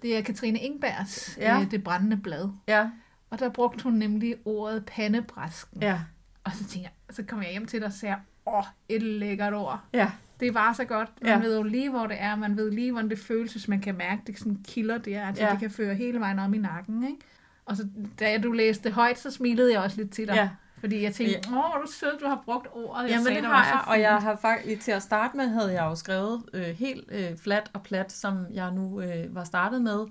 det 0.02 0.18
er 0.18 0.22
Katrine 0.22 0.60
Ingbergs 0.60 1.38
Ja. 1.42 1.62
øh, 1.62 1.72
Det 1.72 1.84
brændende 1.84 2.18
blad. 2.18 2.50
Ja, 2.68 2.90
Og 3.30 3.40
der 3.40 3.50
brugte 3.50 3.84
hun 3.84 3.94
nemlig 3.94 4.36
ordet 4.46 4.86
pandebræsken. 4.86 5.82
ja, 5.82 6.00
Og 6.44 6.52
så 6.52 6.58
tænkte 6.60 6.80
jeg, 6.82 7.16
så 7.16 7.24
kom 7.24 7.42
jeg 7.44 7.52
hjem 7.52 7.66
til 7.68 7.80
dig 7.80 7.88
og 7.88 7.94
sagde, 7.94 8.16
åh, 8.48 8.64
et 8.90 9.02
lækkert 9.02 9.54
ord. 9.54 9.80
ja, 9.94 10.12
Det 10.40 10.54
var 10.54 10.74
så 10.74 10.86
godt. 10.86 11.10
Man 11.22 11.30
Ja. 11.32 11.38
ja. 11.38 11.44
ved 11.44 11.58
jo 11.58 11.64
lige, 11.64 11.90
hvor 11.90 12.08
det 12.08 12.18
er. 12.20 12.36
Man 12.36 12.58
ved 12.58 12.72
lige, 12.72 12.92
hvordan 12.92 13.10
det 13.10 13.20
føles, 13.20 13.52
hvis 13.52 13.68
man 13.68 13.82
kan 13.82 13.96
mærke, 13.98 14.22
det 14.28 14.40
sådan 14.40 14.58
kilder 14.68 14.98
der. 14.98 15.26
Altså, 15.28 15.44
Ja. 15.44 15.48
ja. 15.48 15.52
det 15.54 15.60
kan 15.60 15.72
føre 15.72 15.96
hele 15.96 16.20
vejen 16.20 16.40
op 16.40 16.54
i 16.54 16.58
nakken, 16.58 17.04
ikke? 17.04 17.18
Og 17.66 17.78
så, 17.78 17.88
da 18.20 18.38
du 18.38 18.52
læste 18.52 18.92
højt, 18.92 19.20
så 19.20 19.32
smilede 19.32 19.74
jeg 19.74 19.82
også 19.82 19.98
lidt 19.98 20.12
til 20.12 20.28
dig. 20.28 20.36
ja. 20.36 20.50
Fordi 20.80 21.04
jeg 21.04 21.14
tænkte, 21.14 21.40
åh, 21.48 21.54
hvor 21.54 21.76
er 21.78 21.82
du 21.86 21.92
sød, 21.92 22.20
du 22.22 22.28
har 22.28 22.42
brugt 22.46 22.68
ordet. 22.74 23.04
Jeg 23.04 23.10
Jamen 23.12 23.26
sagde, 23.26 23.42
det 23.42 23.46
har 23.48 23.66
jeg, 23.66 23.82
og 23.88 24.00
jeg 24.02 24.18
har 24.18 24.36
faktisk, 24.36 24.82
til 24.82 24.92
at 24.92 25.04
starte 25.04 25.38
med, 25.38 25.48
havde 25.48 25.74
jeg 25.74 25.82
jo 25.84 25.96
skrevet 25.96 26.44
øh, 26.54 26.64
helt 26.64 27.10
øh, 27.12 27.38
flat 27.38 27.70
og 27.74 27.82
plat, 27.84 28.12
som 28.12 28.46
jeg 28.54 28.72
nu 28.72 29.02
øh, 29.02 29.36
var 29.36 29.44
startet 29.44 29.82
med, 29.82 30.06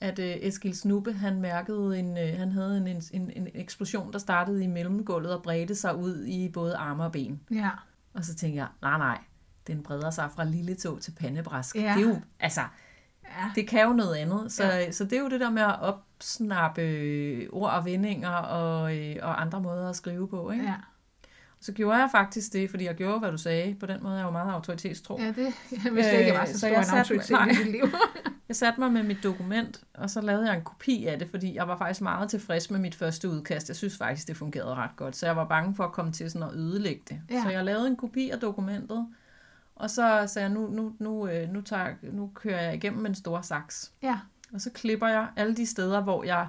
at 0.00 0.18
øh, 0.18 0.36
Eskil 0.40 0.74
Snubbe, 0.76 1.12
han 1.12 1.40
mærkede 1.40 1.98
en, 1.98 2.18
øh, 2.18 2.38
han 2.38 2.52
havde 2.52 2.76
en, 2.76 3.02
en, 3.12 3.30
en 3.36 3.48
eksplosion, 3.54 4.12
der 4.12 4.18
startede 4.18 4.64
i 4.64 4.66
mellemgulvet 4.66 5.34
og 5.34 5.42
bredte 5.42 5.74
sig 5.74 5.96
ud 5.96 6.24
i 6.26 6.48
både 6.48 6.76
arme 6.76 7.04
og 7.04 7.12
ben. 7.12 7.40
Ja. 7.50 7.70
Og 8.14 8.24
så 8.24 8.34
tænkte 8.34 8.58
jeg, 8.58 8.66
nej 8.82 8.98
nej, 8.98 9.18
den 9.66 9.82
breder 9.82 10.10
sig 10.10 10.30
fra 10.36 10.44
lille 10.44 10.74
tog 10.74 11.00
til 11.00 11.12
pandebræsk. 11.20 11.76
Ja. 11.76 11.80
Det 11.80 12.04
er 12.04 12.08
jo, 12.08 12.20
altså, 12.40 12.60
Ja. 13.24 13.50
det 13.54 13.68
kan 13.68 13.82
jo 13.86 13.92
noget 13.92 14.14
andet. 14.16 14.52
Så, 14.52 14.64
Ja. 14.64 14.90
så 14.92 15.04
det 15.04 15.12
er 15.12 15.20
jo 15.20 15.28
det 15.28 15.40
der 15.40 15.50
med 15.50 15.62
at 15.62 15.80
opsnappe 15.80 16.82
øh, 16.82 17.46
ord 17.52 17.70
og 17.70 17.84
vendinger 17.84 18.30
og, 18.30 18.96
øh, 18.98 19.16
og 19.22 19.40
andre 19.40 19.60
måder 19.60 19.88
at 19.90 19.96
skrive 19.96 20.28
på. 20.28 20.50
Ikke? 20.50 20.64
Ja. 20.64 20.74
Så 21.60 21.72
gjorde 21.72 21.96
jeg 21.98 22.08
faktisk 22.12 22.52
det, 22.52 22.70
fordi 22.70 22.84
jeg 22.84 22.94
gjorde, 22.94 23.18
hvad 23.18 23.30
du 23.30 23.38
sagde. 23.38 23.74
På 23.80 23.86
den 23.86 24.02
måde 24.02 24.14
er 24.14 24.18
jeg 24.18 24.24
jo 24.26 24.30
meget 24.30 24.52
autoritetstro. 24.52 25.18
ja, 25.20 25.26
det 25.26 25.36
jeg 25.84 25.94
vidste 25.94 26.18
ikke, 26.18 26.32
jeg 26.32 26.40
var 26.40 26.44
så, 26.46 26.50
Øh, 26.50 26.54
så 26.54 26.58
stor 26.58 26.68
jeg 26.68 26.80
en 26.80 26.86
mig- 26.90 26.98
autoritet 26.98 27.30
nej. 27.30 27.48
i 27.48 27.56
mit 27.64 27.72
liv. 27.72 27.82
Jeg 28.48 28.56
satte 28.56 28.80
mig 28.80 28.92
med 28.92 29.02
mit 29.02 29.16
dokument, 29.22 29.84
og 29.94 30.10
så 30.10 30.20
lavede 30.20 30.46
jeg 30.48 30.56
en 30.56 30.64
kopi 30.64 31.06
af 31.06 31.18
det, 31.18 31.28
fordi 31.30 31.54
jeg 31.54 31.68
var 31.68 31.76
faktisk 31.78 32.00
meget 32.00 32.30
tilfreds 32.30 32.70
med 32.70 32.78
mit 32.80 32.94
første 32.94 33.28
udkast. 33.28 33.68
Jeg 33.68 33.76
synes 33.76 33.96
faktisk, 33.96 34.28
det 34.28 34.36
fungerede 34.36 34.74
ret 34.74 34.90
godt, 34.96 35.16
så 35.16 35.26
jeg 35.26 35.36
var 35.36 35.44
bange 35.44 35.74
for 35.74 35.84
at 35.84 35.92
komme 35.92 36.12
til 36.12 36.30
sådan 36.30 36.48
at 36.48 36.54
ødelægge 36.54 37.02
det. 37.08 37.20
Ja. 37.30 37.42
Så 37.42 37.50
jeg 37.50 37.64
lavede 37.64 37.86
en 37.88 37.96
kopi 37.96 38.30
af 38.30 38.38
dokumentet, 38.40 39.06
og 39.76 39.90
så 39.90 40.24
sagde 40.26 40.48
jeg, 40.48 40.54
nu, 40.54 40.66
nu, 40.70 40.92
nu, 40.98 41.28
øh, 41.28 41.48
nu, 41.52 41.60
tager, 41.60 41.84
jeg- 41.84 41.96
nu 42.02 42.30
kører 42.34 42.62
jeg 42.62 42.74
igennem 42.74 43.06
en 43.06 43.14
stor 43.14 43.40
saks. 43.40 43.92
Ja. 44.02 44.18
Og 44.54 44.60
så 44.60 44.70
klipper 44.70 45.08
jeg 45.08 45.28
alle 45.36 45.56
de 45.56 45.66
steder, 45.66 46.00
hvor 46.02 46.24
jeg 46.24 46.48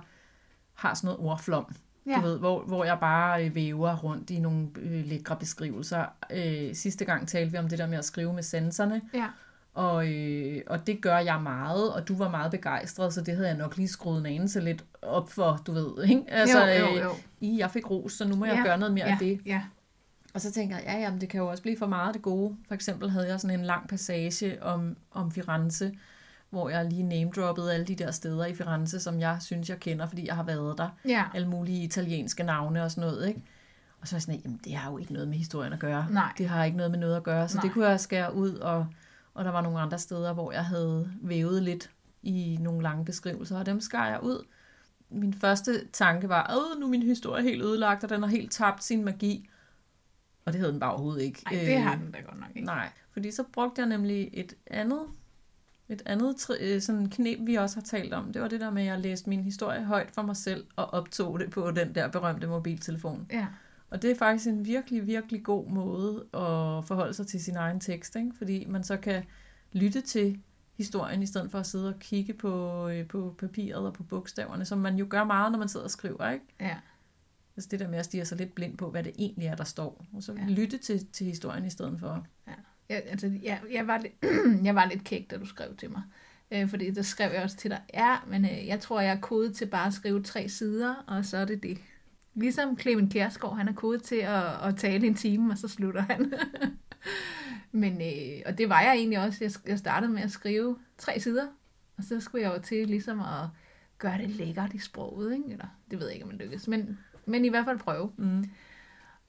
har 0.74 0.94
sådan 0.94 1.06
noget 1.08 1.20
ordflom. 1.32 1.76
Ja. 2.08 2.16
Du 2.16 2.22
ved, 2.22 2.40
hvor, 2.40 2.64
hvor 2.64 2.86
jeg 2.86 2.98
bare 3.00 3.46
øh, 3.46 3.56
væver 3.56 3.96
rundt 3.96 4.30
i 4.30 4.40
nogle 4.40 4.68
øh, 4.76 5.06
lækre 5.06 5.36
beskrivelser. 5.36 6.06
Øh, 6.32 6.76
sidste 6.76 7.06
gang 7.06 7.28
talte 7.28 7.52
vi 7.52 7.58
om 7.58 7.70
det 7.70 7.80
der 7.80 7.88
med 7.88 7.98
at 7.98 8.06
skrive 8.06 8.34
med 8.34 8.44
sensorne, 8.44 9.02
Ja. 9.14 9.28
og, 9.74 10.08
øh, 10.14 10.62
og 10.68 10.88
det 10.88 11.02
gør 11.02 11.18
jeg 11.18 11.42
meget, 11.42 11.94
og 11.94 12.08
du 12.08 12.16
var 12.18 12.30
meget 12.30 12.52
begejstret, 12.52 13.14
så 13.14 13.22
det 13.22 13.36
havde 13.36 13.48
jeg 13.50 13.58
nok 13.58 13.78
lige 13.78 13.88
skruet 13.88 14.20
en 14.20 14.26
anelse 14.26 14.60
lidt 14.60 14.86
op 15.02 15.32
for, 15.32 15.62
du 15.68 15.72
ved. 15.72 16.04
Ikke? 16.04 16.24
Altså, 16.28 16.66
jo, 16.66 16.86
jo, 16.86 16.96
øh, 16.96 17.02
jo. 17.04 17.12
I, 17.42 17.58
jeg 17.60 17.72
fik 17.72 17.90
ros, 17.92 18.14
så 18.14 18.28
nu 18.28 18.36
må 18.36 18.46
jeg 18.46 18.56
Ja, 18.56 18.64
gøre 18.64 18.78
noget 18.78 18.94
mere 18.94 19.06
ja, 19.06 19.12
af 19.12 19.18
det. 19.20 19.42
Ja. 19.46 19.62
Og 20.36 20.42
så 20.42 20.52
tænker 20.52 20.76
jeg, 20.76 20.86
ja, 20.86 21.00
jamen, 21.00 21.22
det 21.22 21.30
kan 21.30 21.40
jo 21.40 21.48
også 21.48 21.64
blive 21.64 21.78
for 21.78 21.88
meget 21.88 22.14
det 22.14 22.22
gode. 22.22 22.56
For 22.68 22.76
eksempel 22.76 23.10
havde 23.10 23.28
jeg 23.28 23.40
sådan 23.40 23.60
en 23.60 23.66
lang 23.66 23.90
passage 23.90 24.64
om, 24.64 24.98
om 25.12 25.32
Firenze, 25.32 25.94
hvor 26.50 26.70
jeg 26.70 26.86
lige 26.86 27.04
name-droppede 27.04 27.74
alle 27.74 27.86
de 27.86 27.96
der 27.96 28.12
steder 28.12 28.46
i 28.46 28.56
Firenze, 28.56 29.00
som 29.00 29.20
jeg 29.20 29.38
synes, 29.42 29.70
jeg 29.70 29.80
kender, 29.80 30.08
fordi 30.08 30.28
jeg 30.28 30.36
har 30.36 30.44
været 30.44 30.78
der. 30.78 30.90
Ja. 31.08 31.24
Alle 31.34 31.48
mulige 31.48 31.84
italienske 31.84 32.44
navne 32.44 32.84
og 32.84 32.92
sådan 32.92 33.10
noget, 33.10 33.28
ikke? 33.28 33.42
Og 34.02 34.08
så 34.08 34.16
er 34.16 34.18
jeg 34.18 34.22
sådan, 34.22 34.40
jamen, 34.40 34.60
det 34.64 34.76
har 34.76 34.92
jo 34.92 34.98
ikke 34.98 35.14
noget 35.14 35.28
med 35.28 35.38
historien 35.38 35.74
at 35.74 35.80
gøre. 35.80 36.08
Nej. 36.12 36.34
Det 36.38 36.50
har 36.50 36.64
ikke 36.64 36.78
noget 36.78 36.92
med 36.92 37.00
noget 37.00 37.16
at 37.16 37.24
gøre, 37.24 37.50
så 37.50 37.58
Nej. 37.58 37.62
det 37.62 37.72
kunne 37.72 37.88
jeg 37.88 38.00
skære 38.00 38.36
ud, 38.36 38.54
og, 38.56 38.88
og 39.34 39.46
der 39.46 39.52
var 39.52 39.62
nogle 39.62 39.80
andre 39.80 40.00
steder, 40.00 40.34
hvor 40.34 40.52
jeg 40.52 40.66
havde 40.66 41.10
vævet 41.22 41.64
lidt 41.64 41.90
i 42.24 42.58
nogle 42.62 42.84
lange 42.84 43.06
beskrivelser, 43.06 43.60
og 43.60 43.66
dem 43.66 43.82
skar 43.82 44.08
jeg 44.08 44.24
ud. 44.24 44.46
Min 45.10 45.34
første 45.34 45.88
tanke 45.94 46.30
var, 46.30 46.44
at 46.44 46.80
nu 46.80 46.86
er 46.86 46.90
min 46.90 47.04
historie 47.04 47.44
helt 47.44 47.64
ødelagt, 47.64 48.04
og 48.04 48.10
den 48.10 48.24
har 48.24 48.30
helt 48.30 48.52
tabt 48.52 48.84
sin 48.84 49.06
magi. 49.06 49.50
Og 50.46 50.54
det 50.54 50.60
havde 50.60 50.72
den 50.72 50.80
bare 50.80 50.92
overhovedet 50.92 51.22
ikke. 51.22 51.42
Nej, 51.52 51.60
det 51.66 51.78
har 51.78 51.94
Øh, 51.96 52.02
den 52.02 52.12
da 52.12 52.20
godt 52.20 52.40
nok 52.40 52.50
ikke. 52.56 52.66
Nej, 52.66 52.90
fordi 53.12 53.32
så 53.32 53.44
brugte 53.54 53.82
jeg 53.82 53.90
nemlig 53.90 54.30
et 54.34 54.54
andet, 54.68 55.02
et 55.90 56.02
andet 56.06 56.36
tri- 56.36 56.64
øh, 56.64 56.82
sådan 56.82 57.10
knep, 57.10 57.40
vi 57.42 57.56
også 57.56 57.76
har 57.76 57.82
talt 57.84 58.14
om. 58.14 58.34
Det 58.34 58.42
var 58.42 58.48
det 58.48 58.62
der 58.62 58.70
med, 58.70 58.82
at 58.82 58.88
jeg 58.88 59.00
læste 59.00 59.30
min 59.30 59.44
historie 59.44 59.84
højt 59.84 60.12
for 60.12 60.22
mig 60.22 60.38
selv, 60.38 60.66
og 60.76 60.86
optog 60.94 61.40
det 61.40 61.50
på 61.50 61.72
den 61.72 61.96
der 61.96 62.08
berømte 62.08 62.48
mobiltelefon. 62.48 63.28
Ja. 63.32 63.48
Og 63.90 64.02
det 64.02 64.12
er 64.12 64.16
faktisk 64.16 64.48
en 64.48 64.66
virkelig, 64.66 65.08
virkelig 65.08 65.44
god 65.44 65.70
måde 65.70 66.20
at 66.34 66.86
forholde 66.88 67.14
sig 67.14 67.28
til 67.28 67.44
sin 67.44 67.56
egen 67.56 67.80
tekst, 67.80 68.16
ikke? 68.16 68.32
fordi 68.38 68.66
man 68.70 68.84
så 68.84 68.98
kan 68.98 69.24
lytte 69.74 70.02
til 70.02 70.40
historien, 70.78 71.24
i 71.24 71.26
stedet 71.26 71.52
for 71.52 71.60
at 71.60 71.66
sidde 71.68 71.88
og 71.90 72.00
kigge 72.00 72.34
på, 72.34 72.88
øh, 72.90 73.08
på 73.08 73.36
papiret 73.40 73.86
og 73.88 73.94
på 73.94 74.04
bogstaverne, 74.04 74.66
som 74.66 74.78
man 74.78 74.96
jo 74.96 75.08
gør 75.10 75.24
meget, 75.24 75.52
når 75.52 75.60
man 75.60 75.68
sidder 75.70 75.84
og 75.84 75.92
skriver. 75.92 76.30
Ikke? 76.30 76.46
Ja. 76.60 76.76
Altså 77.58 77.68
det 77.72 77.80
der 77.80 77.88
med 77.88 78.00
at 78.00 78.06
stige 78.06 78.26
sig 78.26 78.38
lidt 78.38 78.56
blind 78.56 78.78
på, 78.78 78.92
hvad 78.92 79.04
det 79.04 79.14
egentlig 79.20 79.48
er, 79.48 79.56
der 79.56 79.64
står. 79.64 80.06
Og 80.14 80.24
så 80.24 80.34
Ja. 80.34 80.42
ja. 80.42 80.48
lytte 80.50 80.78
til, 80.78 81.08
til 81.14 81.28
historien 81.28 81.66
i 81.66 81.70
stedet 81.70 82.00
for. 82.00 82.28
Jeg, 82.90 83.04
altså, 83.08 83.32
jeg, 83.44 83.62
jeg, 83.72 83.88
var 83.88 83.98
lidt, 83.98 84.14
jeg 84.66 84.76
var 84.76 84.86
lidt 84.86 85.04
kæk, 85.04 85.32
da 85.32 85.38
du 85.38 85.46
skrev 85.46 85.76
til 85.78 85.92
mig. 85.92 86.02
Øh, 86.52 86.70
fordi 86.70 86.92
der 86.92 87.02
skrev 87.02 87.32
jeg 87.34 87.44
også 87.44 87.58
til 87.58 87.72
dig, 87.72 87.82
ja, 87.94 88.18
men 88.28 88.46
øh, 88.46 88.68
jeg 88.68 88.80
tror, 88.80 89.02
jeg 89.02 89.12
er 89.12 89.22
kodet 89.22 89.56
til 89.56 89.66
bare 89.66 89.88
at 89.88 89.94
skrive 89.94 90.24
tre 90.24 90.50
sider, 90.50 90.96
og 91.08 91.26
så 91.26 91.38
er 91.38 91.46
det 91.46 91.64
det. 91.64 91.78
Ligesom 92.34 92.80
Clemen 92.80 93.10
Kjærsgaard, 93.10 93.58
han 93.58 93.68
er 93.68 93.74
kodet 93.74 94.04
til 94.04 94.16
at, 94.16 94.44
at 94.64 94.78
tale 94.78 95.08
en 95.08 95.16
time, 95.16 95.52
og 95.52 95.58
så 95.58 95.68
slutter 95.68 96.02
han. 96.02 96.34
men, 97.82 98.02
øh, 98.02 98.42
og 98.46 98.58
det 98.58 98.70
var 98.70 98.82
jeg 98.82 98.96
egentlig 98.96 99.20
også. 99.20 99.38
Jeg, 99.42 99.52
jeg 99.68 99.80
startede 99.80 100.12
med 100.12 100.22
at 100.22 100.32
skrive 100.32 100.78
tre 100.98 101.20
sider, 101.20 101.48
og 101.98 102.04
så 102.04 102.20
skulle 102.20 102.44
jeg 102.50 102.58
jo 102.58 102.62
til 102.62 102.88
ligesom 102.88 103.20
at 103.20 103.48
gøre 103.98 104.18
det 104.18 104.30
lækkert 104.30 104.74
i 104.74 104.80
sproget, 104.80 105.34
ikke? 105.34 105.52
Eller, 105.52 105.68
det 105.92 106.00
ved 106.00 106.06
jeg 106.06 106.14
ikke, 106.14 106.26
om 106.26 106.32
det 106.32 106.40
lykkes, 106.40 106.68
men, 106.68 107.00
men 107.28 107.46
i 107.46 107.50
hvert 107.50 107.66
fald 107.66 107.80
prøve. 107.80 108.12
Mm. 108.18 108.50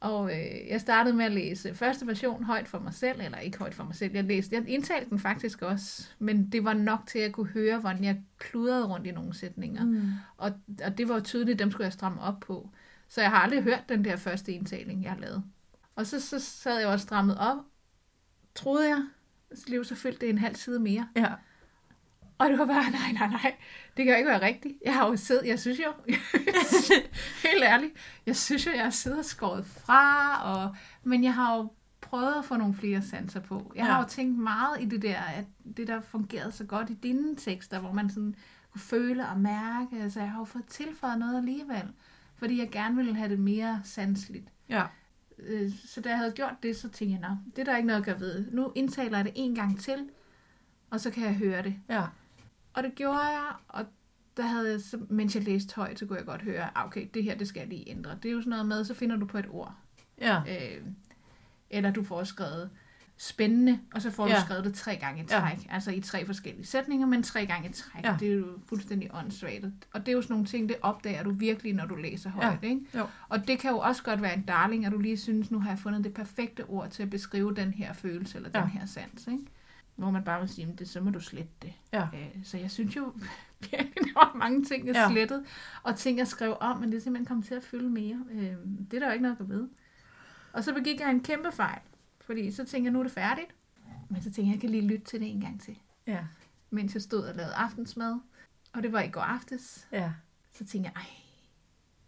Og 0.01 0.31
øh, 0.33 0.69
jeg 0.69 0.81
startede 0.81 1.17
med 1.17 1.25
at 1.25 1.33
læse 1.33 1.75
første 1.75 2.07
version 2.07 2.45
højt 2.45 2.69
for 2.69 2.79
mig 2.79 2.95
selv, 2.95 3.21
eller 3.21 3.39
ikke 3.39 3.59
højt 3.59 3.75
for 3.75 3.85
mig 3.85 3.95
selv. 3.95 4.15
Jeg 4.15 4.25
læste, 4.25 4.57
jeg 4.57 4.69
indtalte 4.69 5.11
den 5.11 5.19
faktisk 5.19 5.63
også, 5.63 6.09
men 6.19 6.53
det 6.53 6.65
var 6.65 6.73
nok 6.73 7.01
til 7.07 7.19
at 7.19 7.33
kunne 7.33 7.47
høre, 7.47 7.79
hvordan 7.79 8.05
jeg 8.05 8.23
kludrede 8.39 8.87
rundt 8.87 9.07
i 9.07 9.11
nogle 9.11 9.35
sætninger. 9.35 9.85
Mm. 9.85 10.11
Og, 10.37 10.53
og 10.85 10.99
det 10.99 11.09
var 11.09 11.15
jo 11.15 11.21
tydeligt, 11.21 11.59
dem 11.59 11.71
skulle 11.71 11.85
jeg 11.85 11.93
stramme 11.93 12.21
op 12.21 12.41
på. 12.41 12.71
Så 13.09 13.21
jeg 13.21 13.31
har 13.31 13.39
aldrig 13.39 13.63
hørt 13.63 13.89
den 13.89 14.05
der 14.05 14.17
første 14.17 14.53
indtaling, 14.53 15.03
jeg 15.03 15.11
har 15.13 15.19
lavet. 15.19 15.45
Og 15.97 16.07
så, 16.07 16.21
så 16.21 16.39
sad 16.39 16.79
jeg 16.79 16.89
også 16.89 17.03
strammet 17.03 17.39
op, 17.39 17.57
troede 18.55 18.89
jeg. 18.89 19.07
Så 19.55 19.65
lige 19.69 19.85
så 19.85 19.95
fyldte 19.95 20.21
det 20.21 20.31
en 20.31 20.39
halv 20.39 20.57
side 20.57 20.81
mere. 20.81 21.09
Ja. 21.17 21.33
Og 22.39 22.49
det 22.49 22.59
var 22.59 22.67
bare, 22.67 22.91
nej, 23.01 23.13
nej, 23.13 23.29
nej, 23.29 23.55
det 23.97 24.05
kan 24.05 24.15
jo 24.15 24.17
ikke 24.19 24.29
være 24.31 24.43
rigtigt. 24.43 24.75
Jeg 24.85 24.95
har 24.95 25.07
jo 25.09 25.17
siddet, 25.17 25.47
jeg 25.47 25.59
synes 25.61 25.79
jo, 25.79 25.93
helt 27.49 27.63
ærligt, 27.65 27.93
jeg 28.27 28.37
synes 28.37 28.67
jo, 28.67 28.71
jeg 28.71 28.83
har 28.83 28.91
siddet 28.91 29.19
og 29.19 29.25
skåret 29.25 29.67
fra, 29.67 30.43
og, 30.53 30.77
men 31.05 31.25
jeg 31.25 31.35
har 31.35 31.57
jo 31.57 31.73
prøvet 32.01 32.35
at 32.39 32.45
få 32.45 32.57
nogle 32.57 32.75
flere 32.75 33.03
sanser 33.03 33.41
på. 33.41 33.73
Jeg 33.75 33.85
ja. 33.85 33.91
har 33.91 34.03
jo 34.03 34.09
tænkt 34.09 34.39
meget 34.39 34.81
i 34.81 34.85
det 34.85 35.03
der, 35.03 35.19
at 35.21 35.45
det 35.77 35.89
der 35.89 36.01
fungerede 36.01 36.53
så 36.53 36.65
godt 36.65 36.91
i 36.91 36.95
dine 36.95 37.37
tekster, 37.37 37.81
hvor 37.81 37.93
man 37.93 38.11
sådan 38.11 38.35
kunne 38.73 38.81
føle 38.81 39.29
og 39.29 39.41
mærke, 39.41 39.97
altså 40.03 40.21
jeg 40.21 40.31
har 40.31 40.39
jo 40.39 40.45
fået 40.45 40.67
tilføjet 40.67 41.19
noget 41.19 41.37
alligevel, 41.37 41.93
fordi 42.37 42.59
jeg 42.59 42.71
gerne 42.71 42.97
ville 42.97 43.15
have 43.15 43.29
det 43.31 43.39
mere 43.39 43.81
sansligt. 43.85 44.49
Ja. 44.69 44.85
Øh, 45.39 45.71
Så 45.87 46.01
da 46.01 46.09
jeg 46.09 46.19
havde 46.19 46.33
gjort 46.33 46.55
det, 46.63 46.77
så 46.77 46.89
tænkte 46.89 47.19
jeg, 47.21 47.31
nå, 47.31 47.37
det 47.57 47.59
er 47.61 47.65
der 47.65 47.77
ikke 47.77 47.87
noget 47.87 48.01
at 48.01 48.07
gøre 48.07 48.21
ved. 48.21 48.51
Nu 48.53 48.73
indtaler 48.75 49.19
jeg 49.19 49.25
det 49.25 49.33
en 49.37 49.55
gang 49.55 49.81
til, 49.81 50.09
og 50.91 51.01
så 51.01 51.11
kan 51.11 51.25
jeg 51.25 51.35
høre 51.35 51.63
det. 51.63 51.75
Ja. 51.89 52.03
Og 52.77 52.83
det 52.83 52.95
gjorde 52.95 53.19
jeg, 53.21 53.53
og 53.69 53.85
der 54.37 54.43
havde 54.43 54.71
jeg, 54.71 54.81
så, 54.81 54.99
mens 55.09 55.35
jeg 55.35 55.45
læste 55.45 55.75
højt, 55.77 55.99
så 55.99 56.07
kunne 56.07 56.19
jeg 56.19 56.27
godt 56.27 56.43
høre, 56.43 56.79
ah, 56.79 56.87
okay, 56.87 57.07
det 57.15 57.25
her, 57.25 57.35
det 57.35 57.49
skal 57.49 57.61
jeg 57.61 57.69
lige 57.69 57.89
ændre. 57.91 58.11
Det 58.23 58.29
er 58.29 58.33
jo 58.33 58.41
sådan 58.41 58.51
noget 58.51 58.67
med, 58.67 58.85
så 58.85 58.95
finder 58.95 59.17
du 59.17 59.27
på 59.27 59.39
et 59.39 59.47
ord. 59.51 59.75
Ja. 60.21 60.39
Øh, 60.49 60.83
eller 61.71 61.91
du 61.91 62.05
får 62.05 62.25
skrevet 62.25 62.71
spændende, 63.19 63.81
og 63.95 64.03
så 64.03 64.11
får 64.11 64.27
ja. 64.27 64.33
Ja. 64.33 64.39
du 64.41 64.45
skrevet 64.45 64.65
det 64.65 64.75
tre 64.75 64.97
gange 64.97 65.23
i 65.23 65.27
Ja. 65.31 65.41
træk. 65.41 65.59
Ja. 65.67 65.75
Altså 65.75 65.91
i 65.91 66.01
tre 66.01 66.27
forskellige 66.27 66.67
sætninger, 66.67 67.07
men 67.07 67.23
tre 67.23 67.47
gange 67.47 67.69
i 67.69 67.73
træk. 67.73 68.05
Ja. 68.05 68.11
Ja. 68.11 68.17
Det 68.21 68.29
er 68.29 68.33
jo 68.35 68.47
fuldstændig 68.69 69.11
åndssvagt. 69.15 69.65
Og 69.93 70.01
det 70.01 70.09
er 70.09 70.13
jo 70.13 70.23
sådan 70.23 70.35
nogle 70.35 70.47
ting, 70.47 70.69
det 70.69 70.77
opdager 70.83 71.23
du 71.23 71.31
virkelig, 71.31 71.75
når 71.75 71.87
du 71.87 71.95
læser 71.95 72.31
højt. 72.31 72.59
Ikke? 72.65 72.81
Jo. 72.95 73.07
Og 73.29 73.49
det 73.49 73.59
kan 73.59 73.71
jo 73.71 73.79
også 73.79 74.03
godt 74.03 74.23
være 74.23 74.35
en 74.35 74.43
darling, 74.43 74.87
at 74.87 74.93
du 74.93 74.99
lige 74.99 75.17
synes, 75.17 75.51
nu 75.51 75.61
har 75.61 75.71
jeg 75.71 75.79
fundet 75.79 76.05
det 76.05 76.15
perfekte 76.15 76.65
ord 76.65 76.91
til 76.91 77.03
at 77.03 77.11
beskrive 77.11 77.55
den 77.55 77.73
her 77.75 77.93
følelse, 77.93 78.37
eller 78.37 78.51
ja. 78.55 78.61
den 78.61 78.71
Ja. 78.75 78.79
her 78.79 78.87
sans. 78.87 79.27
Ikke? 79.27 79.45
Hvor 79.97 80.11
man 80.11 80.25
bare 80.25 80.41
vil 80.41 80.49
sige, 80.49 80.67
"Men 80.67 80.77
det, 80.77 80.89
så 80.89 81.01
må 81.01 81.11
du 81.11 81.21
slette 81.21 81.53
det. 81.63 81.73
Ja. 81.93 82.03
Øh, 82.15 82.45
Så 82.45 82.59
jeg 82.59 82.71
synes 82.71 82.97
jo, 82.97 83.13
virkelig, 83.61 83.95
der 84.05 84.13
var 84.15 84.35
mange 84.35 84.65
ting, 84.65 84.87
jeg 84.87 84.95
ja. 84.95 85.09
Slettede, 85.11 85.45
og 85.83 85.97
ting, 85.97 86.19
jeg 86.19 86.27
skrev 86.27 86.57
om, 86.61 86.79
men 86.81 86.91
det 86.93 86.97
er 86.97 87.01
simpelthen 87.03 87.27
kommet 87.27 87.47
til 87.47 87.55
at 87.55 87.63
fylde 87.63 87.91
mere. 87.91 88.25
Øh, 88.31 88.41
Det 88.91 88.95
er 88.95 88.99
der 88.99 89.07
jo 89.07 89.13
ikke 89.13 89.23
noget 89.23 89.37
at 89.41 89.49
ved. 89.49 89.69
Og 90.53 90.65
så 90.65 90.75
begik 90.75 91.01
jeg 91.01 91.11
en 91.11 91.21
kæmpe 91.23 91.53
fejl, 91.53 91.81
fordi 92.21 92.51
så 92.51 92.65
tænkte 92.65 92.85
jeg, 92.85 92.93
nu 92.93 92.99
er 92.99 93.03
det 93.03 93.13
færdigt. 93.13 93.55
Men 94.11 94.23
så 94.23 94.25
tænkte 94.25 94.43
jeg, 94.43 94.53
jeg 94.53 94.61
kan 94.61 94.71
lige 94.71 94.87
lytte 94.89 95.05
til 95.05 95.21
det 95.21 95.31
en 95.31 95.41
gang 95.41 95.61
til, 95.61 95.79
Ja. 96.07 96.19
mens 96.71 96.95
jeg 96.95 97.03
stod 97.03 97.21
og 97.23 97.35
lavede 97.37 97.55
aftensmad. 97.55 98.17
Og 98.73 98.83
det 98.83 98.93
var 98.93 99.01
i 99.03 99.09
går 99.09 99.21
aftes. 99.21 99.89
Ja. 99.93 100.13
Så 100.53 100.65
tænkte 100.65 100.91
jeg, 100.95 101.03
ej, 101.03 101.11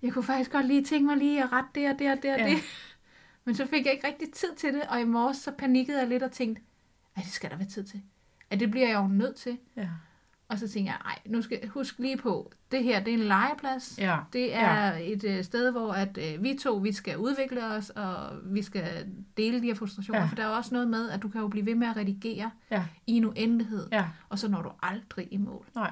jeg 0.02 0.12
kunne 0.12 0.24
faktisk 0.24 0.50
godt 0.52 0.66
lige 0.66 0.84
tænke 0.84 1.06
mig 1.06 1.16
lige 1.16 1.42
at 1.44 1.52
rette 1.52 1.70
det 1.74 1.90
og 1.92 1.98
det 1.98 2.10
og 2.10 2.22
det 2.22 2.32
og 2.32 2.38
Ja. 2.38 2.48
det. 2.50 2.58
Men 3.44 3.54
så 3.54 3.66
fik 3.66 3.84
jeg 3.86 3.92
ikke 3.94 4.06
rigtig 4.06 4.32
tid 4.32 4.54
til 4.56 4.74
det, 4.74 4.82
og 4.82 5.00
i 5.00 5.04
morges 5.04 5.36
så 5.36 5.52
panikkede 5.58 5.98
jeg 6.00 6.08
lidt 6.08 6.22
og 6.22 6.32
tænkte, 6.32 6.62
ej, 7.18 7.22
det 7.24 7.32
skal 7.32 7.50
der 7.50 7.56
være 7.56 7.68
tid 7.68 7.84
til. 7.84 8.02
At 8.50 8.60
det 8.60 8.70
bliver 8.70 8.88
jeg 8.88 8.96
jo 8.96 9.06
nødt 9.06 9.36
til. 9.36 9.58
Ja. 9.76 9.88
Og 10.48 10.58
så 10.58 10.68
tænkte 10.68 10.92
jeg, 10.92 10.98
ej, 11.04 11.18
nu 11.26 11.42
skal 11.42 11.58
jeg 11.62 11.70
huske 11.70 12.02
lige 12.02 12.16
på, 12.16 12.52
det 12.70 12.84
her, 12.84 13.00
det 13.04 13.14
er 13.14 13.18
en 13.18 13.24
legeplads. 13.24 13.98
Ja. 13.98 14.18
Det 14.32 14.54
er 14.54 14.94
ja. 14.94 15.12
et 15.12 15.24
øh, 15.24 15.44
sted, 15.44 15.70
hvor 15.70 15.92
at 15.92 16.18
øh, 16.18 16.42
vi 16.42 16.58
to, 16.62 16.74
vi 16.74 16.92
skal 16.92 17.18
udvikle 17.18 17.64
os, 17.64 17.90
og 17.90 18.30
vi 18.44 18.62
skal 18.62 19.06
dele 19.36 19.60
de 19.60 19.66
her 19.66 19.74
frustrationer. 19.74 20.20
Ja. 20.20 20.26
For 20.26 20.34
der 20.36 20.42
er 20.44 20.48
også 20.48 20.74
noget 20.74 20.88
med, 20.88 21.10
at 21.10 21.22
du 21.22 21.28
kan 21.28 21.40
jo 21.40 21.48
blive 21.48 21.66
ved 21.66 21.74
med 21.74 21.88
at 21.88 21.96
redigere 21.96 22.50
Ja. 22.70 22.84
i 23.06 23.12
en 23.12 23.24
uendelighed, 23.24 23.88
Ja. 23.92 24.06
og 24.28 24.38
så 24.38 24.48
når 24.48 24.62
du 24.62 24.70
aldrig 24.82 25.28
i 25.30 25.36
mål. 25.36 25.66
Nej. 25.74 25.90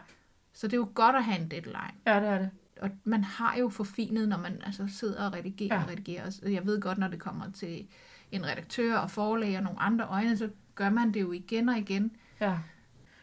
Så 0.54 0.66
det 0.66 0.72
er 0.72 0.76
jo 0.76 0.88
godt 0.94 1.16
at 1.16 1.24
have 1.24 1.38
en 1.40 1.50
deadline. 1.50 1.92
Ja, 2.06 2.20
det 2.20 2.28
er 2.28 2.38
det. 2.38 2.50
Og 2.80 2.90
man 3.04 3.24
har 3.24 3.56
jo 3.58 3.68
forfinet, 3.68 4.28
når 4.28 4.36
man 4.38 4.60
altså 4.66 4.86
sidder 4.88 5.26
og 5.26 5.32
redigerer 5.34 5.74
ja. 5.76 5.82
Og 5.82 5.88
redigerer. 5.88 6.38
Jeg 6.50 6.66
ved 6.66 6.80
godt, 6.80 6.98
når 6.98 7.08
det 7.08 7.20
kommer 7.20 7.50
til 7.50 7.86
en 8.32 8.46
redaktør 8.46 8.96
og 8.96 9.10
forlag 9.10 9.56
og 9.56 9.62
nogle 9.62 9.80
andre 9.80 10.04
øjne, 10.06 10.36
så 10.36 10.50
gør 10.76 10.90
man 10.90 11.14
det 11.14 11.20
jo 11.20 11.32
igen 11.32 11.68
og 11.68 11.78
igen. 11.78 12.10
Ja. 12.40 12.58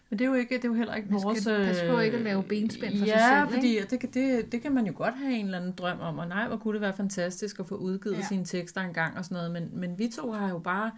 Men 0.09 0.19
det 0.19 0.25
er 0.25 0.29
jo 0.29 0.35
ikke, 0.35 0.55
det 0.55 0.63
er 0.65 0.69
jo 0.69 0.73
heller 0.73 0.95
ikke 0.95 1.09
Man 1.09 1.19
skal 1.19 1.27
vores... 1.27 1.45
passe 1.67 1.87
på 1.87 1.97
øh, 1.99 2.03
ikke 2.05 2.17
at 2.17 2.23
lave 2.23 2.43
benspænd 2.43 2.91
for 2.99 3.05
sig 3.05 3.15
ja, 3.15 3.39
selv, 3.39 3.53
fordi 3.53 3.79
det, 3.89 3.99
kan- 3.99 4.09
det, 4.13 4.51
det 4.51 4.61
kan 4.61 4.71
man 4.71 4.87
jo 4.87 4.93
godt 4.95 5.15
have 5.17 5.33
en 5.33 5.45
eller 5.45 5.57
anden 5.57 5.71
drøm 5.71 5.99
om, 5.99 6.17
og 6.19 6.27
nej, 6.27 6.47
hvor 6.47 6.57
kunne 6.57 6.73
det 6.73 6.81
være 6.81 6.93
fantastisk 6.93 7.59
at 7.59 7.67
få 7.67 7.75
udgivet 7.75 8.13
Ja. 8.15 8.19
ja. 8.19 8.27
sine 8.27 8.45
tekster 8.45 8.81
en 8.81 8.93
gang 8.93 9.17
og 9.17 9.25
sådan 9.25 9.35
noget, 9.35 9.51
men, 9.51 9.69
men 9.79 9.99
vi 9.99 10.07
to 10.07 10.31
har 10.31 10.49
jo 10.49 10.59
bare 10.59 10.91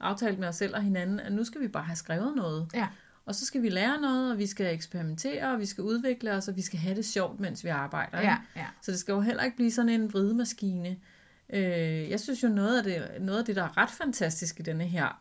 aftalt 0.00 0.38
med 0.38 0.48
os 0.48 0.56
selv 0.56 0.74
og 0.76 0.82
hinanden, 0.82 1.20
at 1.20 1.32
nu 1.32 1.44
skal 1.44 1.60
vi 1.60 1.68
bare 1.68 1.84
have 1.84 1.96
skrevet 1.96 2.36
noget. 2.36 2.68
Ja. 2.74 2.86
Og 3.26 3.34
så 3.34 3.46
skal 3.46 3.62
vi 3.62 3.68
lære 3.68 4.00
noget, 4.00 4.32
og 4.32 4.38
vi 4.38 4.46
skal 4.46 4.74
eksperimentere, 4.74 5.52
og 5.52 5.60
vi 5.60 5.66
skal 5.66 5.84
udvikle 5.84 6.32
os, 6.32 6.48
og 6.48 6.56
vi 6.56 6.62
skal 6.62 6.78
have 6.78 6.94
det 6.96 7.04
sjovt, 7.04 7.40
mens 7.40 7.64
vi 7.64 7.68
arbejder. 7.68 8.20
ikke? 8.20 8.30
Ja, 8.32 8.36
ja. 8.56 8.66
Så 8.82 8.90
det 8.90 9.00
skal 9.00 9.12
jo 9.12 9.20
heller 9.20 9.42
ikke 9.42 9.56
blive 9.56 9.70
sådan 9.70 9.88
en 9.88 10.12
vridemaskine. 10.12 10.96
Øh, 11.52 12.10
jeg 12.10 12.20
synes 12.20 12.42
jo, 12.42 12.48
noget 12.48 12.78
af, 12.78 12.84
det, 12.84 13.22
noget 13.22 13.38
af 13.38 13.44
det, 13.44 13.56
der 13.56 13.62
er 13.64 13.76
ret 13.78 13.90
fantastisk 13.90 14.60
i 14.60 14.62
denne 14.62 14.84
her 14.84 15.20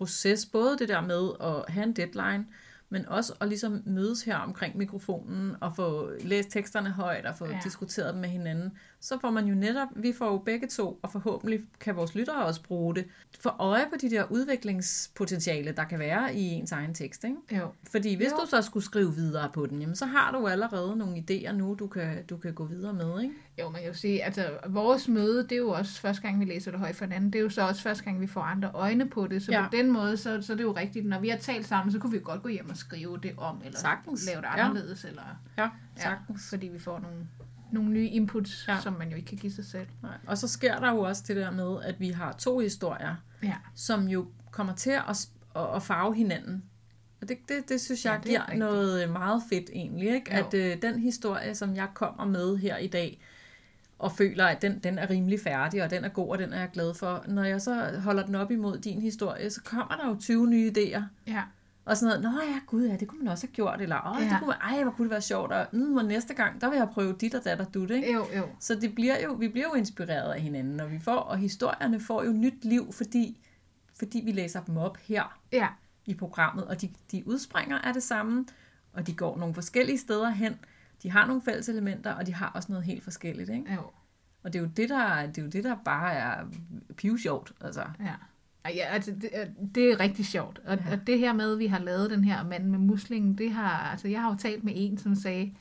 proces, 0.00 0.46
både 0.46 0.76
det 0.78 0.88
der 0.88 1.00
med 1.00 1.30
at 1.40 1.72
have 1.74 1.84
en 1.86 1.92
deadline, 1.92 2.46
men 2.88 3.08
også 3.08 3.32
at 3.40 3.48
ligesom 3.48 3.82
mødes 3.86 4.22
her 4.22 4.36
omkring 4.36 4.76
mikrofonen 4.76 5.56
og 5.60 5.76
få 5.76 6.10
læst 6.20 6.50
teksterne 6.50 6.90
højt 6.90 7.26
og 7.26 7.36
få 7.36 7.46
Ja. 7.46 7.58
diskuteret 7.64 8.12
dem 8.12 8.20
med 8.20 8.28
hinanden, 8.28 8.72
så 9.00 9.18
får 9.20 9.30
man 9.30 9.46
jo 9.46 9.54
netop, 9.54 9.88
vi 9.96 10.12
får 10.12 10.26
jo 10.26 10.38
begge 10.38 10.66
to, 10.68 10.98
og 11.02 11.12
forhåbentlig 11.12 11.60
kan 11.80 11.96
vores 11.96 12.14
lyttere 12.14 12.44
også 12.44 12.62
bruge 12.62 12.94
det, 12.94 13.04
for 13.40 13.56
øje 13.58 13.84
på 13.90 13.94
de 14.00 14.10
der 14.10 14.24
udviklingspotentiale, 14.30 15.72
der 15.72 15.84
kan 15.84 15.98
være 15.98 16.34
i 16.34 16.40
ens 16.40 16.72
egen 16.72 16.94
tekst. 16.94 17.24
Ikke? 17.24 17.36
Jo. 17.58 17.68
Fordi 17.90 18.14
hvis 18.14 18.26
Jo. 18.30 18.36
du 18.44 18.46
så 18.50 18.62
skulle 18.62 18.84
skrive 18.84 19.14
videre 19.14 19.50
på 19.54 19.66
den, 19.66 19.80
jamen, 19.80 19.96
så 19.96 20.06
har 20.06 20.32
du 20.32 20.46
allerede 20.46 20.96
nogle 20.96 21.16
idéer 21.30 21.52
nu, 21.52 21.76
du 21.78 21.86
kan, 21.86 22.24
du 22.26 22.36
kan 22.36 22.54
gå 22.54 22.64
videre 22.64 22.92
med. 22.92 23.20
Ikke? 23.22 23.34
Jo, 23.60 23.68
man 23.70 23.80
kan 23.80 23.88
jo 23.90 23.94
sige, 23.96 24.24
altså 24.24 24.50
vores 24.68 25.08
møde, 25.08 25.42
det 25.42 25.52
er 25.52 25.56
jo 25.56 25.68
også 25.70 26.00
første 26.00 26.22
gang, 26.22 26.40
vi 26.40 26.44
læser 26.44 26.70
det 26.70 26.80
højt 26.80 26.96
for 26.96 27.04
hinanden. 27.04 27.32
Det 27.32 27.38
er 27.38 27.42
jo 27.42 27.50
så 27.50 27.62
også 27.68 27.82
første 27.82 28.04
gang, 28.04 28.20
vi 28.20 28.26
får 28.26 28.40
andre 28.40 28.70
øjne 28.74 29.08
på 29.08 29.26
det. 29.26 29.42
Så 29.42 29.52
ja. 29.52 29.60
Ja. 29.62 29.68
på 29.68 29.76
den 29.76 29.90
måde, 29.90 30.16
så, 30.16 30.42
så 30.42 30.52
er 30.52 30.56
det 30.56 30.64
jo 30.64 30.72
rigtigt. 30.72 31.06
Når 31.06 31.20
vi 31.20 31.28
har 31.28 31.38
talt 31.38 31.66
sammen, 31.66 31.92
så 31.92 31.98
kunne 31.98 32.10
vi 32.12 32.18
jo 32.18 32.24
godt 32.24 32.42
gå 32.42 32.48
hjem 32.48 32.70
og 32.70 32.76
skrive 32.76 33.18
det 33.22 33.32
om, 33.36 33.62
eller 33.64 33.78
Sagtens. 33.78 34.26
lave 34.26 34.36
det 34.40 34.46
Ja. 34.56 34.64
anderledes. 34.68 35.04
Eller, 35.04 35.22
Ja, 35.58 35.62
ja, 35.62 35.68
sagtens. 36.02 36.48
fordi 36.48 36.68
vi 36.68 36.78
får 36.78 36.98
nogle, 36.98 37.16
nogle 37.72 37.90
nye 37.90 38.08
inputs, 38.08 38.64
ja. 38.68 38.80
Som 38.80 38.92
man 38.92 39.10
jo 39.10 39.16
ikke 39.16 39.28
kan 39.28 39.38
give 39.38 39.52
sig 39.52 39.64
selv. 39.64 39.86
Nej. 40.02 40.12
Og 40.26 40.38
så 40.38 40.48
sker 40.48 40.78
der 40.78 40.90
jo 40.90 41.00
også 41.00 41.24
det 41.28 41.36
der 41.36 41.50
med, 41.50 41.82
at 41.84 42.00
vi 42.00 42.10
har 42.10 42.32
to 42.32 42.58
historier, 42.58 43.14
Ja, 43.42 43.54
som 43.74 44.08
jo 44.08 44.26
kommer 44.50 44.74
til 44.74 44.90
at, 44.90 45.28
at, 45.76 45.82
farve 45.82 46.14
hinanden. 46.14 46.64
Og 47.22 47.28
det, 47.28 47.38
det, 47.48 47.68
det 47.68 47.80
synes 47.80 48.04
jeg 48.04 48.12
Ja, 48.12 48.18
det 48.18 48.24
er 48.24 48.28
giver 48.30 48.40
rigtigt. 48.40 48.58
noget 48.58 49.10
meget 49.10 49.42
fedt 49.50 49.70
egentlig, 49.72 50.14
ikke? 50.14 50.36
Jo. 50.36 50.46
At 50.46 50.54
øh, 50.54 50.82
den 50.82 50.98
historie, 51.00 51.54
som 51.54 51.76
jeg 51.76 51.88
kommer 51.94 52.24
med 52.24 52.56
her 52.56 52.76
i 52.76 52.86
dag, 52.86 53.20
og 53.98 54.12
føler, 54.12 54.46
at 54.46 54.62
den, 54.62 54.78
den 54.78 54.98
er 54.98 55.10
rimelig 55.10 55.40
færdig, 55.40 55.82
og 55.84 55.90
den 55.90 56.04
er 56.04 56.08
god, 56.08 56.28
og 56.30 56.38
den 56.38 56.52
er 56.52 56.58
jeg 56.60 56.70
glad 56.72 56.94
for. 56.94 57.24
Når 57.28 57.44
jeg 57.44 57.60
så 57.60 58.00
holder 58.04 58.26
den 58.26 58.34
op 58.34 58.50
imod 58.50 58.78
din 58.78 59.00
historie, 59.00 59.50
så 59.50 59.60
kommer 59.64 59.96
der 59.96 60.08
jo 60.08 60.16
20 60.20 60.46
nye 60.46 60.72
idéer. 60.76 61.02
ja, 61.26 61.42
Og 61.90 61.96
sådan 61.96 62.20
noget, 62.20 62.34
nå 62.34 62.42
ja, 62.52 62.60
gud 62.66 62.86
ja, 62.86 62.96
det 62.96 63.08
kunne 63.08 63.18
man 63.24 63.28
også 63.32 63.46
have 63.46 63.52
gjort, 63.52 63.80
eller 63.80 63.96
åh, 64.16 64.22
Ja. 64.22 64.28
det 64.28 64.38
kunne 64.38 64.46
man, 64.48 64.56
ej, 64.76 64.82
hvor 64.82 64.92
kunne 64.92 65.04
det 65.04 65.10
være 65.10 65.20
sjovt, 65.20 65.52
og, 65.52 65.66
mm, 65.72 65.96
og 65.96 66.04
næste 66.04 66.34
gang, 66.34 66.60
der 66.60 66.68
vil 66.70 66.76
jeg 66.76 66.88
prøve 66.88 67.12
dit 67.20 67.34
og 67.34 67.44
dat 67.44 67.60
og 67.60 67.74
dut, 67.74 67.90
ikke? 67.90 68.12
jo, 68.12 68.26
jo. 68.36 68.48
Så 68.60 68.74
det 68.74 68.94
bliver 68.94 69.22
jo, 69.24 69.32
vi 69.32 69.48
bliver 69.48 69.66
jo 69.68 69.74
inspireret 69.74 70.32
af 70.32 70.40
hinanden, 70.40 70.80
og 70.80 70.90
vi 70.90 70.98
får, 70.98 71.16
og 71.16 71.38
historierne 71.38 72.00
får 72.00 72.22
jo 72.24 72.32
nyt 72.32 72.64
liv, 72.64 72.92
fordi, 72.92 73.38
fordi 73.98 74.22
vi 74.24 74.32
læser 74.32 74.60
dem 74.62 74.76
op 74.76 74.96
her 74.96 75.38
Ja, 75.52 75.68
i 76.06 76.14
programmet, 76.14 76.64
og 76.64 76.80
de, 76.80 76.90
de 77.12 77.22
udspringer 77.26 77.78
af 77.78 77.94
det 77.94 78.02
samme, 78.02 78.46
og 78.92 79.06
de 79.06 79.14
går 79.14 79.38
nogle 79.38 79.54
forskellige 79.54 79.98
steder 79.98 80.30
hen. 80.30 80.54
De 81.02 81.10
har 81.10 81.26
nogle 81.26 81.42
fælles 81.42 81.68
elementer, 81.68 82.12
og 82.12 82.26
de 82.26 82.34
har 82.34 82.48
også 82.54 82.72
noget 82.72 82.84
helt 82.84 83.04
forskelligt, 83.04 83.50
ikke? 83.50 83.74
jo, 83.74 83.82
Og 84.42 84.52
det 84.52 84.58
er 84.58 84.62
jo 84.62 84.68
det, 84.76 84.88
der, 84.88 85.26
det 85.26 85.38
er, 85.38 85.42
jo 85.42 85.48
det, 85.48 85.64
der 85.64 85.76
bare 85.84 86.12
er 86.14 86.44
pivsjovt, 86.96 87.52
altså. 87.60 87.84
ja. 88.00 88.14
Ja, 88.64 88.84
altså, 88.84 89.10
det, 89.10 89.30
er- 89.32 89.46
det 89.74 89.90
er 89.92 90.00
rigtig 90.00 90.26
sjovt. 90.26 90.60
Og, 90.66 90.76
ja. 90.78 90.92
Og 90.92 91.06
det 91.06 91.18
her 91.18 91.32
med, 91.32 91.52
at 91.52 91.58
vi 91.58 91.66
har 91.66 91.78
lavet 91.78 92.10
den 92.10 92.24
her 92.24 92.44
mand 92.44 92.64
med 92.64 92.78
muslingen, 92.78 93.38
det 93.38 93.52
har, 93.52 93.70
altså, 93.90 94.08
jeg 94.08 94.22
har 94.22 94.30
jo 94.30 94.36
talt 94.36 94.64
med 94.64 94.72
en, 94.76 94.98
som 94.98 95.14
sagde, 95.14 95.54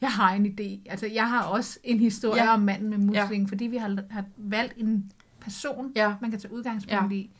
jeg 0.00 0.10
har 0.12 0.32
en 0.32 0.46
idé. 0.46 0.90
Altså, 0.90 1.06
jeg 1.06 1.28
har 1.28 1.42
også 1.44 1.78
en 1.84 2.00
historie 2.00 2.42
ja. 2.42 2.48
Ja. 2.48 2.54
om 2.54 2.60
manden 2.60 2.90
med 2.90 2.98
muslingen, 2.98 3.46
ja. 3.46 3.50
fordi 3.50 3.64
vi 3.66 3.76
har, 3.76 4.02
har 4.10 4.24
valgt 4.36 4.74
en 4.76 5.12
person, 5.40 5.92
Ja. 5.96 6.14
man 6.20 6.30
kan 6.30 6.40
tage 6.40 6.54
udgangspunkt 6.54 7.12
ja. 7.12 7.16
i. 7.16 7.30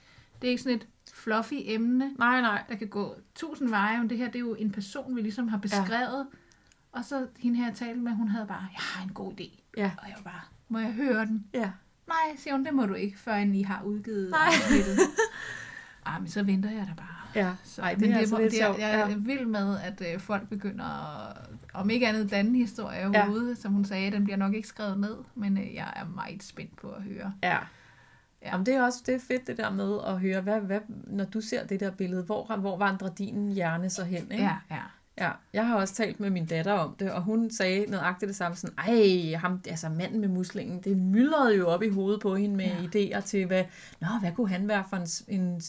Det 0.42 0.46
er 0.48 0.50
ikke 0.50 0.62
sådan 0.62 0.76
et 0.78 0.86
fluffy 1.14 1.54
emne, 1.64 2.10
Nej, 2.18 2.40
nej. 2.40 2.62
der 2.68 2.74
kan 2.76 2.88
gå 2.88 3.14
tusind 3.34 3.68
veje, 3.68 3.98
men 4.00 4.10
det 4.10 4.18
her, 4.18 4.26
det 4.26 4.34
er 4.36 4.40
jo 4.40 4.54
en 4.54 4.70
person, 4.70 5.16
vi 5.16 5.20
ligesom 5.20 5.48
har 5.48 5.58
beskrevet. 5.58 6.26
Ja. 6.32 6.98
Og 6.98 7.04
så 7.04 7.26
hende 7.38 7.58
her, 7.58 7.66
jeg 7.66 7.74
talte 7.74 8.00
med, 8.00 8.12
hun 8.12 8.28
havde 8.28 8.46
bare, 8.46 8.66
jeg 8.72 8.80
har 8.80 9.04
en 9.04 9.12
god 9.12 9.32
idé. 9.40 9.60
Ja. 9.76 9.90
Og 9.98 10.08
jeg 10.08 10.16
var 10.24 10.30
bare, 10.30 10.40
må 10.68 10.78
jeg 10.78 10.92
høre 10.92 11.26
den? 11.26 11.46
Ja. 11.54 11.70
Nej, 12.08 12.36
siger 12.36 12.54
hun, 12.54 12.64
det 12.64 12.74
må 12.74 12.86
du 12.86 12.94
ikke, 12.94 13.18
før 13.18 13.34
I 13.36 13.62
har 13.62 13.82
udgivet 13.82 14.30
Nej. 14.30 14.40
afsnittet. 14.46 14.98
Ej, 16.06 16.18
men 16.20 16.28
så 16.28 16.42
venter 16.42 16.70
jeg 16.70 16.86
da 16.88 16.94
bare. 16.96 17.08
Ja. 17.46 17.54
Så, 17.64 17.82
Ej, 17.82 17.90
det 17.90 18.00
men 18.00 18.10
er 18.10 18.14
det, 18.14 18.20
altså 18.20 18.36
det, 18.36 18.46
er, 18.46 18.66
sjovt. 18.66 18.78
jeg 18.78 18.94
er 18.94 19.08
Ja. 19.08 19.14
vild 19.16 19.46
med, 19.46 19.78
at 19.80 20.02
øh, 20.14 20.20
folk 20.20 20.48
begynder 20.48 20.84
at, 21.28 21.36
om 21.74 21.90
ikke 21.90 22.08
andet 22.08 22.30
danne 22.30 22.58
historie. 22.58 23.10
Ja. 23.14 23.26
Som 23.54 23.72
hun 23.72 23.84
sagde, 23.84 24.10
den 24.10 24.24
bliver 24.24 24.36
nok 24.36 24.54
ikke 24.54 24.68
skrevet 24.68 25.00
ned, 25.00 25.16
men 25.34 25.58
øh, 25.58 25.74
jeg 25.74 25.92
er 25.96 26.04
meget 26.04 26.42
spændt 26.42 26.76
på 26.76 26.90
at 26.90 27.02
høre. 27.02 27.34
Ja. 27.42 27.48
Ja. 27.52 27.58
Jamen, 28.52 28.66
det 28.66 28.74
er 28.74 28.82
også 28.82 29.02
det 29.06 29.14
er 29.14 29.18
fedt 29.28 29.46
det 29.46 29.56
der 29.56 29.70
med 29.70 29.98
at 30.06 30.20
høre, 30.20 30.40
hvad, 30.40 30.60
hvad, 30.60 30.80
når 31.06 31.24
du 31.24 31.40
ser 31.40 31.66
det 31.66 31.80
der 31.80 31.90
billede, 31.90 32.22
hvor, 32.22 32.56
hvor 32.56 32.78
vandrer 32.78 33.08
din 33.08 33.52
hjerne 33.52 33.90
så 33.90 34.04
hen? 34.04 34.30
Ikke? 34.30 34.44
Ja, 34.44 34.56
ja. 34.70 34.80
Ja, 35.18 35.30
jeg 35.52 35.66
har 35.66 35.76
også 35.76 35.94
talt 35.94 36.20
med 36.20 36.30
min 36.30 36.46
datter 36.46 36.72
om 36.72 36.94
det, 36.98 37.12
og 37.12 37.22
hun 37.22 37.50
sagde 37.50 37.86
nøjagtigt 37.90 38.28
det 38.28 38.36
samme, 38.36 38.56
sådan, 38.56 38.74
ej, 38.78 39.32
ham, 39.38 39.60
altså 39.68 39.88
manden 39.88 40.20
med 40.20 40.28
muslingen, 40.28 40.80
det 40.80 40.96
myldrede 40.98 41.56
jo 41.56 41.68
op 41.68 41.82
i 41.82 41.88
hovedet 41.88 42.20
på 42.20 42.36
hende 42.36 42.56
med 42.56 42.64
Ja. 42.94 43.18
idéer 43.18 43.20
til, 43.20 43.46
hvad, 43.46 43.64
nå, 44.00 44.06
hvad 44.20 44.32
kunne 44.32 44.48
han 44.48 44.68
være 44.68 44.84
for 44.90 44.96
en, 45.28 45.40
en, 45.40 45.62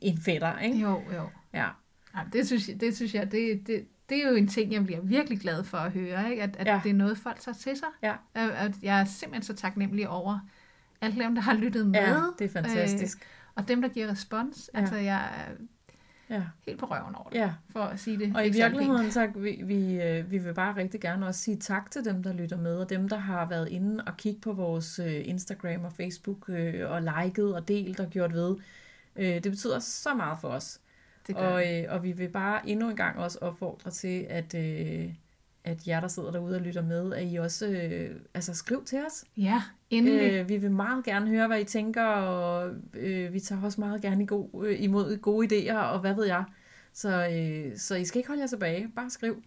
en 0.00 0.18
fætter, 0.18 0.58
ikke? 0.58 0.78
Jo, 0.78 1.02
jo. 1.14 1.22
Ja, 1.54 1.66
Ja, 2.14 2.20
det 2.32 2.46
synes 2.46 2.68
jeg, 2.68 2.80
det, 2.80 2.96
synes 2.96 3.14
jeg 3.14 3.32
det, 3.32 3.66
det, 3.66 3.84
det 4.08 4.24
er 4.24 4.28
jo 4.28 4.34
en 4.36 4.48
ting, 4.48 4.72
jeg 4.72 4.84
bliver 4.84 5.00
virkelig 5.00 5.40
glad 5.40 5.64
for 5.64 5.78
at 5.78 5.92
høre, 5.92 6.30
ikke? 6.30 6.42
At, 6.42 6.56
at 6.58 6.66
Ja. 6.66 6.80
det 6.84 6.90
er 6.90 6.94
noget, 6.94 7.18
folk 7.18 7.40
tager 7.40 7.56
til 7.56 7.76
sig. 7.76 7.88
Ja. 8.02 8.14
At, 8.34 8.72
jeg 8.82 9.00
er 9.00 9.04
simpelthen 9.04 9.42
så 9.42 9.54
taknemmelig 9.62 10.08
over 10.08 10.38
alle 11.00 11.24
dem, 11.24 11.34
der 11.34 11.42
har 11.42 11.54
lyttet 11.54 11.86
med. 11.86 12.00
Ja, 12.00 12.14
det 12.38 12.44
er 12.44 12.48
fantastisk. 12.48 13.18
Øh, 13.18 13.26
og 13.54 13.68
dem, 13.68 13.82
der 13.82 13.88
giver 13.88 14.08
respons. 14.10 14.70
Ja. 14.74 14.78
Altså, 14.80 14.96
jeg 14.96 15.28
Ja. 16.30 16.42
helt 16.66 16.78
på 16.78 16.86
røven 16.86 17.14
over 17.14 17.28
det, 17.28 17.38
ja. 17.38 17.52
for 17.70 17.80
at 17.80 18.00
sige 18.00 18.18
det. 18.18 18.36
Og 18.36 18.46
i 18.46 18.50
virkeligheden, 18.50 19.10
så 19.10 19.30
vi, 19.36 19.60
vi, 19.64 20.02
øh, 20.02 20.30
vi 20.30 20.38
vil 20.38 20.54
bare 20.54 20.76
rigtig 20.76 21.00
gerne 21.00 21.26
også 21.26 21.40
sige 21.40 21.56
tak 21.56 21.90
til 21.90 22.04
dem, 22.04 22.22
der 22.22 22.32
lytter 22.32 22.56
med, 22.56 22.76
og 22.76 22.90
dem, 22.90 23.08
der 23.08 23.16
har 23.16 23.48
været 23.48 23.68
inde 23.68 24.04
og 24.06 24.16
kigge 24.16 24.40
på 24.40 24.52
vores 24.52 24.98
øh, 24.98 25.28
Instagram 25.28 25.84
og 25.84 25.92
Facebook, 25.92 26.48
øh, 26.48 26.90
og 26.90 27.02
liket 27.02 27.54
og 27.54 27.68
delt 27.68 28.00
og 28.00 28.10
gjort 28.10 28.32
ved. 28.32 28.56
Det 29.16 29.42
betyder 29.42 29.78
så 29.78 30.14
meget 30.14 30.38
for 30.40 30.48
os. 30.48 30.80
Det 31.26 31.36
gør 31.36 31.48
Og, 31.48 31.78
øh, 31.78 31.84
og 31.88 32.02
vi 32.02 32.12
vil 32.12 32.28
bare 32.28 32.68
endnu 32.68 32.90
en 32.90 32.96
gang 32.96 33.18
også 33.18 33.38
opfordre 33.40 33.90
til, 33.90 34.26
at, 34.30 34.54
øh, 34.54 35.14
at 35.64 35.88
jer, 35.88 36.00
der 36.00 36.08
sidder 36.08 36.30
derude 36.30 36.56
og 36.56 36.62
lytter 36.62 36.82
med, 36.82 37.14
at 37.14 37.32
I 37.32 37.36
også 37.36 37.66
øh, 37.66 38.20
altså, 38.34 38.54
skriv 38.54 38.84
til 38.84 38.98
os. 39.06 39.24
Ja, 39.36 39.62
endelig. 39.90 40.32
Øh, 40.32 40.48
vi 40.48 40.56
vil 40.56 40.70
meget 40.70 41.04
gerne 41.04 41.28
høre, 41.28 41.46
hvad 41.46 41.60
I 41.60 41.64
tænker, 41.64 42.04
og 42.04 42.70
øh, 42.94 43.32
vi 43.32 43.40
tager 43.40 43.62
også 43.62 43.80
meget 43.80 44.02
gerne 44.02 44.26
god, 44.26 44.66
øh, 44.66 44.82
imod 44.82 45.16
gode 45.16 45.46
idéer, 45.70 45.76
og 45.76 46.00
hvad 46.00 46.14
ved 46.14 46.26
jeg. 46.26 46.44
Så, 46.92 47.28
øh, 47.28 47.78
så 47.78 47.94
I 47.94 48.04
skal 48.04 48.18
ikke 48.18 48.28
holde 48.28 48.42
jer 48.42 48.46
tilbage. 48.46 48.88
Bare 48.96 49.10
skriv. 49.10 49.42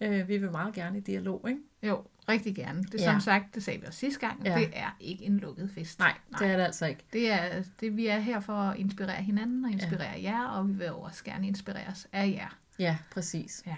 Øh, 0.00 0.28
vi 0.28 0.36
vil 0.36 0.50
meget 0.50 0.74
gerne 0.74 0.98
i 0.98 1.00
dialog, 1.00 1.46
ikke? 1.48 1.60
Jo, 1.82 2.02
rigtig 2.28 2.54
gerne. 2.56 2.82
Det 2.82 3.00
Ja. 3.00 3.12
som 3.12 3.20
sagt, 3.20 3.54
det 3.54 3.62
sagde 3.62 3.80
vi 3.80 3.86
også 3.86 3.98
sidste 3.98 4.20
gang, 4.20 4.44
Ja. 4.44 4.54
det 4.58 4.68
er 4.72 4.96
ikke 5.00 5.24
en 5.24 5.38
lukket 5.38 5.70
fest. 5.74 5.98
Nej, 5.98 6.14
det 6.38 6.46
er 6.46 6.56
det 6.56 6.64
altså 6.64 6.86
ikke. 6.86 7.04
Det 7.12 7.30
er, 7.32 7.62
det, 7.80 7.96
vi 7.96 8.06
er 8.06 8.18
her 8.18 8.40
for 8.40 8.52
at 8.52 8.78
inspirere 8.78 9.22
hinanden 9.22 9.64
og 9.64 9.70
inspirere 9.70 10.18
ja. 10.22 10.30
jer, 10.30 10.44
og 10.46 10.68
vi 10.68 10.72
vil 10.72 10.92
også 10.92 11.24
gerne 11.24 11.46
inspireres 11.46 12.08
af 12.12 12.28
jer. 12.28 12.58
Ja, 12.78 12.96
præcis. 13.12 13.62
Ja. 13.66 13.76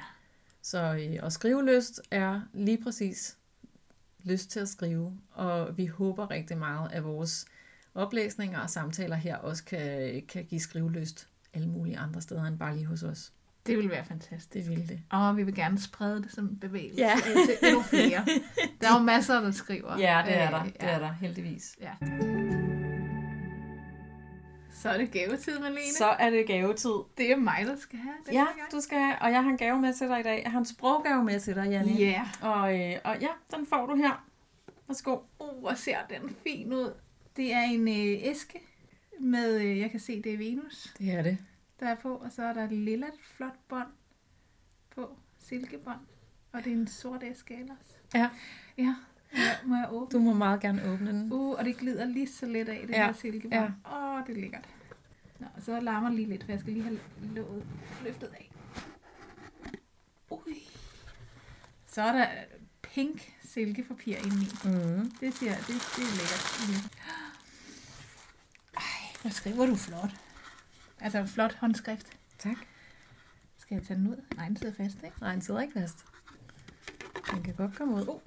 Så 0.62 0.95
øh, 0.95 1.18
og 1.22 1.32
skrivelyst 1.32 2.01
er 2.11 2.40
lige 2.55 2.78
præcis 2.82 3.36
lyst 4.24 4.50
til 4.50 4.60
at 4.60 4.68
skrive, 4.68 5.12
og 5.32 5.76
vi 5.76 5.86
håber 5.86 6.30
rigtig 6.30 6.58
meget, 6.58 6.92
at 6.92 7.04
vores 7.04 7.46
oplæsninger 7.94 8.60
og 8.60 8.70
samtaler 8.70 9.16
her 9.16 9.36
også 9.36 9.64
kan, 9.64 10.22
kan 10.28 10.44
give 10.44 10.60
skrivelyst 10.60 11.28
alle 11.54 11.68
mulige 11.68 11.98
andre 11.98 12.20
steder 12.20 12.44
end 12.44 12.58
bare 12.58 12.74
lige 12.74 12.86
hos 12.86 13.02
os. 13.02 13.32
Det 13.66 13.78
vil 13.78 13.90
være 13.90 14.04
fantastisk. 14.04 14.52
Det 14.54 14.68
vil 14.68 14.88
det. 14.88 15.00
Og 15.10 15.36
vi 15.36 15.42
vil 15.42 15.54
gerne 15.54 15.80
sprede 15.80 16.22
det 16.22 16.32
som 16.32 16.56
bevægelse 16.56 17.00
Ja. 17.00 17.14
til 17.46 17.68
endnu 17.68 17.82
flere. 17.82 18.26
Der 18.80 18.88
er 18.88 18.98
jo 18.98 19.02
masser, 19.04 19.40
der 19.40 19.50
skriver. 19.50 19.98
Ja, 19.98 20.22
det 20.26 20.36
er 20.36 20.46
Øh, 20.46 20.52
der. 20.52 20.62
Det 20.64 20.76
ja. 20.82 20.86
er 20.88 20.98
der, 20.98 21.12
heldigvis. 21.12 21.76
Ja. 21.80 21.92
Så 24.82 24.88
er 24.88 24.98
det 24.98 25.10
gavetid, 25.12 25.58
Malene. 25.58 25.80
Så 25.98 26.06
er 26.06 26.30
det 26.30 26.46
gavetid. 26.46 26.90
Det 27.18 27.30
er 27.32 27.36
mig, 27.36 27.64
der 27.66 27.76
skal 27.76 27.98
have 27.98 28.14
det 28.26 28.32
Ja, 28.32 28.46
du 28.72 28.80
skal 28.80 28.98
have, 28.98 29.16
og 29.20 29.32
jeg 29.32 29.42
har 29.42 29.50
en 29.50 29.56
gave 29.56 29.80
med 29.80 29.94
til 29.94 30.08
dig 30.08 30.20
i 30.20 30.22
dag. 30.22 30.42
Jeg 30.44 30.52
har 30.52 30.58
en 30.58 30.64
sproggave 30.64 31.24
med 31.24 31.40
til 31.40 31.54
dig, 31.54 31.68
Janne. 31.70 31.92
Ja. 31.92 32.22
Og, 32.42 32.80
øh, 32.80 32.96
og 33.04 33.16
ja, 33.20 33.28
den 33.56 33.66
får 33.66 33.86
du 33.86 33.94
her. 33.96 34.26
Værsgo. 34.88 35.18
Uh, 35.38 35.60
hvor 35.60 35.74
ser 35.74 35.98
den 36.10 36.36
fin 36.42 36.72
ud. 36.72 36.94
Det 37.36 37.52
er 37.52 37.62
en 37.62 37.88
øh, 37.88 38.28
æske 38.30 38.60
med, 39.20 39.60
øh, 39.60 39.78
jeg 39.78 39.90
kan 39.90 40.00
se, 40.00 40.22
det 40.22 40.32
er 40.34 40.38
Venus, 40.38 40.94
Det 40.98 41.12
er 41.12 41.22
det. 41.22 41.38
der 41.80 41.88
er 41.88 41.94
på, 41.94 42.14
og 42.14 42.32
så 42.32 42.42
er 42.42 42.52
der 42.52 42.64
et 42.64 42.72
lille 42.72 43.06
flot 43.36 43.54
bånd 43.68 43.88
på, 44.94 45.16
silkebånd, 45.38 45.98
og 46.52 46.64
det 46.64 46.72
er 46.72 46.76
en 46.76 46.86
sort 46.86 47.22
æske 47.22 47.54
ellers. 47.60 47.98
Ja. 48.14 48.30
Ja, 48.78 48.94
jeg, 49.36 49.56
må 49.64 49.74
jeg 49.76 49.88
åbne? 49.90 50.18
Du 50.18 50.24
må 50.24 50.32
meget 50.32 50.60
gerne 50.60 50.82
åbne 50.92 51.10
den. 51.12 51.32
Uh, 51.32 51.58
og 51.58 51.64
det 51.64 51.76
glider 51.76 52.04
lige 52.06 52.28
så 52.28 52.46
let 52.46 52.68
af, 52.68 52.80
det 52.86 52.90
Ja, 52.96 53.06
her 53.06 53.12
silkebånd. 53.12 53.62
Åh, 53.62 53.70
ja. 53.92 54.18
oh, 54.20 54.26
det 54.26 54.36
er 54.36 54.40
lækkert. 54.40 54.68
Nå, 55.43 55.49
så 55.61 55.80
larmer 55.80 56.09
det 56.09 56.16
lige 56.16 56.28
lidt, 56.28 56.45
for 56.45 56.53
jeg 56.53 56.61
skal 56.61 56.72
lige 56.72 56.84
have 56.84 57.01
låget 57.22 57.66
løftet 58.05 58.26
af. 58.26 58.51
Ui. 60.30 60.68
Så 61.86 62.03
er 62.03 62.12
der 62.12 62.26
pink 62.82 63.32
silkepapir 63.45 64.16
indeni. 64.16 64.47
Mm. 64.64 65.11
Det, 65.20 65.34
siger, 65.34 65.55
det, 65.55 65.66
det 65.97 66.05
er 66.05 66.16
lækkert. 66.18 66.93
Ej, 68.76 68.82
hvor 69.22 69.30
skriver 69.30 69.66
du 69.66 69.76
flot. 69.76 70.11
Altså 71.01 71.26
flot 71.26 71.55
håndskrift. 71.55 72.18
Tak. 72.38 72.57
Skal 73.59 73.74
jeg 73.74 73.84
tage 73.86 73.99
den 73.99 74.07
ud? 74.07 74.24
Nej, 74.36 74.49
den 74.49 74.57
sidder 74.57 74.74
fast, 74.74 74.97
ikke? 75.05 75.16
Nej, 75.20 75.32
den 75.32 75.43
sidder 75.43 75.61
ikke 75.61 75.72
fast. 75.72 76.05
Den 77.30 77.43
kan 77.43 77.55
godt 77.55 77.76
komme 77.76 77.95
ud. 77.95 78.09
Oh. 78.09 78.20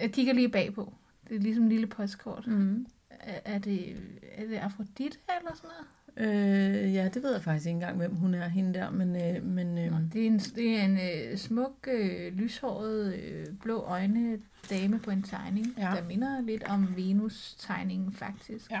Jeg 0.00 0.12
kigger 0.12 0.32
lige 0.32 0.48
bagpå. 0.48 0.94
Det 1.28 1.36
er 1.36 1.40
ligesom 1.40 1.62
en 1.62 1.68
lille 1.68 1.86
postkort. 1.86 2.46
Mm. 2.46 2.86
Er, 3.20 3.58
det, 3.58 3.96
er 4.36 4.46
det 4.46 4.56
Afrodite 4.56 5.18
eller 5.40 5.54
sådan 5.56 5.70
noget? 5.70 5.86
Øh, 6.16 6.94
ja, 6.94 7.08
det 7.14 7.22
ved 7.22 7.32
jeg 7.32 7.42
faktisk 7.42 7.66
ikke 7.66 7.74
engang, 7.74 7.96
hvem 7.96 8.14
hun 8.14 8.34
er, 8.34 8.48
hende 8.48 8.74
der. 8.74 8.90
Men, 8.90 9.16
øh, 9.36 9.44
men 9.44 9.78
øh, 9.78 9.92
Det 10.12 10.22
er 10.22 10.26
en, 10.26 10.38
det 10.38 10.76
er 10.80 10.84
en 10.84 10.98
øh, 11.32 11.38
smuk, 11.38 11.88
øh, 11.92 12.32
lyshåret, 12.32 13.14
øh, 13.14 13.46
blå 13.62 13.80
øjne 13.80 14.38
dame 14.70 14.98
på 14.98 15.10
en 15.10 15.22
tegning, 15.22 15.66
Ja. 15.78 15.82
der 15.96 16.04
minder 16.04 16.40
lidt 16.40 16.62
om 16.64 16.96
Venus-tegningen 16.96 18.12
faktisk. 18.12 18.70
Ja, 18.70 18.80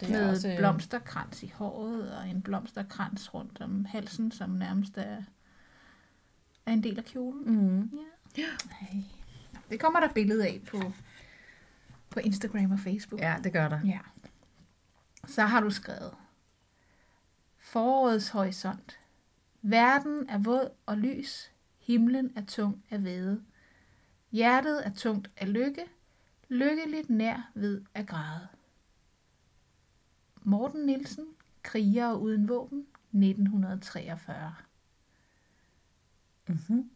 det 0.00 0.08
er 0.08 0.12
med 0.12 0.30
også, 0.30 0.48
øh, 0.48 0.56
blomsterkrans 0.58 1.42
i 1.42 1.52
håret 1.54 2.16
og 2.16 2.28
en 2.28 2.42
blomsterkrans 2.42 3.34
rundt 3.34 3.60
om 3.60 3.84
halsen, 3.84 4.30
som 4.32 4.50
nærmest 4.50 4.96
er, 4.98 5.16
er 6.66 6.72
en 6.72 6.82
del 6.82 6.98
af 6.98 7.04
kjolen. 7.04 7.42
mm. 7.56 7.90
Ja. 8.38 8.42
Nej. 8.66 9.02
Nå, 9.52 9.58
Det 9.70 9.80
kommer 9.80 10.00
der 10.00 10.08
billede 10.14 10.46
af 10.46 10.60
på, 10.70 10.92
på 12.10 12.20
Instagram 12.20 12.70
og 12.70 12.78
Facebook. 12.78 13.20
Ja, 13.20 13.36
det 13.44 13.52
gør 13.52 13.68
der. 13.68 13.80
ja. 13.84 13.98
Så 15.26 15.42
har 15.42 15.60
du 15.60 15.70
skrevet. 15.70 16.14
Forårets 17.58 18.28
horisont. 18.28 19.00
Verden 19.62 20.28
er 20.28 20.38
våd 20.38 20.70
og 20.86 20.98
lys. 20.98 21.50
Himlen 21.78 22.32
er 22.36 22.44
tung 22.44 22.84
af 22.90 23.04
væde. 23.04 23.42
Hjertet 24.30 24.86
er 24.86 24.90
tungt 24.94 25.30
af 25.36 25.52
lykke. 25.52 25.84
Lykkeligt 26.48 27.10
nær 27.10 27.50
ved 27.54 27.82
at 27.94 28.06
græde. 28.06 28.48
Morten 30.42 30.86
Nielsen, 30.86 31.24
kriger 31.62 32.12
uden 32.12 32.48
våben, 32.48 32.86
1943. 33.12 34.54
Mm-hmm. 36.48 36.90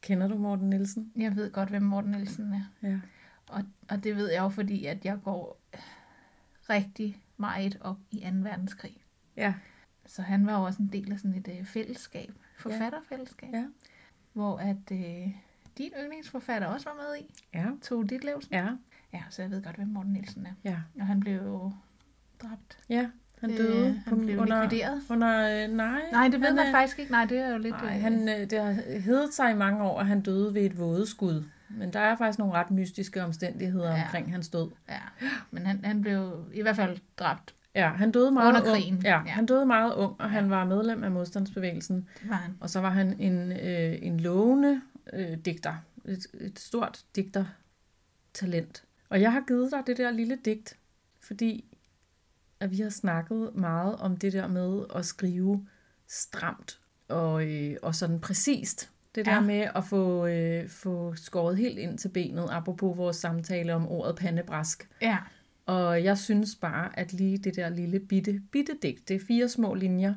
Kender 0.00 0.28
du 0.28 0.38
Morten 0.38 0.70
Nielsen? 0.70 1.12
Jeg 1.16 1.36
ved 1.36 1.52
godt, 1.52 1.68
hvem 1.68 1.82
Morten 1.82 2.10
Nielsen 2.10 2.52
er. 2.52 2.64
Ja. 2.82 3.00
Og, 3.50 3.62
og 3.88 4.04
det 4.04 4.16
ved 4.16 4.30
jeg 4.32 4.40
jo, 4.42 4.48
fordi 4.48 4.84
at 4.86 5.04
jeg 5.04 5.18
går 5.24 5.60
rigtig 6.70 7.22
meget 7.36 7.78
op 7.80 7.96
i 8.10 8.16
2. 8.20 8.26
verdenskrig. 8.36 8.96
Ja. 9.36 9.54
Så 10.06 10.22
han 10.22 10.46
var 10.46 10.58
jo 10.58 10.64
også 10.64 10.82
en 10.82 10.90
del 10.92 11.12
af 11.12 11.18
sådan 11.18 11.34
et 11.34 11.48
øh, 11.58 11.64
fællesskab, 11.64 12.32
forfatterfællesskab, 12.58 13.48
Ja. 13.54 13.64
hvor 14.32 14.56
at 14.58 14.92
øh, 14.92 15.28
din 15.78 15.90
yndlingsforfatter 16.02 16.68
også 16.68 16.88
var 16.88 16.96
med 16.96 17.20
i, 17.26 17.34
Ja. 17.54 17.66
Tove 17.82 18.06
Ditlevsen. 18.06 18.54
Ja. 18.54 18.66
Ja, 19.12 19.22
så 19.30 19.42
jeg 19.42 19.50
ved 19.50 19.62
godt, 19.62 19.76
hvem 19.76 19.88
Morten 19.88 20.12
Nielsen 20.12 20.46
er. 20.46 20.52
Ja. 20.70 20.76
Og 21.00 21.06
han 21.06 21.20
blev 21.20 21.34
jo 21.42 21.72
dræbt. 22.42 22.78
Ja. 22.88 23.08
Han 23.40 23.50
Øh, 23.50 23.56
døde 23.58 24.02
han 24.06 24.20
blev 24.20 24.38
under, 24.38 24.62
likvideret. 24.62 25.02
under, 25.10 25.64
øh, 25.64 25.70
nej. 25.76 26.00
Nej, 26.12 26.28
det 26.28 26.40
ved 26.40 26.54
man 26.54 26.66
øh, 26.66 26.72
faktisk 26.72 26.98
ikke. 26.98 27.12
Nej, 27.12 27.24
det 27.24 27.38
er 27.38 27.48
jo 27.48 27.58
lidt... 27.58 27.74
Nej, 27.82 27.96
øh, 27.96 28.02
han, 28.02 28.28
øh, 28.28 28.50
det 28.50 28.60
har 28.60 28.72
heddet 29.00 29.34
sig 29.34 29.50
i 29.50 29.54
mange 29.54 29.82
år, 29.84 30.00
at 30.00 30.06
han 30.06 30.20
døde 30.20 30.54
ved 30.54 30.62
et 30.62 30.78
vådeskud. 30.78 31.44
Men 31.70 31.92
der 31.92 32.00
er 32.00 32.16
faktisk 32.16 32.38
nogle 32.38 32.54
ret 32.54 32.70
mystiske 32.70 33.24
omstændigheder 33.24 33.96
Ja. 33.96 34.02
omkring 34.04 34.32
hans 34.32 34.48
død. 34.48 34.70
Ja, 34.88 34.98
men 35.50 35.66
han, 35.66 35.84
han 35.84 36.00
blev 36.00 36.46
i 36.54 36.62
hvert 36.62 36.76
fald 36.76 36.98
dræbt. 37.18 37.54
Ja, 37.74 37.88
han 37.88 38.12
døde 38.12 38.30
meget 38.30 38.48
Under 38.48 38.60
ung. 38.60 38.70
krigen. 38.70 39.00
Ja, 39.04 39.10
Ja. 39.10 39.30
han 39.30 39.46
døde 39.46 39.66
meget 39.66 39.94
ung, 39.94 40.20
og 40.20 40.30
han 40.30 40.50
var 40.50 40.64
medlem 40.64 41.04
af 41.04 41.10
modstandsbevægelsen. 41.10 42.08
Det 42.20 42.28
var 42.30 42.34
han. 42.36 42.56
Og 42.60 42.70
så 42.70 42.80
var 42.80 42.90
han 42.90 43.20
en, 43.20 43.52
øh, 43.52 43.98
en 44.02 44.20
lovende 44.20 44.80
øh, 45.12 45.38
digter. 45.44 45.74
Et, 46.04 46.26
et 46.40 46.58
stort 46.58 47.04
digtertalent. 47.16 48.84
Og 49.08 49.20
jeg 49.20 49.32
har 49.32 49.40
givet 49.48 49.70
dig 49.72 49.82
det 49.86 49.96
der 49.96 50.10
lille 50.10 50.38
digt, 50.44 50.76
fordi 51.20 51.76
at 52.60 52.70
vi 52.70 52.76
har 52.80 52.90
snakket 52.90 53.50
meget 53.54 53.96
om 53.96 54.16
det 54.16 54.32
der 54.32 54.46
med 54.46 54.84
at 54.94 55.06
skrive 55.06 55.66
stramt 56.08 56.78
og, 57.08 57.46
øh, 57.46 57.76
og 57.82 57.94
sådan 57.94 58.20
præcist. 58.20 58.90
Det 59.14 59.26
der 59.26 59.34
Ja. 59.34 59.40
med 59.40 59.66
at 59.74 59.84
få, 59.84 60.26
øh, 60.26 60.68
få 60.68 61.14
skåret 61.16 61.56
helt 61.56 61.78
ind 61.78 61.98
til 61.98 62.08
benet, 62.08 62.46
apropos 62.50 62.96
vores 62.96 63.16
samtale 63.16 63.74
om 63.74 63.88
ordet 63.88 64.16
pandebrask. 64.16 64.88
Ja, 65.02 65.16
Og 65.66 66.04
jeg 66.04 66.18
synes 66.18 66.56
bare, 66.60 66.98
at 66.98 67.12
lige 67.12 67.38
det 67.38 67.56
der 67.56 67.68
lille 67.68 68.00
bitte, 68.00 68.40
bitte 68.52 68.72
digt, 68.82 69.08
det 69.08 69.16
er 69.16 69.20
fire 69.28 69.48
små 69.48 69.74
linjer, 69.74 70.14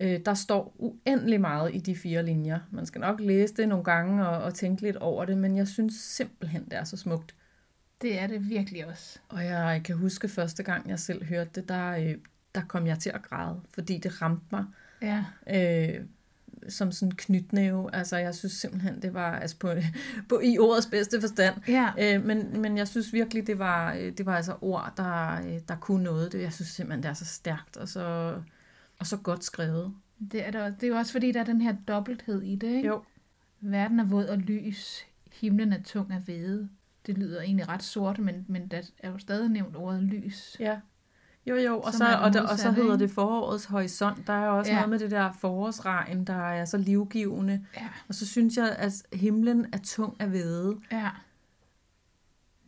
øh, 0.00 0.20
der 0.26 0.34
står 0.34 0.74
uendelig 0.78 1.40
meget 1.40 1.74
i 1.74 1.78
de 1.78 1.96
fire 1.96 2.22
linjer. 2.22 2.58
Man 2.70 2.86
skal 2.86 3.00
nok 3.00 3.20
læse 3.20 3.54
det 3.54 3.68
nogle 3.68 3.84
gange 3.84 4.28
og, 4.28 4.42
og 4.42 4.54
tænke 4.54 4.82
lidt 4.82 4.96
over 4.96 5.24
det, 5.24 5.38
men 5.38 5.56
jeg 5.56 5.68
synes 5.68 5.94
simpelthen, 5.94 6.64
det 6.64 6.72
er 6.72 6.84
så 6.84 6.96
smukt. 6.96 7.34
det 8.02 8.18
er 8.20 8.26
det 8.26 8.48
virkelig 8.48 8.86
også. 8.86 9.18
Og 9.28 9.44
jeg 9.44 9.80
kan 9.84 9.96
huske 9.96 10.28
første 10.28 10.62
gang, 10.62 10.88
jeg 10.90 10.98
selv 10.98 11.24
hørte 11.24 11.50
det, 11.54 11.68
der, 11.68 11.90
øh, 11.90 12.14
der 12.54 12.60
kom 12.68 12.86
jeg 12.86 12.98
til 12.98 13.10
at 13.10 13.22
græde, 13.22 13.60
fordi 13.74 13.98
det 13.98 14.22
ramte 14.22 14.44
mig 14.52 14.64
Ja, 15.02 15.24
øh, 15.46 16.04
som 16.68 16.92
sådan 16.92 17.12
knytnæve. 17.12 17.94
Altså, 17.94 18.16
jeg 18.16 18.34
synes 18.34 18.52
simpelthen, 18.52 19.02
det 19.02 19.14
var 19.14 19.38
altså 19.38 19.56
på, 19.58 19.70
på 20.28 20.40
i 20.44 20.58
ordets 20.58 20.86
bedste 20.86 21.20
forstand. 21.20 21.54
ja. 21.68 21.90
Øh, 21.98 22.24
men, 22.24 22.60
men 22.60 22.78
jeg 22.78 22.88
synes 22.88 23.12
virkelig, 23.12 23.46
det 23.46 23.58
var, 23.58 23.94
øh, 23.94 24.12
det 24.18 24.26
var 24.26 24.36
altså 24.36 24.56
ord, 24.60 24.92
der, 24.96 25.40
øh, 25.46 25.60
der 25.68 25.76
kunne 25.76 26.04
noget. 26.04 26.32
Det, 26.32 26.42
jeg 26.42 26.52
synes 26.52 26.68
simpelthen, 26.68 27.02
det 27.02 27.08
er 27.08 27.14
så 27.14 27.24
stærkt 27.24 27.76
og 27.76 27.88
så, 27.88 28.34
og 28.98 29.06
så 29.06 29.16
godt 29.16 29.44
skrevet. 29.44 29.94
Det 30.32 30.46
er, 30.46 30.50
der, 30.50 30.70
det 30.70 30.82
er 30.82 30.88
jo 30.88 30.96
også 30.96 31.12
fordi, 31.12 31.32
der 31.32 31.40
er 31.40 31.44
den 31.44 31.60
her 31.60 31.76
dobbelthed 31.88 32.42
i 32.42 32.56
det, 32.56 32.76
ikke? 32.76 32.88
Jo. 32.88 33.02
Verden 33.60 34.00
er 34.00 34.04
våd 34.04 34.26
og 34.26 34.38
lys, 34.38 35.06
himlen 35.32 35.72
er 35.72 35.82
tung 35.82 36.12
af 36.12 36.20
hvede. 36.20 36.68
Det 37.06 37.18
lyder 37.18 37.42
egentlig 37.42 37.68
ret 37.68 37.82
sort, 37.82 38.18
men, 38.18 38.44
men 38.48 38.68
der 38.68 38.82
er 38.98 39.10
jo 39.10 39.18
stadig 39.18 39.48
nævnt 39.48 39.76
ordet 39.76 40.02
lys. 40.02 40.56
Ja. 40.60 40.80
Jo, 41.46 41.56
jo, 41.56 41.80
og 41.80 41.92
så, 41.92 42.04
og, 42.22 42.32
der, 42.32 42.42
og 42.48 42.58
så 42.58 42.70
hedder 42.70 42.96
det 42.96 43.10
forårets 43.10 43.64
horisont. 43.64 44.26
Der 44.26 44.32
er 44.32 44.48
også 44.48 44.70
Ja. 44.70 44.76
noget 44.76 44.90
med 44.90 44.98
det 44.98 45.10
der 45.10 45.32
forårsregn, 45.32 46.24
der 46.24 46.48
er 46.50 46.64
så 46.64 46.76
livgivende. 46.76 47.66
Ja, 47.76 47.88
Og 48.08 48.14
så 48.14 48.26
synes 48.26 48.56
jeg, 48.56 48.76
at 48.78 48.92
himlen 49.12 49.66
er 49.72 49.78
tung 49.78 50.16
af 50.20 50.28
hvede. 50.28 50.76
ja. 50.92 51.10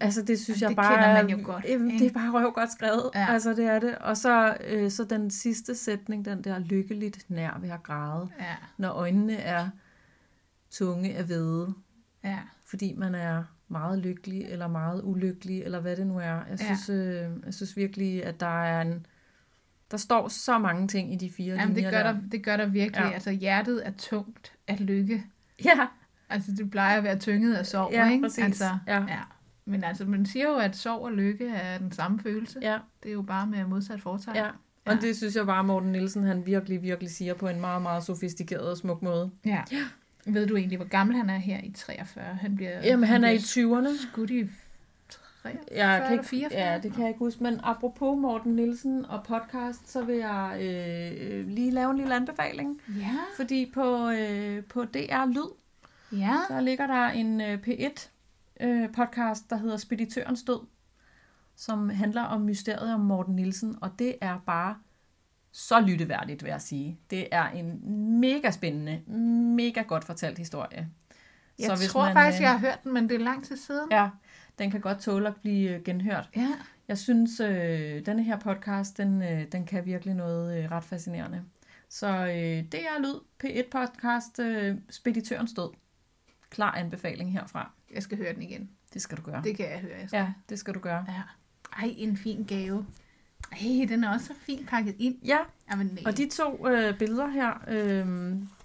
Altså, 0.00 0.22
det 0.22 0.40
synes 0.40 0.62
Jamen, 0.62 0.76
jeg 0.76 0.84
det 0.84 0.88
bare 0.88 0.94
kender 1.16 1.22
man 1.22 1.38
jo 1.40 1.46
godt, 1.52 1.64
ikke? 1.64 1.84
det 1.98 2.06
er 2.06 2.12
bare 2.12 2.30
røv 2.32 2.52
godt 2.52 2.72
skrevet. 2.72 3.10
Ja. 3.14 3.20
Ja. 3.20 3.32
Altså, 3.32 3.54
det 3.54 3.64
er 3.64 3.78
det. 3.78 3.98
Og 3.98 4.16
så, 4.16 4.56
øh, 4.66 4.90
så 4.90 5.04
den 5.04 5.30
sidste 5.30 5.74
sætning, 5.74 6.24
den 6.24 6.44
der 6.44 6.58
lykkeligt 6.58 7.24
nær 7.30 7.58
ved 7.60 7.70
at 7.70 7.82
græde, 7.82 8.28
Ja, 8.40 8.56
når 8.78 8.88
øjnene 8.90 9.36
er 9.36 9.68
tunge 10.70 11.16
af 11.16 11.24
hvede, 11.24 11.74
ja. 12.24 12.38
fordi 12.66 12.94
man 12.98 13.14
er 13.14 13.44
meget 13.68 13.98
lykkelig, 13.98 14.42
eller 14.42 14.68
meget 14.68 15.00
ulykkelig, 15.04 15.62
eller 15.62 15.80
hvad 15.80 15.96
det 15.96 16.06
nu 16.06 16.18
er. 16.18 16.22
Jeg 16.22 16.44
Ja. 16.50 16.56
synes, 16.56 16.88
øh, 16.88 17.30
jeg 17.46 17.54
synes 17.54 17.76
virkelig, 17.76 18.24
at 18.24 18.40
der 18.40 18.64
er 18.64 18.80
en... 18.82 19.06
Der 19.90 19.96
står 19.96 20.28
så 20.28 20.58
mange 20.58 20.88
ting 20.88 21.12
i 21.12 21.16
de 21.16 21.30
fire 21.30 21.54
Jamen, 21.54 21.68
det 21.68 21.76
linjer 21.76 21.90
gør, 21.90 22.02
der. 22.02 22.12
der, 22.12 22.20
det 22.32 22.44
gør 22.44 22.56
der 22.56 22.66
virkelig. 22.66 23.00
Ja. 23.02 23.06
Ja. 23.08 23.12
Altså, 23.14 23.30
hjertet 23.30 23.86
er 23.86 23.92
tungt 23.98 24.52
af 24.68 24.86
lykke. 24.86 25.24
Ja, 25.64 25.86
Altså, 26.28 26.52
det 26.52 26.70
plejer 26.70 26.96
at 26.98 27.04
være 27.04 27.18
tynget 27.18 27.54
af 27.54 27.66
sorg, 27.66 27.92
Ja, 27.92 28.10
ikke? 28.10 28.22
præcis. 28.22 28.44
Altså, 28.44 28.78
Ja. 28.86 29.00
ja. 29.02 29.20
Men 29.64 29.84
altså, 29.84 30.04
man 30.04 30.26
siger 30.26 30.48
jo, 30.48 30.56
at 30.56 30.76
sorg 30.76 31.02
og 31.02 31.12
lykke 31.12 31.48
er 31.48 31.78
den 31.78 31.92
samme 31.92 32.20
følelse. 32.20 32.58
ja, 32.62 32.78
Det 33.02 33.08
er 33.08 33.12
jo 33.12 33.22
bare 33.22 33.46
med 33.46 33.64
modsat 33.64 34.00
foretegn. 34.02 34.36
ja. 34.36 34.48
Og 34.84 35.00
det 35.00 35.16
synes 35.16 35.36
jeg 35.36 35.46
bare, 35.46 35.64
Morten 35.64 35.92
Nielsen, 35.92 36.22
han 36.24 36.46
virkelig, 36.46 36.82
virkelig 36.82 37.10
siger 37.10 37.34
på 37.34 37.48
en 37.48 37.60
meget, 37.60 37.82
meget 37.82 38.04
sofistikeret 38.04 38.70
og 38.70 38.76
smuk 38.76 39.02
måde. 39.02 39.30
ja. 39.44 39.62
Ved 40.26 40.46
du 40.46 40.56
egentlig, 40.56 40.76
hvor 40.78 40.88
gammel 40.88 41.16
han 41.16 41.30
er 41.30 41.38
her 41.38 41.60
i 41.62 41.70
43? 41.76 42.24
Han 42.24 42.56
bliver, 42.56 42.80
Jamen, 42.82 43.08
han 43.08 43.24
er 43.24 43.30
i 43.30 43.38
bliver 43.54 43.80
20'erne. 43.80 44.10
skudt 44.12 44.30
i 44.30 44.48
43 45.42 45.78
Jeg 45.78 46.02
kan 46.08 46.12
ikke, 46.12 46.24
44? 46.24 46.60
ja, 46.72 46.78
det 46.82 46.92
kan 46.92 47.00
jeg 47.00 47.08
ikke 47.08 47.18
huske. 47.18 47.42
Men 47.42 47.60
apropos 47.62 48.18
Morten 48.20 48.56
Nielsen 48.56 49.04
og 49.06 49.24
podcast, 49.24 49.90
så 49.90 50.04
vil 50.04 50.16
jeg 50.16 50.58
øh, 50.60 51.48
lige 51.48 51.70
lave 51.70 51.90
en 51.90 51.96
lille 51.96 52.14
anbefaling. 52.14 52.80
Ja, 52.88 53.16
Fordi 53.36 53.70
på, 53.74 54.10
øh, 54.10 54.64
på 54.64 54.84
DR 54.84 55.26
Lyd, 55.26 55.50
ja. 56.12 56.36
der 56.48 56.60
ligger 56.60 56.86
der 56.86 57.06
en 57.08 57.40
øh, 57.40 57.58
P1 57.66 58.08
øh, 58.60 58.92
podcast, 58.92 59.50
der 59.50 59.56
hedder 59.56 59.76
Speditørens 59.76 60.42
Død, 60.42 60.60
som 61.56 61.88
handler 61.88 62.22
om 62.22 62.40
mysteriet 62.40 62.94
om 62.94 63.00
Morten 63.00 63.36
Nielsen, 63.36 63.76
og 63.80 63.90
det 63.98 64.14
er 64.20 64.38
bare 64.46 64.74
så 65.56 65.80
lytteværdigt, 65.80 66.42
vil 66.42 66.50
jeg 66.50 66.60
sige. 66.60 66.98
Det 67.10 67.28
er 67.32 67.48
en 67.48 67.80
mega 68.20 68.50
spændende, 68.50 69.02
mega 69.56 69.82
godt 69.82 70.04
fortalt 70.04 70.38
historie. 70.38 70.88
Jeg 71.58 71.78
så 71.78 71.88
tror 71.88 72.04
man, 72.04 72.12
faktisk, 72.12 72.42
jeg 72.42 72.50
har 72.50 72.58
hørt 72.58 72.84
den, 72.84 72.92
men 72.92 73.08
det 73.08 73.14
er 73.14 73.24
lang 73.24 73.44
tid 73.44 73.56
siden. 73.56 73.88
Ja, 73.90 74.08
den 74.58 74.70
kan 74.70 74.80
godt 74.80 74.98
tåle 74.98 75.28
at 75.28 75.36
blive 75.36 75.70
øh, 75.70 75.82
genhørt. 75.84 76.30
Ja. 76.36 76.48
Jeg 76.88 76.98
synes, 76.98 77.40
øh, 77.40 78.06
denne 78.06 78.22
her 78.22 78.38
podcast, 78.38 78.96
den, 78.96 79.22
øh, 79.22 79.44
den 79.52 79.66
kan 79.66 79.86
virkelig 79.86 80.14
noget 80.14 80.58
øh, 80.64 80.70
ret 80.70 80.84
fascinerende. 80.84 81.42
Så 81.88 82.06
øh, 82.08 82.64
det 82.72 82.74
er 82.74 82.98
Lyd 82.98 83.20
P1 83.44 83.70
podcast, 83.70 84.38
øh, 84.38 84.76
Speditørens 84.90 85.52
Død. 85.52 85.70
Klar 86.50 86.72
anbefaling 86.72 87.32
herfra. 87.32 87.70
Jeg 87.94 88.02
skal 88.02 88.18
høre 88.18 88.34
den 88.34 88.42
igen. 88.42 88.70
Det 88.94 89.02
skal 89.02 89.18
du 89.18 89.22
gøre. 89.22 89.42
Det 89.42 89.56
kan 89.56 89.70
jeg 89.70 89.78
høre, 89.80 89.98
jeg 90.00 90.08
skal. 90.08 90.18
Ja, 90.18 90.32
det 90.48 90.58
skal 90.58 90.74
du 90.74 90.78
gøre. 90.78 91.04
ja. 91.08 91.22
Ej, 91.82 91.94
en 91.96 92.16
fin 92.16 92.44
gave. 92.44 92.86
Ej, 93.52 93.86
den 93.88 94.04
er 94.04 94.10
også 94.12 94.26
så 94.26 94.32
fint 94.40 94.68
pakket 94.68 94.94
ind. 94.98 95.14
Ja, 95.24 95.38
Jamen, 95.70 95.86
nej. 95.86 96.02
og 96.06 96.16
de 96.16 96.28
to 96.28 96.68
øh, 96.68 96.98
billeder 96.98 97.26
her 97.26 97.52
øh, 97.68 98.06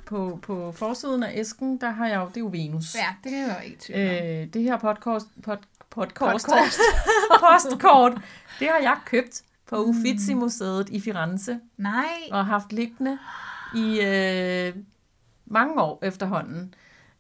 på, 0.06 0.40
på 0.42 0.72
forsiden 0.72 1.24
af 1.24 1.32
æsken, 1.36 1.78
der 1.82 1.90
har 1.90 2.08
jeg 2.08 2.16
jo, 2.16 2.28
det 2.28 2.38
er 2.38 2.42
jo 2.42 2.48
Venus. 2.52 2.96
Ja, 2.96 3.06
det 3.24 3.32
kan 3.32 3.40
jeg 3.40 3.56
jo 3.64 3.72
ikke 3.72 4.22
om. 4.22 4.28
Øh, 4.28 4.54
det 4.54 4.64
her 4.64 4.78
podcast, 4.78 5.28
pod, 5.44 5.58
podcast, 5.90 6.46
Podcast. 6.48 6.80
postkort, 7.42 8.12
det 8.60 8.68
har 8.68 8.80
jeg 8.82 8.98
købt 9.06 9.42
på 9.70 9.84
Uffizi 9.84 10.34
Museet 10.34 10.90
i 10.90 11.00
Firenze. 11.00 11.60
Nej. 11.78 12.06
og 12.32 12.46
haft 12.46 12.74
liggende 12.74 13.18
i 13.76 14.02
øh, 14.02 14.76
mange 15.46 15.82
år 15.82 16.00
efterhånden. 16.04 16.74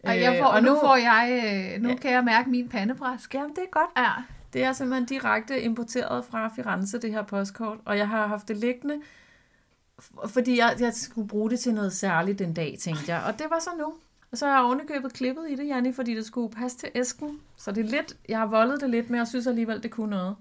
Og, 0.04 0.20
jeg 0.20 0.38
får, 0.42 0.50
Øh, 0.50 0.56
og 0.56 0.64
nu 0.64 0.78
får 0.82 0.96
jeg, 0.96 1.42
øh, 1.76 1.82
nu 1.82 1.90
Ja. 1.90 1.96
kan 1.96 2.12
jeg 2.12 2.24
mærke 2.24 2.50
min 2.50 2.70
pandebræsk. 2.70 3.34
Jamen, 3.34 3.50
det 3.50 3.58
er 3.64 3.72
godt. 3.72 3.90
Ja. 3.98 4.12
Det 4.54 4.64
er 4.64 4.74
simpelthen 4.74 5.06
direkte 5.06 5.62
importeret 5.62 6.26
fra 6.26 6.52
Firenze, 6.56 6.98
det 6.98 7.12
her 7.12 7.24
postkort, 7.24 7.78
og 7.86 7.98
jeg 7.98 8.08
har 8.08 8.28
haft 8.28 8.48
det 8.48 8.58
liggende, 8.58 9.02
fordi 10.28 10.58
jeg, 10.58 10.76
jeg 10.80 10.94
skulle 10.94 11.28
bruge 11.28 11.50
det 11.50 11.60
til 11.60 11.74
noget 11.74 11.94
særligt 11.94 12.40
den 12.40 12.54
dag, 12.54 12.78
tænkte 12.80 13.14
jeg. 13.14 13.24
Og 13.24 13.40
det 13.40 13.48
var 13.50 13.60
så 13.60 13.70
nu. 13.78 13.94
Og 14.32 14.38
så 14.38 14.46
har 14.46 14.56
jeg 14.56 14.64
ovenikøbet 14.64 15.14
klippet 15.14 15.50
i 15.50 15.56
det, 15.56 15.68
Janni, 15.68 15.94
fordi 15.94 16.16
det 16.16 16.26
skulle 16.26 16.54
passe 16.54 16.78
til 16.78 16.90
æsken. 16.96 17.40
Så 17.58 17.72
det 17.72 17.86
er 17.86 17.90
lidt, 17.90 18.18
jeg 18.30 18.40
har 18.40 18.46
voldet 18.46 18.82
det 18.82 18.90
lidt, 18.90 19.10
men 19.10 19.18
jeg 19.18 19.28
synes 19.28 19.48
alligevel, 19.48 19.84
det 19.84 19.92
kunne 19.92 20.10
noget. 20.10 20.36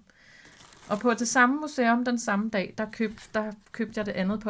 Og 0.89 0.99
på 0.99 1.15
det 1.15 1.29
samme 1.29 1.61
museum 1.61 2.05
den 2.05 2.19
samme 2.19 2.51
dag, 2.51 2.75
der 2.79 2.87
købte, 2.93 3.23
der 3.35 3.53
købte 3.73 3.99
jeg 3.99 4.07
det 4.07 4.13
andet 4.13 4.45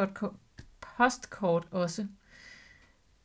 postkort 0.97 1.67
også. 1.71 2.05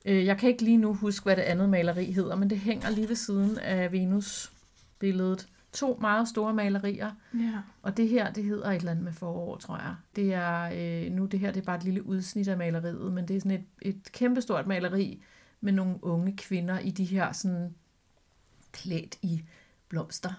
Øh, 0.05 0.27
jeg 0.27 0.39
kan 0.39 0.49
ikke 0.49 0.63
lige 0.63 0.77
nu 0.77 0.95
huske, 0.95 1.25
hvad 1.25 1.37
det 1.37 1.43
andet 1.43 1.69
maleri 1.69 2.13
hedder, 2.13 2.37
men 2.37 2.51
det 2.51 2.59
hænger 2.59 2.91
lige 2.91 3.09
ved 3.09 3.17
siden 3.17 3.59
af 3.59 3.93
Venus-billedet. 3.93 5.49
To 5.77 5.99
meget 6.01 6.29
store 6.29 6.55
malerier, 6.55 7.11
ja. 7.35 7.53
og 7.83 7.97
det 7.97 8.09
her, 8.09 8.33
det 8.33 8.45
hedder 8.45 8.71
et 8.71 8.77
eller 8.77 8.91
andet 8.91 9.05
med 9.05 9.13
forår, 9.13 9.57
tror 9.57 9.77
jeg. 9.77 9.95
Det 10.17 10.35
er, 10.35 10.71
øh, 11.07 11.13
nu 11.13 11.27
det 11.27 11.41
her, 11.41 11.51
det 11.53 11.61
er 11.61 11.65
bare 11.65 11.77
et 11.77 11.85
lille 11.85 12.07
udsnit 12.07 12.49
af 12.49 12.57
maleriet, 12.57 13.13
men 13.13 13.29
det 13.29 13.37
er 13.37 13.41
sådan 13.41 13.51
et, 13.53 13.65
et 13.83 14.13
kæmpestort 14.13 14.67
maleri 14.67 15.23
med 15.61 15.73
nogle 15.73 16.05
unge 16.05 16.37
kvinder 16.37 16.79
i 16.79 16.91
de 16.91 17.05
her 17.05 17.33
sådan 17.33 17.75
klædt 18.73 19.17
i 19.23 19.43
blomster 19.89 20.33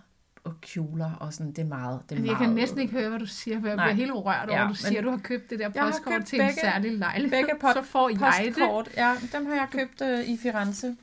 og 0.44 0.62
kjoler, 0.62 1.12
og 1.14 1.34
sådan, 1.34 1.52
det 1.52 1.60
er 1.60 1.66
meget, 1.66 2.02
det 2.10 2.12
er 2.12 2.16
Altså, 2.16 2.32
jeg 2.32 2.38
meget, 2.40 2.48
kan 2.48 2.56
næsten 2.56 2.80
ikke 2.82 2.94
høre, 2.94 3.10
hvad 3.10 3.20
du 3.20 3.26
siger, 3.26 3.60
for 3.60 3.68
jeg 3.68 3.76
Nej. 3.76 3.86
bliver 3.86 3.96
helt 3.96 4.12
rørt 4.26 4.50
over, 4.50 4.62
Ja, 4.62 4.68
du 4.68 4.74
siger, 4.74 5.02
du 5.02 5.10
har 5.10 5.18
købt 5.18 5.50
det 5.50 5.60
der 5.60 5.70
Jeg 5.76 5.84
postkort 5.86 6.26
til 6.26 6.40
en 6.42 6.46
begge- 6.48 6.62
særlig 6.62 6.92
lejlighed. 6.98 7.38
begge 7.38 7.54
pot- 7.62 7.74
så 7.80 7.82
får 7.82 8.10
jeg 8.10 8.20
det. 8.46 8.54
postkort. 8.54 8.90
Ja, 8.98 9.16
dem 9.34 9.46
har 9.46 9.54
jeg 9.54 9.68
købt 9.72 10.02
øh, 10.02 10.30
i 10.30 10.38
Firenze 10.38 10.96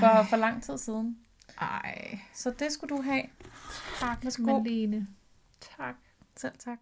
for, 0.00 0.26
for 0.30 0.36
lang 0.36 0.62
tid 0.62 0.78
siden. 0.78 1.18
Ej, 1.60 2.18
Så 2.34 2.50
det 2.58 2.72
skulle 2.72 2.96
du 2.96 3.02
have. 3.02 3.22
Tak, 4.00 4.24
Værsgo. 4.24 4.58
Malene. 4.62 5.08
Tak. 5.76 5.94
Selv 6.36 6.52
tak. 6.58 6.78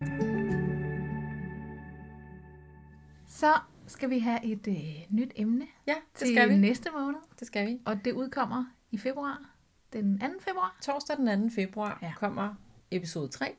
Så 3.27 3.55
skal 3.87 4.11
vi 4.11 4.19
have 4.19 4.45
et 4.45 4.67
øh, 4.69 5.17
nyt 5.17 5.33
emne 5.37 5.67
Ja, 5.87 5.93
det 5.95 6.03
til 6.15 6.29
skal 6.35 6.49
vi. 6.51 6.57
næste 6.57 6.91
måned, 6.91 7.19
Det 7.41 7.47
skal 7.47 7.67
vi. 7.67 7.81
og 7.87 8.05
det 8.05 8.13
udkommer 8.13 8.65
i 8.91 8.99
februar, 8.99 9.51
den 9.93 10.19
2. 10.19 10.27
februar. 10.41 10.77
Torsdag 10.83 11.17
den 11.17 11.51
2. 11.51 11.55
februar 11.55 11.99
Ja. 12.03 12.13
kommer 12.17 12.55
episode 12.91 13.29
3, 13.29 13.55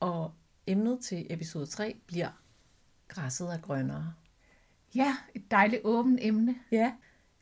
og 0.00 0.32
emnet 0.66 1.00
til 1.00 1.26
episode 1.30 1.66
3 1.66 1.96
bliver 2.06 2.28
Græsset 3.08 3.54
er 3.54 3.58
grønnere. 3.58 4.14
Ja, 4.94 5.16
et 5.34 5.50
dejligt 5.50 5.82
åbent 5.84 6.18
emne. 6.22 6.54
Ja. 6.72 6.92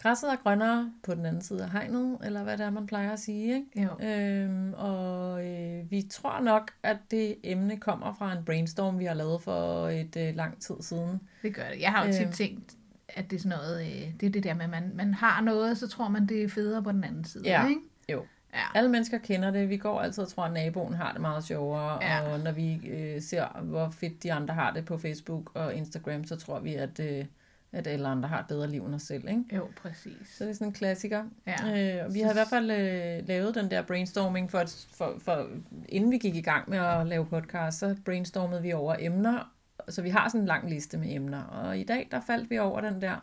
Græsset 0.03 0.33
er 0.33 0.37
grønnere 0.37 0.93
på 1.03 1.15
den 1.15 1.27
anden 1.27 1.43
side 1.43 1.63
af 1.65 1.71
hegnet, 1.71 2.19
eller 2.25 2.43
hvad 2.43 2.59
det 2.59 2.67
er, 2.67 2.71
man 2.71 2.87
plejer 2.87 3.13
at 3.13 3.19
sige. 3.21 3.55
Ikke? 3.55 3.83
Jo. 3.83 4.07
Øhm, 4.09 4.75
og 4.77 5.47
øh, 5.47 5.91
vi 5.91 6.03
tror 6.11 6.41
nok, 6.41 6.71
at 6.83 6.97
det 7.11 7.37
emne 7.45 7.77
kommer 7.77 8.15
fra 8.19 8.33
en 8.33 8.45
brainstorm, 8.45 8.99
vi 8.99 9.05
har 9.05 9.15
lavet 9.15 9.43
for 9.43 9.89
et 9.89 10.17
øh, 10.17 10.37
lang 10.37 10.61
tid 10.63 10.75
siden. 10.81 11.21
Det 11.43 11.55
gør 11.55 11.63
det. 11.73 11.81
Jeg 11.81 11.91
har 11.91 12.07
jo 12.07 12.13
tit 12.13 12.23
Øhm. 12.23 12.33
tænkt, 12.33 12.73
at 13.09 13.31
det 13.31 13.37
er 13.37 13.41
sådan 13.41 13.59
noget, 13.59 13.81
øh, 13.87 14.13
det 14.21 14.27
er 14.27 14.31
det 14.31 14.45
der 14.45 14.55
med, 14.55 14.65
at 14.65 14.71
man, 14.71 14.91
man 14.95 15.15
har 15.15 15.41
noget, 15.41 15.79
så 15.79 15.89
tror 15.89 16.09
man, 16.09 16.27
det 16.27 16.43
er 16.45 16.49
federe 16.49 16.83
på 16.83 16.93
den 16.93 17.05
anden 17.05 17.25
side. 17.25 17.43
Ja. 17.47 17.69
Ikke? 17.69 17.81
Jo. 18.13 18.25
Ja. 18.55 18.61
Alle 18.75 18.91
mennesker 18.91 19.19
kender 19.19 19.51
det. 19.51 19.69
Vi 19.69 19.77
går 19.77 20.01
altid 20.01 20.23
og 20.23 20.29
tror, 20.29 20.45
at 20.45 20.53
naboen 20.53 20.95
har 20.95 21.13
det 21.13 21.21
meget 21.21 21.45
sjovere. 21.45 22.05
Ja. 22.05 22.33
Og 22.33 22.41
når 22.41 22.53
vi 22.53 22.75
øh, 22.89 23.23
ser, 23.23 23.61
hvor 23.63 23.91
fedt 23.91 24.23
de 24.23 24.33
andre 24.33 24.55
har 24.55 24.73
det 24.73 24.85
på 24.85 24.99
Facebook 24.99 25.51
og 25.55 25.75
Instagram, 25.75 26.25
så 26.25 26.37
tror 26.37 26.61
vi, 26.61 26.75
at, 26.75 27.01
øh, 27.01 27.25
at 27.73 27.87
alle 27.87 28.09
andre 28.09 28.29
har 28.29 28.41
et 28.41 28.47
bedre 28.47 28.71
liv 28.71 28.87
end 28.87 28.95
os 28.95 29.03
selv. 29.03 29.29
Ikke? 29.29 29.45
Jo, 29.57 29.69
præcis. 29.83 30.29
Så 30.39 30.45
det 30.45 30.51
er 30.51 30.55
sådan 30.55 30.67
en 30.67 30.73
klassiker. 30.73 31.25
Ja. 31.47 31.99
Øh, 32.01 32.07
og 32.07 32.15
vi 32.15 32.21
har 32.21 32.31
i 32.31 32.33
hvert 32.33 32.49
fald 32.49 32.71
øh, 32.71 33.29
lavet 33.29 33.55
den 33.55 33.71
der 33.71 33.83
brainstorming, 33.83 34.51
for, 34.51 34.59
at- 34.59 34.87
for, 34.95 35.15
for 35.19 35.47
inden 35.89 36.11
vi 36.11 36.19
gik 36.19 36.37
i 36.37 36.41
gang 36.41 36.71
med 36.71 36.79
at 36.79 37.07
lave 37.07 37.27
podcast, 37.27 37.79
så 37.79 37.97
brainstormede 38.05 38.63
vi 38.63 38.73
over 38.73 38.97
emner. 38.99 39.53
Så 39.89 40.03
vi 40.03 40.11
har 40.11 40.29
sådan 40.29 40.41
en 40.41 40.47
lang 40.47 40.71
liste 40.71 40.99
med 40.99 41.15
emner. 41.15 41.43
Og 41.43 41.79
i 41.79 41.85
dag, 41.85 42.09
der 42.11 42.21
faldt 42.21 42.51
vi 42.51 42.59
over 42.59 42.81
den 42.81 43.03
der 43.03 43.17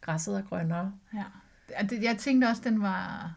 græsset 0.00 0.36
er 0.38 0.42
grønnere. 0.42 0.92
Ja. 1.14 1.24
Jeg 2.02 2.16
tænkte 2.18 2.46
også, 2.46 2.62
den 2.64 2.82
var 2.82 3.34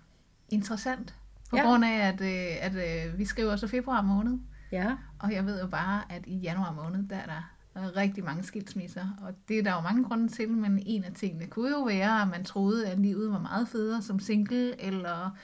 interessant. 0.49 1.15
På 1.49 1.57
Ja. 1.57 1.63
grund 1.63 1.85
af, 1.85 2.07
at, 2.07 2.21
øh, 2.21 2.65
at 2.65 3.07
øh, 3.07 3.17
vi 3.19 3.25
skriver 3.25 3.55
så 3.55 3.67
februar 3.67 4.01
måned. 4.01 4.39
Ja. 4.71 4.95
Og 5.19 5.33
jeg 5.33 5.45
ved 5.45 5.61
jo 5.61 5.67
bare, 5.67 6.01
at 6.09 6.21
i 6.27 6.37
januar 6.37 6.71
måned, 6.71 7.07
der 7.09 7.15
er 7.15 7.25
der 7.25 7.52
rigtig 7.75 8.23
mange 8.23 8.43
skilsmisser. 8.43 9.17
Og 9.21 9.33
det 9.47 9.59
er 9.59 9.63
der 9.63 9.73
jo 9.75 9.81
mange 9.81 10.03
grunde 10.03 10.27
til, 10.27 10.49
men 10.49 10.83
en 10.85 11.03
af 11.03 11.13
tingene 11.13 11.47
kunne 11.47 11.69
jo 11.69 11.83
være, 11.83 12.21
at 12.21 12.27
man 12.27 12.45
troede, 12.45 12.87
at 12.87 12.99
livet 12.99 13.31
var 13.31 13.39
meget 13.39 13.67
federe 13.67 14.01
som 14.01 14.19
single, 14.19 14.81
eller 14.81 15.37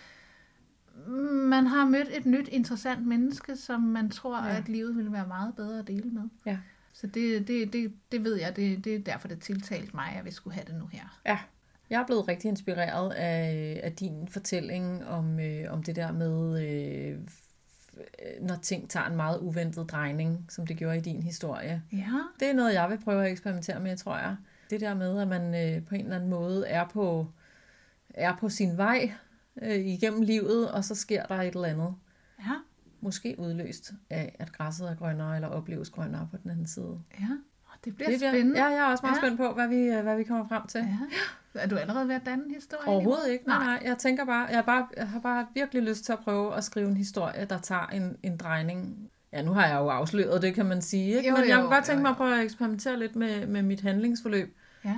man 1.47 1.67
har 1.67 1.85
mødt 1.85 2.07
et 2.17 2.25
nyt 2.25 2.47
interessant 2.47 3.07
menneske, 3.07 3.55
som 3.55 3.81
man 3.81 4.09
tror, 4.09 4.45
Ja. 4.45 4.51
ja. 4.51 4.57
at 4.57 4.69
livet 4.69 4.95
ville 4.95 5.11
være 5.11 5.27
meget 5.27 5.55
bedre 5.55 5.79
at 5.79 5.87
dele 5.87 6.09
med. 6.09 6.23
Ja. 6.45 6.57
Så 6.93 7.07
det, 7.07 7.47
det, 7.47 7.73
det, 7.73 7.93
det 8.11 8.23
ved 8.23 8.35
jeg, 8.35 8.55
det, 8.55 8.85
det 8.85 8.95
er 8.95 8.99
derfor, 8.99 9.27
det 9.27 9.39
tiltalte 9.39 9.95
mig, 9.95 10.15
at 10.19 10.25
vi 10.25 10.31
skulle 10.31 10.53
have 10.53 10.65
det 10.67 10.75
nu 10.75 10.87
her. 10.91 11.19
Ja, 11.25 11.39
jeg 11.89 12.01
er 12.01 12.05
blevet 12.05 12.27
rigtig 12.27 12.49
inspireret 12.49 13.11
af, 13.11 13.79
af 13.83 13.91
din 13.91 14.27
fortælling 14.27 15.05
om, 15.07 15.39
øh, 15.39 15.73
om 15.73 15.83
det 15.83 15.95
der 15.95 16.11
med, 16.11 16.67
øh, 16.69 17.17
når 18.41 18.55
ting 18.55 18.89
tager 18.89 19.05
en 19.05 19.15
meget 19.15 19.39
uventet 19.39 19.91
drejning, 19.91 20.45
som 20.49 20.67
det 20.67 20.77
gjorde 20.77 20.97
i 20.97 21.01
din 21.01 21.23
historie. 21.23 21.83
Ja. 21.91 22.21
Det 22.39 22.49
er 22.49 22.53
noget, 22.53 22.73
jeg 22.73 22.89
vil 22.89 22.99
prøve 23.03 23.25
at 23.25 23.31
eksperimentere 23.31 23.79
med, 23.79 23.97
tror 23.97 24.17
jeg. 24.17 24.35
Det 24.69 24.81
der 24.81 24.93
med, 24.93 25.21
at 25.21 25.27
man 25.27 25.55
øh, 25.55 25.85
på 25.85 25.95
en 25.95 26.01
eller 26.01 26.15
anden 26.15 26.29
måde 26.29 26.67
er 26.67 26.87
på, 26.87 27.27
er 28.09 28.35
på 28.35 28.49
sin 28.49 28.77
vej 28.77 29.11
øh, 29.61 29.79
igennem 29.79 30.21
livet, 30.21 30.71
og 30.71 30.83
så 30.83 30.95
sker 30.95 31.25
der 31.25 31.35
et 31.35 31.55
eller 31.55 31.67
andet. 31.67 31.95
Ja. 32.39 32.53
Måske 33.01 33.35
udløst 33.39 33.93
af, 34.09 34.35
at 34.39 34.51
græsset 34.51 34.89
er 34.89 34.95
grønnere, 34.95 35.35
eller 35.35 35.47
opleves 35.47 35.89
grønnere 35.89 36.27
på 36.31 36.37
den 36.43 36.51
anden 36.51 36.67
side. 36.67 37.01
Ja. 37.19 37.37
Det 37.85 37.95
bliver 37.95 38.09
Det 38.09 38.19
spændende. 38.19 38.59
Ja, 38.59 38.65
jeg 38.65 38.77
er 38.77 38.91
også 38.91 39.01
meget 39.05 39.15
Ja. 39.15 39.21
spændt 39.21 39.37
på, 39.37 39.53
hvad 39.53 39.67
vi, 39.67 39.75
øh, 39.75 40.03
hvad 40.03 40.17
vi 40.17 40.23
kommer 40.23 40.47
frem 40.47 40.67
til. 40.67 40.79
Ja. 40.79 41.59
Er 41.61 41.67
du 41.67 41.75
allerede 41.75 42.07
ved 42.07 42.15
at 42.15 42.25
danne 42.25 42.43
en 42.45 42.53
historie? 42.53 42.87
Overhovedet 42.87 43.29
ikke. 43.29 43.47
Nej, 43.47 43.65
Nej. 43.65 43.81
Jeg 43.85 43.97
tænker 43.97 44.25
bare, 44.25 44.45
jeg, 44.51 44.65
bare, 44.65 44.87
jeg 44.97 45.07
har 45.09 45.19
bare 45.19 45.47
virkelig 45.53 45.83
lyst 45.83 46.05
til 46.05 46.13
at 46.13 46.19
prøve 46.19 46.55
at 46.55 46.63
skrive 46.63 46.87
en 46.87 46.97
historie, 46.97 47.45
der 47.45 47.57
tager 47.57 47.85
en, 47.87 48.17
en 48.23 48.37
drejning. 48.37 49.09
Ja, 49.33 49.41
nu 49.41 49.51
har 49.53 49.67
jeg 49.67 49.75
jo 49.79 49.87
afsløret 49.87 50.41
det, 50.41 50.53
kan 50.55 50.65
man 50.65 50.81
sige. 50.81 51.17
Ikke? 51.17 51.29
Jo, 51.29 51.35
Men 51.35 51.47
jeg 51.49 51.55
jo, 51.55 51.61
kunne 51.61 51.75
godt 51.75 51.85
tænke 51.85 51.97
jo, 51.97 52.01
mig 52.01 52.07
jo. 52.09 52.11
at 52.11 52.17
prøve 52.17 52.37
at 52.39 52.43
eksperimentere 52.43 52.99
lidt 52.99 53.15
med, 53.15 53.47
med 53.47 53.63
mit 53.63 53.81
handlingsforløb. 53.81 54.57
Ja. 54.85 54.95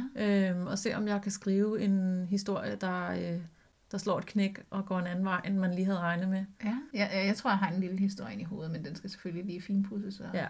Øhm, 0.49 0.67
og 0.67 0.77
se, 0.79 0.93
om 0.93 1.07
jeg 1.07 1.21
kan 1.21 1.31
skrive 1.31 1.81
en 1.81 2.25
historie, 2.29 2.75
der, 2.81 3.11
øh, 3.11 3.39
der 3.91 3.97
slår 3.97 4.17
et 4.17 4.25
knæk 4.25 4.59
og 4.69 4.85
går 4.85 4.99
en 4.99 5.07
anden 5.07 5.25
vej, 5.25 5.41
end 5.45 5.57
man 5.57 5.73
lige 5.73 5.85
havde 5.85 5.99
regnet 5.99 6.29
med. 6.29 6.45
Ja. 6.63 6.75
Jeg, 6.93 7.09
jeg, 7.13 7.25
jeg 7.27 7.35
tror, 7.35 7.49
jeg 7.49 7.57
har 7.57 7.71
en 7.71 7.79
lille 7.79 7.97
historie 7.97 8.39
i 8.39 8.43
hovedet, 8.43 8.71
men 8.71 8.85
den 8.85 8.95
skal 8.95 9.09
selvfølgelig 9.09 9.45
lige 9.45 9.61
finpudses. 9.61 10.19
Og... 10.19 10.25
Ja, 10.33 10.47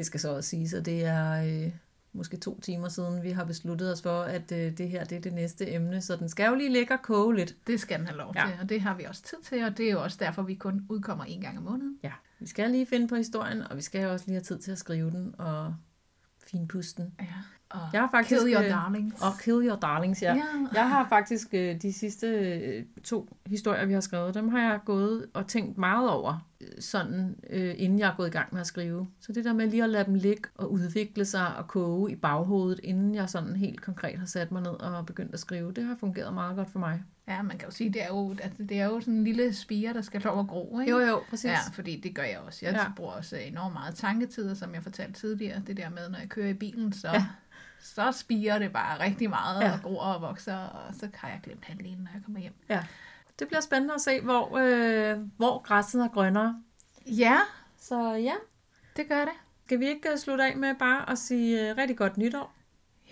det 0.00 0.06
skal 0.06 0.20
så 0.20 0.36
også 0.36 0.50
siges, 0.50 0.74
at 0.74 0.84
det 0.86 1.04
er 1.04 1.42
øh, 1.66 1.72
måske 2.12 2.36
to 2.36 2.60
timer 2.60 2.88
siden, 2.88 3.22
vi 3.22 3.30
har 3.30 3.44
besluttet 3.44 3.92
os 3.92 4.02
for, 4.02 4.22
at 4.22 4.52
øh, 4.52 4.78
det 4.78 4.88
her 4.88 5.04
det 5.04 5.16
er 5.16 5.20
det 5.20 5.32
næste 5.32 5.70
emne, 5.72 6.00
så 6.00 6.16
den 6.16 6.28
skal 6.28 6.48
jo 6.48 6.54
lige 6.54 6.72
ligge 6.72 6.94
og 6.94 7.02
koge 7.02 7.36
lidt. 7.36 7.56
Det 7.66 7.80
skal 7.80 7.98
den 7.98 8.06
have 8.06 8.18
lov 8.18 8.32
Ja. 8.36 8.46
til, 8.46 8.56
og 8.62 8.68
det 8.68 8.80
har 8.80 8.94
vi 8.96 9.04
også 9.04 9.22
tid 9.22 9.38
til, 9.44 9.64
og 9.64 9.76
det 9.78 9.86
er 9.86 9.92
jo 9.92 10.02
også 10.02 10.16
derfor, 10.20 10.42
vi 10.42 10.54
kun 10.54 10.86
udkommer 10.88 11.24
en 11.24 11.40
gang 11.40 11.58
om 11.58 11.64
måneden. 11.64 11.98
Ja, 12.02 12.12
vi 12.38 12.46
skal 12.46 12.70
lige 12.70 12.86
finde 12.86 13.08
på 13.08 13.14
historien, 13.16 13.62
og 13.62 13.76
vi 13.76 13.82
skal 13.82 14.06
også 14.06 14.26
lige 14.26 14.34
have 14.34 14.42
tid 14.44 14.58
til 14.58 14.72
at 14.72 14.78
skrive 14.78 15.10
den 15.10 15.34
og 15.38 15.74
finpuste 16.46 17.02
den. 17.02 17.14
Ja. 17.20 17.26
Og 17.70 17.80
Jeg 17.92 18.00
har 18.00 18.10
faktisk, 18.10 18.40
Kill 18.40 18.54
your 18.54 18.62
øh, 18.62 18.68
darlings. 18.68 19.22
Og 19.22 19.32
Kill 19.42 19.68
Your 19.68 19.76
Darlings, 19.76 20.22
ja. 20.22 20.34
Ja. 20.34 20.42
Jeg 20.74 20.88
har 20.88 21.08
faktisk 21.08 21.48
øh, 21.52 21.82
de 21.82 21.92
sidste 21.92 22.26
øh, 22.26 22.84
to 23.04 23.36
historier, 23.46 23.86
vi 23.86 23.92
har 23.92 24.00
skrevet, 24.00 24.34
dem 24.34 24.48
har 24.48 24.60
jeg 24.60 24.80
gået 24.84 25.26
og 25.34 25.46
tænkt 25.46 25.78
meget 25.78 26.10
over, 26.10 26.46
sådan 26.78 27.36
inden 27.76 27.98
jeg 27.98 28.08
er 28.08 28.14
gået 28.16 28.28
i 28.28 28.30
gang 28.30 28.48
med 28.52 28.60
at 28.60 28.66
skrive. 28.66 29.08
Så 29.20 29.32
det 29.32 29.44
der 29.44 29.52
med 29.52 29.66
lige 29.66 29.84
at 29.84 29.90
lade 29.90 30.04
dem 30.04 30.14
ligge 30.14 30.42
og 30.54 30.72
udvikle 30.72 31.24
sig 31.24 31.56
og 31.56 31.68
koge 31.68 32.12
i 32.12 32.16
baghovedet, 32.16 32.80
inden 32.82 33.14
jeg 33.14 33.28
sådan 33.30 33.56
helt 33.56 33.80
konkret 33.80 34.18
har 34.18 34.26
sat 34.26 34.52
mig 34.52 34.62
ned 34.62 34.70
og 34.70 35.06
begyndt 35.06 35.34
at 35.34 35.40
skrive, 35.40 35.72
det 35.72 35.84
har 35.84 35.96
fungeret 36.00 36.34
meget 36.34 36.56
godt 36.56 36.70
for 36.70 36.78
mig. 36.78 37.02
Ja, 37.28 37.42
man 37.42 37.58
kan 37.58 37.68
jo 37.68 37.74
sige, 37.74 37.92
det 37.92 38.02
er 38.02 38.08
jo, 38.08 38.36
at 38.42 38.52
det 38.58 38.80
er 38.80 38.84
jo 38.84 39.00
sådan 39.00 39.14
en 39.14 39.24
lille 39.24 39.54
spire, 39.54 39.94
der 39.94 40.02
skal 40.02 40.18
at 40.18 40.46
gro, 40.48 40.80
ikke? 40.80 40.92
Jo, 40.92 40.98
jo, 40.98 41.20
præcis. 41.30 41.44
Ja, 41.44 41.58
fordi 41.72 42.00
det 42.00 42.14
gør 42.14 42.22
jeg 42.22 42.38
også. 42.38 42.66
Jeg 42.66 42.74
ja. 42.74 42.92
bruger 42.96 43.12
også 43.12 43.36
enormt 43.36 43.72
meget 43.72 43.94
tanketider, 43.94 44.54
som 44.54 44.74
jeg 44.74 44.82
fortalte 44.82 45.20
tidligere. 45.20 45.62
Det 45.66 45.76
der 45.76 45.90
med, 45.90 46.08
når 46.10 46.18
jeg 46.18 46.28
kører 46.28 46.48
i 46.48 46.54
bilen, 46.54 46.92
så, 46.92 47.08
Ja. 47.08 47.26
Så 47.80 48.12
spiger 48.12 48.58
det 48.58 48.72
bare 48.72 49.00
rigtig 49.00 49.30
meget 49.30 49.60
Ja. 49.62 49.72
og 49.72 49.82
gror 49.82 50.00
og 50.02 50.22
vokser, 50.22 50.56
og 50.56 50.94
så 50.94 51.08
har 51.14 51.28
jeg 51.28 51.40
glemt 51.42 51.64
halvdelen, 51.64 51.98
når 51.98 52.10
jeg 52.14 52.22
kommer 52.24 52.40
hjem. 52.40 52.54
Ja. 52.68 52.84
Det 53.38 53.48
bliver 53.48 53.60
spændende 53.60 53.94
at 53.94 54.00
se, 54.00 54.20
hvor, 54.20 54.58
øh, 54.58 55.18
hvor 55.36 55.58
græsset 55.62 56.02
er 56.02 56.08
grønnere. 56.08 56.62
Ja, 57.06 57.38
Så 57.78 58.12
ja, 58.14 58.34
det 58.96 59.08
gør 59.08 59.20
det. 59.20 59.34
skal 59.64 59.80
vi 59.80 59.88
ikke 59.88 60.10
øh, 60.12 60.18
slutte 60.18 60.44
af 60.44 60.56
med 60.56 60.74
bare 60.74 61.10
at 61.10 61.18
sige 61.18 61.70
øh, 61.70 61.76
rigtig 61.76 61.96
godt 61.96 62.16
nytår? 62.16 62.52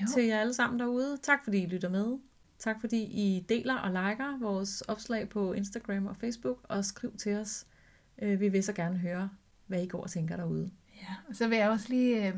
Jo. 0.02 0.06
til 0.14 0.24
jer 0.24 0.40
alle 0.40 0.54
sammen 0.54 0.80
derude. 0.80 1.16
Tak 1.22 1.44
fordi 1.44 1.58
I 1.62 1.66
lytter 1.66 1.88
med. 1.88 2.18
Tak 2.58 2.76
fordi 2.80 3.02
I 3.02 3.44
deler 3.48 3.74
og 3.74 3.88
liker 3.90 4.38
vores 4.40 4.80
opslag 4.80 5.28
på 5.28 5.52
Instagram 5.52 6.06
og 6.06 6.16
Facebook, 6.16 6.58
og 6.62 6.84
skriv 6.84 7.16
til 7.16 7.36
os. 7.36 7.66
Øh, 8.22 8.40
Vi 8.40 8.48
vil 8.48 8.64
så 8.64 8.72
gerne 8.72 8.98
høre, 8.98 9.30
hvad 9.66 9.82
I 9.82 9.86
går 9.86 10.02
og 10.02 10.10
tænker 10.10 10.36
derude. 10.36 10.70
Ja, 10.96 11.14
og 11.28 11.34
så 11.36 11.48
vil 11.48 11.58
jeg 11.58 11.70
også 11.70 11.86
lige 11.88 12.28
øh, 12.28 12.34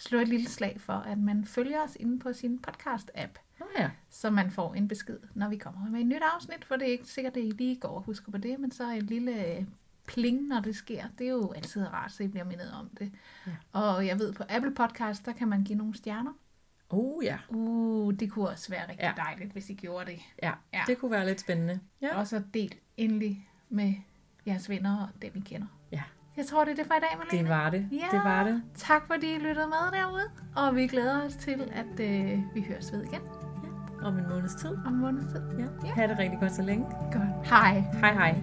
slå 0.00 0.18
et 0.18 0.28
lille 0.28 0.48
slag 0.48 0.80
for, 0.80 0.92
at 0.92 1.18
man 1.18 1.44
følger 1.44 1.82
os 1.84 1.96
inde 2.00 2.18
på 2.18 2.32
sin 2.32 2.60
podcast-app, 2.66 3.38
Nå 3.60 3.66
ja, 3.78 3.90
så 4.10 4.30
man 4.30 4.50
får 4.50 4.74
en 4.74 4.88
besked, 4.88 5.18
når 5.34 5.48
vi 5.48 5.56
kommer 5.56 5.90
med 5.90 6.00
et 6.00 6.06
nyt 6.06 6.22
afsnit, 6.34 6.64
for 6.64 6.76
det 6.76 6.88
er 6.88 6.92
ikke 6.92 7.06
sikkert, 7.08 7.36
at 7.36 7.42
I 7.42 7.50
lige 7.50 7.76
går 7.76 7.88
og 7.88 8.02
husker 8.02 8.32
på 8.32 8.38
det, 8.38 8.60
men 8.60 8.70
så 8.70 8.92
et 8.92 9.02
lille 9.02 9.56
øh, 9.56 9.64
pling, 10.06 10.42
når 10.48 10.60
det 10.60 10.76
sker. 10.76 11.04
Det 11.18 11.26
er 11.26 11.30
jo 11.30 11.52
altid 11.52 11.86
rart, 11.86 12.12
så 12.12 12.22
I 12.22 12.28
bliver 12.28 12.44
mindet 12.44 12.72
om 12.72 12.88
det. 12.98 13.12
Ja. 13.46 13.52
Og 13.72 14.06
jeg 14.06 14.18
ved, 14.18 14.32
på 14.32 14.42
Apple 14.48 14.74
Podcast, 14.74 15.26
der 15.26 15.32
kan 15.32 15.48
man 15.48 15.64
give 15.64 15.78
nogle 15.78 15.94
stjerner. 15.96 16.32
oh 16.88 17.24
ja. 17.24 17.38
Uh, 17.48 18.14
det 18.14 18.30
kunne 18.30 18.48
også 18.48 18.68
være 18.70 18.82
rigtig 18.88 19.12
ja. 19.16 19.22
dejligt, 19.22 19.52
hvis 19.52 19.70
I 19.70 19.74
gjorde 19.74 20.10
det. 20.10 20.18
ja, 20.42 20.52
Ja. 20.72 20.82
det 20.86 20.98
kunne 20.98 21.10
være 21.10 21.26
lidt 21.26 21.40
spændende. 21.40 21.80
Ja, 22.02 22.18
Og 22.18 22.26
så 22.26 22.42
del 22.54 22.74
endelig 22.96 23.48
med 23.68 23.94
jeres 24.46 24.68
venner 24.68 25.02
og 25.02 25.22
dem, 25.22 25.32
I 25.34 25.40
kender. 25.40 25.66
Ja 26.36 26.40
Jeg 26.42 26.46
tror, 26.46 26.64
det 26.64 26.70
er 26.72 26.76
det 26.76 26.86
for 26.86 26.94
i 26.94 27.00
dag, 27.00 27.18
Malene. 27.18 27.38
det 27.38 27.48
var 27.48 27.70
det. 27.70 27.88
Ja. 27.92 28.16
Det 28.16 28.20
var 28.24 28.44
det. 28.44 28.62
Tak 28.76 29.02
fordi 29.06 29.34
I 29.34 29.38
lyttede 29.38 29.66
med 29.66 29.98
derude, 30.00 30.24
og 30.56 30.76
vi 30.76 30.86
glæder 30.86 31.26
os 31.26 31.36
til, 31.36 31.72
at 31.72 32.00
øh, 32.00 32.38
vi 32.54 32.64
høres 32.68 32.92
ved 32.92 33.02
igen 33.02 33.20
Om 34.02 34.18
en 34.18 34.28
måneds 34.28 34.54
tid. 34.54 34.76
om 34.86 34.92
en 34.94 35.00
måneds 35.00 35.26
tid. 35.32 35.40
Ja. 35.58 35.92
Ha' 35.94 36.06
det 36.06 36.18
rigtig 36.18 36.38
godt 36.40 36.52
så 36.52 36.62
længe. 36.62 36.86
Godt. 37.12 37.48
Hej. 37.48 37.84
Hej 38.00 38.12
hej. 38.12 38.38